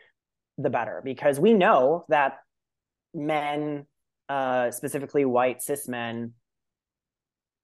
the 0.59 0.71
better, 0.71 1.01
because 1.05 1.41
we 1.41 1.53
know 1.53 2.05
that 2.09 2.39
men, 3.13 3.87
uh, 4.29 4.71
specifically 4.71 5.25
white 5.25 5.63
cis 5.63 5.89
men, 5.89 6.33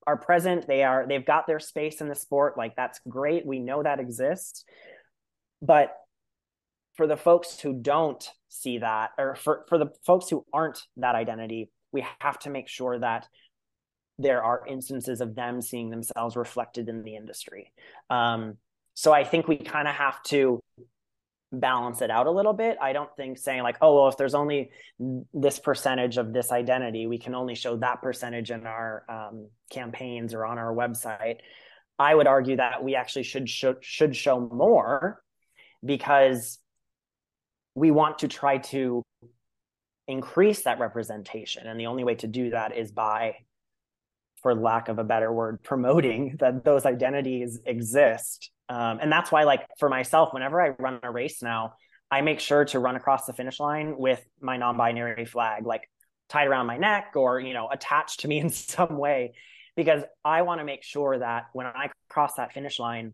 are 0.06 0.16
present. 0.16 0.66
They 0.66 0.82
are 0.82 1.06
they've 1.06 1.24
got 1.24 1.46
their 1.46 1.60
space 1.60 2.00
in 2.00 2.08
the 2.08 2.14
sport. 2.14 2.56
Like 2.56 2.74
that's 2.74 3.00
great. 3.08 3.46
We 3.46 3.58
know 3.58 3.82
that 3.82 4.00
exists. 4.00 4.64
But 5.62 5.94
for 6.96 7.06
the 7.06 7.16
folks 7.16 7.60
who 7.60 7.74
don't 7.74 8.26
see 8.48 8.78
that, 8.78 9.10
or 9.18 9.34
for, 9.36 9.64
for 9.68 9.78
the 9.78 9.90
folks 10.04 10.28
who 10.28 10.44
aren't 10.52 10.82
that 10.96 11.14
identity, 11.14 11.70
we 11.92 12.04
have 12.20 12.38
to 12.40 12.50
make 12.50 12.68
sure 12.68 12.98
that 12.98 13.28
there 14.18 14.42
are 14.42 14.66
instances 14.66 15.20
of 15.20 15.34
them 15.34 15.62
seeing 15.62 15.90
themselves 15.90 16.36
reflected 16.36 16.88
in 16.88 17.02
the 17.02 17.16
industry. 17.16 17.72
Um, 18.10 18.58
so 18.94 19.12
I 19.12 19.24
think 19.24 19.48
we 19.48 19.56
kind 19.56 19.88
of 19.88 19.94
have 19.94 20.22
to 20.24 20.60
balance 21.52 22.00
it 22.00 22.10
out 22.10 22.26
a 22.26 22.30
little 22.30 22.52
bit. 22.52 22.78
I 22.80 22.92
don't 22.92 23.14
think 23.16 23.38
saying 23.38 23.62
like, 23.62 23.76
oh, 23.80 23.96
well, 23.96 24.08
if 24.08 24.16
there's 24.16 24.34
only 24.34 24.70
this 25.32 25.58
percentage 25.58 26.16
of 26.16 26.32
this 26.32 26.52
identity, 26.52 27.06
we 27.06 27.18
can 27.18 27.34
only 27.34 27.54
show 27.54 27.76
that 27.78 28.02
percentage 28.02 28.50
in 28.50 28.66
our 28.66 29.04
um, 29.08 29.48
campaigns 29.70 30.34
or 30.34 30.44
on 30.44 30.58
our 30.58 30.72
website. 30.72 31.38
I 31.98 32.14
would 32.14 32.26
argue 32.26 32.56
that 32.56 32.82
we 32.82 32.94
actually 32.94 33.24
should 33.24 33.48
should 33.48 34.16
show 34.16 34.40
more 34.40 35.22
because 35.84 36.58
we 37.74 37.90
want 37.90 38.20
to 38.20 38.28
try 38.28 38.58
to 38.58 39.02
increase 40.08 40.62
that 40.62 40.80
representation, 40.80 41.66
and 41.66 41.78
the 41.78 41.86
only 41.86 42.04
way 42.04 42.14
to 42.16 42.26
do 42.26 42.50
that 42.50 42.76
is 42.76 42.90
by 42.90 43.36
for 44.42 44.54
lack 44.54 44.88
of 44.88 44.98
a 44.98 45.04
better 45.04 45.32
word, 45.32 45.62
promoting 45.62 46.36
that 46.40 46.64
those 46.64 46.86
identities 46.86 47.60
exist. 47.66 48.50
Um, 48.70 49.00
and 49.02 49.10
that's 49.10 49.32
why, 49.32 49.42
like 49.42 49.66
for 49.78 49.88
myself, 49.88 50.32
whenever 50.32 50.62
I 50.62 50.68
run 50.78 51.00
a 51.02 51.10
race 51.10 51.42
now, 51.42 51.74
I 52.08 52.20
make 52.20 52.38
sure 52.38 52.64
to 52.66 52.78
run 52.78 52.94
across 52.94 53.26
the 53.26 53.32
finish 53.32 53.58
line 53.58 53.96
with 53.98 54.24
my 54.40 54.56
non-binary 54.58 55.24
flag, 55.24 55.66
like 55.66 55.90
tied 56.28 56.46
around 56.46 56.66
my 56.66 56.76
neck 56.76 57.12
or 57.16 57.40
you 57.40 57.52
know 57.52 57.68
attached 57.68 58.20
to 58.20 58.28
me 58.28 58.38
in 58.40 58.48
some 58.50 58.96
way, 58.96 59.34
because 59.74 60.04
I 60.24 60.42
want 60.42 60.60
to 60.60 60.64
make 60.64 60.84
sure 60.84 61.18
that 61.18 61.46
when 61.52 61.66
I 61.66 61.90
cross 62.08 62.34
that 62.34 62.52
finish 62.52 62.78
line, 62.78 63.12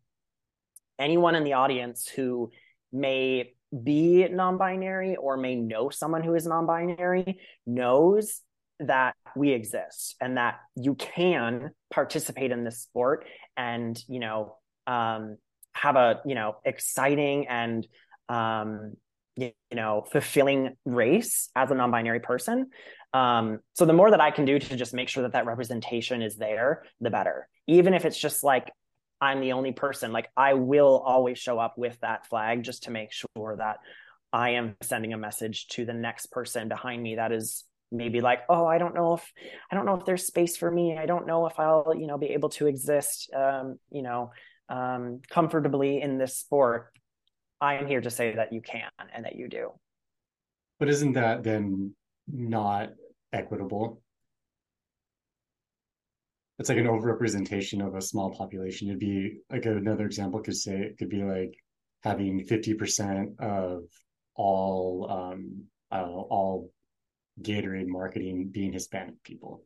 anyone 0.99 1.35
in 1.35 1.43
the 1.43 1.55
audience 1.55 2.07
who 2.07 2.51
may 2.93 3.55
be 3.83 4.29
non-binary 4.29 5.17
or 5.17 5.39
may 5.39 5.55
know 5.57 5.89
someone 5.89 6.23
who 6.23 6.35
is 6.35 6.47
non-binary 6.47 7.41
knows 7.67 8.43
that 8.81 9.15
we 9.35 9.53
exist 9.53 10.17
and 10.21 10.37
that 10.37 10.61
you 10.77 10.95
can 10.95 11.71
participate 11.91 12.53
in 12.53 12.63
this 12.63 12.83
sport 12.83 13.27
and 13.57 13.99
you 14.07 14.21
know 14.21 14.57
um, 14.87 15.39
have 15.77 15.97
a 15.97 16.21
you 16.25 16.35
know 16.35 16.57
exciting 16.65 17.47
and 17.49 17.87
um, 18.29 18.95
you, 19.37 19.53
know 19.73 20.05
fulfilling 20.11 20.77
race 20.85 21.51
as 21.55 21.71
a 21.71 21.75
non-binary 21.75 22.21
person 22.21 22.69
um, 23.13 23.61
so 23.75 23.85
the 23.85 23.93
more 23.93 24.11
that 24.11 24.21
i 24.21 24.31
can 24.31 24.45
do 24.45 24.59
to 24.59 24.77
just 24.77 24.95
make 24.95 25.09
sure 25.09 25.23
that 25.23 25.33
that 25.33 25.47
representation 25.47 26.23
is 26.23 26.37
there 26.37 26.83
the 27.01 27.11
better. 27.11 27.49
Even 27.67 27.95
if 27.95 28.05
it's 28.05 28.19
just 28.19 28.43
like 28.43 28.71
i'm 29.21 29.41
the 29.41 29.53
only 29.53 29.73
person 29.73 30.13
like 30.13 30.29
i 30.37 30.55
will 30.55 31.03
always 31.05 31.39
show 31.39 31.59
up 31.59 31.79
with 31.79 31.99
that 32.01 32.27
flag 32.27 32.63
just 32.63 32.85
to 32.85 32.91
make 32.91 33.11
sure 33.13 33.57
that 33.57 33.79
i 34.33 34.51
am 34.51 34.77
sending 34.83 35.15
a 35.15 35.19
message 35.19 35.69
to 35.69 35.87
the 35.87 35.95
next 35.95 36.27
person 36.27 36.69
behind 36.69 37.03
me 37.03 37.15
that 37.17 37.33
is 37.33 37.65
maybe 37.91 38.21
like 38.21 38.41
oh 38.51 38.67
i 38.67 38.77
don't 38.77 38.95
know 38.95 39.15
if 39.15 39.33
i 39.71 39.75
don't 39.75 39.87
know 39.87 39.95
if 39.95 40.05
there's 40.05 40.27
space 40.27 40.57
for 40.57 40.71
me. 40.71 40.99
I 40.99 41.07
don't 41.07 41.27
know 41.27 41.47
if 41.47 41.59
i'll 41.59 41.95
you 41.97 42.07
know 42.07 42.19
be 42.19 42.27
able 42.27 42.51
to 42.51 42.67
exist 42.67 43.31
um, 43.35 43.79
you 43.91 44.03
know 44.03 44.33
um, 44.69 45.21
comfortably 45.31 46.01
in 46.01 46.19
this 46.19 46.37
sport 46.37 46.93
i 47.61 47.75
am 47.75 47.87
here 47.87 48.01
to 48.01 48.11
say 48.11 48.35
that 48.35 48.53
you 48.53 48.61
can 48.61 48.91
and 49.15 49.25
that 49.25 49.37
you 49.37 49.49
do. 49.49 49.73
But 50.79 50.89
isn't 50.89 51.15
that 51.15 51.43
then 51.43 51.95
not 52.31 52.91
equitable? 53.33 54.03
It's 56.59 56.69
like 56.69 56.79
an 56.79 56.87
overrepresentation 56.87 57.87
of 57.87 57.95
a 57.95 58.01
small 58.01 58.31
population. 58.35 58.89
It'd 58.89 58.99
be 58.99 59.39
like 59.51 59.67
another 59.67 60.07
example 60.07 60.41
could 60.41 60.57
say 60.57 60.73
it 60.73 60.99
could 60.99 61.11
be 61.11 61.23
like 61.23 61.55
having 62.03 62.47
50% 62.47 63.41
of 63.41 63.85
all 64.35 65.07
um 65.11 65.65
all 65.91 66.71
Gatorade 67.41 67.87
marketing 67.87 68.49
being 68.51 68.73
Hispanic 68.73 69.23
people. 69.23 69.63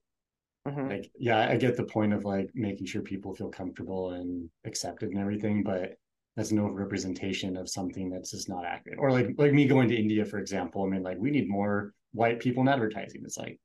Mm-hmm. 0.67 0.89
like 0.89 1.11
yeah 1.19 1.49
i 1.49 1.57
get 1.57 1.77
the 1.77 1.85
point 1.85 2.13
of 2.13 2.25
like 2.25 2.51
making 2.55 2.87
sure 2.87 3.03
people 3.03 3.35
feel 3.35 3.49
comfortable 3.49 4.11
and 4.11 4.49
accepted 4.65 5.11
and 5.11 5.19
everything 5.19 5.63
but 5.63 5.97
that's 6.37 6.51
an 6.51 6.59
overrepresentation 6.59 7.59
of 7.59 7.69
something 7.69 8.09
that's 8.11 8.31
just 8.31 8.49
not 8.49 8.65
accurate 8.65 8.99
or 8.99 9.11
like 9.11 9.29
like 9.39 9.53
me 9.53 9.67
going 9.67 9.89
to 9.89 9.97
india 9.97 10.25
for 10.25 10.39
example 10.39 10.85
i 10.85 10.89
mean 10.89 11.03
like 11.03 11.19
we 11.19 11.31
need 11.31 11.49
more 11.49 11.93
white 12.13 12.41
people 12.41 12.63
in 12.63 12.69
advertising 12.69 13.23
it's 13.25 13.39
like 13.39 13.59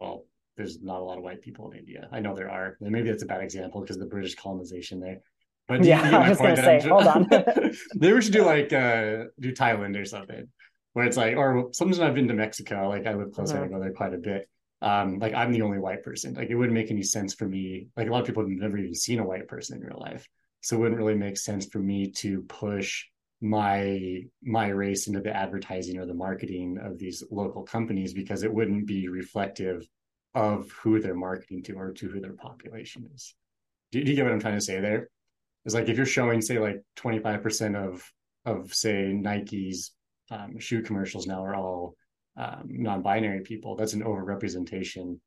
well 0.00 0.24
there's 0.56 0.80
not 0.82 1.00
a 1.00 1.04
lot 1.04 1.18
of 1.18 1.24
white 1.24 1.40
people 1.40 1.70
in 1.70 1.78
india 1.78 2.08
i 2.12 2.20
know 2.20 2.34
there 2.34 2.50
are 2.50 2.76
and 2.80 2.90
maybe 2.90 3.08
that's 3.10 3.22
a 3.22 3.26
bad 3.26 3.42
example 3.42 3.80
because 3.80 3.98
the 3.98 4.06
british 4.06 4.34
colonization 4.34 5.00
there 5.00 5.20
but 5.68 5.84
yeah, 5.84 6.18
I 6.18 6.30
was 6.30 6.38
going 6.38 6.56
to 6.56 6.62
say, 6.62 6.80
hold 6.88 7.06
on. 7.06 7.28
Maybe 7.94 8.12
we 8.12 8.22
should 8.22 8.32
do 8.32 8.44
like 8.44 8.72
uh, 8.72 9.24
do 9.38 9.52
Thailand 9.52 10.00
or 10.00 10.04
something, 10.04 10.48
where 10.94 11.04
it's 11.04 11.16
like, 11.16 11.36
or 11.36 11.68
sometimes 11.72 12.00
I've 12.00 12.14
been 12.14 12.28
to 12.28 12.34
Mexico, 12.34 12.88
like 12.88 13.06
I 13.06 13.14
live 13.14 13.32
close, 13.32 13.52
mm-hmm. 13.52 13.64
I 13.64 13.68
go 13.68 13.78
there 13.78 13.92
quite 13.92 14.14
a 14.14 14.18
bit. 14.18 14.48
Um, 14.80 15.18
like 15.18 15.34
I'm 15.34 15.52
the 15.52 15.62
only 15.62 15.78
white 15.78 16.02
person. 16.02 16.34
Like 16.34 16.50
it 16.50 16.54
wouldn't 16.54 16.74
make 16.74 16.90
any 16.90 17.02
sense 17.02 17.34
for 17.34 17.46
me. 17.46 17.88
Like 17.96 18.08
a 18.08 18.10
lot 18.10 18.20
of 18.20 18.26
people 18.26 18.42
have 18.42 18.50
never 18.50 18.78
even 18.78 18.94
seen 18.94 19.18
a 19.18 19.26
white 19.26 19.48
person 19.48 19.76
in 19.76 19.86
real 19.86 20.00
life, 20.00 20.26
so 20.60 20.76
it 20.76 20.80
wouldn't 20.80 20.98
really 20.98 21.16
make 21.16 21.36
sense 21.36 21.66
for 21.66 21.78
me 21.78 22.10
to 22.12 22.42
push 22.42 23.04
my 23.40 24.20
my 24.42 24.68
race 24.68 25.06
into 25.06 25.20
the 25.20 25.34
advertising 25.34 25.98
or 25.98 26.06
the 26.06 26.14
marketing 26.14 26.78
of 26.82 26.98
these 26.98 27.22
local 27.30 27.62
companies 27.62 28.12
because 28.14 28.42
it 28.42 28.52
wouldn't 28.52 28.86
be 28.86 29.08
reflective 29.08 29.86
of 30.34 30.70
who 30.70 31.00
they're 31.00 31.14
marketing 31.14 31.62
to 31.64 31.72
or 31.74 31.92
to 31.92 32.08
who 32.08 32.20
their 32.20 32.34
population 32.34 33.08
is. 33.14 33.34
Do, 33.90 34.02
do 34.02 34.10
you 34.10 34.16
get 34.16 34.24
what 34.24 34.32
I'm 34.32 34.40
trying 34.40 34.58
to 34.58 34.60
say 34.60 34.80
there? 34.80 35.08
is 35.68 35.74
like 35.74 35.88
if 35.88 35.96
you're 35.96 36.06
showing 36.06 36.40
say 36.40 36.58
like 36.58 36.82
25% 36.96 37.76
of 37.76 38.10
of 38.44 38.74
say 38.74 39.12
Nike's 39.12 39.92
um, 40.30 40.58
shoe 40.58 40.82
commercials 40.82 41.26
now 41.26 41.44
are 41.44 41.54
all 41.54 41.94
um, 42.38 42.68
non-binary 42.68 43.40
people, 43.40 43.76
that's 43.76 43.92
an 43.92 44.02
overrepresentation 44.02 45.18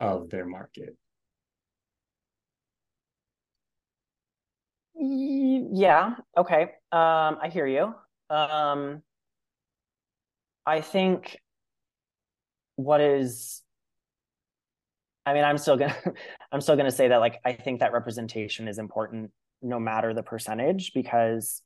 of 0.00 0.30
their 0.30 0.46
market. 0.46 0.96
Yeah. 4.98 6.14
Okay. 6.36 6.62
Um, 6.92 7.38
I 7.42 7.50
hear 7.52 7.66
you. 7.66 7.94
Um, 8.34 9.02
I 10.64 10.80
think 10.80 11.38
what 12.76 13.00
is 13.00 13.62
I 15.26 15.34
mean, 15.34 15.44
I'm 15.44 15.58
still 15.58 15.76
gonna 15.76 15.96
I'm 16.52 16.60
still 16.60 16.76
gonna 16.76 16.90
say 16.90 17.08
that 17.08 17.18
like 17.18 17.40
I 17.44 17.52
think 17.52 17.80
that 17.80 17.92
representation 17.92 18.68
is 18.68 18.78
important 18.78 19.32
no 19.62 19.80
matter 19.80 20.14
the 20.14 20.22
percentage 20.22 20.92
because 20.94 21.62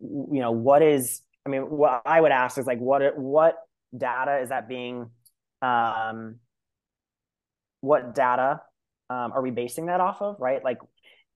you 0.00 0.40
know 0.40 0.52
what 0.52 0.82
is 0.82 1.22
i 1.44 1.48
mean 1.48 1.62
what 1.62 2.02
i 2.06 2.20
would 2.20 2.30
ask 2.30 2.58
is 2.58 2.66
like 2.66 2.78
what 2.78 3.18
what 3.18 3.56
data 3.96 4.38
is 4.38 4.50
that 4.50 4.68
being 4.68 5.10
um 5.62 6.36
what 7.80 8.14
data 8.14 8.60
um, 9.10 9.32
are 9.32 9.40
we 9.40 9.50
basing 9.50 9.86
that 9.86 10.00
off 10.00 10.20
of 10.20 10.36
right 10.38 10.62
like 10.62 10.78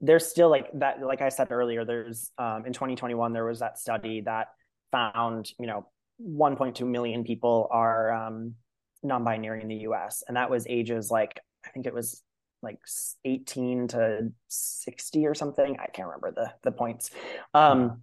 there's 0.01 0.27
still 0.27 0.51
like 0.51 0.67
that 0.75 1.01
like 1.03 1.23
i 1.23 1.29
said 1.29 1.51
earlier 1.51 1.85
there's 1.85 2.31
um, 2.39 2.67
in 2.67 2.73
2021 2.73 3.33
there 3.33 3.45
was 3.45 3.61
that 3.61 3.79
study 3.79 4.21
that 4.21 4.49
found 4.91 5.51
you 5.59 5.67
know 5.67 5.87
1.2 6.23 6.87
million 6.87 7.25
people 7.25 7.69
are 7.71 8.13
um, 8.13 8.55
non-binary 9.03 9.63
in 9.63 9.69
the 9.69 9.77
us 9.77 10.23
and 10.29 10.37
that 10.37 10.51
was 10.51 10.67
ages 10.69 11.11
like 11.11 11.41
i 11.65 11.71
think 11.71 11.87
it 11.87 11.95
was 11.95 12.23
like 12.63 12.79
18 13.25 13.89
to 13.89 14.33
60 14.49 15.27
or 15.27 15.35
something. 15.35 15.77
I 15.81 15.87
can't 15.87 16.09
remember 16.09 16.31
the 16.31 16.53
the 16.63 16.73
points. 16.73 17.11
Um, 17.53 18.03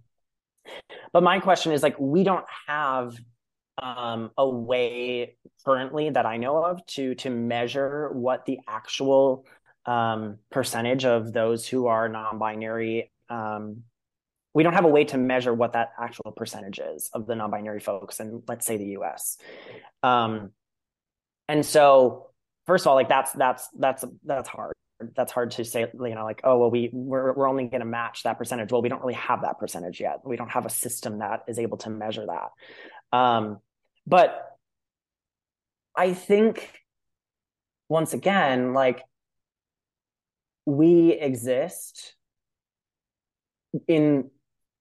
but 1.12 1.22
my 1.22 1.40
question 1.40 1.72
is 1.72 1.82
like 1.82 1.98
we 1.98 2.22
don't 2.22 2.44
have 2.66 3.16
um, 3.80 4.30
a 4.36 4.48
way 4.48 5.36
currently 5.64 6.10
that 6.10 6.26
I 6.26 6.36
know 6.36 6.62
of 6.64 6.84
to 6.86 7.14
to 7.16 7.30
measure 7.30 8.10
what 8.12 8.44
the 8.46 8.60
actual 8.68 9.46
um, 9.86 10.38
percentage 10.50 11.04
of 11.04 11.32
those 11.32 11.66
who 11.66 11.86
are 11.86 12.08
non-binary. 12.08 13.10
Um, 13.28 13.84
we 14.52 14.62
don't 14.62 14.72
have 14.72 14.84
a 14.84 14.88
way 14.88 15.04
to 15.04 15.18
measure 15.18 15.54
what 15.54 15.74
that 15.74 15.92
actual 15.98 16.32
percentage 16.32 16.80
is 16.80 17.10
of 17.14 17.26
the 17.26 17.36
non-binary 17.36 17.80
folks 17.80 18.18
in, 18.18 18.42
let's 18.48 18.66
say, 18.66 18.76
the 18.76 18.86
U.S. 18.86 19.38
Um, 20.02 20.50
and 21.48 21.64
so 21.64 22.30
first 22.66 22.84
of 22.84 22.88
all, 22.88 22.94
like 22.94 23.08
that's 23.08 23.32
that's 23.32 23.68
that's 23.78 24.04
that's 24.24 24.48
hard. 24.48 24.74
That's 25.16 25.32
hard 25.32 25.52
to 25.52 25.64
say, 25.64 25.86
you 25.92 26.14
know, 26.14 26.24
like, 26.24 26.42
oh 26.44 26.58
well, 26.58 26.70
we 26.70 26.90
we're 26.92 27.32
we're 27.32 27.48
only 27.48 27.64
going 27.64 27.80
to 27.80 27.86
match 27.86 28.24
that 28.24 28.38
percentage. 28.38 28.70
Well, 28.70 28.82
we 28.82 28.88
don't 28.88 29.00
really 29.00 29.14
have 29.14 29.42
that 29.42 29.58
percentage 29.58 30.00
yet. 30.00 30.20
We 30.24 30.36
don't 30.36 30.50
have 30.50 30.66
a 30.66 30.70
system 30.70 31.18
that 31.20 31.44
is 31.48 31.58
able 31.58 31.78
to 31.78 31.90
measure 31.90 32.26
that. 32.26 33.16
Um, 33.16 33.58
but 34.10 34.56
I 35.96 36.14
think 36.14 36.68
once 37.88 38.12
again, 38.12 38.74
like 38.74 39.02
we 40.66 41.12
exist 41.12 42.16
in 43.86 44.30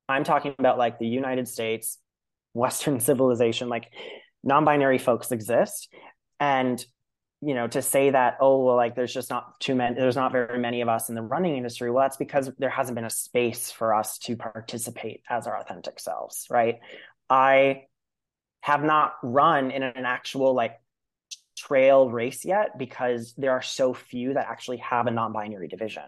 I'm 0.07 0.23
talking 0.23 0.55
about 0.57 0.79
like 0.79 0.97
the 0.97 1.07
United 1.07 1.47
States, 1.47 1.99
Western 2.55 2.99
civilization, 3.09 3.69
like 3.69 3.91
non-binary 4.43 4.97
folks 4.97 5.31
exist. 5.31 5.93
And 6.39 6.83
you 7.41 7.53
know 7.53 7.67
to 7.67 7.81
say 7.81 8.09
that 8.09 8.37
oh 8.41 8.65
well 8.65 8.75
like 8.75 8.95
there's 8.95 9.13
just 9.13 9.29
not 9.29 9.57
too 9.61 9.73
many 9.73 9.95
there's 9.95 10.17
not 10.17 10.33
very 10.33 10.59
many 10.59 10.81
of 10.81 10.89
us 10.89 11.07
in 11.07 11.15
the 11.15 11.21
running 11.21 11.55
industry 11.55 11.89
well 11.89 12.03
that's 12.03 12.17
because 12.17 12.51
there 12.57 12.69
hasn't 12.69 12.95
been 12.95 13.05
a 13.05 13.09
space 13.09 13.71
for 13.71 13.93
us 13.93 14.17
to 14.17 14.35
participate 14.35 15.21
as 15.29 15.47
our 15.47 15.57
authentic 15.57 16.01
selves 16.01 16.47
right 16.49 16.79
i 17.29 17.83
have 18.61 18.83
not 18.83 19.13
run 19.23 19.71
in 19.71 19.83
an 19.83 20.05
actual 20.05 20.53
like 20.53 20.79
trail 21.57 22.09
race 22.09 22.45
yet 22.45 22.77
because 22.77 23.33
there 23.37 23.51
are 23.51 23.61
so 23.61 23.93
few 23.93 24.33
that 24.33 24.47
actually 24.49 24.77
have 24.77 25.07
a 25.07 25.11
non-binary 25.11 25.67
division. 25.67 26.03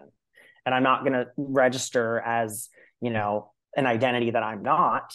And 0.64 0.74
i'm 0.74 0.82
not 0.82 1.00
going 1.02 1.14
to 1.14 1.26
register 1.36 2.20
as 2.20 2.68
you 3.00 3.10
know 3.10 3.52
an 3.76 3.86
identity 3.86 4.30
that 4.30 4.42
i'm 4.42 4.62
not. 4.62 5.14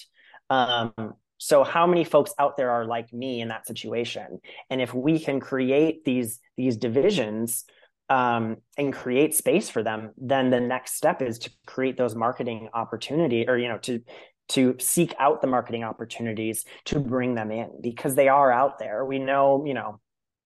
Um, 0.49 0.93
so 1.37 1.63
how 1.63 1.85
many 1.85 2.03
folks 2.03 2.33
out 2.39 2.57
there 2.57 2.71
are 2.71 2.85
like 2.85 3.13
me 3.13 3.41
in 3.41 3.49
that 3.49 3.67
situation? 3.67 4.39
And 4.69 4.81
if 4.81 4.93
we 4.93 5.19
can 5.19 5.39
create 5.39 6.03
these 6.03 6.39
these 6.55 6.77
divisions 6.77 7.65
um, 8.09 8.57
and 8.77 8.93
create 8.93 9.35
space 9.35 9.69
for 9.69 9.83
them 9.83 10.11
then 10.17 10.49
the 10.49 10.59
next 10.59 10.95
step 10.95 11.21
is 11.21 11.39
to 11.39 11.51
create 11.65 11.97
those 11.97 12.15
marketing 12.15 12.69
opportunity 12.73 13.47
or 13.47 13.57
you 13.57 13.67
know 13.67 13.77
to 13.79 14.01
to 14.49 14.75
seek 14.79 15.13
out 15.19 15.41
the 15.41 15.47
marketing 15.47 15.83
opportunities 15.83 16.65
to 16.85 16.99
bring 16.99 17.35
them 17.35 17.51
in 17.51 17.69
because 17.81 18.15
they 18.15 18.27
are 18.27 18.51
out 18.51 18.79
there 18.79 19.05
we 19.05 19.19
know 19.19 19.63
you 19.65 19.73
know 19.73 19.99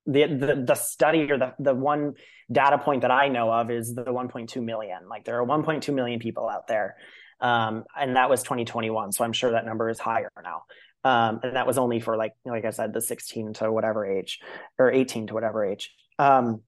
the 0.06 0.26
the, 0.26 0.64
the 0.68 0.76
study 0.76 1.32
or 1.32 1.38
the, 1.38 1.54
the 1.60 1.74
one 1.74 2.14
data 2.52 2.78
point 2.78 3.02
that 3.02 3.12
i 3.12 3.28
know 3.28 3.52
of 3.52 3.70
is 3.70 3.94
the 3.94 4.04
1.2 4.04 4.64
million 4.64 5.08
like 5.10 5.26
there 5.26 5.40
are 5.40 5.46
1.2 5.46 5.94
million 5.94 6.20
people 6.20 6.50
out 6.50 6.68
there 6.68 6.96
um, 7.42 7.86
and 8.00 8.16
that 8.16 8.30
was 8.30 8.44
2021. 8.44 9.12
So 9.12 9.24
I'm 9.24 9.34
sure 9.34 9.52
that 9.52 9.66
number 9.66 9.90
is 9.90 10.00
higher 10.00 10.32
now. 10.42 10.64
Um, 11.04 11.40
and 11.44 11.56
that 11.56 11.66
was 11.66 11.80
only 11.80 12.00
for 12.00 12.16
like, 12.16 12.34
like 12.46 12.64
I 12.64 12.70
said, 12.70 12.94
the 12.94 13.02
16 13.02 13.54
to 13.54 13.72
whatever 13.72 14.06
age 14.06 14.40
or 14.78 14.92
18 14.92 15.28
to 15.28 15.34
whatever 15.34 15.66
age. 15.66 15.92
Um, 16.20 16.62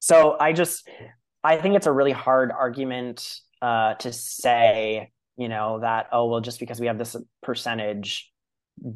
so 0.00 0.36
I 0.38 0.52
just, 0.52 0.88
I 1.44 1.56
think 1.56 1.76
it's 1.76 1.86
a 1.86 1.92
really 1.92 2.10
hard 2.10 2.50
argument 2.50 3.38
uh, 3.62 3.94
to 3.94 4.12
say, 4.12 5.12
you 5.36 5.48
know, 5.48 5.80
that, 5.80 6.08
oh, 6.12 6.26
well, 6.26 6.40
just 6.40 6.60
because 6.60 6.80
we 6.80 6.86
have 6.86 6.98
this 6.98 7.16
percentage 7.42 8.30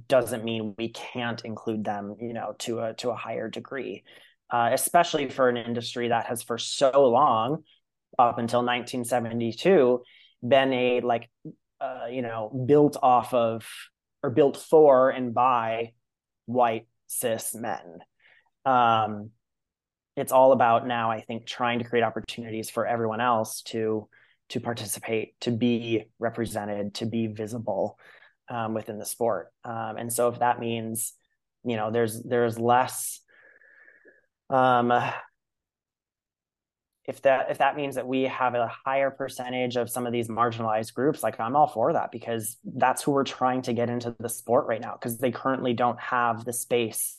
doesn't 0.09 0.45
mean 0.45 0.75
we 0.79 0.89
can't 0.89 1.45
include 1.45 1.85
them, 1.85 2.17
you 2.21 2.33
know, 2.33 2.55
to 2.59 2.81
a, 2.81 2.95
to 2.95 3.11
a 3.11 3.15
higher 3.15 3.49
degree, 3.49 4.05
uh, 4.51 4.71
especially 4.73 5.29
for 5.29 5.49
an 5.49 5.57
industry 5.57 6.09
that 6.09 6.27
has 6.27 6.43
for 6.43 6.59
so 6.59 7.09
long, 7.09 7.63
up 8.19 8.39
until 8.39 8.61
1972, 8.61 10.03
been 10.43 10.73
a 10.73 11.01
like 11.01 11.29
uh, 11.81 12.07
you 12.11 12.23
know 12.23 12.65
built 12.67 12.97
off 13.03 13.35
of 13.35 13.67
or 14.23 14.31
built 14.31 14.57
for 14.57 15.11
and 15.11 15.35
by 15.35 15.93
white 16.47 16.87
cis 17.07 17.55
men. 17.55 17.99
Um, 18.65 19.31
it's 20.17 20.33
all 20.33 20.53
about 20.53 20.87
now 20.87 21.11
i 21.11 21.21
think 21.21 21.47
trying 21.47 21.79
to 21.79 21.85
create 21.85 22.03
opportunities 22.03 22.71
for 22.71 22.87
everyone 22.87 23.21
else 23.21 23.63
to 23.63 24.09
to 24.49 24.61
participate 24.61 25.39
to 25.41 25.51
be 25.51 26.05
represented 26.19 26.95
to 26.95 27.07
be 27.07 27.27
visible 27.27 27.99
um, 28.49 28.75
within 28.75 28.99
the 28.99 29.05
sport. 29.05 29.53
Um, 29.65 29.97
and 29.97 30.13
so 30.13 30.29
if 30.29 30.39
that 30.39 30.61
means 30.61 31.15
you 31.65 31.77
know 31.77 31.91
there's 31.91 32.23
there's 32.23 32.59
less 32.59 33.21
um, 34.51 34.93
if 37.05 37.23
that 37.23 37.51
if 37.51 37.59
that 37.59 37.77
means 37.77 37.97
that 37.97 38.07
we 38.07 38.23
have 38.23 38.55
a 38.55 38.71
higher 38.85 39.11
percentage 39.11 39.77
of 39.77 39.91
some 39.91 40.07
of 40.07 40.13
these 40.13 40.29
marginalized 40.29 40.95
groups 40.95 41.23
like 41.23 41.39
i'm 41.41 41.57
all 41.57 41.67
for 41.67 41.93
that 41.93 42.11
because 42.11 42.57
that's 42.65 43.03
who 43.03 43.13
we're 43.13 43.25
trying 43.25 43.63
to 43.63 43.73
get 43.73 43.91
into 43.91 44.15
the 44.19 44.29
sport 44.29 44.67
right 44.67 44.81
now 44.81 44.93
because 44.93 45.19
they 45.19 45.31
currently 45.31 45.73
don't 45.73 46.01
have 46.01 46.45
the 46.45 46.53
space 46.53 47.19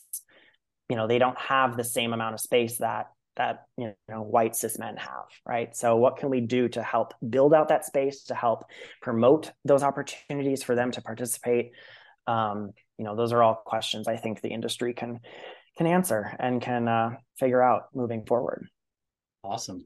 you 0.88 0.96
know 0.96 1.06
they 1.06 1.18
don't 1.18 1.38
have 1.38 1.76
the 1.76 1.84
same 1.84 2.12
amount 2.12 2.34
of 2.34 2.40
space 2.40 2.78
that 2.78 3.10
that 3.38 3.64
you 3.78 3.92
know 4.08 4.22
white 4.22 4.54
cis 4.54 4.78
men 4.78 4.96
have 4.96 5.26
right 5.46 5.74
so 5.74 5.96
what 5.96 6.16
can 6.16 6.28
we 6.28 6.40
do 6.40 6.68
to 6.68 6.82
help 6.82 7.14
build 7.30 7.54
out 7.54 7.68
that 7.68 7.86
space 7.86 8.24
to 8.24 8.34
help 8.34 8.64
promote 9.00 9.52
those 9.64 9.82
opportunities 9.82 10.62
for 10.62 10.74
them 10.74 10.90
to 10.90 11.00
participate 11.00 11.70
um, 12.26 12.72
you 12.98 13.04
know 13.04 13.16
those 13.16 13.32
are 13.32 13.42
all 13.42 13.54
questions 13.54 14.06
i 14.06 14.16
think 14.16 14.42
the 14.42 14.50
industry 14.50 14.92
can 14.92 15.20
can 15.78 15.86
answer 15.86 16.36
and 16.38 16.60
can 16.60 16.88
uh, 16.88 17.10
figure 17.38 17.62
out 17.62 17.84
moving 17.94 18.26
forward. 18.26 18.68
Awesome. 19.42 19.84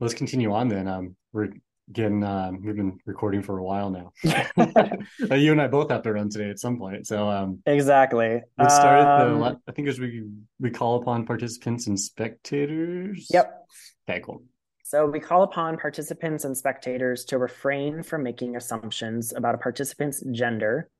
Let's 0.00 0.14
continue 0.14 0.52
on 0.52 0.68
then. 0.68 0.88
Um, 0.88 1.16
we're 1.32 1.48
getting 1.92 2.24
um, 2.24 2.62
we've 2.62 2.76
been 2.76 2.98
recording 3.06 3.42
for 3.42 3.58
a 3.58 3.64
while 3.64 3.90
now. 3.90 4.12
you 5.36 5.52
and 5.52 5.60
I 5.60 5.68
both 5.68 5.90
have 5.90 6.02
to 6.02 6.12
run 6.12 6.28
today 6.28 6.50
at 6.50 6.58
some 6.58 6.78
point. 6.78 7.06
So 7.06 7.28
um, 7.28 7.58
exactly. 7.66 8.40
Let's 8.58 8.74
start 8.74 9.00
um, 9.00 9.40
the. 9.40 9.60
I 9.68 9.72
think 9.72 9.88
as 9.88 9.98
we 9.98 10.24
we 10.58 10.70
call 10.70 11.00
upon 11.00 11.26
participants 11.26 11.86
and 11.86 11.98
spectators. 11.98 13.28
Yep. 13.30 13.66
Okay. 14.08 14.20
Cool. 14.20 14.42
So 14.84 15.06
we 15.06 15.20
call 15.20 15.42
upon 15.42 15.78
participants 15.78 16.44
and 16.44 16.56
spectators 16.56 17.24
to 17.26 17.38
refrain 17.38 18.02
from 18.02 18.22
making 18.22 18.56
assumptions 18.56 19.32
about 19.32 19.54
a 19.54 19.58
participant's 19.58 20.22
gender 20.32 20.90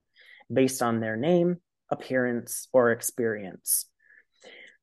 based 0.50 0.82
on 0.82 1.00
their 1.00 1.16
name, 1.16 1.58
appearance, 1.90 2.68
or 2.72 2.90
experience. 2.90 3.86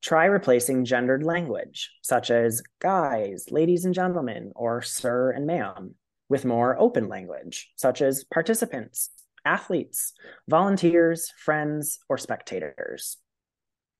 Try 0.02 0.24
replacing 0.26 0.86
gendered 0.86 1.22
language, 1.22 1.90
such 2.02 2.30
as 2.30 2.62
guys, 2.80 3.46
ladies 3.50 3.84
and 3.84 3.92
gentlemen, 3.92 4.52
or 4.56 4.80
sir 4.80 5.30
and 5.30 5.46
ma'am, 5.46 5.94
with 6.30 6.46
more 6.46 6.78
open 6.78 7.08
language, 7.08 7.70
such 7.76 8.00
as 8.00 8.24
participants, 8.24 9.10
athletes, 9.44 10.14
volunteers, 10.48 11.30
friends, 11.36 11.98
or 12.08 12.16
spectators. 12.16 13.18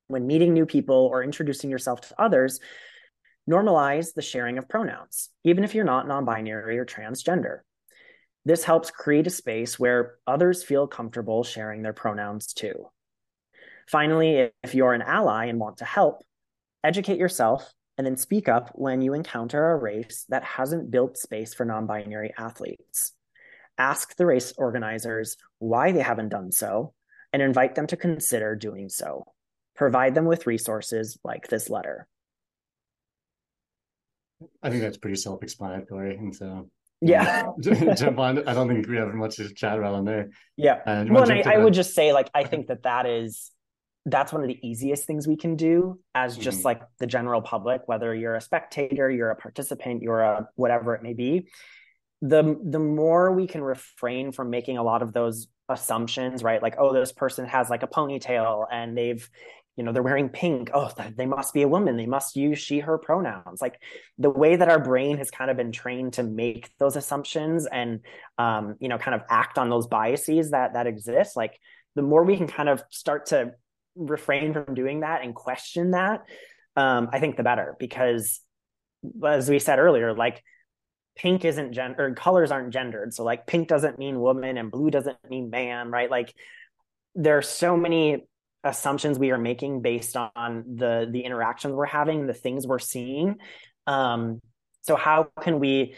When 0.07 0.27
meeting 0.27 0.55
new 0.55 0.65
people 0.65 1.09
or 1.12 1.23
introducing 1.23 1.70
yourself 1.70 2.01
to 2.02 2.23
others, 2.23 2.61
normalize 3.51 4.15
the 4.15 4.23
sharing 4.23 4.59
of 4.59 4.69
pronouns, 4.69 5.28
even 5.44 5.65
if 5.65 5.74
you're 5.74 5.85
not 5.85 6.07
non 6.07 6.24
binary 6.24 6.78
or 6.78 6.86
transgender. 6.86 7.59
This 8.44 8.65
helps 8.65 8.90
create 8.90 9.27
a 9.27 9.31
space 9.31 9.78
where 9.78 10.15
others 10.27 10.62
feel 10.62 10.86
comfortable 10.86 11.44
sharing 11.44 11.82
their 11.82 11.93
pronouns 11.93 12.52
too. 12.52 12.86
Finally, 13.89 14.51
if 14.62 14.74
you're 14.74 14.94
an 14.94 15.02
ally 15.02 15.47
and 15.47 15.59
want 15.59 15.78
to 15.78 15.85
help, 15.85 16.23
educate 16.85 17.19
yourself 17.19 17.70
and 18.01 18.06
then 18.06 18.16
speak 18.16 18.48
up 18.48 18.70
when 18.77 19.02
you 19.02 19.12
encounter 19.12 19.72
a 19.72 19.77
race 19.77 20.24
that 20.31 20.43
hasn't 20.43 20.90
built 20.90 21.18
space 21.18 21.52
for 21.52 21.66
non 21.66 21.85
binary 21.85 22.32
athletes. 22.39 23.12
Ask 23.77 24.16
the 24.16 24.24
race 24.24 24.55
organizers 24.56 25.36
why 25.59 25.93
they 25.93 26.01
haven't 26.01 26.31
done 26.31 26.51
so 26.51 26.94
and 27.31 27.43
invite 27.43 27.74
them 27.74 27.86
to 27.89 27.98
consider 27.98 28.56
doing 28.56 28.89
so. 28.89 29.27
Provide 29.77 30.14
them 30.14 30.24
with 30.24 30.47
resources 30.47 31.18
like 31.24 31.48
this 31.48 31.68
letter. 31.68 32.09
I 34.62 34.70
think 34.70 34.81
that's 34.81 34.97
pretty 34.97 35.16
self 35.16 35.43
explanatory. 35.43 36.16
And 36.16 36.35
so 36.35 36.70
yeah 37.02 37.47
jump 37.97 38.18
on 38.18 38.47
i 38.47 38.52
don't 38.52 38.68
think 38.68 38.86
we 38.86 38.98
have 38.98 39.14
much 39.14 39.36
to 39.36 39.51
chat 39.55 39.78
about 39.78 39.94
on 39.94 40.05
there 40.05 40.28
yeah 40.59 40.82
uh, 40.85 41.02
well 41.09 41.32
I, 41.32 41.43
I 41.47 41.56
would 41.56 41.72
just 41.72 41.94
say 41.94 42.12
like 42.12 42.28
i 42.35 42.44
think 42.44 42.66
that 42.66 42.82
that 42.82 43.06
is 43.06 43.51
that's 44.06 44.32
one 44.32 44.43
of 44.43 44.48
the 44.48 44.59
easiest 44.66 45.06
things 45.06 45.28
we 45.28 45.36
can 45.36 45.56
do 45.56 45.98
as 46.14 46.36
just 46.36 46.59
mm-hmm. 46.59 46.66
like 46.66 46.82
the 46.98 47.06
general 47.06 47.43
public 47.43 47.82
whether 47.86 48.14
you're 48.14 48.35
a 48.35 48.40
spectator 48.40 49.10
you're 49.10 49.31
a 49.31 49.36
participant 49.36 50.02
you're 50.02 50.20
a 50.20 50.48
whatever 50.56 50.94
it 50.94 51.02
may 51.02 51.12
be. 51.12 51.48
The 52.22 52.59
the 52.62 52.78
more 52.78 53.32
we 53.32 53.47
can 53.47 53.62
refrain 53.62 54.32
from 54.32 54.51
making 54.51 54.77
a 54.78 54.82
lot 54.82 55.02
of 55.02 55.12
those 55.12 55.48
assumptions 55.68 56.43
right? 56.43 56.62
Like 56.62 56.77
oh 56.78 56.93
this 56.93 57.12
person 57.12 57.47
has 57.47 57.68
like 57.68 57.82
a 57.82 57.89
ponytail 57.89 58.66
and 58.70 58.97
they've 58.97 59.28
you 59.77 59.85
know 59.85 59.93
they're 59.93 60.02
wearing 60.02 60.31
pink. 60.31 60.70
Oh 60.72 60.90
they 61.16 61.27
must 61.27 61.52
be 61.52 61.62
a 61.62 61.68
woman. 61.68 61.97
They 61.97 62.06
must 62.06 62.36
use 62.36 62.59
she 62.59 62.81
her 62.81 62.98
pronouns. 62.98 63.60
Like 63.60 63.81
the 64.18 64.31
way 64.31 64.56
that 64.56 64.68
our 64.68 64.81
brain 64.81 65.18
has 65.18 65.31
kind 65.31 65.51
of 65.51 65.56
been 65.56 65.72
trained 65.72 66.14
to 66.14 66.22
make 66.22 66.70
those 66.78 66.97
assumptions 66.97 67.66
and 67.66 68.01
um, 68.39 68.77
you 68.81 68.89
know 68.89 68.98
kind 68.98 69.14
of 69.14 69.22
act 69.28 69.59
on 69.59 69.68
those 69.68 69.86
biases 69.86 70.51
that 70.51 70.72
that 70.72 70.86
exist 70.86 71.36
like 71.36 71.59
the 71.97 72.02
more 72.02 72.24
we 72.24 72.36
can 72.36 72.47
kind 72.47 72.68
of 72.68 72.82
start 72.90 73.27
to 73.27 73.52
refrain 73.96 74.52
from 74.52 74.74
doing 74.74 75.00
that 75.00 75.22
and 75.22 75.34
question 75.34 75.92
that 75.92 76.24
um, 76.76 77.08
i 77.12 77.20
think 77.20 77.36
the 77.36 77.42
better 77.42 77.76
because 77.78 78.40
as 79.24 79.48
we 79.48 79.58
said 79.58 79.78
earlier 79.78 80.14
like 80.14 80.42
pink 81.20 81.44
isn't 81.44 81.72
gender 81.72 82.14
colors 82.14 82.50
aren't 82.50 82.72
gendered. 82.72 83.12
So 83.12 83.24
like 83.24 83.46
pink 83.46 83.68
doesn't 83.68 83.98
mean 83.98 84.20
woman 84.20 84.56
and 84.56 84.70
blue 84.70 84.90
doesn't 84.90 85.18
mean 85.28 85.50
man 85.50 85.90
right? 85.90 86.10
Like 86.10 86.34
there 87.14 87.36
are 87.36 87.42
so 87.42 87.76
many 87.76 88.24
assumptions 88.64 89.18
we 89.18 89.30
are 89.30 89.38
making 89.38 89.82
based 89.82 90.16
on 90.16 90.64
the 90.76 91.08
the 91.10 91.20
interactions 91.20 91.74
we're 91.74 91.86
having 91.86 92.26
the 92.26 92.34
things 92.34 92.66
we're 92.66 92.78
seeing. 92.78 93.36
Um 93.86 94.40
so 94.82 94.96
how 94.96 95.28
can 95.42 95.60
we 95.60 95.94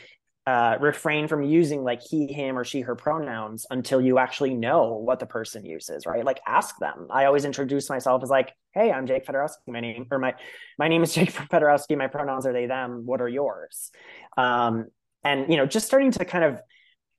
uh, 0.47 0.77
refrain 0.81 1.29
from 1.29 1.43
using 1.43 1.85
like 1.85 2.03
he, 2.03 2.33
him, 2.33 2.59
or 2.59 2.65
she, 2.65 2.81
her 2.81 2.97
pronouns 2.97 3.67
until 3.71 4.01
you 4.01 4.19
actually 4.19 4.55
know 4.55 4.95
what 4.95 5.21
the 5.21 5.27
person 5.27 5.65
uses, 5.65 6.05
right? 6.05 6.25
Like 6.25 6.41
ask 6.47 6.77
them. 6.79 7.07
I 7.11 7.27
always 7.27 7.45
introduce 7.45 7.89
myself 7.89 8.23
as 8.23 8.31
like, 8.31 8.53
"Hey, 8.73 8.91
I'm 8.91 9.07
Jake 9.07 9.25
Fedorowski. 9.25 9.69
My 9.69 9.81
name 9.81 10.07
or 10.11 10.19
my 10.19 10.35
my 10.79 10.89
name 10.89 11.03
is 11.03 11.15
Jake 11.15 11.33
Fedorowski. 11.33 11.97
My 11.97 12.09
pronouns 12.09 12.47
are 12.47 12.53
they, 12.53 12.67
them. 12.67 13.07
What 13.07 13.21
are 13.21 13.29
yours?" 13.29 13.91
Um, 14.37 14.87
and 15.25 15.49
you 15.49 15.57
know, 15.57 15.67
just 15.67 15.87
starting 15.87 16.11
to 16.13 16.25
kind 16.25 16.45
of 16.45 16.61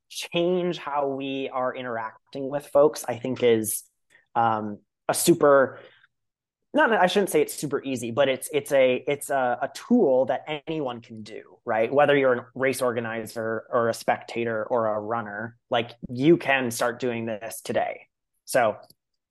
change 0.10 0.78
how 0.78 1.08
we 1.08 1.50
are 1.52 1.76
interacting 1.76 2.50
with 2.50 2.68
folks, 2.68 3.06
I 3.08 3.18
think 3.18 3.42
is 3.42 3.84
um, 4.36 4.80
a 5.08 5.14
super 5.14 5.80
not 6.74 6.92
I 6.92 7.08
shouldn't 7.08 7.30
say 7.30 7.42
it's 7.42 7.54
super 7.54 7.84
easy, 7.84 8.12
but 8.12 8.28
it's 8.28 8.50
it's 8.52 8.72
a 8.72 9.04
it's 9.08 9.30
a, 9.30 9.60
a, 9.62 9.70
tool 9.74 10.26
that 10.26 10.44
anyone 10.68 11.02
can 11.02 11.22
do, 11.22 11.53
right? 11.66 11.92
Whether 11.92 12.16
you're 12.18 12.34
a 12.34 12.46
race 12.56 12.82
organizer 12.82 13.66
or 13.70 13.90
a 13.90 13.94
spectator 13.94 14.64
or 14.66 14.88
a 14.88 15.00
runner, 15.00 15.58
like 15.70 15.92
you 16.10 16.38
can 16.38 16.72
start 16.72 17.00
doing 17.00 17.26
this 17.26 17.62
today. 17.62 18.08
So 18.46 18.76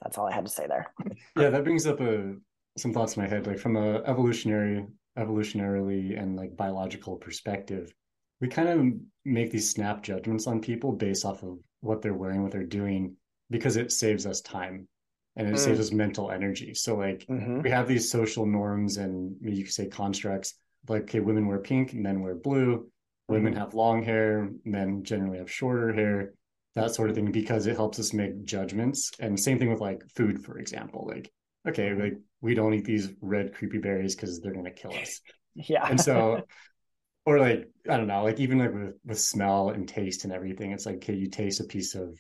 that's 0.03 0.19
all 0.19 0.27
I 0.27 0.35
had 0.35 0.47
to 0.47 0.51
say 0.51 0.67
there. 0.67 0.93
Yeah, 1.37 1.51
that 1.51 1.65
brings 1.65 1.87
up 1.87 2.01
a 2.01 2.35
some 2.79 2.93
thoughts 2.93 3.17
in 3.17 3.23
my 3.23 3.29
head, 3.29 3.47
like 3.47 3.59
from 3.59 3.77
a 3.77 4.03
evolutionary 4.05 4.87
evolutionarily 5.19 6.19
and 6.21 6.37
like 6.37 6.57
biological 6.57 7.17
perspective. 7.17 7.93
We 8.41 8.49
kind 8.49 8.69
of 8.69 8.87
make 9.25 9.51
these 9.51 9.71
snap 9.71 10.03
judgments 10.03 10.47
on 10.47 10.61
people 10.61 10.93
based 10.93 11.25
off 11.25 11.43
of 11.43 11.59
what 11.81 12.03
they're 12.03 12.15
wearing, 12.15 12.43
what 12.43 12.51
they're 12.51 12.65
doing, 12.65 13.17
because 13.51 13.77
it 13.77 13.93
saves 13.93 14.27
us 14.27 14.41
time 14.41 14.89
and 15.37 15.49
it 15.49 15.55
mm. 15.55 15.59
saves 15.59 15.81
us 15.81 15.93
mental 15.93 16.31
energy. 16.31 16.75
So 16.75 16.97
like 16.97 17.27
mm-hmm. 17.29 17.61
we 17.61 17.71
have 17.71 17.87
these 17.87 18.11
social 18.11 18.47
norms 18.47 18.97
and 18.97 19.37
you 19.41 19.65
could 19.65 19.73
say 19.73 19.87
constructs 19.87 20.55
like 20.89 21.03
okay, 21.03 21.21
women 21.21 21.47
wear 21.47 21.59
pink, 21.59 21.95
men 21.95 22.21
wear 22.21 22.35
blue, 22.35 22.77
mm-hmm. 22.77 23.35
women 23.35 23.53
have 23.55 23.75
long 23.75 24.03
hair, 24.03 24.51
men 24.65 25.05
generally 25.05 25.39
have 25.39 25.51
shorter 25.51 25.93
hair, 25.93 26.35
that 26.75 26.95
sort 26.95 27.11
of 27.11 27.17
thing, 27.17 27.31
because 27.31 27.67
it 27.67 27.77
helps 27.77 27.99
us 27.99 28.13
make 28.13 28.45
judgments. 28.45 29.11
And 29.19 29.39
same 29.39 29.59
thing 29.59 29.71
with 29.71 29.81
like 29.81 30.03
food, 30.15 30.45
for 30.45 30.59
example. 30.59 31.07
Like, 31.07 31.31
okay, 31.69 31.95
like 31.95 32.15
we 32.41 32.55
don't 32.55 32.75
eat 32.75 32.85
these 32.85 33.13
red 33.21 33.55
creepy 33.55 33.79
berries 33.79 34.15
because 34.15 34.41
they're 34.41 34.55
gonna 34.55 34.71
kill 34.71 34.95
us. 34.95 35.21
Yeah. 35.55 35.87
And 35.87 36.01
so 36.01 36.45
or 37.27 37.39
like 37.39 37.69
I 37.89 37.99
don't 37.99 38.07
know, 38.07 38.25
like 38.25 38.41
even 38.41 38.59
like 38.59 38.73
with, 38.73 38.95
with 39.05 39.21
smell 39.21 39.69
and 39.69 39.87
taste 39.87 40.25
and 40.25 40.33
everything, 40.33 40.73
it's 40.73 40.87
like 40.87 40.97
okay, 40.97 41.15
you 41.15 41.29
taste 41.29 41.61
a 41.61 41.65
piece 41.65 41.95
of 41.95 42.17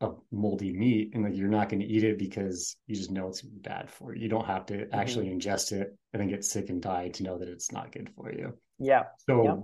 a 0.00 0.10
moldy 0.30 0.72
meat 0.72 1.12
and 1.14 1.24
like 1.24 1.36
you're 1.36 1.48
not 1.48 1.68
going 1.68 1.80
to 1.80 1.86
eat 1.86 2.04
it 2.04 2.18
because 2.18 2.76
you 2.86 2.94
just 2.94 3.10
know 3.10 3.28
it's 3.28 3.40
bad 3.40 3.90
for 3.90 4.14
you. 4.14 4.22
You 4.22 4.28
don't 4.28 4.46
have 4.46 4.66
to 4.66 4.74
mm-hmm. 4.74 4.94
actually 4.94 5.28
ingest 5.28 5.72
it 5.72 5.96
and 6.12 6.20
then 6.20 6.28
get 6.28 6.44
sick 6.44 6.68
and 6.68 6.82
die 6.82 7.08
to 7.08 7.22
know 7.22 7.38
that 7.38 7.48
it's 7.48 7.72
not 7.72 7.92
good 7.92 8.10
for 8.14 8.30
you. 8.30 8.52
Yeah. 8.78 9.04
So 9.28 9.44
yeah. 9.44 9.56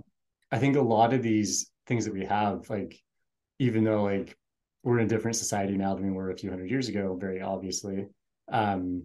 I 0.51 0.59
think 0.59 0.75
a 0.75 0.81
lot 0.81 1.13
of 1.13 1.21
these 1.21 1.69
things 1.85 2.05
that 2.05 2.13
we 2.13 2.25
have, 2.25 2.69
like 2.69 2.99
even 3.59 3.83
though 3.83 4.03
like 4.03 4.35
we're 4.83 4.99
in 4.99 5.05
a 5.05 5.09
different 5.09 5.37
society 5.37 5.77
now 5.77 5.93
than 5.93 6.05
we 6.05 6.11
were 6.11 6.31
a 6.31 6.37
few 6.37 6.49
hundred 6.49 6.69
years 6.69 6.89
ago, 6.89 7.15
very 7.19 7.41
obviously, 7.41 8.07
um, 8.51 9.03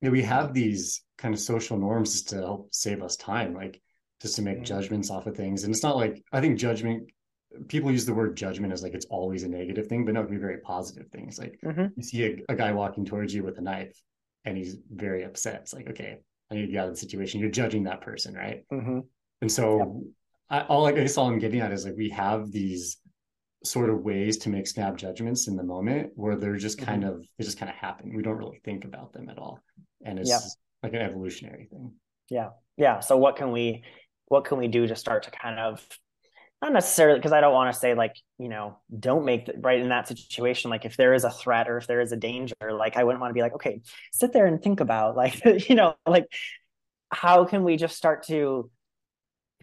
you 0.00 0.08
know, 0.08 0.10
we 0.10 0.22
have 0.22 0.54
these 0.54 1.02
kind 1.18 1.34
of 1.34 1.40
social 1.40 1.76
norms 1.76 2.12
just 2.12 2.28
to 2.30 2.36
help 2.36 2.68
save 2.72 3.02
us 3.02 3.16
time, 3.16 3.52
like 3.52 3.80
just 4.20 4.36
to 4.36 4.42
make 4.42 4.56
mm-hmm. 4.56 4.64
judgments 4.64 5.10
off 5.10 5.26
of 5.26 5.36
things. 5.36 5.64
And 5.64 5.74
it's 5.74 5.82
not 5.82 5.96
like 5.96 6.22
I 6.32 6.40
think 6.40 6.58
judgment 6.58 7.10
people 7.68 7.90
use 7.90 8.06
the 8.06 8.14
word 8.14 8.36
judgment 8.36 8.72
as 8.72 8.82
like 8.82 8.94
it's 8.94 9.06
always 9.06 9.42
a 9.42 9.48
negative 9.48 9.86
thing, 9.86 10.04
but 10.04 10.14
no, 10.14 10.20
it 10.20 10.26
can 10.26 10.34
be 10.34 10.40
very 10.40 10.58
positive 10.58 11.08
things. 11.08 11.38
Like 11.38 11.58
mm-hmm. 11.64 11.86
you 11.96 12.02
see 12.02 12.24
a, 12.24 12.52
a, 12.52 12.56
guy 12.56 12.72
walking 12.72 13.04
towards 13.04 13.34
you 13.34 13.42
with 13.42 13.58
a 13.58 13.60
knife 13.60 14.00
and 14.44 14.56
he's 14.56 14.76
very 14.90 15.24
upset. 15.24 15.60
It's 15.62 15.74
like, 15.74 15.88
okay, 15.90 16.18
I 16.50 16.54
need 16.54 16.66
to 16.66 16.72
get 16.72 16.80
out 16.82 16.88
of 16.88 16.94
the 16.94 17.00
situation. 17.00 17.40
You're 17.40 17.50
judging 17.50 17.84
that 17.84 18.00
person, 18.00 18.34
right? 18.34 18.64
Mm-hmm. 18.72 19.00
And 19.40 19.52
so 19.52 20.04
I, 20.50 20.60
all 20.62 20.86
I 20.86 20.92
guess 20.92 21.16
all 21.16 21.28
I'm 21.28 21.38
getting 21.38 21.60
at 21.60 21.72
is 21.72 21.84
like 21.84 21.96
we 21.96 22.10
have 22.10 22.50
these 22.50 22.98
sort 23.64 23.90
of 23.90 24.02
ways 24.02 24.38
to 24.38 24.48
make 24.48 24.66
snap 24.66 24.96
judgments 24.96 25.46
in 25.46 25.56
the 25.56 25.62
moment 25.62 26.10
where 26.14 26.36
they're 26.36 26.56
just 26.56 26.78
mm-hmm. 26.78 26.86
kind 26.86 27.04
of 27.04 27.24
they 27.38 27.44
just 27.44 27.58
kind 27.58 27.70
of 27.70 27.76
happen. 27.76 28.14
We 28.14 28.22
don't 28.22 28.36
really 28.36 28.60
think 28.64 28.84
about 28.84 29.12
them 29.12 29.28
at 29.28 29.38
all. 29.38 29.60
And 30.04 30.18
it's 30.18 30.56
like 30.82 30.94
an 30.94 31.00
evolutionary 31.00 31.68
thing. 31.70 31.92
Yeah. 32.28 32.50
Yeah. 32.76 33.00
So 33.00 33.16
what 33.16 33.36
can 33.36 33.52
we 33.52 33.84
what 34.26 34.44
can 34.44 34.58
we 34.58 34.68
do 34.68 34.86
to 34.86 34.96
start 34.96 35.24
to 35.24 35.30
kind 35.30 35.58
of 35.58 35.86
not 36.62 36.72
necessarily 36.72 37.18
because 37.18 37.32
I 37.32 37.40
don't 37.40 37.52
want 37.52 37.74
to 37.74 37.78
say 37.78 37.94
like 37.94 38.16
you 38.38 38.48
know 38.48 38.78
don't 38.98 39.24
make 39.24 39.46
the, 39.46 39.54
right 39.58 39.80
in 39.80 39.88
that 39.88 40.06
situation 40.06 40.70
like 40.70 40.84
if 40.84 40.96
there 40.96 41.12
is 41.12 41.24
a 41.24 41.30
threat 41.30 41.68
or 41.68 41.76
if 41.76 41.88
there 41.88 42.00
is 42.00 42.12
a 42.12 42.16
danger 42.16 42.54
like 42.70 42.96
I 42.96 43.02
wouldn't 43.02 43.20
want 43.20 43.30
to 43.30 43.34
be 43.34 43.42
like 43.42 43.54
okay 43.54 43.82
sit 44.12 44.32
there 44.32 44.46
and 44.46 44.62
think 44.62 44.80
about 44.80 45.16
like 45.22 45.68
you 45.68 45.74
know 45.74 45.96
like 46.06 46.26
how 47.10 47.44
can 47.44 47.64
we 47.64 47.76
just 47.76 47.96
start 47.96 48.26
to 48.28 48.70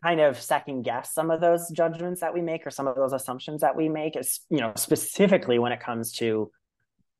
kind 0.03 0.19
of 0.19 0.39
second 0.39 0.83
guess 0.83 1.13
some 1.13 1.31
of 1.31 1.41
those 1.41 1.69
judgments 1.69 2.21
that 2.21 2.33
we 2.33 2.41
make 2.41 2.67
or 2.67 2.69
some 2.69 2.87
of 2.87 2.95
those 2.95 3.13
assumptions 3.13 3.61
that 3.61 3.75
we 3.75 3.89
make 3.89 4.15
is 4.17 4.41
you 4.49 4.59
know 4.59 4.73
specifically 4.75 5.57
when 5.57 5.71
it 5.71 5.79
comes 5.79 6.11
to 6.11 6.51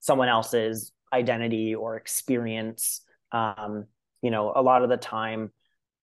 someone 0.02 0.30
else's 0.30 0.92
identity 1.14 1.74
or 1.74 1.96
experience. 1.96 3.02
Um 3.32 3.86
you 4.22 4.32
know 4.32 4.52
a 4.54 4.62
lot 4.62 4.84
of 4.84 4.90
the 4.90 4.98
time 4.98 5.52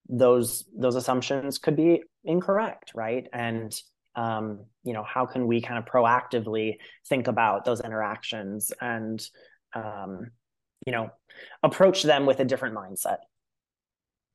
those 0.08 0.64
those 0.76 0.94
assumptions 0.94 1.58
could 1.58 1.76
be 1.76 2.02
incorrect 2.24 2.92
right? 2.94 3.26
And 3.32 3.74
um, 4.14 4.64
you 4.82 4.92
know 4.92 5.04
how 5.04 5.26
can 5.26 5.46
we 5.46 5.60
kind 5.60 5.78
of 5.78 5.84
proactively 5.84 6.76
think 7.08 7.28
about 7.28 7.64
those 7.64 7.80
interactions 7.80 8.72
and 8.80 9.24
um, 9.74 10.30
you 10.86 10.92
know 10.92 11.10
approach 11.62 12.02
them 12.02 12.26
with 12.26 12.40
a 12.40 12.44
different 12.44 12.74
mindset? 12.74 13.18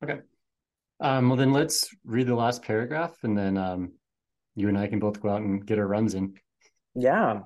Okay. 0.04 0.20
Um, 1.00 1.30
well 1.30 1.38
then 1.38 1.52
let's 1.52 1.90
read 2.06 2.28
the 2.28 2.36
last 2.36 2.62
paragraph 2.62 3.16
and 3.24 3.36
then 3.36 3.58
um, 3.58 3.94
you 4.56 4.68
and 4.68 4.78
i 4.78 4.86
can 4.88 5.00
both 5.00 5.20
go 5.20 5.30
out 5.30 5.42
and 5.42 5.66
get 5.66 5.80
our 5.80 5.88
runs 5.88 6.14
in. 6.14 6.36
Yeah. 6.94 7.40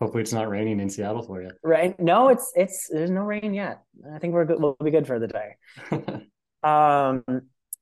Hopefully 0.00 0.22
it's 0.22 0.32
not 0.32 0.48
raining 0.48 0.78
in 0.80 0.90
seattle 0.90 1.22
for 1.22 1.42
you. 1.42 1.50
Right. 1.64 1.98
No 1.98 2.28
it's 2.28 2.52
it's 2.54 2.88
there's 2.88 3.10
no 3.10 3.22
rain 3.22 3.54
yet. 3.54 3.82
I 4.14 4.18
think 4.18 4.34
we're 4.34 4.44
good 4.44 4.60
we'll 4.60 4.76
be 4.82 4.90
good 4.90 5.06
for 5.06 5.18
the 5.18 5.28
day. 5.28 5.56
Um 6.62 7.24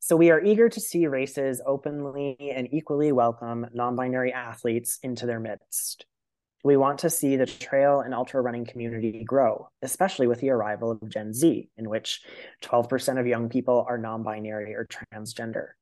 so 0.09 0.17
we 0.17 0.31
are 0.31 0.43
eager 0.43 0.71
to 0.71 0.81
see 0.81 1.07
races 1.07 1.61
openly 1.67 2.35
and 2.41 2.67
equally 2.73 3.13
welcome 3.13 3.67
non-binary 3.75 4.33
athletes 4.33 4.99
into 5.03 5.27
their 5.27 5.39
midst. 5.39 6.07
We 6.65 6.79
want 6.79 7.01
to 7.01 7.11
see 7.11 7.37
the 7.37 7.45
trail 7.45 8.01
and 8.01 8.15
ultra 8.15 8.41
running 8.41 8.65
community 8.65 9.23
grow, 9.23 9.69
especially 9.83 10.27
with 10.27 10.41
the 10.41 10.49
arrival 10.49 10.93
of 10.93 11.11
Gen 11.11 11.35
Z, 11.35 11.69
in 11.77 11.91
which 11.91 12.23
12% 12.63 13.21
of 13.21 13.27
young 13.27 13.51
people 13.51 13.85
are 13.87 13.99
non-binary 13.99 14.73
or 14.73 14.89
transgender. 15.13 15.73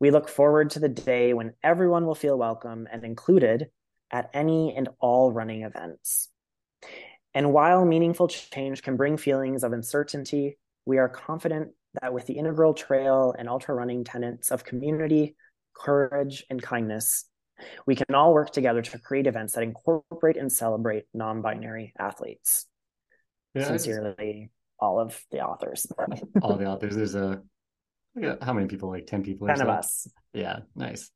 We 0.00 0.10
look 0.10 0.30
forward 0.30 0.70
to 0.70 0.80
the 0.80 0.88
day 0.88 1.34
when 1.34 1.52
everyone 1.62 2.06
will 2.06 2.14
feel 2.14 2.38
welcome 2.38 2.88
and 2.90 3.04
included 3.04 3.66
at 4.10 4.30
any 4.32 4.74
and 4.74 4.88
all 5.00 5.32
running 5.32 5.64
events. 5.64 6.30
And 7.34 7.52
while 7.52 7.84
meaningful 7.84 8.28
change 8.28 8.82
can 8.82 8.96
bring 8.96 9.18
feelings 9.18 9.64
of 9.64 9.74
uncertainty, 9.74 10.56
we 10.86 10.96
are 10.96 11.10
confident 11.10 11.72
that 12.00 12.12
with 12.12 12.26
the 12.26 12.34
integral 12.34 12.74
trail 12.74 13.34
and 13.38 13.48
ultra 13.48 13.74
running 13.74 14.04
tenets 14.04 14.50
of 14.50 14.64
community, 14.64 15.36
courage, 15.74 16.44
and 16.50 16.62
kindness, 16.62 17.24
we 17.86 17.94
can 17.94 18.14
all 18.14 18.34
work 18.34 18.50
together 18.50 18.82
to 18.82 18.98
create 18.98 19.26
events 19.26 19.54
that 19.54 19.62
incorporate 19.62 20.36
and 20.36 20.50
celebrate 20.52 21.04
non 21.14 21.42
binary 21.42 21.92
athletes. 21.98 22.66
Yeah, 23.54 23.68
Sincerely, 23.68 24.50
all 24.78 24.98
of 24.98 25.20
the 25.30 25.40
authors. 25.40 25.86
all 26.42 26.56
the 26.56 26.66
authors. 26.66 26.96
There's 26.96 27.14
a, 27.14 27.40
how 28.42 28.52
many 28.52 28.66
people? 28.66 28.90
Like 28.90 29.06
10 29.06 29.22
people? 29.22 29.46
10 29.46 29.60
of 29.62 29.68
us. 29.68 30.08
Yeah, 30.32 30.60
nice. 30.74 31.10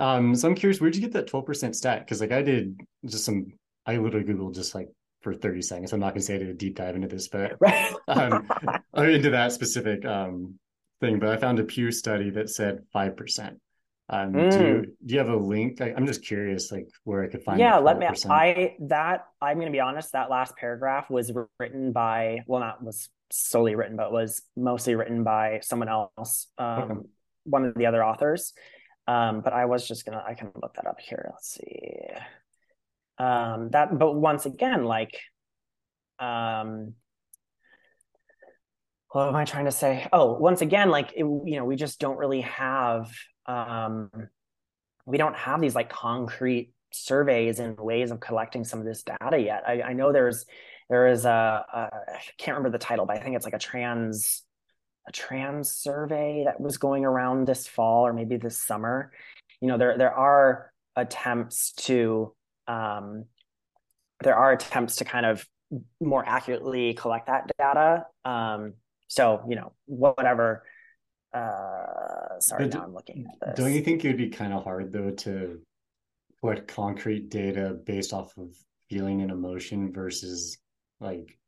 Um, 0.00 0.34
so 0.34 0.48
I'm 0.48 0.54
curious, 0.54 0.80
where'd 0.80 0.94
you 0.94 1.02
get 1.02 1.12
that 1.12 1.28
12% 1.28 1.74
stat? 1.74 2.00
Because 2.00 2.20
like 2.20 2.32
I 2.32 2.40
did 2.40 2.80
just 3.04 3.24
some, 3.24 3.52
I 3.84 3.98
literally 3.98 4.26
Googled 4.26 4.54
just 4.54 4.74
like 4.74 4.88
for 5.22 5.34
30 5.34 5.62
seconds. 5.62 5.92
I'm 5.92 6.00
not 6.00 6.10
going 6.10 6.20
to 6.20 6.26
say 6.26 6.34
I 6.34 6.38
did 6.38 6.48
a 6.48 6.54
deep 6.54 6.76
dive 6.76 6.94
into 6.94 7.08
this, 7.08 7.28
but 7.28 7.56
um, 8.08 8.48
into 8.96 9.30
that 9.30 9.52
specific 9.52 10.04
um, 10.04 10.58
thing. 11.00 11.18
But 11.18 11.30
I 11.30 11.36
found 11.36 11.58
a 11.58 11.64
Pew 11.64 11.90
study 11.90 12.30
that 12.30 12.50
said 12.50 12.80
5%. 12.94 13.56
Um, 14.08 14.32
mm. 14.32 14.50
do, 14.50 14.58
you, 14.58 14.74
hmm. 14.74 15.06
do 15.06 15.14
you 15.14 15.18
have 15.18 15.28
a 15.28 15.36
link? 15.36 15.80
I, 15.80 15.90
am 15.90 16.06
just 16.06 16.24
curious, 16.24 16.70
like 16.70 16.88
where 17.04 17.22
I 17.22 17.28
could 17.28 17.42
find. 17.44 17.58
Yeah, 17.58 17.78
let 17.78 17.98
me. 17.98 18.06
I 18.28 18.76
that 18.80 19.24
I'm 19.40 19.56
going 19.56 19.68
to 19.68 19.72
be 19.72 19.80
honest. 19.80 20.12
That 20.12 20.28
last 20.28 20.54
paragraph 20.56 21.08
was 21.08 21.32
written 21.58 21.92
by, 21.92 22.40
well, 22.46 22.60
not 22.60 22.82
was 22.82 23.08
solely 23.30 23.74
written, 23.74 23.96
but 23.96 24.12
was 24.12 24.42
mostly 24.54 24.96
written 24.96 25.24
by 25.24 25.60
someone 25.62 25.88
else, 25.88 26.48
um, 26.58 26.82
okay. 26.82 27.00
one 27.44 27.64
of 27.64 27.74
the 27.74 27.86
other 27.86 28.04
authors. 28.04 28.52
Um, 29.06 29.40
but 29.40 29.54
I 29.54 29.64
was 29.64 29.88
just 29.88 30.04
gonna. 30.04 30.22
I 30.26 30.34
can 30.34 30.50
look 30.60 30.74
that 30.74 30.86
up 30.86 31.00
here. 31.00 31.30
Let's 31.32 31.52
see 31.52 32.10
um 33.18 33.70
that 33.70 33.96
but 33.98 34.12
once 34.14 34.46
again 34.46 34.84
like 34.84 35.18
um 36.18 36.94
what 39.10 39.28
am 39.28 39.36
i 39.36 39.44
trying 39.44 39.66
to 39.66 39.72
say? 39.72 40.08
Oh 40.12 40.34
once 40.38 40.62
again 40.62 40.90
like 40.90 41.12
it, 41.12 41.18
you 41.20 41.56
know 41.56 41.64
we 41.64 41.76
just 41.76 42.00
don't 42.00 42.16
really 42.16 42.40
have 42.42 43.12
um 43.46 44.10
we 45.04 45.18
don't 45.18 45.36
have 45.36 45.60
these 45.60 45.74
like 45.74 45.90
concrete 45.90 46.72
surveys 46.92 47.58
and 47.58 47.78
ways 47.78 48.10
of 48.10 48.20
collecting 48.20 48.64
some 48.64 48.78
of 48.78 48.84
this 48.84 49.02
data 49.02 49.38
yet. 49.38 49.64
I, 49.66 49.82
I 49.82 49.92
know 49.94 50.12
there's 50.12 50.46
there 50.88 51.06
is 51.06 51.24
a, 51.24 51.64
a 51.72 51.78
i 52.14 52.20
can't 52.38 52.56
remember 52.56 52.76
the 52.76 52.84
title 52.84 53.06
but 53.06 53.16
i 53.16 53.20
think 53.20 53.34
it's 53.36 53.46
like 53.46 53.54
a 53.54 53.58
trans 53.58 54.42
a 55.08 55.12
trans 55.12 55.70
survey 55.70 56.44
that 56.44 56.60
was 56.60 56.78
going 56.78 57.04
around 57.04 57.46
this 57.46 57.66
fall 57.66 58.06
or 58.06 58.12
maybe 58.12 58.36
this 58.36 58.58
summer. 58.58 59.12
You 59.60 59.68
know 59.68 59.78
there 59.78 59.98
there 59.98 60.14
are 60.14 60.72
attempts 60.96 61.72
to 61.72 62.34
um, 62.72 63.24
there 64.22 64.36
are 64.36 64.52
attempts 64.52 64.96
to 64.96 65.04
kind 65.04 65.26
of 65.26 65.46
more 66.00 66.24
accurately 66.26 66.94
collect 66.94 67.26
that 67.26 67.50
data. 67.58 68.06
Um, 68.24 68.74
so 69.08 69.44
you 69.48 69.56
know, 69.56 69.72
whatever. 69.86 70.64
Uh, 71.34 72.38
sorry, 72.40 72.68
but 72.68 72.74
now 72.74 72.84
I'm 72.84 72.94
looking 72.94 73.26
at 73.26 73.48
this. 73.48 73.64
Don't 73.64 73.72
you 73.72 73.82
think 73.82 74.04
it 74.04 74.08
would 74.08 74.16
be 74.16 74.28
kind 74.28 74.52
of 74.52 74.64
hard 74.64 74.92
though 74.92 75.10
to 75.10 75.60
put 76.42 76.68
concrete 76.68 77.30
data 77.30 77.76
based 77.86 78.12
off 78.12 78.36
of 78.36 78.48
feeling 78.90 79.22
and 79.22 79.30
emotion 79.30 79.92
versus 79.92 80.58
like 81.00 81.38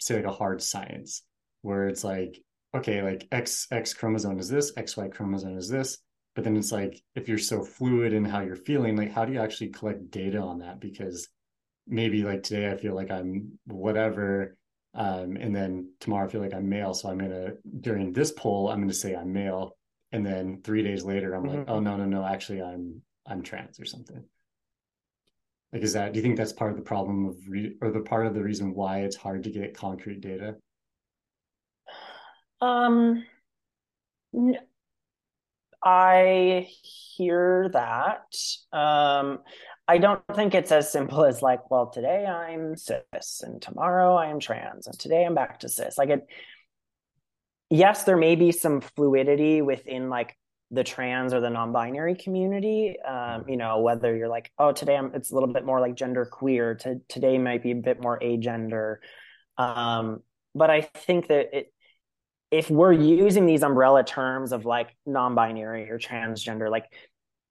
say 0.00 0.16
like 0.16 0.24
a 0.24 0.32
hard 0.32 0.62
science 0.62 1.22
where 1.62 1.88
it's 1.88 2.02
like 2.02 2.40
okay 2.74 3.02
like 3.02 3.28
x 3.30 3.66
x 3.70 3.94
chromosome 3.94 4.38
is 4.38 4.48
this 4.48 4.72
xy 4.72 5.12
chromosome 5.12 5.56
is 5.56 5.68
this 5.68 5.98
but 6.34 6.44
then 6.44 6.56
it's 6.56 6.72
like 6.72 7.00
if 7.14 7.28
you're 7.28 7.38
so 7.38 7.62
fluid 7.62 8.12
in 8.12 8.24
how 8.24 8.40
you're 8.40 8.56
feeling 8.56 8.96
like 8.96 9.12
how 9.12 9.24
do 9.24 9.32
you 9.32 9.40
actually 9.40 9.68
collect 9.68 10.10
data 10.10 10.38
on 10.38 10.58
that? 10.58 10.80
Because 10.80 11.28
maybe 11.90 12.22
like 12.22 12.42
today 12.42 12.70
i 12.70 12.76
feel 12.76 12.94
like 12.94 13.10
i'm 13.10 13.58
whatever 13.64 14.58
um, 14.94 15.36
and 15.40 15.56
then 15.56 15.90
tomorrow 16.00 16.26
i 16.26 16.30
feel 16.30 16.42
like 16.42 16.52
i'm 16.52 16.68
male 16.68 16.92
so 16.92 17.08
i'm 17.08 17.16
gonna 17.16 17.52
during 17.80 18.12
this 18.12 18.30
poll 18.30 18.68
i'm 18.68 18.78
gonna 18.78 18.92
say 18.92 19.14
i'm 19.14 19.32
male 19.32 19.74
and 20.12 20.24
then 20.24 20.60
three 20.62 20.82
days 20.82 21.02
later 21.02 21.32
i'm 21.32 21.44
mm-hmm. 21.44 21.60
like 21.60 21.64
oh 21.68 21.80
no 21.80 21.96
no 21.96 22.04
no 22.04 22.26
actually 22.26 22.60
i'm 22.60 23.00
i'm 23.28 23.42
trans 23.42 23.78
or 23.78 23.84
something. 23.84 24.24
Like 25.72 25.82
is 25.82 25.92
that 25.92 26.12
do 26.12 26.18
you 26.18 26.22
think 26.22 26.36
that's 26.36 26.52
part 26.52 26.70
of 26.70 26.76
the 26.76 26.82
problem 26.82 27.26
of 27.26 27.36
re- 27.46 27.76
or 27.82 27.90
the 27.90 28.00
part 28.00 28.26
of 28.26 28.34
the 28.34 28.42
reason 28.42 28.74
why 28.74 29.00
it's 29.00 29.16
hard 29.16 29.44
to 29.44 29.50
get 29.50 29.76
concrete 29.76 30.20
data? 30.20 30.56
Um 32.60 33.24
I 35.90 36.68
hear 37.16 37.70
that. 37.72 38.36
Um, 38.78 39.38
I 39.88 39.96
don't 39.96 40.22
think 40.34 40.54
it's 40.54 40.70
as 40.70 40.92
simple 40.92 41.24
as 41.24 41.40
like, 41.40 41.70
well, 41.70 41.86
today 41.86 42.26
I'm 42.26 42.76
cis 42.76 43.40
and 43.42 43.62
tomorrow 43.62 44.14
I 44.14 44.26
am 44.26 44.38
trans 44.38 44.86
and 44.86 44.98
today 44.98 45.24
I'm 45.24 45.34
back 45.34 45.60
to 45.60 45.68
cis. 45.70 45.96
Like 45.96 46.10
it, 46.10 46.26
yes, 47.70 48.04
there 48.04 48.18
may 48.18 48.36
be 48.36 48.52
some 48.52 48.82
fluidity 48.82 49.62
within 49.62 50.10
like 50.10 50.36
the 50.70 50.84
trans 50.84 51.32
or 51.32 51.40
the 51.40 51.48
non-binary 51.48 52.16
community. 52.16 53.00
Um, 53.00 53.48
you 53.48 53.56
know, 53.56 53.80
whether 53.80 54.14
you're 54.14 54.28
like, 54.28 54.52
oh, 54.58 54.72
today 54.72 54.94
I'm, 54.94 55.12
it's 55.14 55.30
a 55.30 55.34
little 55.34 55.50
bit 55.50 55.64
more 55.64 55.80
like 55.80 55.94
gender 55.94 56.26
queer. 56.26 56.74
To, 56.74 57.00
today 57.08 57.38
might 57.38 57.62
be 57.62 57.70
a 57.70 57.76
bit 57.76 57.98
more 57.98 58.20
agender. 58.20 58.96
Um, 59.56 60.20
but 60.54 60.68
I 60.68 60.82
think 60.82 61.28
that 61.28 61.56
it, 61.56 61.72
if 62.50 62.70
we're 62.70 62.92
using 62.92 63.46
these 63.46 63.62
umbrella 63.62 64.02
terms 64.02 64.52
of 64.52 64.64
like 64.64 64.96
non-binary 65.04 65.90
or 65.90 65.98
transgender 65.98 66.70
like 66.70 66.84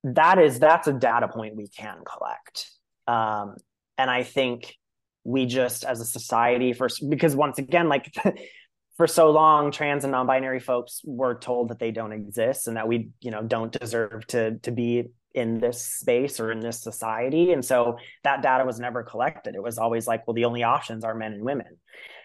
that 0.04 0.40
is 0.40 0.60
that's 0.60 0.88
a 0.88 0.94
data 0.94 1.28
point 1.28 1.56
we 1.56 1.68
can 1.68 2.00
collect. 2.06 2.72
Um, 3.08 3.56
and 3.98 4.12
i 4.12 4.24
think 4.24 4.76
we 5.24 5.46
just 5.46 5.84
as 5.84 6.00
a 6.00 6.06
society 6.06 6.74
first 6.74 7.08
because 7.10 7.36
once 7.36 7.58
again 7.58 7.90
like 7.90 8.14
for 8.98 9.08
so 9.08 9.32
long 9.32 9.72
trans 9.72 10.04
and 10.04 10.12
non-binary 10.12 10.60
folks 10.60 11.02
were 11.04 11.36
told 11.36 11.70
that 11.70 11.80
they 11.80 11.92
don't 11.92 12.12
exist 12.12 12.68
and 12.68 12.78
that 12.78 12.88
we 12.88 13.10
you 13.22 13.32
know 13.32 13.44
don't 13.44 13.72
deserve 13.72 14.26
to 14.28 14.58
to 14.60 14.72
be 14.72 15.06
in 15.34 15.60
this 15.60 15.80
space 15.80 16.40
or 16.40 16.52
in 16.52 16.60
this 16.60 16.82
society. 16.82 17.52
And 17.52 17.64
so 17.64 18.00
that 18.24 18.42
data 18.42 18.66
was 18.66 18.80
never 18.80 19.04
collected. 19.04 19.54
It 19.54 19.62
was 19.62 19.78
always 19.78 20.08
like 20.08 20.26
well 20.26 20.34
the 20.34 20.46
only 20.46 20.64
options 20.64 21.04
are 21.04 21.14
men 21.14 21.34
and 21.34 21.44
women 21.44 21.78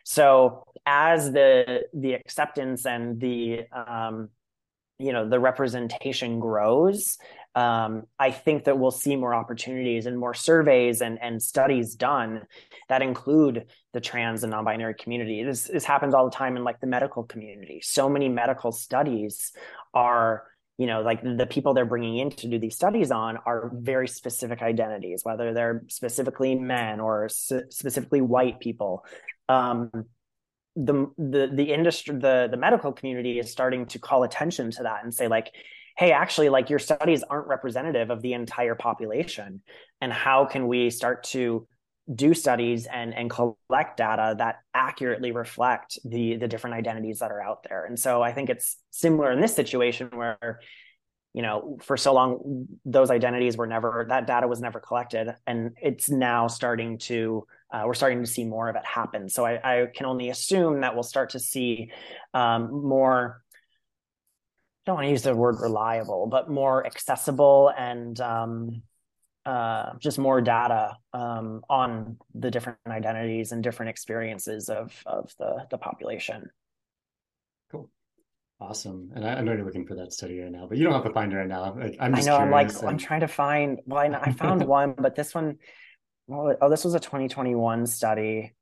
so 0.04 0.64
as 0.86 1.32
the 1.32 1.82
the 1.94 2.14
acceptance 2.14 2.86
and 2.86 3.20
the 3.20 3.66
um, 3.72 4.28
you 4.98 5.12
know 5.12 5.28
the 5.28 5.40
representation 5.40 6.40
grows, 6.40 7.18
um, 7.54 8.04
I 8.18 8.30
think 8.30 8.64
that 8.64 8.78
we'll 8.78 8.90
see 8.90 9.16
more 9.16 9.34
opportunities 9.34 10.06
and 10.06 10.18
more 10.18 10.34
surveys 10.34 11.00
and 11.00 11.18
and 11.20 11.42
studies 11.42 11.94
done 11.94 12.42
that 12.88 13.02
include 13.02 13.66
the 13.92 14.00
trans 14.00 14.42
and 14.42 14.50
non-binary 14.50 14.94
community. 14.94 15.42
This 15.42 15.64
this 15.64 15.84
happens 15.84 16.14
all 16.14 16.24
the 16.24 16.36
time 16.36 16.56
in 16.56 16.64
like 16.64 16.80
the 16.80 16.86
medical 16.86 17.24
community. 17.24 17.80
So 17.82 18.08
many 18.08 18.28
medical 18.28 18.72
studies 18.72 19.52
are 19.94 20.44
you 20.78 20.86
know 20.86 21.02
like 21.02 21.22
the 21.22 21.46
people 21.46 21.74
they're 21.74 21.84
bringing 21.84 22.18
in 22.18 22.30
to 22.30 22.48
do 22.48 22.58
these 22.58 22.74
studies 22.74 23.10
on 23.10 23.36
are 23.44 23.70
very 23.74 24.08
specific 24.08 24.62
identities 24.62 25.20
whether 25.22 25.52
they're 25.52 25.84
specifically 25.88 26.54
men 26.54 26.98
or 26.98 27.28
specifically 27.28 28.20
white 28.20 28.58
people 28.58 29.04
um, 29.48 29.90
the 30.76 31.10
the 31.18 31.50
the 31.52 31.72
industry 31.72 32.14
the 32.16 32.48
the 32.50 32.56
medical 32.56 32.92
community 32.92 33.38
is 33.38 33.50
starting 33.50 33.86
to 33.86 33.98
call 33.98 34.22
attention 34.22 34.70
to 34.70 34.84
that 34.84 35.04
and 35.04 35.12
say 35.12 35.28
like 35.28 35.52
hey 35.96 36.12
actually 36.12 36.48
like 36.48 36.70
your 36.70 36.78
studies 36.78 37.22
aren't 37.22 37.48
representative 37.48 38.10
of 38.10 38.22
the 38.22 38.32
entire 38.32 38.74
population. 38.74 39.62
And 40.00 40.12
how 40.12 40.46
can 40.46 40.66
we 40.68 40.90
start 40.90 41.24
to 41.24 41.66
do 42.12 42.34
studies 42.34 42.86
and 42.86 43.14
and 43.14 43.30
collect 43.30 43.96
data 43.96 44.34
that 44.38 44.56
accurately 44.74 45.32
reflect 45.32 45.98
the 46.04 46.36
the 46.36 46.48
different 46.48 46.74
identities 46.74 47.18
that 47.20 47.30
are 47.30 47.42
out 47.42 47.64
there? 47.68 47.84
And 47.84 47.98
so 47.98 48.22
i 48.22 48.32
think 48.32 48.50
it's 48.50 48.78
similar 48.90 49.30
in 49.32 49.40
this 49.40 49.54
situation 49.54 50.08
where 50.12 50.60
you 51.34 51.42
know 51.42 51.78
for 51.82 51.96
so 51.96 52.12
long 52.12 52.66
those 52.84 53.10
identities 53.10 53.56
were 53.56 53.66
never 53.66 54.06
that 54.08 54.26
data 54.26 54.48
was 54.48 54.60
never 54.60 54.80
collected. 54.80 55.34
And 55.46 55.76
it's 55.80 56.08
now 56.08 56.46
starting 56.46 56.98
to 56.98 57.46
uh, 57.72 57.82
we're 57.86 57.94
starting 57.94 58.20
to 58.20 58.30
see 58.30 58.44
more 58.44 58.68
of 58.68 58.76
it 58.76 58.84
happen 58.84 59.28
so 59.28 59.44
I, 59.44 59.82
I, 59.82 59.86
can 59.94 60.06
only 60.06 60.28
assume 60.28 60.82
that 60.82 60.94
we'll 60.94 61.02
start 61.02 61.30
to 61.30 61.38
see 61.38 61.90
um, 62.34 62.70
more 62.86 63.42
I 64.84 64.90
don't 64.90 64.96
want 64.96 65.06
to 65.06 65.10
use 65.10 65.22
the 65.22 65.34
word 65.34 65.56
reliable 65.60 66.26
but 66.26 66.50
more 66.50 66.86
accessible 66.86 67.72
and 67.76 68.20
um, 68.20 68.82
uh, 69.44 69.94
just 69.98 70.18
more 70.18 70.40
data 70.40 70.96
um, 71.12 71.62
on 71.68 72.16
the 72.34 72.50
different 72.50 72.78
identities 72.86 73.52
and 73.52 73.62
different 73.62 73.90
experiences 73.90 74.68
of 74.68 74.92
of 75.06 75.32
the 75.38 75.66
the 75.70 75.78
population. 75.78 76.48
Cool, 77.70 77.90
awesome. 78.60 79.10
And 79.14 79.26
I, 79.26 79.34
I 79.34 79.40
know 79.40 79.52
you're 79.52 79.64
looking 79.64 79.86
for 79.86 79.96
that 79.96 80.12
study 80.12 80.38
right 80.40 80.50
now, 80.50 80.66
but 80.68 80.78
you 80.78 80.84
don't 80.84 80.92
have 80.92 81.04
to 81.04 81.12
find 81.12 81.32
it 81.32 81.36
right 81.36 81.48
now. 81.48 81.74
Like, 81.74 81.96
I'm 81.98 82.14
I 82.14 82.20
know. 82.20 82.36
I'm 82.36 82.50
like 82.50 82.68
and... 82.68 82.88
I'm 82.88 82.98
trying 82.98 83.20
to 83.20 83.28
find. 83.28 83.80
Well, 83.84 83.98
I, 83.98 84.16
I 84.16 84.32
found 84.32 84.64
one, 84.66 84.94
but 84.96 85.16
this 85.16 85.34
one. 85.34 85.58
Oh, 86.30 86.68
this 86.68 86.84
was 86.84 86.94
a 86.94 87.00
2021 87.00 87.86
study. 87.86 88.54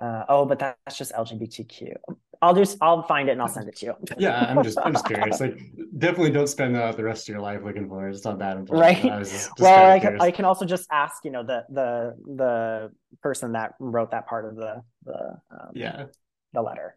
Uh, 0.00 0.24
oh, 0.28 0.44
but 0.44 0.58
that's 0.58 0.96
just 0.96 1.12
LGBTQ. 1.12 1.94
I'll 2.42 2.54
just 2.54 2.76
I'll 2.80 3.02
find 3.02 3.28
it 3.28 3.32
and 3.32 3.40
I'll 3.40 3.48
send 3.48 3.68
it 3.68 3.76
to 3.76 3.86
you. 3.86 3.94
yeah, 4.18 4.38
I'm 4.48 4.62
just 4.62 4.78
I'm 4.78 4.92
just 4.92 5.06
curious. 5.06 5.40
Like, 5.40 5.58
definitely 5.96 6.30
don't 6.30 6.48
spend 6.48 6.76
uh, 6.76 6.92
the 6.92 7.04
rest 7.04 7.28
of 7.28 7.32
your 7.32 7.40
life 7.40 7.60
looking 7.64 7.88
for 7.88 8.06
it. 8.06 8.14
It's 8.14 8.24
not 8.24 8.38
that 8.40 8.56
important. 8.56 9.02
Right. 9.02 9.20
Just, 9.20 9.32
just 9.32 9.60
well, 9.60 9.90
I 9.90 9.98
can, 9.98 10.20
I 10.20 10.30
can 10.30 10.44
also 10.44 10.66
just 10.66 10.86
ask, 10.90 11.24
you 11.24 11.30
know, 11.30 11.42
the 11.42 11.64
the 11.70 12.16
the 12.36 12.92
person 13.22 13.52
that 13.52 13.74
wrote 13.78 14.10
that 14.10 14.26
part 14.26 14.46
of 14.46 14.56
the 14.56 14.82
the 15.04 15.38
um, 15.50 15.70
yeah 15.74 16.06
the 16.52 16.62
letter. 16.62 16.96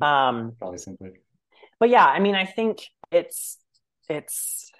Um, 0.00 0.52
probably 0.58 0.78
simply. 0.78 1.10
But 1.78 1.88
yeah, 1.88 2.04
I 2.04 2.20
mean, 2.20 2.34
I 2.34 2.44
think 2.44 2.86
it's 3.10 3.58
it's 4.08 4.70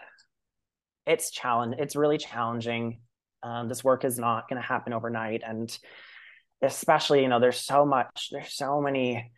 it's 1.06 1.30
challenge. 1.30 1.76
It's 1.78 1.96
really 1.96 2.18
challenging. 2.18 3.00
Um, 3.44 3.68
this 3.68 3.84
work 3.84 4.04
is 4.04 4.18
not 4.18 4.48
going 4.48 4.60
to 4.60 4.66
happen 4.66 4.92
overnight, 4.92 5.42
and 5.46 5.76
especially 6.62 7.22
you 7.22 7.28
know, 7.28 7.38
there's 7.38 7.60
so 7.60 7.84
much, 7.86 8.30
there's 8.32 8.54
so 8.54 8.80
many 8.80 9.30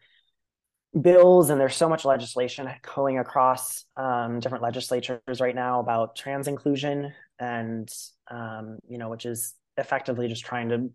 bills 1.01 1.51
and 1.51 1.61
there's 1.61 1.77
so 1.77 1.89
much 1.89 2.05
legislation 2.05 2.69
going 2.95 3.19
across 3.19 3.85
um, 3.97 4.41
different 4.41 4.63
legislatures 4.63 5.41
right 5.41 5.55
now 5.55 5.81
about 5.81 6.17
trans 6.17 6.49
inclusion 6.49 7.13
and 7.39 7.93
um, 8.31 8.79
you 8.89 8.99
know 8.99 9.11
which 9.11 9.27
is 9.27 9.55
effectively 9.77 10.29
just 10.29 10.45
trying 10.45 10.69
to 10.69 10.91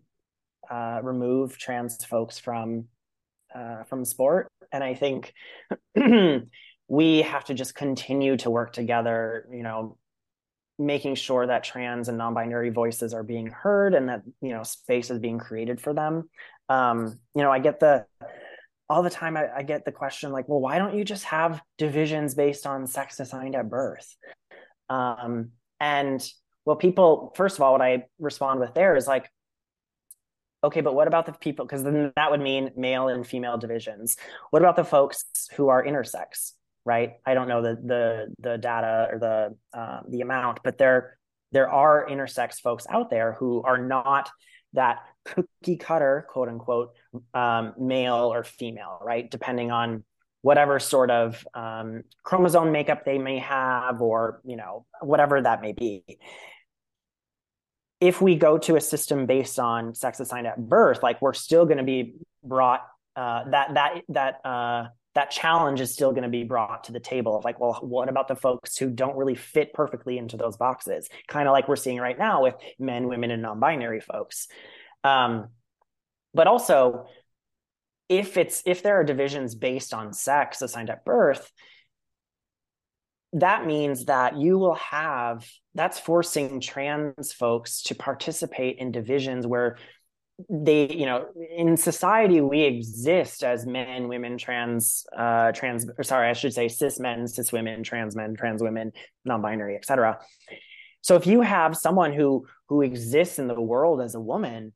uh, 0.74 1.00
remove 1.04 1.58
trans 1.58 2.04
folks 2.06 2.40
from 2.40 2.86
uh, 3.54 3.84
from 3.84 4.06
sport. 4.06 4.48
And 4.72 4.84
i 4.84 4.94
think 4.94 5.34
we 6.88 7.22
have 7.22 7.46
to 7.46 7.54
just 7.54 7.76
continue 7.76 8.38
to 8.38 8.50
work 8.50 8.74
together 8.74 9.48
you 9.52 9.64
know 9.64 9.98
making 10.86 11.16
sure 11.16 11.48
that 11.48 11.64
trans 11.64 12.10
and 12.10 12.18
non-binary 12.18 12.70
voices 12.70 13.14
are 13.14 13.24
being 13.24 13.48
heard 13.48 13.94
and 13.94 14.10
that 14.10 14.22
you 14.42 14.50
know 14.50 14.64
space 14.64 15.10
is 15.12 15.20
being 15.20 15.38
created 15.38 15.80
for 15.80 15.94
them 15.94 16.30
um, 16.70 17.20
you 17.36 17.42
know 17.42 17.52
i 17.52 17.60
get 17.60 17.80
the 17.80 18.06
all 18.92 19.04
the 19.04 19.10
time 19.10 19.38
I, 19.38 19.48
I, 19.56 19.64
get 19.64 19.86
the 19.86 19.92
question 19.94 20.34
like, 20.34 20.50
well, 20.50 20.60
why 20.60 20.78
don't 20.78 20.98
you 20.98 21.06
just 21.06 21.24
have 21.24 21.62
divisions 21.78 22.36
based 22.36 22.68
on 22.68 22.88
sex 22.88 23.22
assigned 23.22 23.56
at 23.56 23.70
birth? 23.70 24.18
Um, 24.90 25.52
and 25.80 26.22
well, 26.66 26.76
people, 26.76 27.32
first 27.38 27.56
of 27.56 27.62
all, 27.62 27.72
what 27.72 27.82
I 27.82 28.04
respond 28.20 28.60
with 28.60 28.74
there 28.74 28.98
is 28.98 29.08
like, 29.08 29.30
okay, 30.62 30.82
but 30.82 30.94
what 30.94 31.08
about 31.08 31.26
the 31.26 31.32
people? 31.32 31.66
Because 31.66 31.84
then 31.84 32.12
that 32.18 32.32
would 32.32 32.42
mean 32.42 32.72
male 32.76 33.08
and 33.08 33.26
female 33.26 33.58
divisions. 33.58 34.18
What 34.50 34.62
about 34.62 34.76
the 34.76 34.84
folks 34.84 35.24
who 35.56 35.70
are 35.70 35.82
intersex? 35.82 36.52
Right? 36.84 37.14
I 37.26 37.34
don't 37.34 37.48
know 37.48 37.62
the 37.62 37.76
the 37.76 38.36
the 38.40 38.58
data 38.58 39.08
or 39.12 39.20
the 39.20 39.80
um, 39.80 40.06
the 40.10 40.22
amount, 40.22 40.60
but 40.64 40.78
there 40.78 41.18
there 41.52 41.70
are 41.70 42.08
intersex 42.10 42.56
folks 42.56 42.86
out 42.90 43.10
there 43.10 43.34
who 43.34 43.62
are 43.64 43.78
not 43.78 44.30
that 44.74 45.00
cookie 45.26 45.78
cutter, 45.78 46.26
quote 46.30 46.48
unquote, 46.48 46.94
um, 47.34 47.74
male 47.78 48.34
or 48.34 48.44
female, 48.44 49.00
right? 49.02 49.30
Depending 49.30 49.72
on 49.72 50.04
whatever 50.42 50.80
sort 50.80 51.12
of 51.12 51.46
um, 51.54 52.04
chromosome 52.24 52.72
makeup 52.72 53.06
they 53.06 53.18
may 53.18 53.38
have, 53.40 54.02
or 54.02 54.42
you 54.46 54.56
know, 54.56 54.86
whatever 55.02 55.42
that 55.42 55.62
may 55.62 55.74
be. 55.74 56.04
If 58.00 58.20
we 58.22 58.36
go 58.36 58.58
to 58.58 58.76
a 58.76 58.82
system 58.82 59.28
based 59.28 59.60
on 59.60 59.94
sex 59.94 60.20
assigned 60.20 60.48
at 60.48 60.58
birth, 60.58 61.04
like 61.04 61.22
we're 61.22 61.34
still 61.34 61.66
going 61.66 61.78
to 61.78 61.84
be 61.84 62.16
brought 62.44 62.82
uh, 63.16 63.50
that 63.50 63.74
that 63.76 64.02
that 64.10 64.46
uh, 64.46 64.88
that 65.14 65.32
challenge 65.32 65.82
is 65.82 65.94
still 65.94 66.12
going 66.12 66.24
to 66.24 66.30
be 66.30 66.44
brought 66.44 66.86
to 66.86 66.94
the 66.94 67.00
table 67.00 67.36
of 67.36 67.44
like, 67.44 67.60
well, 67.60 67.80
what 67.82 68.08
about 68.08 68.28
the 68.28 68.36
folks 68.36 68.78
who 68.78 68.90
don't 68.90 69.18
really 69.18 69.36
fit 69.36 69.74
perfectly 69.74 70.18
into 70.18 70.38
those 70.38 70.58
boxes? 70.58 71.10
Kind 71.28 71.48
of 71.48 71.52
like 71.52 71.68
we're 71.68 71.76
seeing 71.76 72.00
right 72.00 72.18
now 72.18 72.44
with 72.44 72.56
men, 72.80 73.08
women, 73.08 73.32
and 73.32 73.42
non-binary 73.42 74.00
folks. 74.00 74.48
Um, 75.04 75.50
but 76.34 76.48
also, 76.48 77.08
if 78.08 78.38
it's 78.38 78.64
if 78.66 78.84
there 78.84 79.00
are 79.00 79.04
divisions 79.04 79.56
based 79.56 79.94
on 79.94 80.14
sex 80.14 80.62
assigned 80.62 80.90
at 80.90 81.04
birth, 81.04 81.52
that 83.34 83.66
means 83.66 84.06
that 84.06 84.38
you 84.38 84.58
will 84.58 84.76
have 84.76 85.46
that's 85.74 86.00
forcing 86.00 86.60
trans 86.60 87.32
folks 87.32 87.84
to 87.84 87.96
participate 87.96 88.78
in 88.78 88.92
divisions 88.92 89.48
where 89.48 89.78
they 90.50 90.88
you 90.90 91.06
know 91.06 91.26
in 91.56 91.76
society 91.78 92.42
we 92.42 92.62
exist 92.62 93.44
as 93.44 93.66
men 93.66 94.08
women 94.08 94.38
trans 94.38 95.06
uh 95.18 95.52
trans 95.52 95.86
or 95.98 96.04
sorry 96.04 96.30
i 96.30 96.34
should 96.34 96.54
say 96.54 96.68
cis 96.68 97.00
men 97.00 97.28
cis 97.28 97.52
women 97.52 97.84
trans 97.84 98.16
men 98.16 98.36
trans 98.36 98.62
women 98.62 98.92
non-binary 99.26 99.76
etc 99.76 100.20
so 101.02 101.16
if 101.16 101.26
you 101.26 101.42
have 101.42 101.76
someone 101.76 102.14
who 102.14 102.46
who 102.68 102.82
exists 102.82 103.40
in 103.40 103.48
the 103.48 103.60
world 103.60 104.02
as 104.02 104.16
a 104.16 104.20
woman 104.20 104.74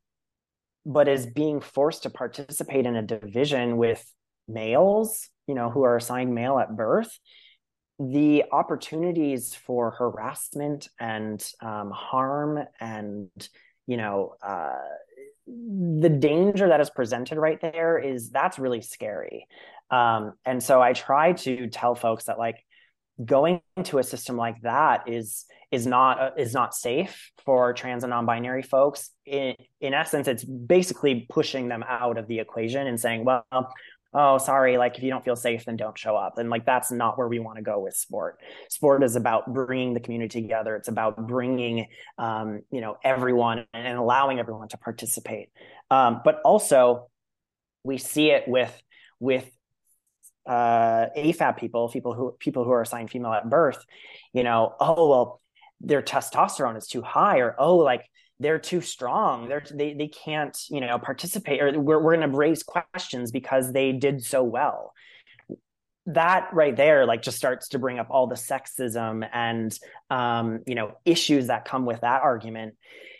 but 0.85 1.07
is 1.07 1.25
being 1.25 1.59
forced 1.59 2.03
to 2.03 2.09
participate 2.09 2.85
in 2.85 2.95
a 2.95 3.01
division 3.01 3.77
with 3.77 4.05
males, 4.47 5.29
you 5.47 5.55
know, 5.55 5.69
who 5.69 5.83
are 5.83 5.95
assigned 5.95 6.33
male 6.33 6.59
at 6.59 6.75
birth, 6.75 7.19
the 7.97 8.43
opportunities 8.51 9.55
for 9.55 9.91
harassment 9.91 10.89
and 10.99 11.43
um, 11.61 11.89
harm 11.91 12.59
and, 12.79 13.29
you 13.87 13.97
know, 13.97 14.35
uh, 14.43 14.75
the 15.47 16.09
danger 16.09 16.69
that 16.69 16.81
is 16.81 16.89
presented 16.89 17.37
right 17.37 17.59
there 17.61 17.97
is 17.97 18.29
that's 18.29 18.59
really 18.59 18.81
scary. 18.81 19.47
Um, 19.91 20.33
and 20.45 20.61
so 20.61 20.81
I 20.81 20.93
try 20.93 21.33
to 21.33 21.67
tell 21.67 21.95
folks 21.95 22.25
that 22.25 22.39
like 22.39 22.57
going 23.23 23.61
into 23.77 23.99
a 23.99 24.03
system 24.03 24.35
like 24.35 24.61
that 24.61 25.07
is 25.07 25.45
is 25.71 25.87
not 25.87 26.19
uh, 26.19 26.31
is 26.37 26.53
not 26.53 26.75
safe 26.75 27.31
for 27.45 27.73
trans 27.73 28.03
and 28.03 28.11
non-binary 28.11 28.61
folks 28.61 29.11
in 29.25 29.55
in 29.79 29.93
essence 29.93 30.27
it's 30.27 30.43
basically 30.43 31.25
pushing 31.29 31.69
them 31.69 31.83
out 31.87 32.17
of 32.17 32.27
the 32.27 32.39
equation 32.39 32.87
and 32.87 32.99
saying 32.99 33.23
well 33.23 33.45
oh 34.15 34.37
sorry 34.37 34.77
like 34.77 34.97
if 34.97 35.03
you 35.03 35.09
don't 35.09 35.23
feel 35.23 35.35
safe 35.35 35.65
then 35.65 35.75
don't 35.75 35.97
show 35.97 36.15
up. 36.15 36.37
And 36.37 36.49
like 36.49 36.65
that's 36.65 36.91
not 36.91 37.17
where 37.17 37.27
we 37.27 37.39
want 37.39 37.57
to 37.57 37.61
go 37.61 37.79
with 37.79 37.95
sport. 37.95 38.39
Sport 38.69 39.03
is 39.03 39.15
about 39.15 39.53
bringing 39.53 39.93
the 39.93 39.99
community 39.99 40.41
together. 40.41 40.75
It's 40.75 40.87
about 40.87 41.27
bringing 41.27 41.87
um, 42.17 42.61
you 42.71 42.81
know 42.81 42.97
everyone 43.03 43.65
and 43.73 43.97
allowing 43.97 44.39
everyone 44.39 44.69
to 44.69 44.77
participate. 44.77 45.49
Um, 45.91 46.21
but 46.23 46.41
also 46.43 47.09
we 47.83 47.97
see 47.97 48.31
it 48.31 48.47
with 48.47 48.73
with 49.19 49.49
uh, 50.45 51.07
AFAB 51.17 51.57
people, 51.57 51.89
people 51.89 52.13
who 52.13 52.35
people 52.39 52.63
who 52.63 52.71
are 52.71 52.81
assigned 52.81 53.09
female 53.09 53.33
at 53.33 53.49
birth, 53.49 53.83
you 54.33 54.43
know, 54.43 54.73
oh 54.79 55.09
well, 55.09 55.41
their 55.81 56.01
testosterone 56.01 56.77
is 56.77 56.87
too 56.87 57.01
high, 57.01 57.39
or 57.39 57.55
oh, 57.57 57.77
like 57.77 58.05
they're 58.39 58.59
too 58.59 58.81
strong, 58.81 59.47
they're 59.47 59.63
they 59.71 59.93
they 59.93 60.07
can't, 60.07 60.57
you 60.69 60.81
know, 60.81 60.99
participate, 60.99 61.61
or 61.61 61.79
we're 61.79 62.01
we're 62.01 62.15
going 62.15 62.29
to 62.29 62.37
raise 62.37 62.63
questions 62.63 63.31
because 63.31 63.71
they 63.71 63.91
did 63.93 64.23
so 64.23 64.43
well. 64.43 64.93
That 66.07 66.49
right 66.53 66.75
there, 66.75 67.05
like, 67.05 67.23
just 67.23 67.37
starts 67.37 67.69
to 67.69 67.79
bring 67.79 67.97
up 67.97 68.07
all 68.09 68.27
the 68.27 68.35
sexism 68.35 69.27
and 69.33 69.77
um, 70.09 70.59
you 70.67 70.75
know 70.75 70.97
issues 71.05 71.47
that 71.47 71.65
come 71.65 71.85
with 71.85 72.01
that 72.01 72.21
argument. 72.21 72.75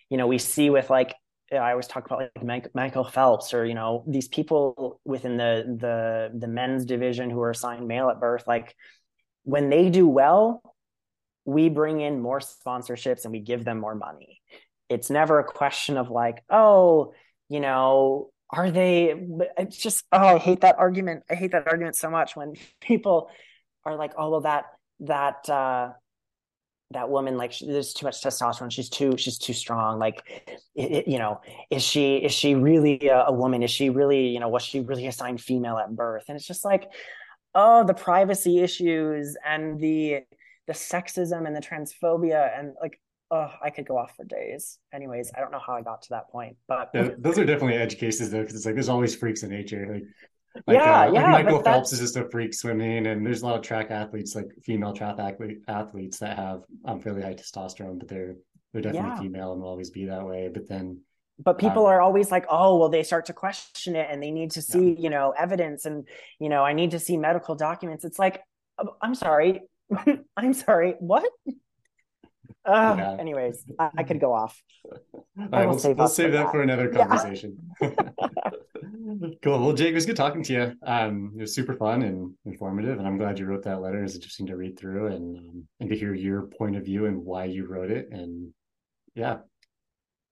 You 0.10 0.18
know, 0.18 0.28
we 0.28 0.38
see 0.38 0.70
with 0.70 0.90
like 0.90 1.16
I 1.52 1.72
always 1.72 1.88
talk 1.88 2.06
about 2.06 2.30
like 2.42 2.74
Michael 2.74 3.04
Phelps 3.04 3.54
or 3.54 3.66
you 3.66 3.74
know 3.74 4.04
these 4.08 4.28
people 4.28 5.00
within 5.06 5.38
the 5.38 5.64
the 5.80 6.38
the 6.38 6.48
men's 6.48 6.86
division 6.86 7.30
who 7.30 7.42
are 7.42 7.52
assigned 7.52 7.88
male 7.88 8.10
at 8.10 8.20
birth. 8.20 8.44
Like 8.48 8.76
when 9.44 9.70
they 9.70 9.90
do 9.90 10.08
well, 10.08 10.62
we 11.46 11.70
bring 11.70 12.02
in 12.02 12.20
more 12.20 12.40
sponsorships 12.40 13.24
and 13.24 13.32
we 13.32 13.40
give 13.40 13.64
them 13.64 13.80
more 13.80 13.96
money. 13.96 14.42
It's 14.90 15.10
never 15.10 15.40
a 15.40 15.44
question 15.44 15.98
of 15.98 16.10
like, 16.10 16.44
oh, 16.50 17.14
you 17.50 17.60
know, 17.60 18.30
are 18.50 18.72
they? 18.72 19.14
It's 19.58 19.78
just 19.78 20.04
oh, 20.12 20.36
I 20.36 20.38
hate 20.38 20.62
that 20.62 20.78
argument. 20.78 21.24
I 21.30 21.36
hate 21.36 21.52
that 21.52 21.68
argument 21.68 21.96
so 21.96 22.10
much 22.10 22.36
when 22.36 22.54
people 22.82 23.30
are 23.86 23.96
like, 23.96 24.14
oh, 24.18 24.30
well, 24.32 24.42
that 24.42 24.66
that 25.02 25.50
uh, 25.50 25.90
that 26.92 27.10
woman 27.10 27.38
like 27.38 27.52
she, 27.52 27.66
there's 27.66 27.94
too 27.94 28.06
much 28.06 28.22
testosterone 28.22 28.72
she's 28.72 28.90
too 28.90 29.18
she's 29.18 29.38
too 29.38 29.54
strong 29.54 29.98
like 29.98 30.22
it, 30.76 30.92
it, 30.92 31.08
you 31.08 31.18
know 31.18 31.42
is 31.72 31.84
she 31.84 32.18
is 32.18 32.32
she 32.32 32.54
really 32.54 33.08
a, 33.08 33.26
a, 33.26 33.32
woman 33.32 33.64
is 33.64 33.72
she 33.72 33.90
really 33.90 34.28
you 34.28 34.40
know 34.40 34.50
was 34.50 34.62
she 34.62 34.82
really 34.82 35.08
assigned 35.08 35.42
female 35.42 35.78
at 35.78 35.96
birth 35.96 36.26
and 36.28 36.36
it's 36.36 36.46
just 36.46 36.64
like 36.64 36.90
oh 37.56 37.84
the 37.84 37.94
privacy 37.94 38.60
issues 38.60 39.36
and 39.46 39.80
the 39.80 40.20
the 40.68 40.74
sexism 40.74 41.48
and 41.48 41.56
the 41.56 41.62
transphobia 41.62 42.58
and 42.58 42.74
like 42.82 43.00
oh 43.36 43.52
i 43.62 43.70
could 43.70 43.86
go 43.86 43.98
off 43.98 44.16
for 44.16 44.26
days 44.26 44.80
anyways 44.94 45.32
i 45.36 45.40
don't 45.40 45.52
know 45.52 45.62
how 45.66 45.74
i 45.74 45.82
got 45.82 46.02
to 46.02 46.10
that 46.10 46.30
point 46.30 46.56
but 46.68 46.90
yeah, 46.94 47.10
those 47.18 47.38
are 47.38 47.46
definitely 47.46 47.76
edge 47.76 47.98
cases 47.98 48.32
though 48.32 48.42
because 48.42 48.56
it's 48.56 48.66
like 48.66 48.76
there's 48.76 48.90
always 48.90 49.16
freaks 49.16 49.44
in 49.44 49.50
nature 49.50 49.88
like 49.92 50.04
like, 50.68 50.76
yeah, 50.76 51.02
uh, 51.02 51.12
yeah. 51.12 51.34
Like 51.34 51.46
Michael 51.46 51.62
Phelps 51.62 51.92
is 51.92 52.00
just 52.00 52.16
a 52.16 52.30
freak 52.30 52.54
swimming, 52.54 53.08
and 53.08 53.26
there's 53.26 53.42
a 53.42 53.46
lot 53.46 53.58
of 53.58 53.62
track 53.62 53.92
athletes, 53.92 54.36
like 54.36 54.48
female 54.64 54.94
track 54.94 55.20
athlete, 55.20 55.60
athletes, 55.68 56.20
that 56.20 56.38
have 56.38 56.62
um, 56.86 57.02
fairly 57.02 57.22
high 57.22 57.34
testosterone, 57.34 58.00
but 58.00 58.08
they're 58.08 58.36
they're 58.72 58.82
definitely 58.82 59.10
yeah. 59.10 59.20
female 59.20 59.52
and 59.52 59.62
will 59.62 59.70
always 59.70 59.90
be 59.90 60.06
that 60.06 60.26
way. 60.26 60.50
But 60.54 60.68
then, 60.68 61.02
but 61.44 61.58
people 61.58 61.86
um, 61.86 61.92
are 61.92 62.02
always 62.02 62.32
like, 62.32 62.46
oh, 62.50 62.78
well, 62.78 62.90
they 62.90 63.04
start 63.04 63.26
to 63.26 63.34
question 63.34 63.96
it, 63.96 64.08
and 64.10 64.24
they 64.24 64.32
need 64.32 64.52
to 64.52 64.62
see, 64.62 64.92
yeah. 64.92 65.00
you 65.00 65.10
know, 65.10 65.34
evidence, 65.38 65.86
and 65.86 66.08
you 66.40 66.48
know, 66.48 66.64
I 66.64 66.74
need 66.74 66.92
to 66.92 67.00
see 67.00 67.18
medical 67.18 67.56
documents. 67.56 68.06
It's 68.06 68.20
like, 68.20 68.42
oh, 68.78 68.96
I'm 69.02 69.16
sorry, 69.16 69.62
I'm 70.38 70.54
sorry, 70.54 70.96
what? 71.00 71.30
Uh, 72.66 72.96
yeah. 72.98 73.18
Anyways, 73.20 73.64
I, 73.78 73.90
I, 74.00 74.04
could 74.04 74.20
go 74.20 74.34
off. 74.34 74.60
All 74.92 75.22
right, 75.52 75.68
we'll, 75.68 75.78
save, 75.78 75.98
we'll 75.98 76.08
save 76.08 76.32
that, 76.32 76.46
that, 76.46 76.52
for 76.52 76.64
another 76.64 76.90
conversation. 76.90 77.58
Yeah. 77.80 77.92
cool. 79.44 79.60
Well, 79.60 79.74
Jake, 79.74 79.92
it 79.92 79.94
was 79.94 80.08
good 80.08 80.16
talking 80.16 80.42
to 80.44 80.54
you. 80.54 80.74
Um, 80.86 81.34
it 81.38 81.42
was 81.42 81.54
super 81.54 81.76
fun 81.76 82.02
and 82.02 82.34
informative, 82.46 82.98
and 82.98 83.08
I'm 83.08 83.18
glad 83.18 83.38
you 83.38 83.46
wrote 83.46 83.64
that 83.64 83.82
letter. 83.82 84.04
It's 84.04 84.16
interesting 84.16 84.48
to 84.48 84.56
read 84.56 84.80
through 84.80 85.08
and 85.08 85.38
um, 85.38 85.68
and 85.80 85.90
to 85.90 85.96
hear 85.96 86.14
your 86.14 86.44
point 86.44 86.76
of 86.76 86.86
view 86.86 87.06
and 87.06 87.24
why 87.24 87.46
you 87.46 87.68
wrote 87.68 87.92
it. 87.92 88.10
And 88.12 88.52
yeah, 89.14 89.38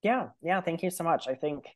yeah, 0.02 0.28
yeah. 0.42 0.60
Thank 0.60 0.82
you 0.82 0.90
so 0.90 1.04
much. 1.04 1.28
I 1.28 1.34
think 1.34 1.66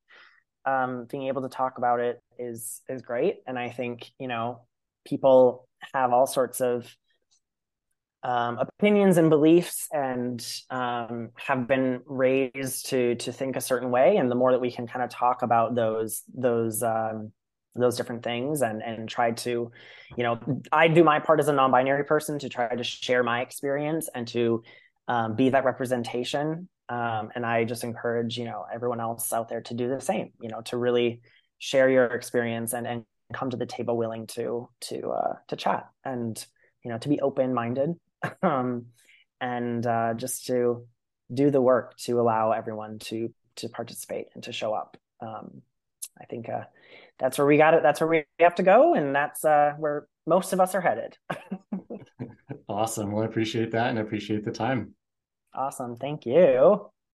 um, 0.64 1.06
being 1.08 1.28
able 1.28 1.42
to 1.42 1.48
talk 1.48 1.78
about 1.78 2.00
it 2.00 2.20
is 2.38 2.80
is 2.88 3.02
great, 3.02 3.36
and 3.46 3.58
I 3.58 3.70
think 3.70 4.10
you 4.18 4.26
know 4.26 4.62
people 5.06 5.68
have 5.94 6.12
all 6.12 6.26
sorts 6.26 6.60
of 6.60 6.92
um, 8.22 8.58
opinions 8.58 9.16
and 9.16 9.30
beliefs 9.30 9.88
and 9.92 10.44
um, 10.70 11.30
have 11.36 11.68
been 11.68 12.00
raised 12.06 12.86
to 12.86 13.14
to 13.16 13.32
think 13.32 13.56
a 13.56 13.60
certain 13.60 13.90
way. 13.90 14.16
And 14.16 14.30
the 14.30 14.34
more 14.34 14.52
that 14.52 14.60
we 14.60 14.70
can 14.70 14.86
kind 14.86 15.04
of 15.04 15.10
talk 15.10 15.42
about 15.42 15.74
those 15.74 16.22
those 16.34 16.82
um, 16.82 17.32
those 17.78 17.96
different 17.96 18.22
things 18.22 18.62
and 18.62 18.82
and 18.82 19.08
try 19.08 19.30
to 19.30 19.70
you 20.16 20.22
know 20.24 20.38
i 20.72 20.88
do 20.88 21.04
my 21.04 21.20
part 21.20 21.38
as 21.38 21.48
a 21.48 21.52
non-binary 21.52 22.04
person 22.04 22.38
to 22.38 22.48
try 22.48 22.74
to 22.74 22.82
share 22.82 23.22
my 23.22 23.40
experience 23.40 24.08
and 24.14 24.26
to 24.28 24.62
um, 25.06 25.36
be 25.36 25.50
that 25.50 25.64
representation. 25.64 26.68
Um, 26.90 27.28
and 27.34 27.44
i 27.44 27.64
just 27.64 27.84
encourage 27.84 28.38
you 28.38 28.46
know 28.46 28.64
everyone 28.72 28.98
else 28.98 29.30
out 29.34 29.50
there 29.50 29.60
to 29.60 29.74
do 29.74 29.90
the 29.90 30.00
same 30.00 30.32
you 30.40 30.48
know 30.48 30.62
to 30.62 30.78
really 30.78 31.20
share 31.58 31.90
your 31.90 32.06
experience 32.06 32.72
and 32.72 32.86
and 32.86 33.04
come 33.34 33.50
to 33.50 33.58
the 33.58 33.66
table 33.66 33.94
willing 33.98 34.26
to 34.28 34.70
to 34.80 35.10
uh, 35.10 35.34
to 35.48 35.56
chat 35.56 35.90
and 36.06 36.46
you 36.82 36.90
know 36.90 36.96
to 36.96 37.10
be 37.10 37.20
open 37.20 37.52
minded 37.52 37.94
um, 38.42 38.86
and 39.40 39.86
uh, 39.86 40.14
just 40.14 40.46
to 40.46 40.86
do 41.32 41.50
the 41.50 41.60
work 41.60 41.96
to 41.98 42.20
allow 42.20 42.52
everyone 42.52 42.98
to 42.98 43.32
to 43.56 43.68
participate 43.68 44.26
and 44.34 44.44
to 44.44 44.52
show 44.52 44.72
up. 44.72 44.96
Um, 45.20 45.62
I 46.20 46.24
think 46.24 46.48
uh, 46.48 46.64
that's 47.18 47.38
where 47.38 47.46
we 47.46 47.56
got 47.56 47.74
it. 47.74 47.82
That's 47.82 48.00
where 48.00 48.08
we 48.08 48.24
have 48.40 48.54
to 48.56 48.62
go, 48.62 48.94
and 48.94 49.14
that's 49.14 49.44
uh, 49.44 49.72
where 49.78 50.06
most 50.26 50.52
of 50.52 50.60
us 50.60 50.74
are 50.74 50.80
headed. 50.80 51.16
awesome. 52.68 53.12
Well, 53.12 53.22
I 53.22 53.26
appreciate 53.26 53.72
that, 53.72 53.88
and 53.88 53.98
I 53.98 54.02
appreciate 54.02 54.44
the 54.44 54.52
time. 54.52 54.94
Awesome. 55.54 55.96
Thank 55.96 56.26
you. 56.26 56.90